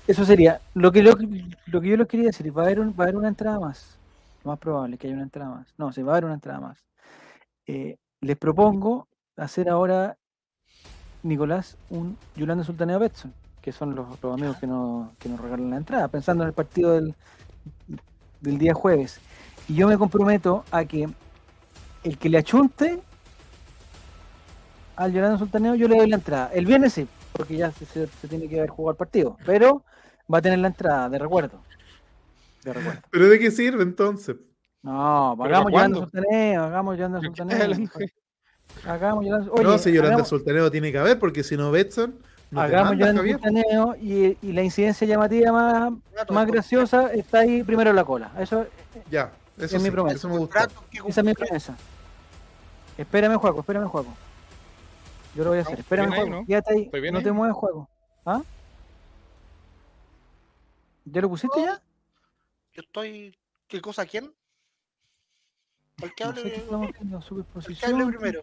eso 0.07 0.25
sería. 0.25 0.61
Lo 0.73 0.91
que, 0.91 1.01
lo, 1.03 1.15
lo 1.67 1.81
que 1.81 1.87
yo 1.89 1.97
les 1.97 2.07
quería 2.07 2.27
decir, 2.27 2.55
va 2.55 2.63
a 2.63 2.65
haber, 2.65 2.79
un- 2.79 2.91
va 2.91 2.99
a 2.99 3.03
haber 3.03 3.17
una 3.17 3.27
entrada 3.27 3.59
más. 3.59 3.97
Lo 4.43 4.51
más 4.51 4.59
probable 4.59 4.97
que 4.97 5.07
haya 5.07 5.15
una 5.15 5.23
entrada 5.23 5.49
más. 5.49 5.67
No, 5.77 5.91
se 5.91 6.03
va 6.03 6.11
a 6.11 6.15
haber 6.15 6.25
una 6.25 6.33
entrada 6.35 6.59
más. 6.59 6.83
Eh, 7.67 7.97
les 8.21 8.37
propongo 8.37 9.07
hacer 9.37 9.69
ahora, 9.69 10.17
Nicolás, 11.23 11.77
un 11.89 12.17
Yolanda 12.35 12.63
Sultaneo 12.63 12.99
Betson, 12.99 13.33
que 13.61 13.71
son 13.71 13.95
los, 13.95 14.07
amigos 14.23 14.57
que 14.57 14.67
nos, 14.67 15.11
que 15.17 15.29
nos 15.29 15.39
regalan 15.39 15.71
la 15.71 15.77
entrada, 15.77 16.07
pensando 16.07 16.43
en 16.43 16.49
el 16.49 16.53
partido 16.53 16.91
del, 16.93 17.15
del 18.41 18.57
día 18.57 18.73
jueves. 18.73 19.19
Y 19.67 19.75
yo 19.75 19.87
me 19.87 19.97
comprometo 19.97 20.63
a 20.71 20.85
que 20.85 21.09
el 22.03 22.17
que 22.19 22.29
le 22.29 22.37
achunte 22.37 23.01
al 24.95 25.11
Yolanda 25.11 25.39
Sultaneo, 25.39 25.75
yo 25.75 25.87
le 25.87 25.97
doy 25.97 26.07
la 26.09 26.17
entrada. 26.17 26.51
El 26.53 26.65
viernes 26.65 26.93
sí, 26.93 27.07
porque 27.35 27.57
ya 27.57 27.71
se, 27.71 27.85
se- 27.85 28.07
se 28.07 28.27
tiene 28.27 28.47
que 28.47 28.59
ver 28.61 28.69
jugar 28.69 28.93
el 28.93 28.97
partido, 28.97 29.37
pero 29.45 29.83
va 30.33 30.37
a 30.39 30.41
tener 30.41 30.59
la 30.59 30.67
entrada 30.67 31.09
de 31.09 31.19
recuerdo. 31.19 31.59
De 32.63 32.73
recuerdo. 32.73 33.01
¿Pero 33.11 33.27
de 33.29 33.39
qué 33.39 33.51
sirve 33.51 33.83
entonces? 33.83 34.35
No, 34.81 35.35
¿Pero 35.37 35.55
hagamos 35.55 35.71
Yolanda? 35.71 35.99
Sultaneo, 35.99 36.63
hagamos 36.63 36.97
Yolanda 36.97 37.19
¿Pero 37.19 37.33
qué 37.33 37.41
estás 37.41 37.77
Sultaneo. 37.77 38.09
Hagamos 38.85 39.25
Yolanda 39.25 39.51
Oye, 39.51 39.63
no, 39.63 39.77
si 39.77 39.91
Yolanda 39.91 40.15
hagamos- 40.15 40.27
Sultaneo 40.29 40.71
tiene 40.71 40.91
que 40.91 40.97
haber, 40.97 41.19
porque 41.19 41.43
si 41.43 41.57
no, 41.57 41.71
Betson 41.71 42.15
no 42.51 42.61
hagamos 42.61 42.93
Yolanda 42.93 43.21
Javier. 43.21 43.35
Sultaneo 43.37 43.95
y, 44.01 44.37
y 44.41 44.51
la 44.53 44.63
incidencia 44.63 45.07
llamativa 45.07 45.51
más, 45.51 45.93
más 46.29 46.47
graciosa 46.47 47.11
está 47.13 47.39
ahí 47.39 47.63
primero 47.63 47.89
en 47.89 47.95
la 47.95 48.03
cola. 48.05 48.31
Eso, 48.39 48.65
Ya, 49.09 49.31
eso, 49.57 49.77
Es 49.77 49.81
mi 49.83 49.89
promesa. 49.91 50.15
eso 50.17 50.29
me 50.29 50.47
que 50.47 50.99
esa 51.07 51.21
es 51.21 51.25
mi 51.25 51.33
promesa. 51.33 51.75
Espérame 52.97 53.35
juego, 53.37 53.59
espérame 53.61 53.87
juego. 53.87 54.13
Yo 55.35 55.43
lo 55.43 55.49
voy 55.51 55.59
a 55.59 55.61
hacer. 55.61 55.75
No, 55.75 55.79
Espérame 55.81 56.13
ahí. 56.13 56.29
¿no? 56.29 56.45
Quédate 56.45 56.73
ahí. 56.73 56.81
Estoy 56.83 57.01
bien 57.01 57.13
No 57.13 57.19
ahí. 57.19 57.23
te 57.25 57.31
mueves 57.31 57.55
juego. 57.55 57.89
¿Ah? 58.25 58.41
¿Ya 61.05 61.21
lo 61.21 61.29
pusiste 61.29 61.61
ya? 61.61 61.81
Yo 62.73 62.81
estoy. 62.81 63.35
¿Qué 63.67 63.81
cosa? 63.81 64.05
¿Quién? 64.05 64.33
¿Por 65.97 66.13
qué 66.15 66.23
No 66.23 66.29
hable, 66.31 68.05
primero? 68.07 68.41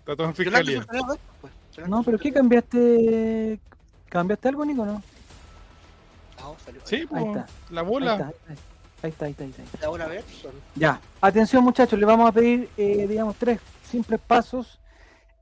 Está 0.00 0.16
todo 0.16 0.26
en 0.26 0.34
fiscalía. 0.34 0.86
¿ves? 0.90 1.02
Pues, 1.40 1.88
No, 1.88 2.02
pero 2.02 2.18
¿qué 2.18 2.32
cambiaste? 2.32 3.60
¿Cambiaste 4.08 4.48
algo, 4.48 4.64
Nico? 4.64 4.86
No. 4.86 5.02
Ah, 6.38 6.52
salió. 6.64 6.80
Sí, 6.84 6.96
Ahí 6.96 7.06
pues, 7.06 7.26
está. 7.26 7.46
la 7.70 7.80
Ahí 7.80 7.86
bola. 7.86 8.12
ahí 8.14 8.20
está, 8.20 8.26
ahí 9.02 9.10
está, 9.10 9.24
ahí 9.26 9.30
está, 9.32 9.44
ahí 9.62 9.68
está. 9.72 9.86
Ahora 9.86 10.04
a 10.04 10.08
ver. 10.08 10.22
son- 10.22 10.52
Ya, 10.76 11.00
atención 11.20 11.62
muchachos, 11.64 11.98
le 11.98 12.06
vamos 12.06 12.28
a 12.28 12.32
pedir, 12.32 12.70
eh, 12.76 13.06
digamos, 13.08 13.36
tres 13.36 13.60
simples 13.90 14.20
pasos, 14.20 14.78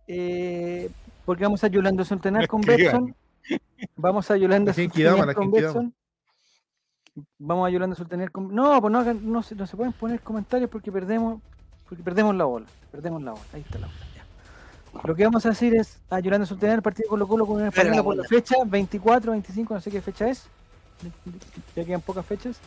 eh, 0.07 0.91
porque 1.25 1.45
vamos 1.45 1.63
a 1.65 1.69
Yolanda 1.69 2.05
Centenar 2.05 2.47
con. 2.49 2.61
Betson, 2.61 3.15
vamos 3.97 4.31
a 4.31 4.37
Yolanda 4.37 4.73
la 4.77 5.35
con. 5.35 5.51
Betson, 5.51 5.95
vamos 7.39 7.67
a 7.67 7.71
Yolanda 7.71 7.97
Sultaner 7.97 8.31
con... 8.31 8.55
No, 8.55 8.81
pues 8.81 8.93
no, 8.93 9.01
hagan- 9.01 9.21
no, 9.23 9.43
se, 9.43 9.55
no 9.55 9.67
se 9.67 9.77
pueden 9.77 9.93
poner 9.93 10.21
comentarios 10.21 10.71
porque 10.71 10.93
perdemos, 10.93 11.41
porque 11.89 12.03
perdemos 12.03 12.35
la 12.35 12.45
bola, 12.45 12.67
perdemos 12.91 13.23
la 13.23 13.33
bola, 13.33 13.45
ahí 13.53 13.63
está 13.63 13.79
la 13.79 13.87
bola, 13.87 13.99
ya. 14.15 14.25
Lo 15.05 15.15
que 15.15 15.25
vamos 15.25 15.45
a 15.45 15.51
decir 15.51 15.75
es 15.75 15.99
a 16.09 16.21
Yolanda 16.21 16.47
Sultaner, 16.47 16.83
partido 16.83 17.09
Colo 17.09 17.29
Colo 17.29 17.47
con 17.47 17.57
una 17.57 17.69
española 17.69 18.03
por 18.03 18.17
la 18.17 18.25
fecha, 18.25 18.57
24, 18.65 19.33
25, 19.33 19.75
no 19.75 19.81
sé 19.81 19.91
qué 19.91 20.01
fecha 20.01 20.29
es, 20.29 20.47
ya 21.75 21.85
quedan 21.85 22.01
pocas 22.01 22.25
fechas. 22.25 22.59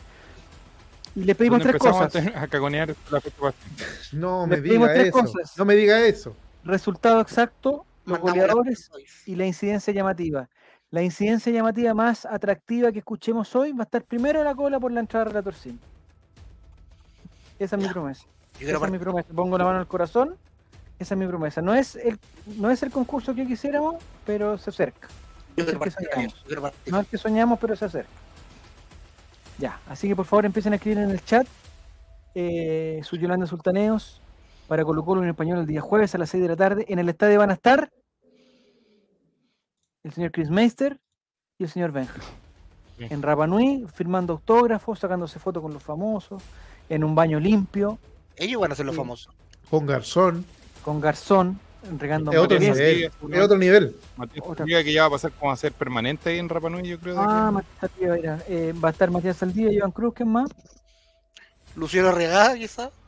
Y 1.16 1.24
le 1.24 1.34
pedimos 1.34 1.60
tres 1.60 1.76
cosas. 1.76 2.14
a, 2.36 2.46
cagonear 2.46 2.94
la 3.10 3.20
fecha. 3.20 3.36
No 4.12 4.46
me 4.46 4.60
diga 4.60 4.94
eso. 4.94 5.10
cosas. 5.10 5.58
No 5.58 5.64
me 5.64 5.74
diga 5.74 6.00
eso. 6.06 6.36
Resultado 6.64 7.20
exacto, 7.20 7.84
los 8.04 8.18
la- 8.18 8.22
goleadores 8.22 8.90
y 9.26 9.34
la 9.36 9.46
incidencia 9.46 9.92
llamativa. 9.92 10.48
La 10.90 11.02
incidencia 11.02 11.52
llamativa 11.52 11.94
más 11.94 12.26
atractiva 12.26 12.90
que 12.90 12.98
escuchemos 12.98 13.54
hoy 13.54 13.72
va 13.72 13.82
a 13.82 13.84
estar 13.84 14.02
primero 14.02 14.40
en 14.40 14.44
la 14.44 14.54
cola 14.54 14.80
por 14.80 14.90
la 14.90 15.00
entrada 15.00 15.24
de 15.26 15.30
Relator 15.30 15.54
Sim. 15.54 15.78
Esa 17.58 17.76
es 17.76 17.82
mi 17.82 17.88
promesa. 17.88 18.24
Yo 18.58 18.68
Esa 18.68 18.84
es 18.84 18.90
mi 18.90 18.98
promesa. 18.98 19.28
Pongo 19.34 19.56
la 19.56 19.64
mano 19.64 19.78
al 19.78 19.86
corazón. 19.86 20.36
Esa 20.98 21.14
es 21.14 21.18
mi 21.18 21.26
promesa. 21.26 21.62
No 21.62 21.74
es 21.74 21.94
el, 21.96 22.18
no 22.56 22.70
es 22.70 22.82
el 22.82 22.90
concurso 22.90 23.34
que 23.34 23.46
quisiéramos, 23.46 23.96
pero 24.26 24.58
se 24.58 24.70
acerca. 24.70 25.08
yo 25.56 25.64
quiero 25.64 25.84
es 25.84 25.94
yo. 26.48 26.60
No 26.86 26.98
es 26.98 27.04
el 27.04 27.06
que 27.06 27.18
soñamos, 27.18 27.58
pero 27.60 27.76
se 27.76 27.84
acerca. 27.84 28.10
Ya, 29.58 29.78
así 29.88 30.08
que 30.08 30.16
por 30.16 30.26
favor 30.26 30.46
empiecen 30.46 30.72
a 30.72 30.76
escribir 30.76 30.98
en 30.98 31.10
el 31.10 31.22
chat 31.24 31.46
eh, 32.34 33.00
su 33.04 33.16
Yolanda 33.16 33.46
Sultaneos 33.46 34.20
para 34.70 34.84
Colo 34.84 35.04
Colo 35.04 35.20
en 35.24 35.30
español 35.30 35.58
el 35.58 35.66
día 35.66 35.80
jueves 35.80 36.14
a 36.14 36.18
las 36.18 36.30
6 36.30 36.44
de 36.44 36.48
la 36.48 36.54
tarde. 36.54 36.84
En 36.86 37.00
el 37.00 37.08
estadio 37.08 37.40
van 37.40 37.50
a 37.50 37.54
estar 37.54 37.90
el 40.04 40.12
señor 40.12 40.30
Chris 40.30 40.48
Meister 40.48 40.96
y 41.58 41.64
el 41.64 41.70
señor 41.70 41.90
Benja. 41.90 42.20
En 43.00 43.20
Rapa 43.20 43.48
Nui, 43.48 43.84
firmando 43.92 44.34
autógrafos, 44.34 45.00
sacándose 45.00 45.40
fotos 45.40 45.60
con 45.60 45.72
los 45.72 45.82
famosos, 45.82 46.40
en 46.88 47.02
un 47.02 47.16
baño 47.16 47.40
limpio, 47.40 47.98
Ellos 48.36 48.60
van 48.60 48.70
a 48.70 48.76
ser 48.76 48.86
los 48.86 48.94
famosos. 48.94 49.34
Con 49.68 49.86
Garzón. 49.86 50.44
con 50.84 51.00
garzón, 51.00 51.58
regando 51.98 52.30
Es 52.30 52.38
otro 52.38 52.60
nivel. 52.60 53.10
Es 53.32 53.40
otro 53.40 53.58
nivel. 53.58 53.96
Matías 54.16 54.84
que 54.84 54.92
ya 54.92 55.02
va 55.02 55.08
a 55.08 55.10
pasar 55.10 55.32
como 55.32 55.50
a 55.50 55.56
ser 55.56 55.72
permanente 55.72 56.30
ahí 56.30 56.38
en 56.38 56.48
Rapa 56.48 56.70
Nui, 56.70 56.86
yo 56.86 57.00
creo. 57.00 57.18
Ah. 57.18 57.50
Matías 57.50 57.90
mira, 57.98 58.38
eh, 58.46 58.72
va 58.72 58.90
a 58.90 58.92
estar 58.92 59.10
Matías 59.10 59.36
Saldivia 59.36 59.72
y 59.72 59.76
Iván 59.78 59.90
Cruz, 59.90 60.14
¿quién 60.14 60.28
más? 60.28 60.48
Luciano 61.74 62.12
Regada, 62.12 62.54
quizás. 62.54 62.99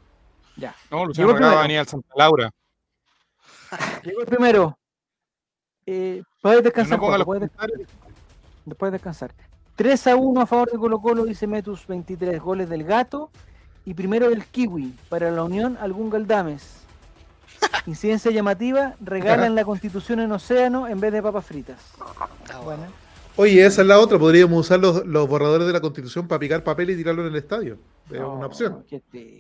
Ya. 0.57 0.75
no, 0.91 1.07
Luciano 1.07 1.33
Regada 1.33 1.51
primero. 1.51 1.63
venía 1.63 1.81
al 1.81 1.87
Santa 1.87 2.15
Laura. 2.17 2.51
Llegó 4.05 4.21
el 4.21 4.27
primero. 4.27 4.79
Eh, 5.87 6.23
puedes 6.41 6.63
descansar, 6.63 6.99
no 7.01 7.25
puedes, 7.25 8.93
descansar. 8.93 9.35
3 9.77 10.07
a 10.09 10.17
1 10.17 10.41
a 10.41 10.47
favor 10.47 10.71
de 10.71 10.79
Colo 10.79 11.01
Colo, 11.01 11.25
dice 11.25 11.47
Metus, 11.47 11.87
23 11.87 12.41
goles 12.41 12.69
del 12.69 12.85
gato. 12.85 13.31
Y 13.85 13.95
primero 13.95 14.29
del 14.31 14.45
Kiwi, 14.45 14.95
para 15.09 15.31
la 15.31 15.43
Unión, 15.43 15.77
algún 15.81 16.09
Galdames. 16.09 16.83
Incidencia 17.87 18.31
llamativa, 18.31 18.95
regalan 19.01 19.55
la 19.57 19.65
constitución 19.65 20.21
en 20.21 20.31
océano 20.31 20.87
en 20.87 21.01
vez 21.01 21.13
de 21.13 21.23
papas 21.23 21.45
fritas. 21.47 21.81
Ah, 22.01 22.29
Bueno, 22.63 22.85
Oye, 23.37 23.65
esa 23.65 23.81
es 23.83 23.89
la 23.89 23.99
otra. 23.99 24.19
Podríamos 24.19 24.61
usar 24.61 24.79
los, 24.79 25.05
los 25.07 25.27
borradores 25.27 25.67
de 25.67 25.73
la 25.73 25.81
constitución 25.81 26.29
para 26.29 26.39
picar 26.39 26.63
papel 26.63 26.91
y 26.91 26.97
tirarlo 26.97 27.23
en 27.23 27.29
el 27.29 27.37
estadio. 27.37 27.79
Es 28.11 28.21
no, 28.21 28.35
una 28.35 28.47
opción. 28.47 28.85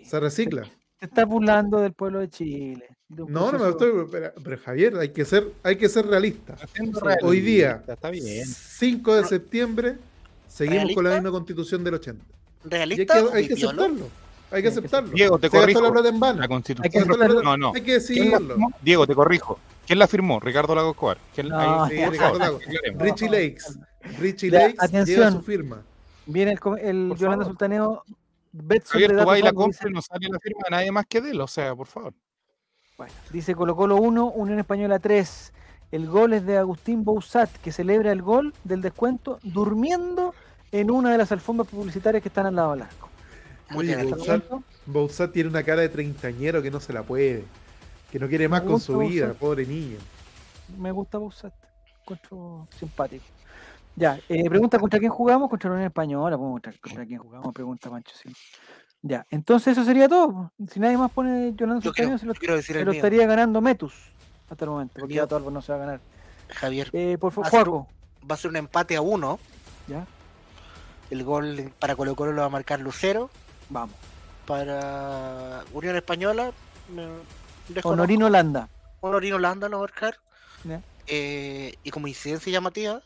Se 0.04 0.18
recicla. 0.18 0.66
Te 1.02 1.06
estás 1.06 1.26
burlando 1.26 1.80
del 1.80 1.94
pueblo 1.94 2.20
de 2.20 2.30
Chile. 2.30 2.86
de 3.08 3.24
No, 3.26 3.50
no 3.50 3.58
me 3.58 3.70
estoy. 3.70 3.90
Pero, 4.08 4.32
pero, 4.40 4.56
Javier, 4.64 4.96
hay 4.98 5.08
que 5.08 5.24
ser, 5.24 5.50
hay 5.64 5.74
que 5.74 5.88
ser 5.88 6.06
realista. 6.06 6.54
Hoy 7.24 7.40
día. 7.40 7.82
Está 7.88 8.08
bien. 8.10 8.46
5 8.46 9.16
de 9.16 9.24
septiembre 9.24 9.96
seguimos 10.46 10.92
con 10.94 11.02
la 11.02 11.14
misma 11.14 11.32
constitución 11.32 11.82
del 11.82 11.94
80. 11.94 12.24
Y 12.24 12.30
hay 12.66 12.70
¿Realista 12.70 13.14
que, 13.14 13.36
hay 13.36 13.48
que 13.48 13.54
aceptarlo. 13.54 14.08
Hay 14.52 14.62
que 14.62 14.68
aceptarlo. 14.68 15.10
Diego, 15.10 15.38
te 15.40 15.50
Se 15.50 15.58
corrijo. 15.58 15.80
la 15.82 15.90
plata 15.90 16.08
en 16.08 16.20
vano. 16.20 16.38
La 16.38 16.42
Hay 16.44 16.48
que 16.48 16.54
constitución. 16.54 16.92
Se 16.92 16.98
gastó 17.00 17.16
la 17.16 17.26
plata- 17.26 17.42
No, 17.42 17.56
no. 17.56 17.72
Hay 17.74 17.80
que 17.80 17.82
¿Quién 17.82 17.94
la 17.96 18.00
decidirlo. 18.00 18.38
firmó? 18.54 18.70
Diego, 18.80 19.06
te 19.08 19.14
corrijo. 19.16 19.58
¿Quién 19.84 19.98
la 19.98 20.06
firmó? 20.06 20.38
Ricardo 20.38 20.74
Lago 20.76 20.90
Escobar. 20.92 21.18
¿Quién- 21.34 21.48
No, 21.48 21.88
Sí, 21.88 21.96
Ricardo 22.06 22.38
Lago. 22.38 22.60
Richie 23.00 23.28
Lakes. 23.28 23.64
Richie 24.20 24.50
Lakes 24.52 24.76
atención. 24.78 25.18
lleva 25.18 25.32
su 25.32 25.42
firma. 25.42 25.82
Viene 26.26 26.52
el, 26.52 26.78
el 27.10 27.16
Yolanda. 27.16 27.44
Sultaneo. 27.44 28.04
Betson 28.52 28.92
Javier, 28.92 29.10
tú 29.10 29.16
datos 29.16 29.30
vas 29.30 29.38
y 29.38 29.42
la 29.42 29.52
compras 29.52 29.86
y 29.88 29.92
no 29.92 30.02
sale 30.02 30.28
la 30.30 30.38
firma 30.38 30.60
de 30.64 30.70
nadie 30.70 30.92
más 30.92 31.06
que 31.06 31.20
de 31.20 31.30
él. 31.30 31.40
O 31.40 31.48
sea, 31.48 31.74
por 31.74 31.86
favor. 31.86 32.14
Bueno, 32.98 33.12
dice 33.30 33.54
Colo 33.54 33.74
Colo 33.74 33.96
1, 33.96 34.26
Unión 34.26 34.58
Española 34.58 34.98
3. 34.98 35.52
El 35.90 36.06
gol 36.08 36.32
es 36.32 36.46
de 36.46 36.58
Agustín 36.58 37.04
Bouzat, 37.04 37.50
que 37.62 37.72
celebra 37.72 38.12
el 38.12 38.22
gol 38.22 38.54
del 38.64 38.80
descuento 38.80 39.38
durmiendo 39.42 40.34
en 40.70 40.90
una 40.90 41.12
de 41.12 41.18
las 41.18 41.32
alfombras 41.32 41.68
publicitarias 41.68 42.22
que 42.22 42.28
están 42.28 42.46
al 42.46 42.56
lado 42.56 42.72
del 42.72 42.82
arco. 42.82 43.08
Muy 43.70 43.86
Oye, 43.86 43.96
bien. 43.96 44.14
¿Hasta 44.14 44.34
el 44.34 44.40
Bouzat? 44.40 44.64
Bouzat 44.86 45.32
tiene 45.32 45.50
una 45.50 45.62
cara 45.62 45.82
de 45.82 45.88
treintañero 45.88 46.62
que 46.62 46.70
no 46.70 46.80
se 46.80 46.92
la 46.92 47.02
puede. 47.02 47.44
Que 48.10 48.18
no 48.18 48.28
quiere 48.28 48.48
más 48.48 48.62
con 48.62 48.78
su 48.78 48.98
vida, 48.98 49.32
pobre 49.32 49.66
niño. 49.66 49.98
Me 50.78 50.90
gusta 50.92 51.18
Bouzat. 51.18 51.54
Encuentro 52.00 52.68
simpático. 52.78 53.24
Ya, 53.94 54.18
eh, 54.28 54.48
pregunta 54.48 54.78
contra 54.78 54.98
quién 54.98 55.10
jugamos, 55.10 55.50
contra 55.50 55.68
la 55.70 55.74
Unión 55.74 55.86
Española, 55.88 56.36
contra, 56.38 56.72
contra 56.80 57.04
quién 57.06 57.18
jugamos, 57.18 57.52
pregunta 57.52 57.90
Mancho. 57.90 58.14
sí. 58.16 58.32
Ya, 59.04 59.26
entonces 59.30 59.72
eso 59.72 59.84
sería 59.84 60.08
todo. 60.08 60.52
Si 60.70 60.78
nadie 60.78 60.96
más 60.96 61.10
pone 61.10 61.52
Yolanda 61.56 61.82
Yo 61.82 61.90
Sultaneo, 61.90 62.16
quiero, 62.16 62.18
se 62.18 62.26
lo, 62.26 62.34
yo 62.34 62.62
se 62.62 62.84
lo 62.84 62.92
estaría 62.92 63.26
ganando 63.26 63.60
Metus 63.60 63.92
hasta 64.48 64.64
el 64.64 64.70
momento, 64.70 64.94
porque 65.00 65.14
ya 65.14 65.26
Torbo 65.26 65.50
no 65.50 65.60
se 65.60 65.72
va 65.72 65.76
a 65.78 65.80
ganar. 65.80 66.00
Javier, 66.50 66.88
Eh, 66.92 67.18
por 67.18 67.32
favor, 67.32 67.46
Va 67.46 67.48
a 67.48 67.50
ser 67.50 67.64
Juaco, 67.68 67.88
va 68.30 68.34
a 68.34 68.38
ser 68.38 68.50
un 68.50 68.56
empate 68.56 68.94
a 68.96 69.00
uno. 69.00 69.40
ya, 69.88 70.06
El 71.10 71.24
gol 71.24 71.72
para 71.80 71.96
Colo 71.96 72.14
Colo 72.14 72.30
lo 72.32 72.42
va 72.42 72.46
a 72.46 72.50
marcar 72.50 72.78
Lucero. 72.80 73.28
vamos. 73.70 73.96
Para 74.46 75.64
Unión 75.72 75.96
Española. 75.96 76.52
Honorino 77.84 78.28
Landa. 78.28 78.68
Honorino 79.00 79.38
Landa 79.38 79.68
lo 79.68 79.78
va 79.78 79.84
a 79.84 79.88
marcar. 79.88 80.16
Eh, 81.08 81.74
y 81.82 81.90
como 81.90 82.06
incidencia 82.06 82.52
llamativa, 82.52 83.02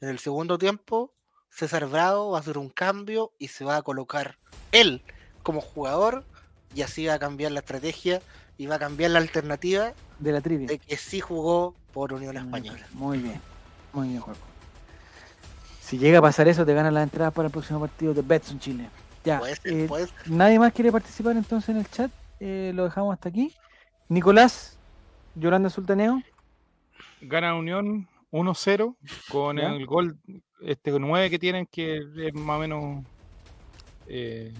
en 0.00 0.08
el 0.08 0.18
segundo 0.18 0.58
tiempo, 0.58 1.12
César 1.50 1.86
Bravo 1.86 2.32
va 2.32 2.38
a 2.38 2.40
hacer 2.40 2.58
un 2.58 2.68
cambio 2.68 3.32
y 3.38 3.48
se 3.48 3.64
va 3.64 3.76
a 3.76 3.82
colocar 3.82 4.36
él 4.72 5.02
como 5.42 5.60
jugador 5.60 6.24
y 6.74 6.82
así 6.82 7.06
va 7.06 7.14
a 7.14 7.18
cambiar 7.18 7.52
la 7.52 7.60
estrategia 7.60 8.20
y 8.58 8.66
va 8.66 8.76
a 8.76 8.78
cambiar 8.78 9.10
la 9.12 9.18
alternativa 9.18 9.92
de 10.18 10.32
la 10.32 10.40
trivia. 10.40 10.66
de 10.66 10.78
que 10.78 10.96
sí 10.96 11.20
jugó 11.20 11.74
por 11.92 12.12
Unión 12.12 12.36
Española. 12.36 12.86
Muy 12.92 13.18
bien, 13.18 13.40
muy 13.92 14.08
bien, 14.08 14.20
Juaco. 14.20 14.40
Si 15.80 15.98
llega 15.98 16.18
a 16.18 16.22
pasar 16.22 16.48
eso, 16.48 16.66
te 16.66 16.74
ganan 16.74 16.92
las 16.94 17.04
entradas 17.04 17.32
para 17.32 17.46
el 17.46 17.52
próximo 17.52 17.80
partido 17.80 18.12
de 18.12 18.22
Betson 18.22 18.58
Chile. 18.58 18.88
Ya, 19.24 19.38
Puede 19.38 19.56
ser, 19.56 19.72
eh, 19.72 19.86
puede 19.86 20.06
ser. 20.08 20.30
nadie 20.30 20.58
más 20.58 20.72
quiere 20.72 20.90
participar 20.92 21.36
entonces 21.36 21.68
en 21.70 21.76
el 21.78 21.88
chat. 21.90 22.10
Eh, 22.40 22.72
lo 22.74 22.84
dejamos 22.84 23.12
hasta 23.14 23.28
aquí. 23.28 23.54
Nicolás, 24.08 24.78
Yolanda 25.34 25.70
Sultaneo. 25.70 26.22
Gana 27.20 27.54
Unión 27.54 28.08
1-0 28.32 28.96
con 29.30 29.56
Ya. 29.58 29.68
el 29.74 29.86
gol 29.86 30.18
este 30.62 30.90
9 30.98 31.30
que 31.30 31.38
tienen, 31.38 31.66
que 31.66 31.98
es 31.98 32.34
más 32.34 32.56
o 32.56 32.60
menos. 32.60 33.04
eh, 34.08 34.52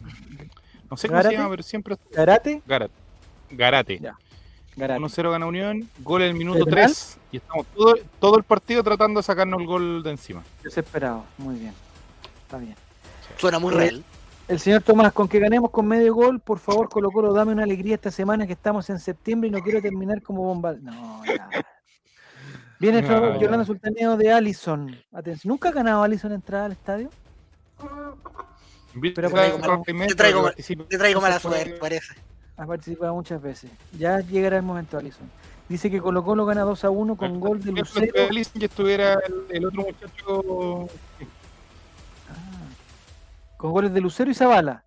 no 0.90 0.96
sé 0.96 1.08
cómo 1.08 1.22
se 1.22 1.32
llama, 1.32 1.50
pero 1.50 1.62
siempre. 1.62 1.96
Garate. 2.12 2.62
Garate. 2.66 2.94
Garate. 3.50 3.98
Garate. 4.76 5.00
1-0 5.00 5.30
gana 5.30 5.46
Unión, 5.46 5.88
gol 6.00 6.22
en 6.22 6.28
el 6.28 6.34
minuto 6.34 6.58
¿De 6.58 6.64
penal? 6.70 6.84
3 6.86 7.18
y 7.32 7.36
estamos 7.38 7.66
todo, 7.74 7.94
todo 8.20 8.36
el 8.38 8.44
partido 8.44 8.82
tratando 8.82 9.20
de 9.20 9.24
sacarnos 9.24 9.60
el 9.60 9.66
gol 9.66 10.02
de 10.02 10.10
encima. 10.10 10.42
Desesperado. 10.62 11.24
Muy 11.38 11.56
bien. 11.56 11.72
Está 12.42 12.58
bien. 12.58 12.74
Suena 13.38 13.58
muy 13.58 13.74
Eh, 13.74 13.78
real. 13.78 14.04
El 14.48 14.60
señor 14.60 14.82
Tomás, 14.82 15.12
con 15.12 15.26
que 15.26 15.40
ganemos 15.40 15.70
con 15.72 15.88
medio 15.88 16.14
gol, 16.14 16.38
por 16.38 16.58
favor, 16.60 16.88
Colo 16.88 17.10
Colo, 17.10 17.32
dame 17.32 17.52
una 17.52 17.64
alegría 17.64 17.96
esta 17.96 18.12
semana 18.12 18.46
que 18.46 18.52
estamos 18.52 18.88
en 18.90 19.00
septiembre 19.00 19.48
y 19.48 19.50
no 19.50 19.58
quiero 19.60 19.82
terminar 19.82 20.22
como 20.22 20.42
bomba. 20.44 20.74
No, 20.80 21.24
ya. 21.24 21.48
Viene 22.78 22.98
el 22.98 23.08
No. 23.08 23.40
Yolanda 23.40 23.64
Sultaneo 23.64 24.16
de 24.16 24.32
Allison. 24.32 24.96
Atención, 25.12 25.50
¿nunca 25.50 25.70
ha 25.70 25.72
ganado 25.72 26.02
Allison 26.02 26.32
entrada 26.32 26.66
al 26.66 26.72
estadio? 26.72 27.10
Pero 29.14 29.30
por 29.30 29.38
ahí 29.38 29.52
te 30.06 30.14
traigo-. 30.14 30.52
Te 30.88 30.98
traigo 30.98 31.20
mala 31.20 31.38
suerte, 31.38 31.72
parece. 31.80 32.14
Ha 32.56 32.66
participado 32.66 33.14
muchas 33.14 33.40
veces. 33.40 33.70
Ya 33.98 34.20
llegará 34.20 34.56
el 34.56 34.62
momento, 34.62 34.96
Allison. 34.96 35.28
Dice 35.68 35.90
que 35.90 36.00
Colo 36.00 36.24
Colo 36.24 36.46
gana 36.46 36.62
2 36.62 36.84
a 36.84 36.90
1 36.90 37.16
con 37.16 37.40
gol 37.40 37.62
de 37.62 37.72
Lucero. 37.72 38.12
creo 38.12 38.28
que 38.28 38.64
estuviera 38.64 39.18
el, 39.26 39.44
el 39.50 39.66
otro 39.66 39.82
muchacho. 39.82 40.88
Ah, 42.30 42.68
con 43.56 43.72
goles 43.72 43.92
de 43.92 44.00
Lucero 44.00 44.30
y 44.30 44.34
Zavala. 44.34 44.84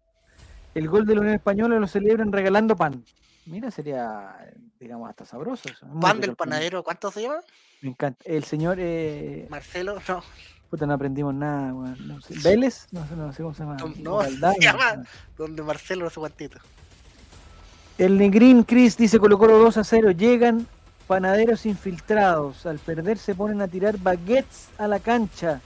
El 0.74 0.88
gol 0.88 1.06
de 1.06 1.16
la 1.16 1.22
Unión 1.22 1.36
Española 1.36 1.80
lo 1.80 1.88
celebran 1.88 2.32
regalando 2.32 2.76
pan. 2.76 3.04
Mira, 3.46 3.72
sería, 3.72 4.36
digamos, 4.80 5.10
hasta 5.10 5.26
sabroso 5.26 5.70
eso. 5.70 5.86
Muy 5.88 6.02
Pan 6.02 6.20
del 6.22 6.32
el 6.32 6.36
pan. 6.36 6.50
panadero, 6.50 6.84
¿cuánto 6.84 7.12
se 7.12 7.24
llama? 7.24 7.40
Me 7.82 7.90
encanta. 7.90 8.22
El 8.26 8.44
señor, 8.44 8.78
eh, 8.80 9.48
Marcelo, 9.50 9.98
no, 10.08 10.24
puta, 10.70 10.86
no 10.86 10.94
aprendimos 10.94 11.34
nada, 11.34 11.74
weón. 11.74 12.08
No 12.08 12.22
sé. 12.22 12.36
¿Vélez? 12.44 12.88
No 12.92 13.06
sé, 13.08 13.16
no 13.16 13.34
sé 13.34 13.44
cómo 13.44 13.54
se 13.54 13.64
llama. 13.64 13.78
No, 13.78 13.94
no, 13.98 14.16
Valdano, 14.18 14.54
se 14.60 14.62
llama- 14.62 14.96
no. 14.98 15.04
donde 15.38 15.64
Marcelo 15.64 16.04
no 16.06 16.10
sé 16.10 16.20
cuántito. 16.20 16.60
El 17.98 18.18
Negrín 18.18 18.64
Chris 18.64 18.96
dice 18.96 19.20
Colo 19.20 19.38
Colo 19.38 19.58
2 19.58 19.78
a 19.78 19.84
0. 19.84 20.12
Llegan 20.12 20.66
panaderos 21.08 21.66
infiltrados. 21.66 22.66
Al 22.66 22.80
perder 22.80 23.18
se 23.18 23.36
ponen 23.36 23.62
a 23.62 23.68
tirar 23.68 23.98
baguettes 23.98 24.70
a 24.78 24.88
la 24.88 25.00
cancha. 25.00 25.60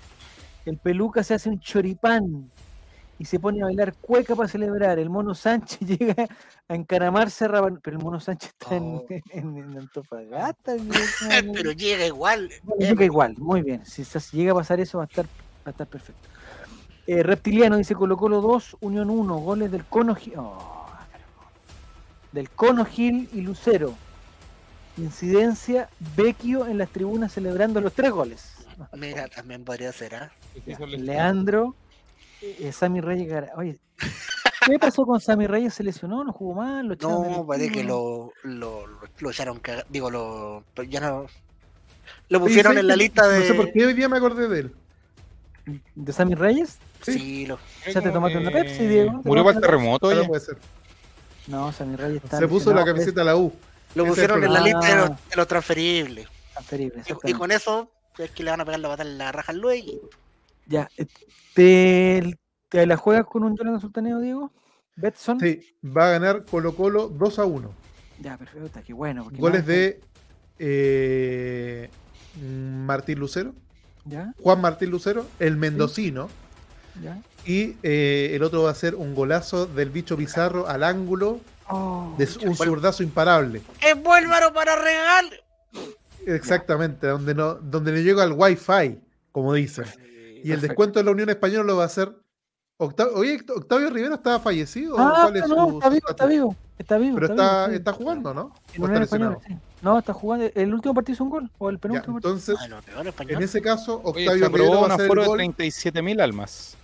El 0.65 0.77
peluca 0.77 1.23
se 1.23 1.35
hace 1.35 1.49
un 1.49 1.59
choripán 1.59 2.49
y 3.19 3.25
se 3.25 3.39
pone 3.39 3.61
a 3.61 3.65
bailar 3.65 3.93
cueca 3.95 4.35
para 4.35 4.49
celebrar. 4.49 4.97
El 4.99 5.09
mono 5.09 5.33
Sánchez 5.35 5.79
llega 5.99 6.27
a 6.67 6.75
encaramarse 6.75 7.45
a 7.45 7.47
Raban- 7.47 7.79
Pero 7.81 7.97
el 7.97 8.03
mono 8.03 8.19
Sánchez 8.19 8.49
está 8.59 8.75
en, 8.75 8.83
Oh. 8.83 9.05
en- 9.09 9.57
en 9.57 9.77
Antofagasta. 9.77 10.73
Pero 11.53 11.71
llega 11.71 12.05
igual. 12.05 12.49
Bueno, 12.63 12.85
llega 12.85 13.05
igual, 13.05 13.35
muy 13.37 13.61
bien. 13.61 13.85
Si, 13.85 14.03
llega 14.35 14.51
a 14.51 14.55
pasar 14.55 14.79
eso 14.79 14.97
va 14.97 15.03
a 15.03 15.07
estar, 15.07 15.25
va 15.25 15.29
a 15.65 15.69
estar 15.71 15.87
perfecto. 15.87 16.27
Eh, 17.05 17.21
Reptiliano 17.21 17.77
dice 17.77 17.95
Colo 17.95 18.15
Colo 18.17 18.39
2, 18.41 18.77
Unión 18.81 19.09
1, 19.09 19.35
goles 19.37 19.71
del 19.71 19.83
Cono 19.85 20.15
Gil. 20.15 20.33
oh, 20.37 20.87
del 22.31 22.49
Cono 22.49 22.85
Gil 22.85 23.29
y 23.33 23.41
Lucero. 23.41 23.93
Incidencia, 24.97 25.89
Vecchio 26.15 26.67
en 26.67 26.77
las 26.77 26.89
tribunas 26.89 27.31
celebrando 27.33 27.81
los 27.81 27.93
tres 27.93 28.11
goles. 28.11 28.53
Mira, 28.93 29.27
también 29.27 29.63
podría 29.63 29.91
ser, 29.91 30.15
¿ah? 30.15 30.31
Leandro, 30.87 31.75
eh, 32.59 32.71
Sammy 32.71 33.01
Reyes. 33.01 33.31
Oye, 33.57 33.79
¿qué 34.65 34.79
pasó 34.79 35.05
con 35.05 35.19
Sammy 35.19 35.47
Reyes? 35.47 35.73
¿Se 35.73 35.83
lesionó? 35.83 36.23
¿No 36.23 36.33
jugó 36.33 36.55
mal? 36.55 36.87
¿Lo 36.87 36.95
No, 36.95 37.45
parece 37.47 37.71
que 37.71 37.83
lo, 37.83 38.33
lo, 38.43 38.87
lo, 38.87 38.99
lo 39.19 39.29
echaron 39.29 39.59
caga- 39.59 39.85
Digo, 39.89 40.09
lo. 40.11 40.63
Ya 40.87 40.99
no. 40.99 41.25
Lo 42.29 42.39
pusieron 42.39 42.73
Sí, 42.73 42.79
en 42.79 42.87
la 42.87 42.95
lista 42.95 43.27
de. 43.27 43.39
No 43.39 43.45
sé 43.45 43.53
por 43.53 43.71
qué 43.71 43.85
hoy 43.85 43.93
día 43.93 44.09
me 44.09 44.17
acordé 44.17 44.47
de 44.47 44.59
él. 44.59 44.75
¿De 45.95 46.11
Sammy 46.11 46.35
Reyes? 46.35 46.77
Sí, 47.01 47.45
lo. 47.45 47.57
¿Ya 47.91 48.01
te 48.01 48.11
tomaste 48.11 48.37
una 48.37 48.51
Pepsi, 48.51 48.85
Diego? 48.87 49.21
¿Te 49.21 49.29
Murió 49.29 49.43
para 49.45 49.55
el 49.57 49.61
terremoto, 49.61 50.07
Ahora 50.07 50.19
oye. 50.19 50.27
puede 50.27 50.41
ser. 50.41 50.57
No, 51.47 51.71
Sammy 51.71 51.95
Reyes 51.95 52.23
está 52.23 52.39
Se 52.39 52.47
puso 52.47 52.73
la 52.73 52.83
camiseta 52.85 53.21
a 53.21 53.25
la 53.25 53.35
U. 53.37 53.53
Lo 53.95 54.05
pusieron 54.05 54.43
en 54.43 54.51
la 54.53 54.59
lista 54.61 54.87
de 54.87 54.95
los, 54.95 55.09
de 55.29 55.35
los 55.35 55.47
transferibles. 55.47 56.25
es 56.25 56.51
transferible, 56.53 57.03
Y, 57.25 57.33
con 57.33 57.51
eso, 57.51 57.91
es 58.17 58.31
que 58.31 58.43
le 58.43 58.51
van 58.51 58.61
a 58.61 58.65
pegar 58.65 58.79
la 58.79 58.87
batalla 58.87 59.09
en 59.11 59.17
la 59.17 59.31
raja 59.31 59.51
al 59.51 59.59
luego. 59.59 60.09
Ya, 60.67 60.89
eh, 60.97 61.05
¿te, 61.53 62.37
te 62.69 62.85
la 62.85 62.97
juegas 62.97 63.25
con 63.25 63.43
un 63.43 63.55
Jonathan 63.57 63.81
Sultaneo, 63.81 64.19
Diego? 64.19 64.51
¿Betson? 64.95 65.39
Sí, 65.39 65.75
va 65.85 66.07
a 66.07 66.11
ganar 66.11 66.45
Colo 66.45 66.75
Colo 66.75 67.09
2 67.09 67.39
a 67.39 67.45
1. 67.45 67.71
Ya, 68.19 68.37
perfecto, 68.37 68.65
está, 68.67 68.81
qué 68.83 68.93
bueno. 68.93 69.27
Goles 69.33 69.61
más- 69.61 69.67
de 69.67 70.01
eh, 70.59 71.89
Martín 72.85 73.19
Lucero, 73.19 73.53
¿Ya? 74.05 74.33
Juan 74.41 74.61
Martín 74.61 74.89
Lucero, 74.91 75.25
el 75.39 75.57
mendocino. 75.57 76.29
¿Ya? 77.01 77.21
Y 77.45 77.75
eh, 77.83 78.31
el 78.33 78.43
otro 78.43 78.63
va 78.63 78.71
a 78.71 78.75
ser 78.75 78.95
un 78.95 79.15
golazo 79.15 79.65
del 79.65 79.89
bicho 79.89 80.15
Pizarro 80.15 80.67
al 80.67 80.83
ángulo 80.83 81.39
Oh, 81.69 82.13
de 82.17 82.27
un 82.45 82.55
zurdazo 82.57 83.03
imparable. 83.03 83.61
¡Es 83.81 83.95
Bólvaro 84.03 84.53
para 84.53 84.75
regal! 84.75 85.25
Exactamente, 86.27 87.07
donde 87.07 87.33
no, 87.33 87.53
donde 87.55 87.93
le 87.93 88.03
llega 88.03 88.21
al 88.23 88.33
wifi, 88.33 88.99
como 89.31 89.53
dicen. 89.53 89.85
Y 90.43 90.51
el 90.51 90.61
descuento 90.61 90.99
de 90.99 91.05
la 91.05 91.11
Unión 91.11 91.29
Española 91.29 91.63
lo 91.63 91.77
va 91.77 91.83
a 91.83 91.85
hacer. 91.87 92.13
Octavio, 92.77 93.13
oye, 93.15 93.39
Octavio 93.55 93.89
Rivero 93.89 94.15
estaba 94.15 94.39
fallecido. 94.39 94.95
Ah, 94.97 95.19
¿Cuál 95.23 95.35
es 95.37 95.47
no, 95.47 95.69
su- 95.69 95.77
está 95.77 95.87
su 95.87 95.93
vivo, 95.93 96.09
está 96.09 96.25
vivo, 96.25 96.55
está 96.77 96.97
vivo. 96.97 97.15
Pero 97.15 97.25
está, 97.27 97.33
está, 97.35 97.57
vivo, 97.67 97.69
sí. 97.71 97.75
está 97.77 97.93
jugando, 97.93 98.33
¿no? 98.33 98.41
En 98.41 98.47
¿O 98.49 98.51
está 98.71 98.81
Unión 98.85 99.03
Española, 99.03 99.37
sí. 99.47 99.57
No, 99.81 99.99
está 99.99 100.13
jugando. 100.13 100.45
El 100.55 100.73
último 100.73 100.93
partido 100.93 101.13
hizo 101.13 101.23
un 101.23 101.29
gol, 101.29 101.51
o 101.59 101.69
el 101.69 101.75
Ya, 101.75 101.81
penúltimo 101.81 102.13
partido. 102.15 102.33
entonces, 102.33 102.55
Ah, 102.59 103.23
en 103.29 103.43
ese 103.43 103.61
caso, 103.61 104.01
Oye, 104.03 104.25
se 104.25 104.29
Octavio 104.31 104.47
Rivero 104.47 104.65
aprobó 104.65 104.81
va 104.87 104.91
a 104.91 104.95
hacer 104.95 105.11
el 105.11 105.17
de 105.19 105.25
gol. 105.25 105.37
37.000 105.39 106.21
almas. 106.21 106.75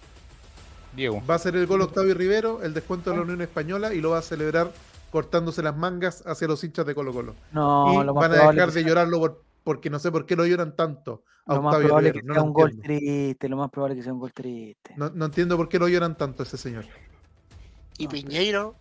Diego. 0.96 1.22
Va 1.30 1.36
a 1.36 1.40
ser 1.40 1.56
el 1.56 1.66
gol 1.68 1.82
Octavio 1.82 2.14
Rivero, 2.14 2.62
el 2.64 2.74
descuento 2.74 3.10
de 3.12 3.18
la 3.18 3.24
Unión 3.24 3.42
Española 3.42 3.94
y 3.94 4.02
lo 4.02 4.12
va 4.12 4.20
a 4.20 4.22
celebrar 4.22 4.72
cortándose 5.12 5.64
las 5.64 5.76
mangas 5.76 6.24
hacia 6.28 6.48
los 6.48 6.64
hinchas 6.64 6.86
de 6.86 6.94
Colo 6.96 7.12
Colo. 7.14 7.36
No, 7.52 8.02
y 8.02 8.06
lo 8.06 8.14
más 8.14 8.30
van 8.30 8.40
a 8.40 8.52
dejar 8.52 8.72
de 8.72 8.84
llorarlo 8.84 9.20
por- 9.20 9.44
porque 9.70 9.92
no 9.92 10.00
sé 10.00 10.12
por 10.12 10.26
qué 10.26 10.36
lo 10.36 10.48
lloran 10.48 10.76
tanto 10.76 11.24
a 11.46 11.54
Lo 11.54 11.62
más 11.62 11.76
Octavio 11.76 11.88
probable 11.90 12.12
Rivero. 12.12 12.24
que 12.24 12.28
No, 12.28 12.34
sea 12.34 12.42
lo 12.42 12.48
un 12.48 12.54
gol 12.54 12.82
triste, 12.82 13.50
lo 13.50 13.58
más 13.58 13.70
probable 13.70 13.96
que 13.96 14.02
sea 14.02 14.14
un 14.14 14.20
gol 14.20 14.34
triste. 14.34 14.94
No- 14.98 15.12
no 15.12 15.26
entiendo 15.26 15.58
por 15.58 15.70
qué 15.70 15.78
lo 15.78 15.88
lloran 15.88 16.18
tanto 16.18 16.42
a 16.42 16.46
ese 16.48 16.58
señor. 16.58 16.86
Y 18.00 18.08
Piñeiro. 18.08 18.74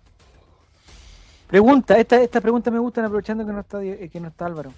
Pregunta, 1.47 1.99
esta, 1.99 2.23
esta 2.23 2.41
pregunta 2.41 2.71
me 2.71 2.79
gusta 2.79 3.05
aprovechando 3.05 3.45
que 3.45 3.53
no 3.53 3.61
está, 3.61 3.85
eh, 3.85 4.09
que 4.11 4.19
no 4.19 4.29
está 4.29 4.47
Álvaro. 4.47 4.73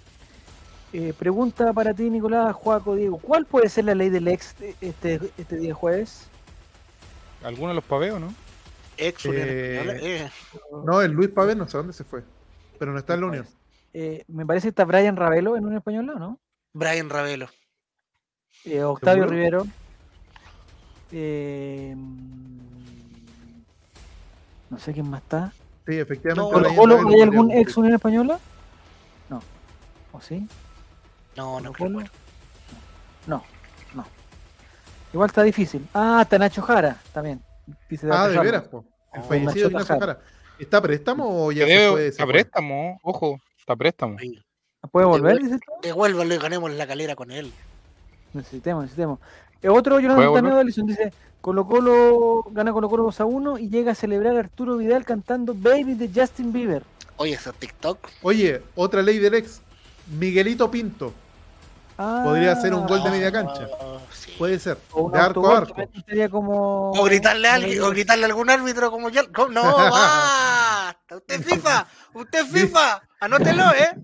Eh, 0.91 1.13
pregunta 1.17 1.71
para 1.71 1.93
ti, 1.93 2.09
Nicolás, 2.09 2.53
Juaco, 2.55 2.93
Diego. 2.93 3.17
¿Cuál 3.17 3.45
puede 3.45 3.69
ser 3.69 3.85
la 3.85 3.95
ley 3.95 4.09
del 4.09 4.27
ex 4.27 4.57
de- 4.59 4.75
este, 4.81 5.19
este 5.37 5.55
día 5.55 5.73
jueves? 5.73 6.27
¿Alguno 7.41 7.69
de 7.69 7.75
los 7.75 7.83
paveos, 7.85 8.19
no? 8.19 8.33
Ex 8.97 9.25
Eh. 9.27 9.97
Eh, 10.01 10.29
No, 10.85 11.01
el 11.01 11.11
Luis 11.13 11.29
Pavel 11.29 11.57
no 11.57 11.69
sé 11.69 11.77
dónde 11.77 11.93
se 11.93 12.03
fue. 12.03 12.21
Pero 12.77 12.91
no 12.91 12.99
está 12.99 13.13
en 13.13 13.21
la 13.21 13.27
Unión. 13.27 13.47
Eh, 13.93 14.23
me 14.27 14.45
parece 14.45 14.65
que 14.65 14.69
está 14.69 14.85
Brian 14.85 15.15
Ravelo 15.17 15.57
en 15.57 15.65
un 15.65 15.75
español, 15.75 16.05
¿no? 16.05 16.39
Brian 16.73 17.09
Ravelo. 17.09 17.47
Eh, 18.65 18.83
Octavio 18.83 19.23
¿Seguro? 19.23 19.35
Rivero. 19.37 19.67
Eh, 21.11 21.95
no 24.69 24.79
sé 24.79 24.93
quién 24.93 25.09
más 25.09 25.21
está. 25.21 25.53
Sí, 25.85 25.97
efectivamente. 25.99 26.41
No, 26.41 26.49
¿Colo 26.51 26.59
Brian 26.69 26.75
Colo, 26.77 26.95
Pavel 26.97 27.13
¿Hay 27.15 27.21
algún 27.21 27.51
ex 27.51 27.75
Unión 27.77 27.93
Española? 27.95 28.39
No. 29.29 29.41
¿O 30.13 30.21
sí? 30.21 30.47
No, 31.35 31.53
¿Colo 31.53 31.61
no 31.63 31.71
recuerdo. 31.73 32.11
No, 33.27 33.43
no. 33.93 34.05
Igual 35.13 35.27
está 35.29 35.43
difícil. 35.43 35.85
Ah, 35.93 36.19
está 36.21 36.37
Nacho 36.37 36.61
Jara 36.61 36.97
también. 37.13 37.41
Dice 37.89 38.07
Ah, 38.11 38.27
de 38.29 38.39
veras, 38.39 38.67
po. 38.67 38.85
El 39.13 39.21
Oh, 39.21 39.23
fallecido 39.25 39.69
Nacho 39.69 39.85
Jara. 39.85 39.99
Jara. 39.99 40.19
¿Está 40.59 40.77
a 40.77 40.81
préstamo 40.81 41.45
o 41.47 41.51
ya 41.51 41.65
Se 41.65 41.73
se 41.75 41.89
fue? 41.91 42.07
está 42.07 42.25
préstamo, 42.27 42.99
ojo, 43.03 43.39
está 43.71 43.75
préstamo. 43.75 44.17
Sí. 44.19 44.41
¿Puede 44.91 45.05
volver? 45.05 45.39
Devuel-? 45.39 45.59
Devuélvalo 45.81 46.33
y 46.33 46.37
ganemos 46.37 46.71
la 46.71 46.87
calera 46.87 47.15
con 47.15 47.31
él. 47.31 47.51
Necesitemos, 48.33 48.83
necesitemos. 48.83 49.19
Eh, 49.61 49.69
otro 49.69 49.99
Jonathan 49.99 50.45
Allison 50.47 50.87
dice: 50.87 51.13
Colo 51.39 51.67
Colo 51.67 52.45
gana 52.51 52.73
Colo 52.73 52.89
Colo 52.89 53.03
2 53.03 53.21
a 53.21 53.25
1 53.25 53.57
y 53.59 53.69
llega 53.69 53.91
a 53.91 53.95
celebrar 53.95 54.35
Arturo 54.37 54.77
Vidal 54.77 55.05
cantando 55.05 55.53
Baby 55.53 55.93
de 55.93 56.09
Justin 56.13 56.51
Bieber. 56.51 56.83
Oye, 57.17 57.33
ese 57.33 57.51
TikTok. 57.53 57.99
Oye, 58.23 58.61
otra 58.75 59.01
ley 59.01 59.19
del 59.19 59.35
ex. 59.35 59.61
Miguelito 60.07 60.69
Pinto. 60.71 61.13
Podría 61.95 62.55
ser 62.55 62.73
un 62.73 62.87
gol 62.87 63.03
de 63.03 63.11
media 63.11 63.31
cancha. 63.31 63.67
Ah, 63.79 63.99
sí. 64.11 64.33
Puede 64.37 64.57
ser. 64.57 64.77
O 64.91 65.11
De 65.11 65.19
arco 65.19 65.47
a 65.47 65.57
arco. 65.59 65.75
Sería 66.07 66.29
como. 66.29 66.91
O 66.91 67.03
gritarle 67.03 67.47
a 67.47 67.53
alguien, 67.55 67.81
o 67.83 67.89
gritarle 67.89 68.25
a 68.25 68.27
algún 68.27 68.49
árbitro 68.49 68.89
como 68.89 69.09
ya. 69.09 69.23
No, 69.23 69.61
basta. 69.77 71.17
Usted 71.17 71.39
es 71.39 71.45
FIFA, 71.45 71.87
usted 72.15 72.39
es 72.39 72.47
FIFA. 72.47 73.03
Anótelo, 73.21 73.63
¿eh? 73.71 73.95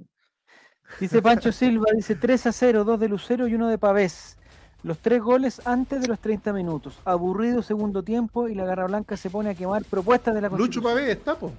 Dice 1.01 1.21
Pancho 1.21 1.51
Silva, 1.51 1.87
dice 1.93 2.15
3 2.15 2.47
a 2.47 2.51
0, 2.53 2.83
2 2.85 2.99
de 2.99 3.09
Lucero 3.09 3.45
y 3.47 3.53
1 3.55 3.67
de 3.67 3.77
Pavés. 3.77 4.37
Los 4.83 4.99
tres 4.99 5.21
goles 5.21 5.61
antes 5.65 6.01
de 6.01 6.07
los 6.07 6.17
30 6.19 6.53
minutos. 6.53 6.97
Aburrido 7.03 7.61
segundo 7.61 8.03
tiempo 8.03 8.47
y 8.47 8.55
la 8.55 8.63
Garra 8.63 8.85
Blanca 8.85 9.17
se 9.17 9.29
pone 9.29 9.49
a 9.49 9.55
quemar 9.55 9.83
propuestas 9.83 10.33
de 10.33 10.39
la 10.41 10.47
Lucho 10.47 10.57
Constitución. 10.81 10.93
Pavé 10.93 11.11
está, 11.11 11.35
po. 11.37 11.51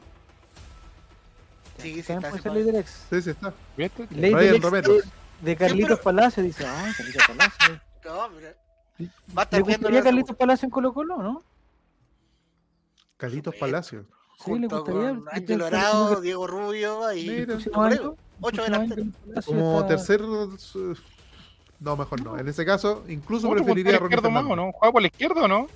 Sí, 1.76 1.92
sí, 1.92 2.00
está 2.00 2.20
puede 2.30 2.42
ser 2.42 2.52
ley 2.52 2.62
del 2.62 2.76
ex. 2.76 3.06
Sí, 3.10 3.20
sí 3.22 3.30
está. 3.30 3.52
¿Viste? 3.76 4.06
Ley 4.10 4.32
Brian 4.32 4.46
del 4.46 4.54
ex 4.54 4.64
Romero. 4.64 4.92
de, 4.94 5.02
de 5.42 5.56
Carlitos 5.56 5.88
pero- 5.98 6.02
Palacio. 6.02 6.42
Dice, 6.42 6.66
ay, 6.66 6.92
Carlitos 6.94 7.26
Palacio. 7.26 7.80
No, 8.04 8.28
mira. 8.30 8.54
¿Le 8.96 9.06
Va 9.36 9.42
a 9.42 9.44
estar 9.44 9.62
viendo 9.62 9.72
gustaría 9.88 10.02
Carlitos 10.02 10.36
Palacio 10.36 10.64
en 10.64 10.70
Colo 10.70 10.94
Colo, 10.94 11.18
no? 11.22 11.44
Carlitos 13.18 13.52
Bien. 13.54 14.08
Sí, 14.44 14.58
le 14.58 14.66
gustaría. 14.68 16.20
Diego 16.20 16.46
Rubio 16.46 17.12
y 17.12 17.28
Mira. 17.28 17.46
Próximo 17.46 17.82
año, 17.82 18.14
ocho 18.40 18.62
delanteros. 18.62 19.06
Como 19.44 19.74
está- 19.80 19.86
tercer. 19.88 20.20
su- 20.58 20.96
No, 21.80 21.96
mejor 21.96 22.22
no. 22.24 22.38
En 22.38 22.48
ese 22.48 22.64
caso, 22.64 23.04
incluso 23.08 23.46
¿Cómo 23.48 23.56
preferiría 23.56 23.96
a 23.96 23.98
Ronnie 23.98 24.20
más 24.30 24.44
o 24.44 24.56
no? 24.56 24.72
¿Juega 24.72 24.92
por 24.92 25.00
la 25.02 25.08
izquierda 25.08 25.42
o 25.42 25.48
no? 25.48 25.66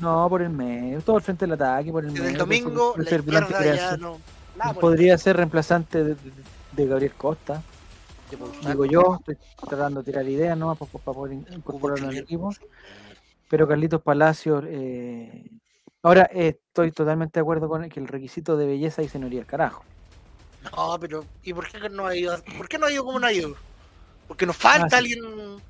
No, 0.00 0.28
por 0.28 0.42
el 0.42 0.50
medio. 0.50 1.00
Todo 1.02 1.16
el 1.16 1.22
frente 1.22 1.44
del 1.46 1.52
ataque, 1.54 1.90
por 1.92 2.04
el 2.04 2.10
medio. 2.10 2.22
Desde 2.24 2.32
el 2.34 2.38
domingo, 2.38 2.92
puede 2.94 3.04
la 3.04 3.10
ser 3.10 3.22
volante 3.22 3.52
izquierda 3.52 3.74
ya 3.74 3.76
creación. 3.88 4.00
no. 4.00 4.18
Nada, 4.56 4.74
Podría 4.74 5.18
ser 5.18 5.36
reemplazante 5.36 6.02
de, 6.02 6.14
de- 6.14 6.32
de 6.72 6.86
Gabriel 6.86 7.12
Costa. 7.16 7.62
tipo, 8.30 8.50
Digo 8.66 8.84
yo, 8.86 9.18
estoy 9.20 9.36
tratando 9.68 10.00
de 10.02 10.06
tirar 10.10 10.26
ideas 10.28 10.58
¿no? 10.58 10.74
para, 10.74 10.90
poder 10.90 11.32
in- 11.34 11.46
incorporarlo 11.52 12.08
al 12.08 12.16
equipo. 12.16 12.50
Pero 13.48 13.68
Carlitos 13.68 14.02
Palacios, 14.02 14.64
eh, 14.66 15.48
ahora 16.02 16.28
eh, 16.32 16.56
estoy 16.68 16.92
totalmente 16.92 17.38
de 17.38 17.42
acuerdo 17.42 17.68
con 17.68 17.84
él 17.84 17.90
que 17.92 18.00
el 18.00 18.08
requisito 18.08 18.56
de 18.56 18.66
belleza 18.66 19.02
y 19.02 19.08
señoría 19.08 19.40
el 19.40 19.46
carajo. 19.46 19.84
No, 20.76 20.98
pero 21.00 21.24
¿y 21.42 21.52
por 21.54 21.68
qué 21.68 21.88
no 21.88 22.06
ha 22.06 22.16
ido? 22.16 22.36
¿Por 22.56 22.68
qué 22.68 22.78
no 22.78 22.86
ha 22.86 22.90
ido 22.92 23.04
como 23.04 23.18
no 23.20 23.26
ha 23.26 23.32
ido? 23.32 23.54
Porque 24.26 24.46
nos 24.46 24.56
falta 24.56 24.86
Ah, 24.86 24.90
sí. 24.90 24.96
alguien 24.96 25.20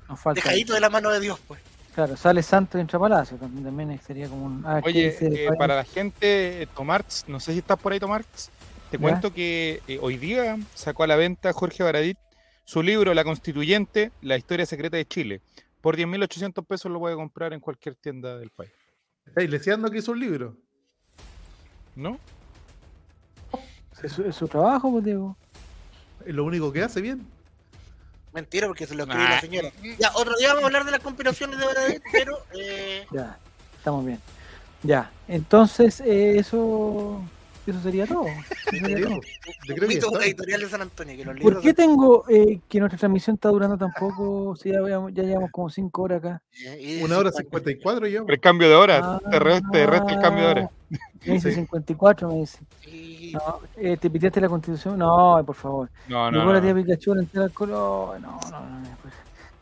Nos 0.09 0.19
falta. 0.19 0.33
dejadito 0.41 0.73
de 0.73 0.79
la 0.79 0.89
mano 0.89 1.09
de 1.11 1.19
Dios, 1.19 1.39
pues. 1.47 1.59
Claro, 1.93 2.15
sale 2.15 2.43
Santos 2.43 2.77
y 2.77 2.81
entra 2.81 2.99
Palacio, 2.99 3.37
también, 3.37 3.63
también 3.63 3.99
sería 4.01 4.27
como 4.29 4.45
un. 4.45 4.63
ah, 4.65 4.81
¿qué 4.83 4.87
Oye, 4.89 5.09
dice 5.11 5.45
eh, 5.45 5.49
para 5.57 5.75
la 5.75 5.83
gente, 5.83 6.61
eh, 6.63 6.67
Tomarx, 6.75 7.25
no 7.27 7.39
sé 7.39 7.53
si 7.53 7.59
estás 7.59 7.79
por 7.79 7.91
ahí, 7.91 7.99
Tomarx, 7.99 8.49
te 8.91 8.97
Ya. 8.97 9.01
cuento 9.01 9.33
que 9.33 9.81
eh, 9.87 9.97
hoy 10.01 10.17
día 10.17 10.57
sacó 10.75 11.03
a 11.03 11.07
la 11.07 11.15
venta 11.15 11.51
Jorge 11.53 11.81
Baradit 11.83 12.17
su 12.65 12.83
libro 12.83 13.13
La 13.13 13.23
Constituyente, 13.23 14.11
la 14.21 14.37
historia 14.37 14.65
secreta 14.65 14.97
de 14.97 15.05
Chile. 15.05 15.41
Por 15.81 15.95
10.800 15.97 16.65
pesos 16.65 16.91
lo 16.91 16.99
puede 16.99 17.15
comprar 17.15 17.53
en 17.53 17.59
cualquier 17.61 17.95
tienda 17.95 18.37
del 18.37 18.49
país. 18.51 18.71
Estáis 19.27 19.49
leseando 19.49 19.89
que 19.91 19.99
hizo 19.99 20.11
un 20.11 20.19
libro. 20.19 20.55
¿No? 21.95 22.19
¿Es 24.03 24.11
su, 24.11 24.23
es 24.23 24.35
su 24.35 24.47
trabajo, 24.47 24.91
pues 24.91 25.03
Diego. 25.03 25.35
Es 26.25 26.33
lo 26.35 26.43
único 26.45 26.71
que 26.71 26.83
hace 26.83 27.01
bien. 27.01 27.25
Mentira, 28.33 28.67
porque 28.67 28.85
se 28.85 28.93
lo 28.93 29.03
escribió 29.03 29.27
la 29.27 29.37
Ah. 29.37 29.41
señora. 29.41 29.71
Ya, 29.97 30.11
otro 30.15 30.35
día 30.37 30.49
vamos 30.49 30.63
a 30.63 30.67
hablar 30.67 30.85
de 30.85 30.91
las 30.91 30.99
conspiraciones 30.99 31.57
de 31.57 31.65
Baradit, 31.65 32.03
pero 32.11 32.37
eh, 32.53 33.07
Ya, 33.11 33.39
estamos 33.77 34.05
bien. 34.05 34.19
Ya, 34.83 35.11
entonces, 35.27 36.01
eh, 36.01 36.37
eso. 36.37 37.21
Eso 37.67 37.81
sería 37.81 38.05
todo. 38.07 38.25
Eso 38.25 38.45
sería 38.71 38.97
Sí, 38.97 39.03
todo. 39.03 39.21
Yo 39.67 39.75
creo 39.75 39.87
que 39.89 39.95
Mito 39.95 40.07
está. 40.13 40.25
editorial 40.25 40.61
de 40.61 40.69
San 40.69 40.81
Antonio, 40.81 41.17
que 41.17 41.25
los 41.25 41.39
¿Por 41.39 41.61
qué 41.61 41.73
tengo 41.73 42.23
eh, 42.29 42.59
que 42.69 42.79
nuestra 42.79 42.97
transmisión 42.97 43.35
está 43.35 43.49
durando 43.49 43.77
tan 43.77 43.91
poco? 43.91 44.55
Si 44.55 44.69
ya, 44.71 44.79
ya 45.11 45.23
llevamos 45.23 45.51
como 45.51 45.69
cinco 45.69 46.03
horas 46.03 46.19
acá. 46.19 46.41
Una 47.03 47.17
hora 47.17 47.31
50. 47.31 47.31
cincuenta 47.41 47.71
y 47.71 47.75
cuatro 47.79 48.07
yo. 48.07 48.25
Pero 48.25 48.33
el 48.35 48.39
cambio 48.39 48.69
de 48.69 48.75
hora, 48.75 49.19
te, 49.29 49.39
re- 49.39 49.61
te 49.71 49.85
resta 49.85 50.13
el 50.13 50.21
cambio 50.21 50.43
de 50.45 50.49
hora. 50.51 50.69
Ah, 50.71 50.97
Me 51.25 51.33
dice 51.33 51.49
Sí. 51.49 51.55
54, 51.55 52.29
me 52.29 52.35
dice. 52.35 52.59
Sí. 52.85 53.33
No, 53.33 53.59
eh, 53.75 53.97
¿Te 53.97 54.09
piteaste 54.09 54.39
la 54.39 54.47
constitución? 54.47 54.97
No, 54.97 55.43
por 55.45 55.55
favor. 55.55 55.89
No, 56.07 56.31
Llegó 56.31 56.45
no, 56.45 56.53
la 56.53 56.61
tía 56.61 56.73
no. 56.73 56.81
Pikachu 56.81 57.13
a 57.13 57.19
entrar 57.19 57.43
al 57.45 57.51
colo. 57.51 58.15
No, 58.21 58.39
no, 58.49 58.49
no. 58.61 58.79
no, 58.79 58.97
pues. 59.01 59.13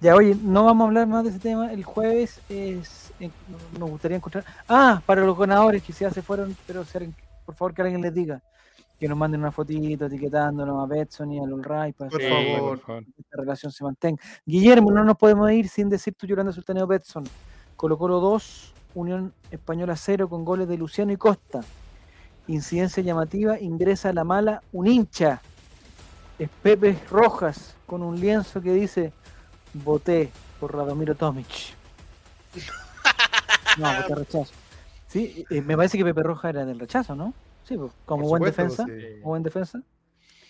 Ya, 0.01 0.13
oye, 0.13 0.35
no 0.43 0.65
vamos 0.65 0.85
a 0.85 0.87
hablar 0.89 1.07
más 1.07 1.23
de 1.23 1.31
ese 1.31 1.39
tema. 1.39 1.71
El 1.73 1.83
jueves 1.83 2.39
es. 2.49 3.11
eh, 3.19 3.31
nos 3.79 3.89
gustaría 3.89 4.17
encontrar. 4.17 4.43
Ah, 4.69 5.01
para 5.05 5.21
los 5.25 5.35
ganadores 5.35 5.81
que 5.81 5.93
ya 5.93 6.11
se 6.11 6.21
fueron, 6.21 6.55
pero 6.67 6.85
se- 6.85 7.09
por 7.45 7.55
favor 7.55 7.73
que 7.73 7.81
alguien 7.83 8.01
les 8.01 8.13
diga. 8.13 8.41
Que 8.99 9.09
nos 9.09 9.17
manden 9.17 9.41
una 9.41 9.51
fotito 9.51 10.05
etiquetándonos 10.05 10.81
a 10.81 10.85
Betson 10.87 11.31
y 11.33 11.39
a 11.39 11.43
Lulray 11.45 11.91
para 11.93 12.09
Por 12.09 12.21
Sí, 12.21 12.27
que 12.27 12.33
favor. 12.55 12.69
por 12.69 12.79
favor. 12.79 13.03
esta 13.17 13.37
relación 13.37 13.71
se 13.71 13.83
mantenga. 13.83 14.21
Guillermo, 14.45 14.89
no 14.91 15.03
nos 15.03 15.17
podemos 15.17 15.51
ir 15.51 15.67
sin 15.67 15.89
decir 15.89 16.13
tu 16.15 16.25
llorando 16.25 16.53
Sultaneo 16.53 16.87
Betson. 16.87 17.25
Colo 17.75 17.97
Colo 17.97 18.21
2, 18.21 18.73
Unión 18.95 19.33
Española 19.51 19.97
0 19.97 20.29
con 20.29 20.45
goles 20.45 20.67
de 20.69 20.77
Luciano 20.77 21.11
y 21.11 21.17
Costa. 21.17 21.59
Incidencia 22.47 23.03
llamativa, 23.03 23.59
ingresa 23.59 24.09
a 24.09 24.13
la 24.13 24.23
mala 24.23 24.61
un 24.71 24.87
hincha. 24.87 25.41
Es 26.39 26.49
Pepe 26.63 26.97
Rojas 27.09 27.75
con 27.85 28.01
un 28.01 28.17
lienzo 28.19 28.61
que 28.61 28.71
dice 28.73 29.11
voté 29.73 30.31
por 30.59 30.73
Radomiro 30.73 31.15
Tomic. 31.15 31.47
No, 33.77 33.93
voté 33.93 34.15
rechazo. 34.15 34.53
Sí, 35.15 35.45
eh, 35.49 35.61
me 35.61 35.77
parece 35.77 35.97
que 35.97 36.03
Pepe 36.03 36.23
Rojas 36.23 36.49
era 36.49 36.65
del 36.65 36.77
rechazo, 36.77 37.15
¿no? 37.15 37.33
Sí, 37.63 37.77
pues, 37.77 37.93
como 38.05 38.27
Por 38.27 38.39
buen 38.39 38.51
supuesto, 38.53 38.83
defensa. 38.85 39.07
sí. 39.07 39.19
Como 39.21 39.29
buen 39.29 39.43
defensa, 39.43 39.81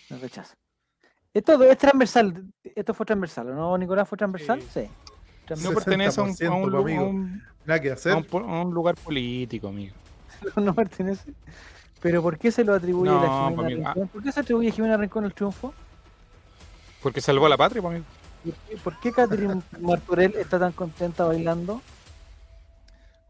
el 0.09 0.21
rechazo. 0.21 0.55
Esto 1.33 1.63
es 1.63 1.77
transversal. 1.77 2.43
Esto 2.63 2.93
fue 2.95 3.05
transversal, 3.05 3.53
¿no, 3.55 3.77
Nicolás? 3.77 4.07
¿Fue 4.09 4.17
transversal? 4.17 4.61
Sí. 4.63 4.81
No 4.81 5.45
Transversal. 5.45 5.75
pertenece 5.83 6.19
a 6.19 6.23
un, 6.23 6.29
a 6.29 6.33
60%, 6.33 6.55
un, 6.55 6.61
po, 6.63 6.69
lu- 6.69 6.77
amigo. 6.79 7.01
a 7.03 7.07
un- 7.07 7.43
Nada 7.65 7.79
que 7.79 7.91
a 7.91 7.93
hacer. 7.93 8.15
un 8.15 8.25
a 8.49 8.61
un 8.63 8.73
lugar 8.73 8.95
político, 8.95 9.67
amigo. 9.67 9.93
no 10.55 10.73
pertenece. 10.73 11.33
Pero 12.01 12.23
¿por 12.23 12.37
qué 12.39 12.51
se 12.51 12.63
lo 12.63 12.73
atribuye 12.73 13.11
No, 13.11 13.19
a 13.19 13.49
Jimena 13.49 13.55
pa' 13.55 13.67
mí- 13.67 13.73
ah. 13.85 13.93
Rincón? 13.93 14.07
¿Por 14.07 14.23
qué 14.23 14.31
se 14.31 14.39
atribuye 14.39 14.69
a 14.69 14.71
Jimena 14.71 14.97
Rincón 14.97 15.25
el 15.25 15.33
triunfo? 15.35 15.73
Porque 17.03 17.21
salvó 17.21 17.45
a 17.45 17.49
la 17.49 17.57
patria, 17.57 17.81
po, 17.83 17.89
amigo. 17.89 18.05
¿Por 18.43 18.53
qué- 18.53 18.77
¿Por 18.77 18.99
qué 18.99 19.11
Catherine 19.11 19.61
Martorell 19.79 20.33
está 20.35 20.57
tan 20.59 20.71
contenta 20.71 21.23
bailando? 21.25 21.81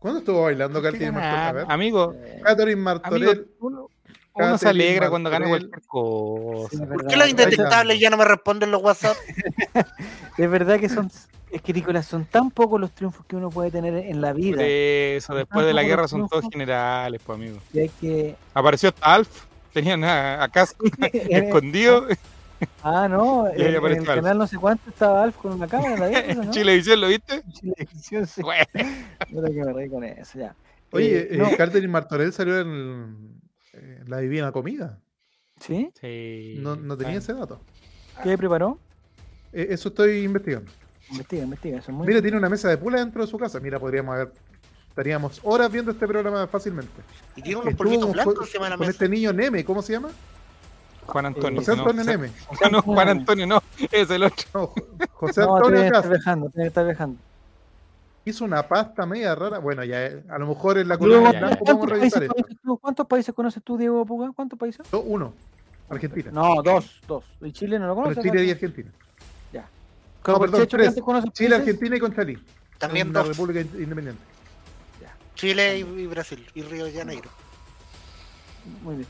¿Cuándo 0.05 0.19
estuvo 0.19 0.43
bailando 0.43 0.83
Catherine 0.83 1.11
Martorell? 1.13 1.65
Amigo, 1.67 2.13
Catherine 2.43 2.73
amigo, 2.73 2.83
Martorell. 2.83 3.47
uno, 3.59 3.89
uno 4.35 4.57
se 4.59 4.69
alegra 4.69 5.09
cuando 5.09 5.31
gana 5.31 5.47
cualquier 5.47 5.81
cosa. 5.87 6.69
Sí, 6.69 6.77
¿Por 6.77 6.87
verdad. 6.89 7.07
qué 7.09 7.15
los 7.17 7.25
Es 7.25 7.31
indetectables 7.31 7.99
ya 7.99 8.11
no 8.11 8.17
me 8.17 8.25
responden 8.25 8.69
los 8.69 8.83
WhatsApp? 8.83 9.17
Es 10.37 10.51
verdad 10.51 10.79
que 10.79 10.89
son. 10.89 11.09
Es 11.49 11.59
que 11.63 11.73
Nicolás, 11.73 12.05
son 12.05 12.25
tan 12.25 12.51
pocos 12.51 12.79
los 12.79 12.91
triunfos 12.91 13.25
que 13.25 13.35
uno 13.35 13.49
puede 13.49 13.71
tener 13.71 13.95
en 13.95 14.21
la 14.21 14.27
Por 14.33 14.37
vida 14.41 14.57
eso, 14.61 15.33
después 15.33 15.65
de 15.65 15.73
la 15.73 15.81
guerra 15.81 16.07
son 16.07 16.29
todos 16.29 16.45
generales, 16.51 17.19
pues, 17.25 17.39
amigo. 17.39 17.57
que 17.73 17.81
hay 17.81 17.89
que. 17.99 18.35
Apareció 18.53 18.89
hasta 18.89 19.11
Alf, 19.11 19.45
tenían 19.73 20.03
a, 20.03 20.43
a 20.43 20.49
Casco 20.49 20.85
escondido. 21.11 22.05
Ah, 22.83 23.07
no, 23.07 23.47
en, 23.49 23.59
el 23.61 23.75
Alf. 23.85 24.05
canal 24.05 24.37
no 24.37 24.47
sé 24.47 24.57
cuánto 24.57 24.89
estaba 24.89 25.23
Alf 25.23 25.37
con 25.37 25.53
una 25.53 25.67
cámara 25.67 25.93
en 25.95 25.99
la 25.99 26.07
vieja, 26.07 26.33
¿no? 26.35 26.51
Chilevisión, 26.51 27.01
¿lo 27.01 27.07
viste? 27.07 27.43
Chilevisión, 27.53 28.27
sí. 28.27 28.41
Bueno, 28.41 28.63
Puta 29.31 29.47
que 29.47 29.53
me 29.63 29.73
reí 29.73 29.89
con 29.89 30.03
eso, 30.03 30.39
ya. 30.39 30.55
Oye, 30.91 31.33
Eh, 31.33 31.37
no, 31.37 31.47
eh, 31.47 31.55
Catherine 31.57 31.87
Martorell 31.91 32.31
salió 32.31 32.59
en 32.61 33.39
La 34.07 34.19
Divina 34.19 34.51
Comida. 34.51 34.99
¿Sí? 35.59 35.91
sí. 35.99 36.55
No, 36.59 36.75
no 36.75 36.95
tenía 36.97 37.15
Ah, 37.15 37.17
ese 37.17 37.33
dato. 37.33 37.59
¿Qué 38.23 38.37
preparó? 38.37 38.79
Eh, 39.51 39.67
eso 39.71 39.89
estoy 39.89 40.19
investigando. 40.23 40.71
Investiga, 41.11 41.43
investiga, 41.43 41.77
eso 41.79 41.91
es 41.91 41.97
muy 41.97 42.07
Mira, 42.07 42.21
tiene 42.21 42.37
una 42.37 42.49
mesa 42.49 42.69
de 42.69 42.77
pula 42.77 42.99
dentro 42.99 43.21
de 43.21 43.27
su 43.27 43.37
casa. 43.37 43.59
Mira, 43.59 43.79
podríamos 43.79 44.15
haber. 44.15 44.31
Estaríamos 44.89 45.41
horas 45.43 45.69
viendo 45.71 45.91
este 45.91 46.07
programa 46.07 46.47
fácilmente. 46.47 46.93
Y 47.35 47.41
tiene 47.41 47.59
unos 47.61 47.73
polvitos 47.75 48.05
con, 48.05 48.13
blancos 48.13 48.33
con- 48.35 48.43
encima 48.45 48.65
de 48.65 48.69
la 48.71 48.77
con 48.77 48.87
mesa. 48.87 48.91
este 48.91 49.09
niño 49.09 49.33
Neme, 49.33 49.65
¿cómo 49.65 49.81
se 49.81 49.91
llama? 49.93 50.09
Juan 51.05 51.25
Antonio. 51.27 51.59
José 51.61 51.75
no, 51.75 51.81
Antonio 51.83 52.03
José- 52.03 52.17
Neme. 52.17 52.31
no, 52.71 52.81
Juan 52.81 53.09
Antonio, 53.09 53.47
no, 53.47 53.61
es 53.91 54.09
el 54.09 54.23
otro. 54.23 54.45
No, 54.53 54.67
Jo- 54.67 54.75
José 55.13 55.41
No, 55.41 55.55
Antonio 55.57 55.79
estar 55.79 55.91
Castro. 55.93 56.11
viajando, 56.11 56.49
tiene 56.49 56.63
que 56.63 56.67
estar 56.67 56.85
viajando. 56.85 57.17
Hizo 58.25 58.43
una 58.45 58.63
pasta 58.67 59.05
media 59.05 59.35
rara. 59.35 59.59
Bueno, 59.59 59.83
ya 59.83 60.03
eh, 60.07 60.23
a 60.29 60.37
lo 60.39 60.47
mejor 60.47 60.79
en 60.79 60.87
la 60.87 60.95
ya, 60.95 61.01
ya. 61.01 61.39
podemos 61.57 61.59
¿cuántos, 61.59 61.89
revisar 61.89 62.19
países 62.19 62.21
esto. 62.21 62.33
conoces 62.35 62.57
tú? 62.63 62.77
¿Cuántos 62.79 63.07
países 63.07 63.35
conoces 63.35 63.63
tú, 63.63 63.77
Diego 63.77 64.05
Puga? 64.05 64.31
¿Cuántos 64.35 64.57
países? 64.57 64.85
Uno. 64.91 65.33
Argentina. 65.89 66.31
No, 66.31 66.63
dos, 66.63 66.99
dos. 67.07 67.23
¿Y 67.41 67.51
Chile 67.51 67.77
no 67.77 67.85
lo 67.87 67.93
Bueno, 67.93 68.09
conoce? 68.15 68.27
Chile 68.27 68.45
y 68.45 68.51
Argentina. 68.51 68.89
¿Cómo 70.23 70.37
No, 70.37 70.41
perdón, 70.41 70.61
Checho, 70.61 70.77
tres. 70.77 70.87
¿cuántos 70.87 71.05
conoces 71.05 71.33
Chile, 71.33 71.49
países? 71.51 71.67
Argentina 71.67 71.95
y 71.95 71.99
Conchalí. 71.99 72.37
También 72.79 73.13
dos. 73.13 73.27
república 73.27 73.61
in- 73.61 73.69
independiente. 73.83 74.21
Chile 75.35 75.77
y, 75.77 75.81
y 75.81 76.07
Brasil. 76.07 76.43
Y 76.55 76.63
Río 76.63 76.85
de 76.85 76.93
Janeiro. 76.93 77.29
Muy 78.81 78.95
bien. 78.95 79.07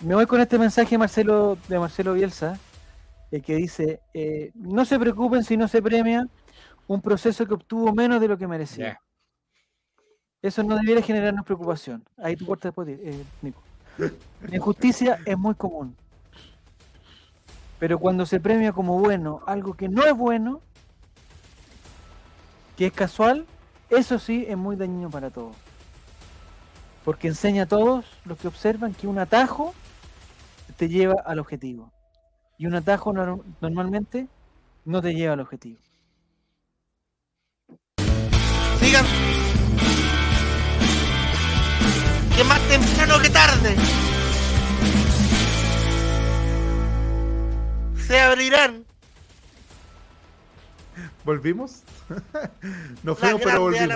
Me 0.00 0.14
voy 0.14 0.26
con 0.26 0.40
este 0.40 0.58
mensaje 0.58 0.90
de 0.90 0.98
Marcelo, 0.98 1.58
de 1.66 1.78
Marcelo 1.78 2.14
Bielsa, 2.14 2.56
eh, 3.32 3.40
que 3.40 3.56
dice, 3.56 4.00
eh, 4.14 4.52
no 4.54 4.84
se 4.84 4.96
preocupen 4.96 5.42
si 5.42 5.56
no 5.56 5.66
se 5.66 5.82
premia 5.82 6.28
un 6.86 7.02
proceso 7.02 7.44
que 7.46 7.54
obtuvo 7.54 7.92
menos 7.92 8.20
de 8.20 8.28
lo 8.28 8.38
que 8.38 8.46
merecía. 8.46 9.00
Eso 10.40 10.62
no 10.62 10.76
debiera 10.76 11.02
generarnos 11.02 11.44
preocupación. 11.44 12.04
Ahí 12.16 12.36
tu 12.36 12.46
puerta 12.46 12.68
después, 12.68 12.88
eh, 12.88 13.24
Nico. 13.42 13.60
La 13.98 14.56
injusticia 14.56 15.18
es 15.26 15.36
muy 15.36 15.56
común. 15.56 15.96
Pero 17.80 17.98
cuando 17.98 18.24
se 18.24 18.38
premia 18.38 18.72
como 18.72 19.00
bueno 19.00 19.42
algo 19.46 19.74
que 19.74 19.88
no 19.88 20.04
es 20.04 20.16
bueno, 20.16 20.60
que 22.76 22.86
es 22.86 22.92
casual, 22.92 23.46
eso 23.90 24.20
sí 24.20 24.46
es 24.48 24.56
muy 24.56 24.76
dañino 24.76 25.10
para 25.10 25.30
todos. 25.30 25.56
Porque 27.04 27.26
enseña 27.26 27.64
a 27.64 27.66
todos 27.66 28.04
los 28.24 28.38
que 28.38 28.46
observan 28.46 28.94
que 28.94 29.08
un 29.08 29.18
atajo 29.18 29.74
te 30.78 30.88
lleva 30.88 31.16
al 31.26 31.40
objetivo. 31.40 31.92
Y 32.56 32.66
un 32.66 32.74
atajo 32.74 33.12
nor- 33.12 33.42
normalmente 33.60 34.28
no 34.84 35.02
te 35.02 35.12
lleva 35.12 35.34
al 35.34 35.40
objetivo. 35.40 35.78
Digan 38.80 39.04
que 42.36 42.44
más 42.44 42.60
temprano 42.68 43.20
que 43.20 43.28
tarde 43.30 43.76
se 48.06 48.20
abrirán 48.20 48.84
¿Volvimos? 51.24 51.82
Nos 53.02 53.18
fuimos, 53.18 53.42
pero 53.44 53.60
volvimos. 53.60 53.88